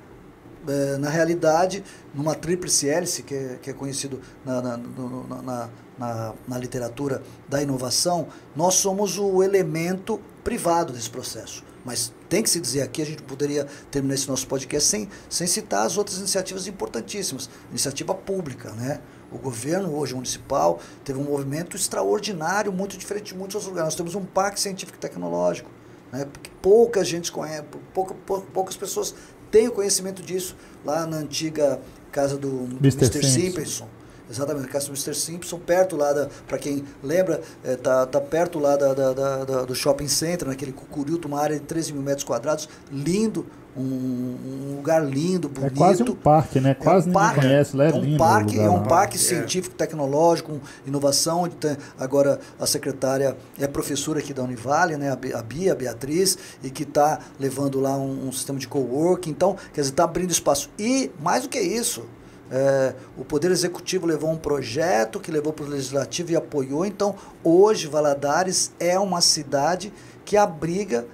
é, 0.68 0.98
na 0.98 1.10
realidade, 1.10 1.84
numa 2.14 2.36
tríplice 2.36 2.88
hélice, 2.90 3.24
que 3.24 3.34
é, 3.36 3.60
que 3.62 3.70
é 3.70 3.74
conhecido 3.74 4.22
na, 4.46 4.62
na, 4.62 4.78
no- 4.78 5.28
na- 5.28 5.70
na- 5.98 6.34
na- 6.48 6.58
literatura 6.58 7.22
da 7.48 7.62
inovação, 7.62 8.28
nós 8.56 8.76
somos 8.76 9.18
o 9.20 9.44
elemento 9.44 10.20
privado 10.44 10.94
desse 10.94 11.10
processo. 11.10 11.64
Mas 11.84 12.14
tem 12.30 12.44
que 12.44 12.50
se 12.50 12.60
dizer 12.60 12.82
aqui, 12.82 13.02
a 13.02 13.06
gente 13.06 13.24
poderia 13.24 13.66
terminar 13.90 14.14
esse 14.16 14.28
nosso 14.28 14.48
podcast 14.48 14.88
sem, 14.88 15.10
sem 15.30 15.48
citar 15.48 15.86
as 15.86 15.98
outras 15.98 16.18
iniciativas 16.20 16.68
importantíssimas. 16.68 17.50
Iniciativa 17.70 18.14
pública, 18.14 18.72
né? 18.74 19.02
O 19.32 19.38
governo 19.38 19.96
hoje 19.96 20.14
municipal 20.14 20.80
teve 21.04 21.18
um 21.20 21.24
movimento 21.24 21.76
extraordinário, 21.76 22.72
muito 22.72 22.98
diferente 22.98 23.34
de 23.34 23.36
muitos 23.36 23.56
outros 23.56 23.70
lugares. 23.70 23.88
Nós 23.88 23.96
temos 23.96 24.14
um 24.16 24.24
parque 24.26 24.60
científico 24.60 24.98
e 24.98 25.02
tecnológico, 25.02 25.70
né? 26.12 26.26
porque 26.26 26.52
pouca 26.62 27.04
gente 27.04 27.32
conhece, 27.32 27.64
pouca, 27.94 28.14
poucas 28.54 28.76
pessoas 28.76 29.16
têm 29.52 29.68
o 29.68 29.72
conhecimento 29.72 30.22
disso 30.22 30.56
lá 30.84 31.06
na 31.06 31.18
antiga 31.18 31.80
casa 32.12 32.38
do, 32.38 32.68
Mr. 32.82 33.06
Mr. 33.06 33.26
Simpson. 33.26 33.88
Exatamente, 34.30 34.66
a 34.66 34.70
casa 34.70 34.86
do 34.86 34.92
Mr. 34.92 35.14
Simpson, 35.14 35.60
perto 35.60 35.98
lá 35.98 36.14
da, 36.14 36.30
para 36.48 36.58
quem 36.58 36.86
lembra, 37.04 37.42
é, 37.66 37.76
tá, 37.76 38.06
tá 38.06 38.22
perto 38.22 38.60
lá 38.60 38.78
da, 38.78 38.94
da, 38.94 39.14
da, 39.44 39.66
do 39.66 39.76
shopping 39.76 40.08
center, 40.08 40.48
naquele 40.48 40.72
Cucurilto, 40.72 41.28
uma 41.28 41.42
área 41.42 41.60
de 41.60 41.66
13 41.66 41.92
mil 41.92 42.02
metros 42.02 42.24
quadrados, 42.24 42.70
lindo, 42.90 43.46
um, 43.76 43.82
um, 43.82 44.76
lugar 44.78 45.04
lindo, 45.06 45.48
bonito. 45.48 45.74
É 45.74 45.78
quase 45.78 46.04
um 46.04 46.16
parque, 46.16 46.60
né? 46.60 46.74
Quase 46.74 47.08
é 47.08 47.12
um 47.12 47.14
ninguém 47.14 47.36
conhece, 47.36 47.78
lá 47.78 47.86
é, 47.86 47.90
é 47.90 47.94
um 47.94 48.02
lindo. 48.02 48.18
Parque, 48.18 48.60
é 48.60 48.70
um 48.70 48.84
parque 48.84 49.18
científico, 49.18 49.76
tecnológico, 49.76 50.60
inovação. 50.86 51.50
Agora 51.98 52.40
a 52.60 52.66
secretária 52.66 53.38
é 53.58 53.68
professora 53.68 54.20
aqui 54.20 54.34
da 54.34 54.44
Univale, 54.44 54.98
né? 54.98 55.12
A 55.12 55.42
Bia, 55.42 55.72
a 55.72 55.76
Beatriz, 55.76 56.38
e 56.64 56.70
que 56.70 56.84
está 56.84 57.20
levando 57.40 57.80
lá 57.80 57.98
um, 57.98 58.28
um, 58.28 58.32
sistema 58.32 58.60
de 58.60 58.68
coworking. 58.68 59.30
Então, 59.30 59.56
quer 59.74 59.82
dizer, 59.82 59.92
está 59.92 60.04
abrindo 60.04 60.32
espaço. 60.32 60.70
E 60.78 61.10
mais 61.20 61.44
do 61.44 61.50
que 61.50 61.60
isso, 61.60 62.04
é, 62.52 62.94
o 63.18 63.24
Poder 63.24 63.50
Executivo 63.52 64.06
levou 64.06 64.30
um 64.30 64.38
projeto 64.38 65.22
que 65.22 65.32
levou 65.32 65.54
para 65.54 65.66
o 65.66 65.70
Legislativo 65.70 66.32
e 66.32 66.36
apoiou. 66.36 66.86
Então, 66.86 67.16
hoje, 67.42 67.88
Valadares 67.88 68.74
é 68.78 69.00
uma 69.00 69.22
cidade 69.22 69.94
que 70.26 70.36
abriga 70.36 71.06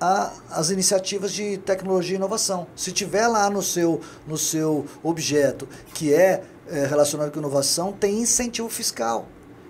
a, 0.00 0.32
as 0.50 0.70
iniciativas 0.70 1.32
de 1.32 1.58
tecnologia 1.58 2.14
e 2.14 2.16
inovação. 2.16 2.66
Se 2.76 2.92
tiver 2.92 3.26
lá 3.26 3.48
no 3.48 3.62
seu, 3.62 4.00
no 4.26 4.36
seu 4.36 4.86
objeto 5.02 5.68
que 5.94 6.12
é, 6.12 6.42
é 6.68 6.86
relacionado 6.86 7.30
com 7.30 7.38
inovação, 7.38 7.92
tem 7.92 8.20
incentivo 8.20 8.68
fiscal. 8.68 9.26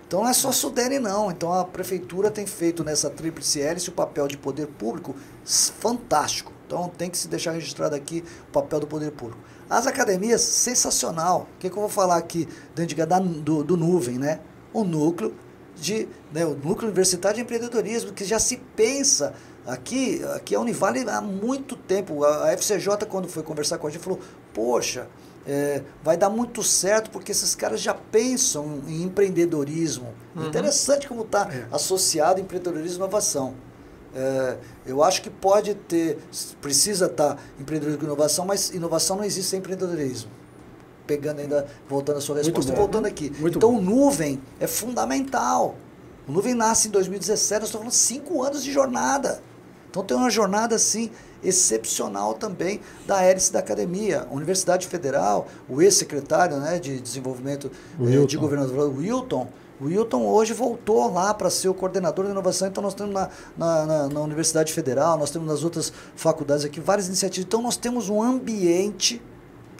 Então 0.07 0.21
não 0.21 0.29
é 0.29 0.33
só 0.33 0.51
Sudene 0.51 0.99
não. 0.99 1.29
Então 1.29 1.51
a 1.51 1.65
prefeitura 1.65 2.31
tem 2.31 2.45
feito 2.45 2.83
nessa 2.83 3.09
tríplice 3.09 3.61
hélice 3.61 3.89
o 3.89 3.93
papel 3.93 4.27
de 4.27 4.37
poder 4.37 4.67
público 4.67 5.15
fantástico. 5.45 6.51
Então 6.65 6.89
tem 6.89 7.09
que 7.09 7.17
se 7.17 7.27
deixar 7.27 7.51
registrado 7.51 7.95
aqui 7.95 8.23
o 8.49 8.51
papel 8.51 8.79
do 8.79 8.87
poder 8.87 9.11
público. 9.11 9.41
As 9.69 9.85
academias, 9.85 10.41
sensacional. 10.41 11.47
O 11.55 11.59
que, 11.59 11.69
que 11.69 11.75
eu 11.75 11.81
vou 11.81 11.89
falar 11.89 12.15
aqui 12.15 12.47
dentro 12.73 12.95
de, 12.95 13.05
da, 13.05 13.19
do, 13.19 13.63
do 13.63 13.75
nuvem, 13.75 14.17
né? 14.17 14.39
O 14.73 14.85
núcleo 14.85 15.33
de, 15.79 16.07
né, 16.33 16.45
o 16.45 16.55
núcleo 16.55 16.87
universitário 16.87 17.35
de 17.35 17.41
empreendedorismo, 17.41 18.11
que 18.11 18.25
já 18.25 18.39
se 18.39 18.57
pensa 18.75 19.33
Aqui, 19.67 20.23
aqui 20.33 20.55
a 20.55 20.61
Univale 20.61 21.03
há 21.09 21.19
muito 21.19 21.75
tempo, 21.75 22.23
a 22.23 22.53
FCJ 22.53 23.05
quando 23.09 23.27
foi 23.27 23.43
conversar 23.43 23.77
com 23.77 23.85
a 23.85 23.89
gente 23.89 24.01
falou, 24.01 24.17
poxa, 24.53 25.07
é, 25.45 25.83
vai 26.01 26.15
dar 26.15 26.29
muito 26.29 26.63
certo 26.63 27.09
porque 27.11 27.33
esses 27.33 27.53
caras 27.53 27.81
já 27.81 27.93
pensam 27.93 28.81
em 28.87 29.03
empreendedorismo. 29.03 30.13
Uhum. 30.33 30.47
Interessante 30.47 31.05
como 31.05 31.23
está 31.23 31.49
é. 31.51 31.67
associado 31.69 32.39
empreendedorismo 32.39 32.95
e 32.95 32.95
inovação. 32.95 33.55
É, 34.15 34.57
eu 34.85 35.03
acho 35.03 35.21
que 35.21 35.29
pode 35.29 35.75
ter, 35.75 36.17
precisa 36.61 37.07
estar 37.07 37.35
tá 37.35 37.41
empreendedorismo 37.59 38.03
e 38.03 38.05
inovação, 38.05 38.45
mas 38.45 38.69
inovação 38.69 39.17
não 39.17 39.25
existe 39.25 39.49
sem 39.49 39.59
empreendedorismo. 39.59 40.31
Pegando 41.05 41.41
ainda, 41.41 41.67
voltando 41.89 42.19
à 42.19 42.21
sua 42.21 42.37
resposta, 42.37 42.73
voltando 42.73 43.05
aqui. 43.05 43.33
Então 43.41 43.73
bom. 43.73 43.81
nuvem 43.81 44.41
é 44.61 44.67
fundamental. 44.67 45.75
O 46.25 46.31
nuvem 46.31 46.53
nasce 46.53 46.87
em 46.87 46.91
2017, 46.91 47.59
nós 47.59 47.69
estamos 47.69 47.71
falando 47.71 47.91
cinco 47.91 48.43
anos 48.43 48.63
de 48.63 48.71
jornada. 48.71 49.41
Então 49.97 50.05
tem 50.05 50.17
uma 50.17 50.29
jornada 50.29 50.75
assim 50.75 51.09
excepcional 51.43 52.35
também 52.35 52.79
da 53.07 53.23
hélice 53.23 53.51
da 53.51 53.59
academia. 53.59 54.27
A 54.29 54.33
Universidade 54.33 54.85
Federal, 54.85 55.47
o 55.67 55.81
ex-secretário 55.81 56.57
né, 56.57 56.77
de 56.77 56.99
Desenvolvimento 56.99 57.71
eh, 57.99 58.25
de 58.25 58.37
Governador 58.37 58.95
Wilton, 58.95 59.47
o 59.81 59.85
Wilton 59.85 60.23
hoje 60.27 60.53
voltou 60.53 61.11
lá 61.11 61.33
para 61.33 61.49
ser 61.49 61.69
o 61.69 61.73
coordenador 61.73 62.25
de 62.25 62.31
inovação, 62.31 62.67
então 62.67 62.81
nós 62.83 62.93
temos 62.93 63.13
na, 63.13 63.29
na, 63.57 63.85
na, 63.85 64.07
na, 64.07 64.21
Universidade 64.21 64.71
Federal, 64.71 65.17
nós 65.17 65.31
temos 65.31 65.47
nas 65.47 65.63
outras 65.63 65.91
faculdades 66.15 66.65
aqui 66.65 66.79
várias 66.79 67.07
iniciativas. 67.07 67.45
Então 67.47 67.61
nós 67.61 67.77
temos 67.77 68.07
um 68.09 68.21
ambiente 68.21 69.21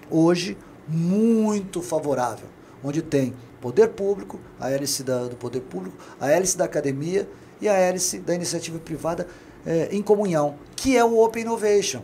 hoje 0.09 0.57
muito 0.87 1.79
favorável, 1.81 2.47
onde 2.83 3.03
tem 3.03 3.35
poder 3.61 3.89
público, 3.89 4.39
a 4.59 4.71
hélice 4.71 5.03
da, 5.03 5.25
do 5.25 5.35
poder 5.35 5.61
público, 5.61 5.95
a 6.19 6.29
hélice 6.29 6.57
da 6.57 6.65
academia 6.65 7.27
e 7.59 7.67
a 7.67 7.73
hélice 7.73 8.19
da 8.19 8.35
iniciativa 8.35 8.77
privada 8.79 9.27
é, 9.67 9.89
em 9.91 10.01
comunhão, 10.01 10.55
que 10.77 10.97
é 10.97 11.03
o 11.03 11.19
Open 11.19 11.41
Innovation, 11.41 12.01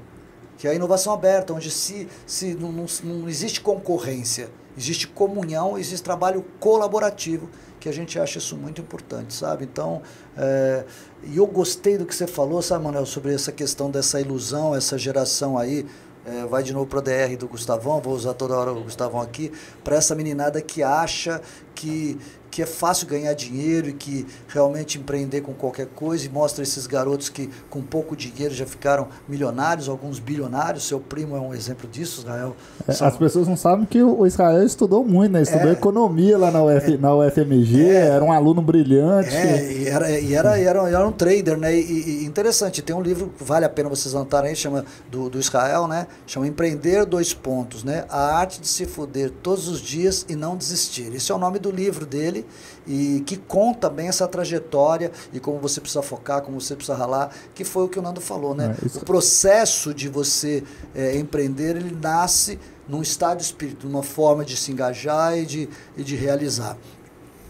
que 0.57 0.67
é 0.67 0.71
a 0.71 0.73
inovação 0.75 1.13
aberta, 1.13 1.53
onde 1.53 1.71
se, 1.71 2.09
se 2.27 2.53
não, 2.53 2.73
não, 2.73 2.85
não 3.03 3.29
existe 3.29 3.61
concorrência, 3.61 4.49
existe 4.77 5.07
comunhão, 5.07 5.77
existe 5.77 6.03
trabalho 6.03 6.45
colaborativo, 6.59 7.49
que 7.79 7.87
a 7.87 7.91
gente 7.91 8.19
acha 8.19 8.37
isso 8.37 8.57
muito 8.57 8.81
importante, 8.81 9.33
sabe? 9.33 9.63
Então, 9.63 10.01
é, 10.37 10.83
e 11.23 11.37
eu 11.37 11.47
gostei 11.47 11.97
do 11.97 12.05
que 12.05 12.13
você 12.13 12.27
falou, 12.27 12.61
sabe, 12.61 12.83
Manuel, 12.83 13.05
sobre 13.05 13.33
essa 13.33 13.51
questão 13.51 13.89
dessa 13.89 14.19
ilusão, 14.19 14.75
essa 14.75 14.97
geração 14.97 15.57
aí, 15.57 15.85
é, 16.25 16.45
vai 16.45 16.63
de 16.63 16.73
novo 16.73 16.85
para 16.85 16.99
o 16.99 17.01
DR 17.01 17.35
do 17.37 17.47
Gustavão, 17.47 17.99
vou 18.01 18.13
usar 18.13 18.33
toda 18.33 18.55
hora 18.57 18.71
o 18.71 18.83
Gustavão 18.83 19.21
aqui, 19.21 19.51
para 19.83 19.95
essa 19.97 20.15
meninada 20.15 20.61
que 20.61 20.81
acha 20.81 21.41
que, 21.75 22.17
que 22.53 22.61
é 22.61 22.67
fácil 22.67 23.07
ganhar 23.07 23.33
dinheiro 23.33 23.89
e 23.89 23.93
que 23.93 24.27
realmente 24.47 24.99
empreender 24.99 25.41
com 25.41 25.53
qualquer 25.53 25.87
coisa 25.87 26.27
e 26.27 26.29
mostra 26.29 26.61
esses 26.61 26.85
garotos 26.85 27.27
que 27.27 27.49
com 27.67 27.81
pouco 27.81 28.15
dinheiro 28.15 28.53
já 28.53 28.63
ficaram 28.63 29.07
milionários, 29.27 29.89
alguns 29.89 30.19
bilionários. 30.19 30.87
Seu 30.87 30.99
primo 30.99 31.35
é 31.35 31.39
um 31.39 31.51
exemplo 31.51 31.89
disso, 31.89 32.21
Israel. 32.21 32.55
É, 32.87 32.91
as 32.91 33.17
pessoas 33.17 33.47
não 33.47 33.57
sabem 33.57 33.87
que 33.87 34.03
o 34.03 34.23
Israel 34.27 34.63
estudou 34.63 35.03
muito, 35.03 35.31
né? 35.31 35.41
Estudou 35.41 35.69
é, 35.69 35.71
economia 35.71 36.37
lá 36.37 36.51
na, 36.51 36.63
UF, 36.63 36.93
é, 36.93 36.97
na 36.97 37.15
UFMG, 37.15 37.89
é, 37.89 38.05
era 38.09 38.23
um 38.23 38.31
aluno 38.31 38.61
brilhante. 38.61 39.35
É, 39.35 39.71
e 39.73 39.87
era, 39.87 40.11
e 40.11 40.33
era, 40.35 40.59
e 40.59 40.63
era, 40.63 40.89
era 40.89 41.07
um 41.07 41.11
trader, 41.11 41.57
né? 41.57 41.75
E, 41.75 42.21
e, 42.21 42.25
interessante, 42.25 42.83
tem 42.83 42.95
um 42.95 43.01
livro 43.01 43.31
que 43.35 43.43
vale 43.43 43.65
a 43.65 43.69
pena 43.69 43.89
vocês 43.89 44.13
anotarem 44.13 44.51
aí, 44.51 44.55
chama 44.55 44.85
do, 45.09 45.27
do 45.27 45.39
Israel, 45.39 45.87
né? 45.87 46.05
Chama 46.27 46.45
Empreender 46.45 47.03
Dois 47.03 47.33
Pontos, 47.33 47.83
né? 47.83 48.05
A 48.09 48.37
arte 48.37 48.61
de 48.61 48.67
se 48.67 48.85
fuder 48.85 49.31
todos 49.41 49.67
os 49.67 49.81
dias 49.81 50.23
e 50.29 50.35
não 50.35 50.55
desistir. 50.55 51.11
Esse 51.15 51.31
é 51.31 51.35
o 51.35 51.39
nome 51.39 51.57
do 51.57 51.71
livro 51.71 52.05
dele 52.05 52.42
e 52.85 53.23
que 53.25 53.37
conta 53.37 53.89
bem 53.89 54.07
essa 54.07 54.27
trajetória 54.27 55.11
e 55.31 55.39
como 55.39 55.59
você 55.59 55.79
precisa 55.79 56.01
focar, 56.01 56.41
como 56.41 56.59
você 56.59 56.75
precisa 56.75 56.97
ralar, 56.97 57.33
que 57.53 57.63
foi 57.63 57.83
o 57.83 57.89
que 57.89 57.99
o 57.99 58.01
Nando 58.01 58.21
falou, 58.21 58.53
né? 58.53 58.75
É, 58.81 58.97
o 58.97 59.01
processo 59.01 59.93
de 59.93 60.09
você 60.09 60.63
é, 60.93 61.17
empreender, 61.17 61.75
ele 61.75 61.95
nasce 61.95 62.59
num 62.87 63.01
estado 63.01 63.37
de 63.37 63.43
espírito, 63.43 63.87
numa 63.87 64.03
forma 64.03 64.43
de 64.43 64.57
se 64.57 64.71
engajar 64.71 65.37
e 65.37 65.45
de, 65.45 65.69
e 65.95 66.03
de 66.03 66.15
realizar 66.15 66.77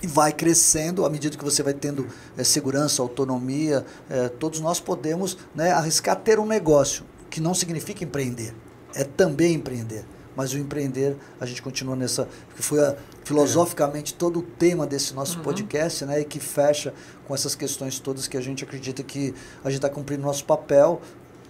e 0.01 0.07
vai 0.07 0.33
crescendo 0.33 1.05
à 1.05 1.09
medida 1.09 1.37
que 1.37 1.43
você 1.45 1.63
vai 1.63 1.73
tendo 1.73 2.05
é, 2.37 2.43
segurança, 2.43 3.01
autonomia. 3.01 3.85
É, 4.09 4.27
todos 4.27 4.59
nós 4.59 4.77
podemos 4.81 5.37
né, 5.55 5.71
arriscar 5.71 6.17
ter 6.17 6.39
um 6.39 6.45
negócio, 6.45 7.05
que 7.29 7.39
não 7.39 7.53
significa 7.53 8.03
empreender, 8.03 8.53
é 8.93 9.05
também 9.05 9.53
empreender 9.53 10.05
mas 10.35 10.53
o 10.53 10.57
empreender, 10.57 11.15
a 11.39 11.45
gente 11.45 11.61
continua 11.61 11.95
nessa, 11.95 12.27
que 12.55 12.61
foi 12.61 12.79
a, 12.79 12.95
filosoficamente 13.23 14.13
todo 14.13 14.39
o 14.39 14.41
tema 14.41 14.85
desse 14.85 15.13
nosso 15.13 15.37
uhum. 15.37 15.43
podcast, 15.43 16.05
né, 16.05 16.21
e 16.21 16.25
que 16.25 16.39
fecha 16.39 16.93
com 17.27 17.33
essas 17.33 17.55
questões 17.55 17.99
todas 17.99 18.27
que 18.27 18.37
a 18.37 18.41
gente 18.41 18.63
acredita 18.63 19.03
que 19.03 19.33
a 19.63 19.69
gente 19.69 19.77
está 19.77 19.89
cumprindo 19.89 20.23
nosso 20.23 20.45
papel 20.45 21.01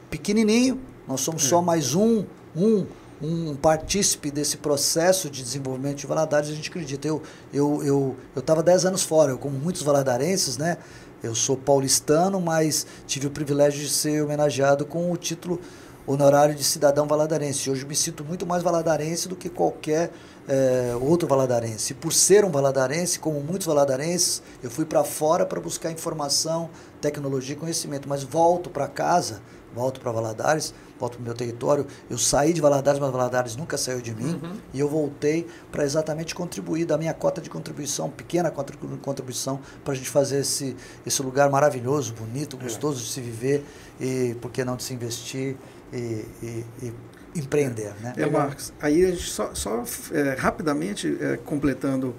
pequenininho, 0.10 0.80
nós 1.08 1.22
somos 1.22 1.46
é. 1.46 1.50
só 1.50 1.62
mais 1.62 1.96
um, 1.96 2.26
um 2.56 2.86
um 3.24 3.56
partícipe 3.56 4.30
desse 4.30 4.58
processo 4.58 5.30
de 5.30 5.42
desenvolvimento 5.42 5.98
de 5.98 6.06
Valadares, 6.06 6.50
a 6.50 6.54
gente 6.54 6.70
acredita. 6.70 7.08
Eu 7.08 7.22
eu 7.54 7.82
eu 7.84 8.16
eu 8.36 8.40
estava 8.40 8.62
10 8.62 8.86
anos 8.86 9.04
fora, 9.04 9.32
eu 9.32 9.38
como 9.38 9.58
muitos 9.58 9.82
valadarenses, 9.82 10.58
né? 10.58 10.78
Eu 11.24 11.34
sou 11.34 11.56
paulistano, 11.56 12.42
mas 12.42 12.86
tive 13.08 13.28
o 13.28 13.32
privilégio 13.32 13.80
de 13.80 13.90
ser 13.90 14.22
homenageado 14.22 14.86
com 14.86 15.10
o 15.10 15.16
título 15.16 15.60
honorário 16.06 16.56
de 16.56 16.64
cidadão 16.64 17.08
valadarense. 17.08 17.70
Hoje 17.70 17.86
me 17.86 17.96
sinto 17.96 18.24
muito 18.24 18.46
mais 18.46 18.64
valadarense 18.64 19.28
do 19.28 19.36
que 19.36 19.50
qualquer 19.50 20.12
é, 20.48 20.94
outro 21.02 21.28
valadarense. 21.28 21.94
E 21.94 21.96
por 21.96 22.12
ser 22.12 22.44
um 22.44 22.50
valadarense, 22.50 23.20
como 23.20 23.40
muitos 23.40 23.68
valadarenses, 23.68 24.42
eu 24.62 24.70
fui 24.70 24.86
para 24.86 25.04
fora 25.04 25.46
para 25.46 25.60
buscar 25.60 25.92
informação, 25.92 26.70
tecnologia 27.02 27.56
e 27.56 27.58
conhecimento, 27.58 28.08
mas 28.08 28.24
volto 28.24 28.70
para 28.70 28.88
casa, 28.88 29.42
volto 29.74 30.00
para 30.00 30.12
Valadares, 30.12 30.74
volto 31.00 31.14
para 31.14 31.22
o 31.22 31.24
meu 31.24 31.34
território. 31.34 31.86
Eu 32.10 32.18
saí 32.18 32.54
de 32.54 32.62
Valadares, 32.62 33.00
mas 33.00 33.12
Valadares 33.12 33.56
nunca 33.56 33.78
saiu 33.78 34.02
de 34.02 34.14
mim. 34.14 34.40
Uhum. 34.42 34.54
E 34.74 34.80
eu 34.80 34.88
voltei 34.88 35.48
para 35.72 35.84
exatamente 35.84 36.36
contribuir 36.36 36.86
da 36.86 36.98
minha 36.98 37.14
cota 37.14 37.42
de 37.42 37.50
contribuição, 37.50 38.10
pequena 38.10 38.52
contribuição, 38.52 39.60
para 39.84 39.94
a 39.94 39.96
gente 39.96 40.10
fazer 40.10 40.42
esse, 40.42 40.76
esse 41.06 41.22
lugar 41.22 41.50
maravilhoso, 41.50 42.14
bonito, 42.14 42.58
é. 42.60 42.64
gostoso 42.64 43.00
é. 43.00 43.04
de 43.04 43.10
se 43.10 43.22
viver 43.22 43.66
e, 44.00 44.36
por 44.42 44.52
que 44.52 44.64
não, 44.64 44.76
de 44.76 44.84
se 44.84 44.94
investir 44.94 45.58
e, 45.94 46.26
e, 46.42 46.66
e 46.82 46.94
empreender. 47.36 47.94
Né? 48.02 48.14
É, 48.18 48.26
Marcos, 48.26 48.74
aí 48.82 49.06
a 49.06 49.12
gente 49.12 49.30
só, 49.30 49.54
só 49.54 49.84
é, 50.12 50.36
rapidamente 50.38 51.18
é, 51.20 51.38
completando, 51.38 52.16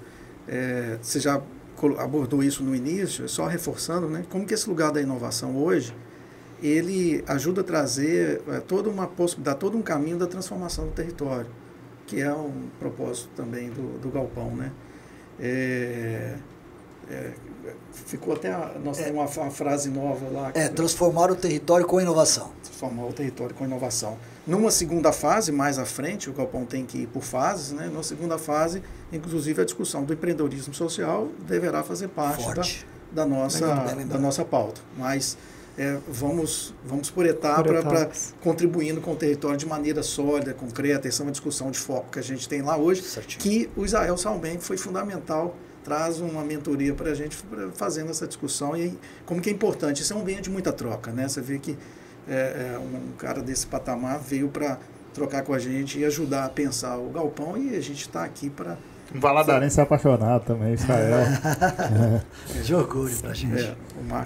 é, 0.47 0.97
você 1.01 1.19
já 1.19 1.41
abordou 1.99 2.43
isso 2.43 2.63
no 2.63 2.75
início, 2.75 3.27
só 3.27 3.45
reforçando, 3.45 4.07
né, 4.07 4.25
como 4.29 4.45
que 4.45 4.53
esse 4.53 4.67
lugar 4.67 4.91
da 4.91 5.01
inovação 5.01 5.57
hoje, 5.57 5.95
ele 6.63 7.23
ajuda 7.27 7.61
a 7.61 7.63
trazer 7.63 8.41
é, 8.47 8.59
toda 8.59 8.89
uma 8.89 9.07
possibilidade, 9.07 9.59
todo 9.59 9.77
um 9.77 9.81
caminho 9.81 10.17
da 10.17 10.25
transformação 10.25 10.85
do 10.85 10.91
território, 10.91 11.49
que 12.07 12.21
é 12.21 12.31
um 12.31 12.69
propósito 12.79 13.29
também 13.35 13.69
do, 13.69 13.99
do 13.99 14.09
Galpão, 14.09 14.55
né? 14.55 14.71
É, 15.39 16.35
é, 17.09 17.33
ficou 17.91 18.33
até 18.33 18.51
a, 18.51 18.73
nós 18.83 18.97
temos 18.97 19.35
uma, 19.35 19.43
uma 19.43 19.51
frase 19.51 19.89
nova 19.89 20.27
lá. 20.31 20.51
É, 20.53 20.67
transformar 20.67 21.31
o 21.31 21.35
território 21.35 21.85
com 21.85 21.99
inovação. 21.99 22.51
Transformar 22.63 23.05
o 23.05 23.13
território 23.13 23.55
com 23.55 23.65
inovação. 23.65 24.17
Numa 24.45 24.69
segunda 24.69 25.11
fase, 25.11 25.51
mais 25.51 25.79
à 25.79 25.85
frente, 25.85 26.29
o 26.29 26.33
Galpão 26.33 26.65
tem 26.65 26.85
que 26.85 26.99
ir 26.99 27.07
por 27.07 27.23
fases, 27.23 27.71
né? 27.71 27.87
Numa 27.87 28.03
segunda 28.03 28.37
fase, 28.37 28.83
inclusive 29.11 29.61
a 29.61 29.65
discussão 29.65 30.03
do 30.03 30.13
empreendedorismo 30.13 30.73
social 30.73 31.29
deverá 31.47 31.83
fazer 31.83 32.09
parte 32.09 32.45
da, 32.45 32.53
Forte. 32.55 32.85
da, 33.11 33.25
nossa, 33.25 33.67
da 34.07 34.19
nossa 34.19 34.45
pauta. 34.45 34.81
Mas 34.97 35.37
é, 35.77 35.97
vamos, 36.07 36.73
vamos 36.85 37.09
por 37.09 37.25
etapa 37.25 37.63
para 37.63 37.79
etapas. 37.79 38.33
contribuindo 38.41 39.01
com 39.01 39.11
o 39.11 39.15
território 39.15 39.57
de 39.57 39.65
maneira 39.65 40.01
sólida, 40.03 40.53
concreta. 40.53 41.07
Essa 41.07 41.21
é 41.21 41.25
uma 41.25 41.31
discussão 41.31 41.69
de 41.69 41.77
foco 41.77 42.11
que 42.11 42.19
a 42.19 42.21
gente 42.21 42.47
tem 42.47 42.61
lá 42.61 42.77
hoje, 42.77 43.01
Certinho. 43.01 43.41
que 43.41 43.69
o 43.75 43.83
Israel 43.83 44.17
Salmen 44.17 44.59
foi 44.59 44.77
fundamental, 44.77 45.55
traz 45.85 46.19
uma 46.19 46.43
mentoria 46.43 46.93
para 46.95 47.11
a 47.11 47.13
gente 47.13 47.37
fazendo 47.75 48.09
essa 48.09 48.25
discussão 48.27 48.75
e 48.75 48.97
como 49.25 49.39
que 49.39 49.49
é 49.49 49.53
importante. 49.53 50.01
Isso 50.01 50.11
é 50.11 50.15
um 50.15 50.21
ambiente 50.21 50.41
de 50.45 50.49
muita 50.49 50.73
troca, 50.73 51.11
né? 51.11 51.27
Você 51.27 51.39
vê 51.41 51.59
que 51.59 51.77
é, 52.27 52.73
é, 52.73 52.79
um 52.79 53.11
cara 53.17 53.39
desse 53.39 53.67
patamar 53.67 54.19
veio 54.19 54.49
para 54.49 54.79
trocar 55.13 55.43
com 55.43 55.53
a 55.53 55.59
gente 55.59 55.99
e 55.99 56.03
ajudar 56.03 56.45
a 56.45 56.49
pensar 56.49 56.97
o 56.97 57.09
galpão 57.11 57.55
e 57.55 57.69
a 57.75 57.79
gente 57.81 58.01
está 58.01 58.23
aqui 58.23 58.49
para 58.49 58.75
Um 59.13 59.19
valadarense 59.19 59.79
apaixonado 59.79 60.43
também, 60.43 60.73
Israel. 60.73 61.19
De 62.63 62.73
orgulho 62.73 63.15
pra 63.17 63.33
gente. 63.33 63.61
é. 63.61 63.75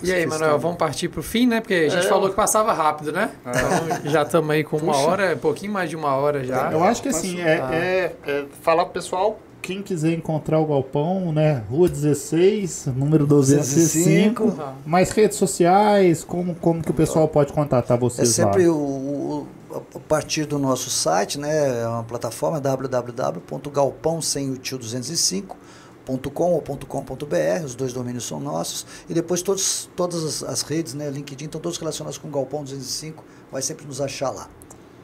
E 0.02 0.14
aí, 0.14 0.26
Manuel, 0.26 0.58
vamos 0.58 0.78
partir 0.78 1.10
pro 1.10 1.22
fim, 1.22 1.46
né? 1.46 1.60
Porque 1.60 1.74
a 1.74 1.90
gente 1.90 2.08
falou 2.08 2.30
que 2.30 2.36
passava 2.38 2.72
rápido, 2.72 3.12
né? 3.12 3.32
Então 3.46 4.10
já 4.12 4.24
estamos 4.24 4.50
aí 4.50 4.64
com 4.64 4.78
uma 4.78 4.94
Puxa. 4.94 5.06
hora, 5.08 5.36
um 5.36 5.40
pouquinho 5.40 5.74
mais 5.74 5.90
de 5.90 5.96
uma 5.98 6.16
hora 6.16 6.42
já. 6.44 6.72
Eu 6.72 6.82
acho 6.84 7.02
que 7.04 7.10
assim, 7.10 7.42
é, 7.42 7.58
é- 7.58 8.16
é 8.26 8.46
falar 8.62 8.86
pro 8.86 8.94
pessoal, 8.94 9.38
quem 9.62 9.82
quiser 9.82 10.14
encontrar 10.14 10.60
o 10.60 10.66
Galpão, 10.66 11.32
né? 11.32 11.64
Rua 11.70 11.88
16, 11.90 12.88
número 12.96 13.26
205. 13.28 14.44
205. 14.46 14.62
Ah. 14.62 14.74
Mais 14.86 15.12
redes 15.12 15.38
sociais, 15.38 16.24
como, 16.24 16.56
como 16.56 16.82
que 16.82 16.92
o 16.92 16.94
pessoal 16.94 17.28
pode 17.28 17.54
contatar 17.54 17.98
É 17.98 18.00
vocês 18.00 18.30
sempre 18.30 18.68
lá? 18.68 18.74
o, 18.74 18.78
o- 18.82 19.48
a 19.96 20.00
partir 20.00 20.46
do 20.46 20.58
nosso 20.58 20.90
site, 20.90 21.38
né? 21.40 21.82
É 21.84 21.88
uma 21.88 22.04
plataforma 22.04 22.60
www.galpão 22.60 24.22
sem 24.22 24.50
o 24.50 24.58
tio 24.58 24.80
205.com 24.80 26.54
ou 26.54 26.62
.com.br, 26.62 27.64
os 27.66 27.76
dois 27.76 27.94
domínios 27.94 28.26
são 28.26 28.40
nossos. 28.40 28.86
E 29.08 29.14
depois 29.14 29.42
todos, 29.44 29.88
todas 29.96 30.24
as, 30.24 30.44
as 30.44 30.62
redes, 30.64 30.94
né? 30.96 31.10
LinkedIn, 31.10 31.46
estão 31.46 31.62
todos 31.62 31.78
relacionados 31.78 32.18
com 32.18 32.30
Galpão 32.32 32.64
205, 32.64 33.24
vai 33.52 33.62
sempre 33.62 33.86
nos 33.86 34.02
achar 34.02 34.32
lá. 34.32 34.50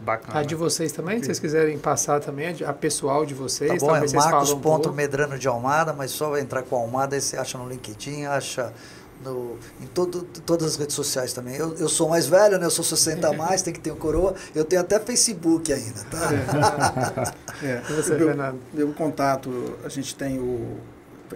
Bacana. 0.01 0.39
A 0.39 0.43
de 0.43 0.55
vocês 0.55 0.91
também, 0.91 1.19
se 1.19 1.25
vocês 1.25 1.39
quiserem 1.39 1.77
passar 1.77 2.19
também, 2.19 2.55
a 2.63 2.73
pessoal 2.73 3.25
de 3.25 3.33
vocês, 3.33 3.71
Tá 3.71 3.77
bom? 3.79 3.85
É 3.87 3.91
talvez 3.91 4.11
vocês 4.11 4.23
Marcos 4.23 4.49
falam 4.49 4.59
um 4.59 4.61
ponto 4.61 4.83
pouco. 4.83 4.95
Medrano 4.95 5.39
de 5.39 5.47
Almada, 5.47 5.93
mas 5.93 6.11
só 6.11 6.29
vai 6.29 6.41
entrar 6.41 6.61
com 6.63 6.75
Almada, 6.75 7.15
aí 7.15 7.21
você 7.21 7.37
acha 7.37 7.57
no 7.57 7.67
LinkedIn, 7.67 8.25
acha 8.25 8.71
no, 9.23 9.57
em 9.81 9.87
todo, 9.87 10.23
todas 10.45 10.67
as 10.67 10.75
redes 10.75 10.93
sociais 10.95 11.31
também. 11.33 11.55
Eu, 11.55 11.73
eu 11.75 11.87
sou 11.89 12.09
mais 12.09 12.27
velho, 12.27 12.59
né? 12.59 12.65
Eu 12.65 12.71
sou 12.71 12.83
60 12.83 13.27
a 13.27 13.33
mais, 13.37 13.61
tem 13.61 13.73
que 13.73 13.79
ter 13.79 13.91
o 13.91 13.95
coroa. 13.95 14.35
Eu 14.53 14.65
tenho 14.65 14.81
até 14.81 14.99
Facebook 14.99 15.71
ainda, 15.73 16.03
tá? 16.11 17.33
É, 17.63 17.81
E 17.89 17.93
você, 17.93 18.15
meu, 18.15 18.27
Fernando? 18.27 18.59
meu 18.73 18.91
contato, 18.91 19.77
a 19.85 19.89
gente 19.89 20.13
tem 20.13 20.37
o, 20.39 20.75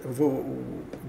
eu 0.03 0.11
vou, 0.11 0.29
o 0.29 0.61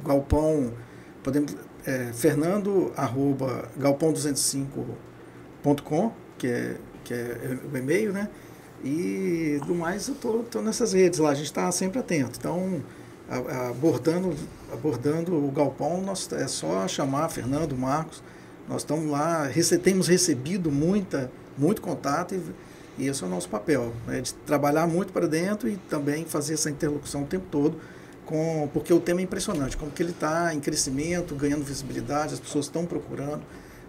galpão, 0.07 0.73
podemos, 1.21 1.57
é, 1.85 2.13
fernando, 2.15 2.93
arroba, 2.97 3.65
galpão205.com, 3.79 6.13
que 6.39 6.47
é, 6.47 6.77
que 7.11 7.15
é 7.15 7.59
o 7.73 7.77
e-mail, 7.77 8.13
né? 8.13 8.29
E 8.85 9.61
do 9.67 9.75
mais 9.75 10.07
eu 10.07 10.15
tô, 10.15 10.45
tô 10.45 10.63
nessas 10.63 10.93
redes 10.93 11.19
lá, 11.19 11.31
a 11.31 11.35
gente 11.35 11.47
está 11.47 11.71
sempre 11.73 11.99
atento. 11.99 12.39
Então, 12.39 12.81
abordando, 13.69 14.35
abordando 14.73 15.35
o 15.35 15.51
galpão, 15.51 16.01
nós, 16.01 16.31
é 16.33 16.47
só 16.47 16.87
chamar 16.87 17.29
Fernando, 17.29 17.77
Marcos, 17.77 18.23
nós 18.69 18.83
estamos 18.83 19.11
lá, 19.11 19.45
rece, 19.45 19.77
temos 19.79 20.07
recebido 20.07 20.71
muita, 20.71 21.31
muito 21.59 21.83
contato 21.83 22.35
e, 22.35 23.03
e 23.03 23.09
esse 23.09 23.23
é 23.25 23.27
o 23.27 23.31
nosso 23.31 23.49
papel, 23.49 23.93
né, 24.07 24.21
de 24.21 24.33
trabalhar 24.33 24.87
muito 24.87 25.13
para 25.13 25.27
dentro 25.27 25.69
e 25.69 25.77
também 25.77 26.25
fazer 26.25 26.55
essa 26.55 26.71
interlocução 26.71 27.23
o 27.25 27.27
tempo 27.27 27.47
todo, 27.51 27.77
com, 28.25 28.71
porque 28.73 28.93
o 28.93 29.01
tema 29.01 29.21
é 29.21 29.25
impressionante, 29.25 29.77
como 29.77 29.91
que 29.91 30.03
ele 30.03 30.13
está 30.13 30.55
em 30.55 30.61
crescimento, 30.61 31.35
ganhando 31.35 31.65
visibilidade, 31.65 32.35
as 32.35 32.41
pessoas 32.41 32.67
estão 32.67 32.87
procurando, 32.87 33.43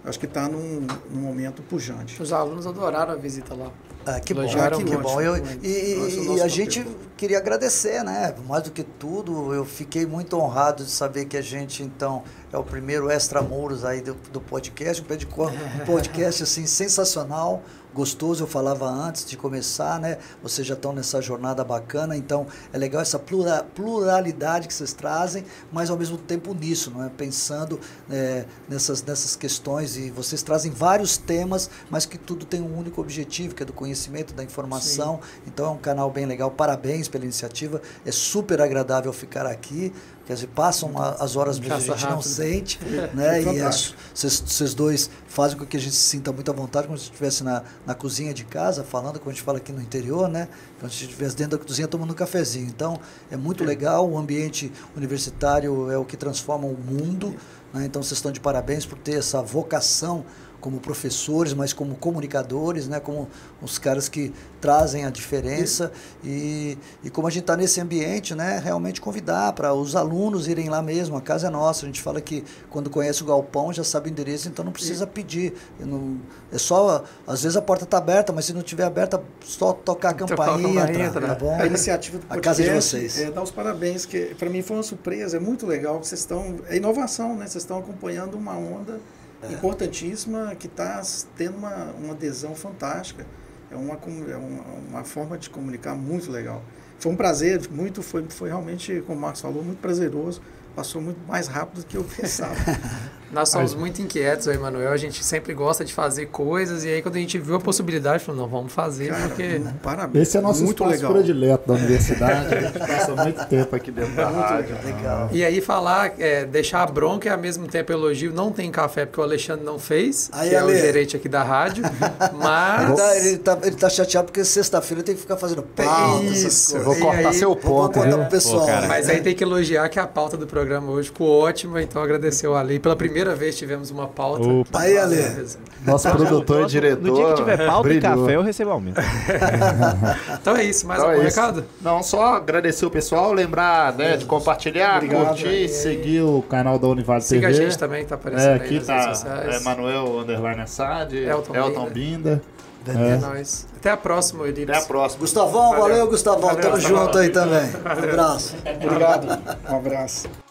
acho 0.03 0.19
que 0.19 0.25
está 0.25 0.47
num, 0.47 0.87
num 1.09 1.21
momento 1.21 1.61
pujante. 1.61 2.21
Os 2.21 2.33
alunos 2.33 2.65
adoraram 2.65 3.13
a 3.13 3.15
visita 3.15 3.53
lá. 3.53 3.71
Ah, 4.05 4.19
que 4.19 4.33
bom, 4.33 4.41
que 4.83 4.97
bom. 4.97 5.21
Eu, 5.21 5.37
e 5.61 6.37
e- 6.37 6.41
a 6.41 6.47
gente 6.47 6.83
queria 7.15 7.37
agradecer, 7.37 8.03
né? 8.03 8.33
Mais 8.47 8.63
do 8.63 8.71
que 8.71 8.83
tudo, 8.83 9.53
eu 9.53 9.63
fiquei 9.63 10.07
muito 10.07 10.35
honrado 10.37 10.83
de 10.83 10.89
saber 10.89 11.25
que 11.25 11.37
a 11.37 11.41
gente, 11.41 11.83
então, 11.83 12.23
é 12.51 12.57
o 12.57 12.63
primeiro 12.63 13.11
extramuros 13.11 13.85
aí 13.85 14.01
do, 14.01 14.15
do 14.33 14.41
podcast, 14.41 15.03
um 15.03 15.05
um 15.05 15.85
podcast, 15.85 16.41
assim, 16.41 16.65
sensacional, 16.65 17.61
gostoso, 17.93 18.43
eu 18.43 18.47
falava 18.47 18.87
antes 18.87 19.25
de 19.25 19.35
começar, 19.37 19.99
né? 19.99 20.17
Vocês 20.41 20.65
já 20.65 20.73
estão 20.73 20.93
nessa 20.93 21.21
jornada 21.21 21.63
bacana, 21.63 22.15
então 22.15 22.47
é 22.71 22.77
legal 22.77 23.01
essa 23.01 23.19
plura- 23.19 23.65
pluralidade 23.75 24.67
que 24.67 24.73
vocês 24.73 24.93
trazem, 24.93 25.45
mas 25.71 25.89
ao 25.89 25.97
mesmo 25.97 26.17
tempo 26.17 26.53
nisso, 26.53 26.91
não 26.91 27.03
é? 27.03 27.09
Pensando 27.09 27.79
é, 28.09 28.45
nessas, 28.67 29.03
nessas 29.03 29.35
questões 29.35 29.97
e 29.97 30.09
vocês 30.09 30.41
trazem 30.41 30.71
vários 30.71 31.17
temas, 31.17 31.69
mas 31.89 32.05
que 32.05 32.17
tudo 32.17 32.45
tem 32.45 32.61
um 32.61 32.77
único 32.77 33.01
objetivo, 33.01 33.55
que 33.55 33.63
é 33.63 33.65
do 33.65 33.73
conhecimento, 33.73 34.33
da 34.33 34.43
informação. 34.43 35.19
Então 35.45 35.65
é 35.65 35.69
um 35.69 35.77
canal 35.77 36.09
bem 36.09 36.25
legal. 36.25 36.51
Parabéns 36.51 37.07
pela 37.07 37.23
iniciativa. 37.23 37.81
É 38.05 38.11
super 38.11 38.61
agradável 38.61 39.11
ficar 39.11 39.45
aqui. 39.45 39.93
Quer 40.25 40.35
dizer, 40.35 40.47
passam 40.47 40.91
as 41.19 41.35
horas 41.35 41.59
mesmo, 41.59 41.73
a 41.75 41.79
gente 41.79 41.89
não 42.03 42.09
rápido. 42.17 42.23
sente, 42.23 42.79
né? 43.13 43.41
E 43.41 43.47
as- 43.47 43.53
fantástico. 43.57 43.97
vocês 44.13 44.43
vocês 44.45 44.73
dois 44.73 45.09
fazem 45.27 45.57
com 45.57 45.65
que 45.65 45.75
a 45.75 45.79
gente 45.79 45.95
se 45.95 46.03
sinta 46.09 46.31
muito 46.31 46.49
à 46.49 46.53
vontade, 46.53 46.85
como 46.87 46.97
se 46.97 47.05
estivesse 47.05 47.43
na, 47.43 47.63
na 47.85 47.95
cozinha 47.95 48.33
de 48.33 48.43
casa, 48.45 48.83
falando, 48.83 49.17
como 49.19 49.31
a 49.31 49.33
gente 49.33 49.43
fala 49.43 49.57
aqui 49.57 49.71
no 49.71 49.81
interior, 49.81 50.29
né? 50.29 50.47
Como 50.79 50.91
se 50.91 51.03
estivesse 51.05 51.35
dentro 51.35 51.57
da 51.57 51.65
cozinha 51.65 51.87
tomando 51.87 52.11
um 52.11 52.15
cafezinho. 52.15 52.67
Então, 52.67 52.99
é 53.31 53.35
muito 53.35 53.63
legal. 53.63 54.07
O 54.09 54.17
ambiente 54.17 54.71
universitário 54.95 55.89
é 55.91 55.97
o 55.97 56.05
que 56.05 56.15
transforma 56.15 56.65
o 56.67 56.77
mundo. 56.77 57.35
Né? 57.73 57.85
Então, 57.85 58.01
vocês 58.03 58.17
estão 58.17 58.31
de 58.31 58.39
parabéns 58.39 58.85
por 58.85 58.97
ter 58.99 59.15
essa 59.17 59.41
vocação 59.41 60.23
como 60.61 60.79
professores, 60.79 61.53
mas 61.53 61.73
como 61.73 61.95
comunicadores, 61.95 62.87
né? 62.87 62.99
como 62.99 63.27
os 63.61 63.77
caras 63.79 64.07
que 64.07 64.31
trazem 64.61 65.03
a 65.05 65.09
diferença. 65.09 65.91
E, 66.23 66.77
e 67.03 67.09
como 67.09 67.27
a 67.27 67.31
gente 67.31 67.41
está 67.41 67.57
nesse 67.57 67.81
ambiente, 67.81 68.35
né? 68.35 68.61
realmente 68.63 69.01
convidar 69.01 69.51
para 69.53 69.73
os 69.73 69.95
alunos 69.95 70.47
irem 70.47 70.69
lá 70.69 70.81
mesmo. 70.81 71.17
A 71.17 71.21
casa 71.21 71.47
é 71.47 71.49
nossa. 71.49 71.85
A 71.85 71.87
gente 71.87 72.01
fala 72.01 72.21
que 72.21 72.43
quando 72.69 72.89
conhece 72.89 73.23
o 73.23 73.25
galpão 73.25 73.73
já 73.73 73.83
sabe 73.83 74.09
o 74.09 74.11
endereço, 74.11 74.47
então 74.47 74.63
não 74.63 74.71
precisa 74.71 75.05
pedir. 75.07 75.53
Não- 75.79 76.17
é 76.53 76.57
só, 76.57 77.03
às 77.25 77.41
vezes 77.43 77.57
a 77.57 77.61
porta 77.61 77.83
está 77.85 77.97
aberta, 77.97 78.31
mas 78.31 78.45
se 78.45 78.53
não 78.53 78.61
tiver 78.61 78.83
aberta, 78.83 79.21
só 79.43 79.73
tocar 79.73 80.09
a 80.09 80.13
Tocar 80.13 80.33
a 80.33 80.37
campainha, 80.37 80.81
entra, 80.83 81.03
entra. 81.03 81.27
tá 81.27 81.35
bom? 81.35 81.59
A 81.59 81.65
iniciativa 81.65 82.19
do 82.19 82.25
A 82.29 82.39
casa 82.39 82.61
de 82.61 82.69
vocês. 82.69 83.19
é 83.19 83.31
dar 83.31 83.41
os 83.41 83.51
parabéns, 83.51 84.05
que 84.05 84.35
para 84.35 84.49
mim 84.49 84.61
foi 84.61 84.77
uma 84.77 84.83
surpresa, 84.83 85.37
é 85.37 85.39
muito 85.39 85.65
legal 85.65 85.99
que 85.99 86.07
vocês 86.07 86.19
estão. 86.21 86.57
É 86.69 86.77
inovação, 86.77 87.35
né? 87.35 87.47
Vocês 87.47 87.63
estão 87.63 87.79
acompanhando 87.79 88.35
uma 88.35 88.53
onda 88.55 88.99
É. 89.43 89.53
importantíssima 89.53 90.55
que 90.55 90.67
está 90.67 91.01
tendo 91.35 91.57
uma, 91.57 91.91
uma 91.93 92.13
adesão 92.13 92.55
fantástica. 92.55 93.25
É 93.69 93.75
uma, 93.75 93.93
é 93.93 94.35
uma, 94.35 94.63
uma 94.89 95.03
forma 95.03 95.37
de 95.37 95.49
comunicar 95.49 95.95
muito 95.95 96.31
legal. 96.31 96.61
Foi 96.99 97.11
um 97.11 97.15
prazer, 97.15 97.69
muito, 97.71 98.03
foi, 98.03 98.25
foi 98.29 98.49
realmente, 98.49 99.01
como 99.07 99.17
o 99.17 99.21
Marcos 99.21 99.41
falou, 99.41 99.63
muito 99.63 99.79
prazeroso. 99.79 100.41
Passou 100.75 101.01
muito 101.01 101.19
mais 101.27 101.47
rápido 101.47 101.81
do 101.81 101.85
que 101.85 101.97
eu 101.97 102.03
pensava. 102.03 102.55
Nós 103.31 103.49
somos 103.49 103.73
muito 103.73 104.01
inquietos, 104.01 104.47
eu 104.47 104.53
e 104.53 104.55
Emanuel. 104.55 104.91
A 104.91 104.97
gente 104.97 105.23
sempre 105.23 105.53
gosta 105.53 105.85
de 105.85 105.93
fazer 105.93 106.25
coisas. 106.27 106.83
E 106.83 106.89
aí, 106.89 107.01
quando 107.01 107.15
a 107.15 107.19
gente 107.19 107.37
viu 107.37 107.55
a 107.55 107.59
possibilidade, 107.59 108.23
falou: 108.23 108.41
não, 108.41 108.47
vamos 108.49 108.73
fazer, 108.73 109.09
Cara, 109.09 109.27
porque. 109.27 109.61
parabéns. 109.81 110.27
Esse 110.27 110.37
é 110.37 110.41
nosso 110.41 110.63
muito 110.63 110.83
espaço 110.83 110.95
legal. 110.97 111.13
predileto 111.13 111.67
da 111.67 111.73
universidade. 111.75 112.53
A 112.55 112.61
gente 112.61 112.79
passa 112.79 113.15
muito 113.15 113.45
tempo 113.47 113.75
aqui 113.75 113.91
dentro 113.91 114.13
da 114.15 114.27
rádio. 114.29 114.75
Legal. 114.83 115.29
E 115.31 115.43
aí, 115.45 115.61
falar, 115.61 116.13
é, 116.19 116.45
deixar 116.45 116.83
a 116.83 116.85
bronca 116.87 117.27
e 117.27 117.31
ao 117.31 117.37
mesmo 117.37 117.67
tempo 117.67 117.91
elogio. 117.91 118.33
Não 118.33 118.51
tem 118.51 118.69
café 118.71 119.05
porque 119.05 119.19
o 119.19 119.23
Alexandre 119.23 119.65
não 119.65 119.79
fez, 119.79 120.29
Aí, 120.33 120.49
que 120.49 120.55
é 120.55 120.61
o 120.63 120.67
Ale. 120.67 120.79
gerente 120.79 121.15
aqui 121.15 121.29
da 121.29 121.43
rádio. 121.43 121.83
Ele 122.21 122.37
Mas. 122.37 122.95
tá, 122.97 123.17
ele, 123.17 123.37
tá, 123.37 123.57
ele 123.63 123.75
tá 123.75 123.89
chateado 123.89 124.25
porque 124.27 124.43
sexta-feira 124.43 125.03
tem 125.03 125.15
que 125.15 125.21
ficar 125.21 125.37
fazendo 125.37 125.61
pauta, 125.63 126.25
essas 126.25 126.37
Isso. 126.53 126.77
Eu 126.77 126.83
vou 126.83 126.95
cortar 126.95 127.29
aí, 127.29 127.33
seu 127.33 127.49
Vou 127.49 127.55
ponto, 127.57 127.93
contar 127.93 128.09
viu? 128.09 128.17
pro 128.19 128.29
pessoal. 128.29 128.61
Pô, 128.61 128.65
cara. 128.67 128.81
né? 128.81 128.87
Mas 128.87 129.09
aí 129.09 129.21
tem 129.21 129.35
que 129.35 129.43
elogiar 129.43 129.87
que 129.89 129.99
a 129.99 130.07
pauta 130.07 130.35
do 130.37 130.47
programa 130.47 130.91
hoje 130.91 131.09
ficou 131.09 131.27
ótima, 131.27 131.81
então 131.81 132.01
agradecer 132.01 132.47
ao 132.47 132.55
Ale. 132.55 132.79
Pela 132.79 132.95
primeira 132.95 133.20
vez 133.35 133.57
tivemos 133.57 133.91
uma 133.91 134.07
pauta. 134.07 134.47
Opa. 134.47 134.79
Aí, 134.81 134.97
Ale. 134.97 135.45
Nosso 135.85 136.09
produtor 136.09 136.63
e 136.63 136.65
diretor. 136.67 137.01
No 137.03 137.13
dia 137.13 137.25
que 137.27 137.33
tiver 137.35 137.65
pauta 137.65 137.89
e 137.89 137.99
brilhou. 137.99 138.19
café, 138.23 138.35
eu 138.35 138.41
recebo 138.41 138.71
aumento. 138.71 138.99
Então 140.41 140.55
é 140.55 140.63
isso, 140.63 140.87
mais 140.87 140.99
Então 140.99 141.11
é 141.11 141.15
algum 141.15 141.27
isso. 141.27 141.39
recado? 141.39 141.65
Não, 141.81 142.01
só 142.03 142.35
agradecer 142.35 142.85
o 142.85 142.89
pessoal, 142.91 143.31
lembrar 143.33 143.93
né, 143.93 144.17
de 144.17 144.25
compartilhar, 144.25 144.95
Obrigado. 144.97 145.27
curtir, 145.27 145.67
seguir 145.69 146.21
o 146.21 146.41
canal 146.43 146.79
da 146.79 146.87
Siga 147.21 147.47
TV. 147.47 147.59
a 147.59 147.63
gente 147.65 147.77
também, 147.77 148.05
tá 148.05 148.15
aparecendo 148.15 148.49
É, 148.49 148.53
aí 148.53 148.59
aqui 148.59 148.73
nas 148.75 148.87
redes 148.87 148.87
tá 148.87 149.13
sociais. 149.15 149.61
Emanuel 149.61 150.19
Underline 150.19 150.61
Assad, 150.61 151.13
Elton 151.15 151.55
Elton, 151.55 151.85
Binda. 151.89 152.41
Binda. 152.83 152.99
É 152.99 153.17
nóis. 153.17 153.67
Até 153.77 153.91
a 153.91 153.97
próxima, 153.97 154.47
Elips. 154.47 154.69
Até 154.75 154.83
a 154.83 154.87
próxima. 154.87 155.19
Gustavão, 155.21 155.69
valeu, 155.71 155.81
Valeu. 155.81 156.07
Gustavão. 156.07 156.41
Valeu, 156.49 156.61
Tamo 156.61 156.75
Gustavão. 156.75 157.05
junto 157.05 157.17
aí 157.19 157.29
também. 157.29 157.69
Um 157.85 158.09
abraço. 158.09 158.55
Obrigado. 158.83 159.27
Um 159.69 159.75
abraço. 159.77 160.50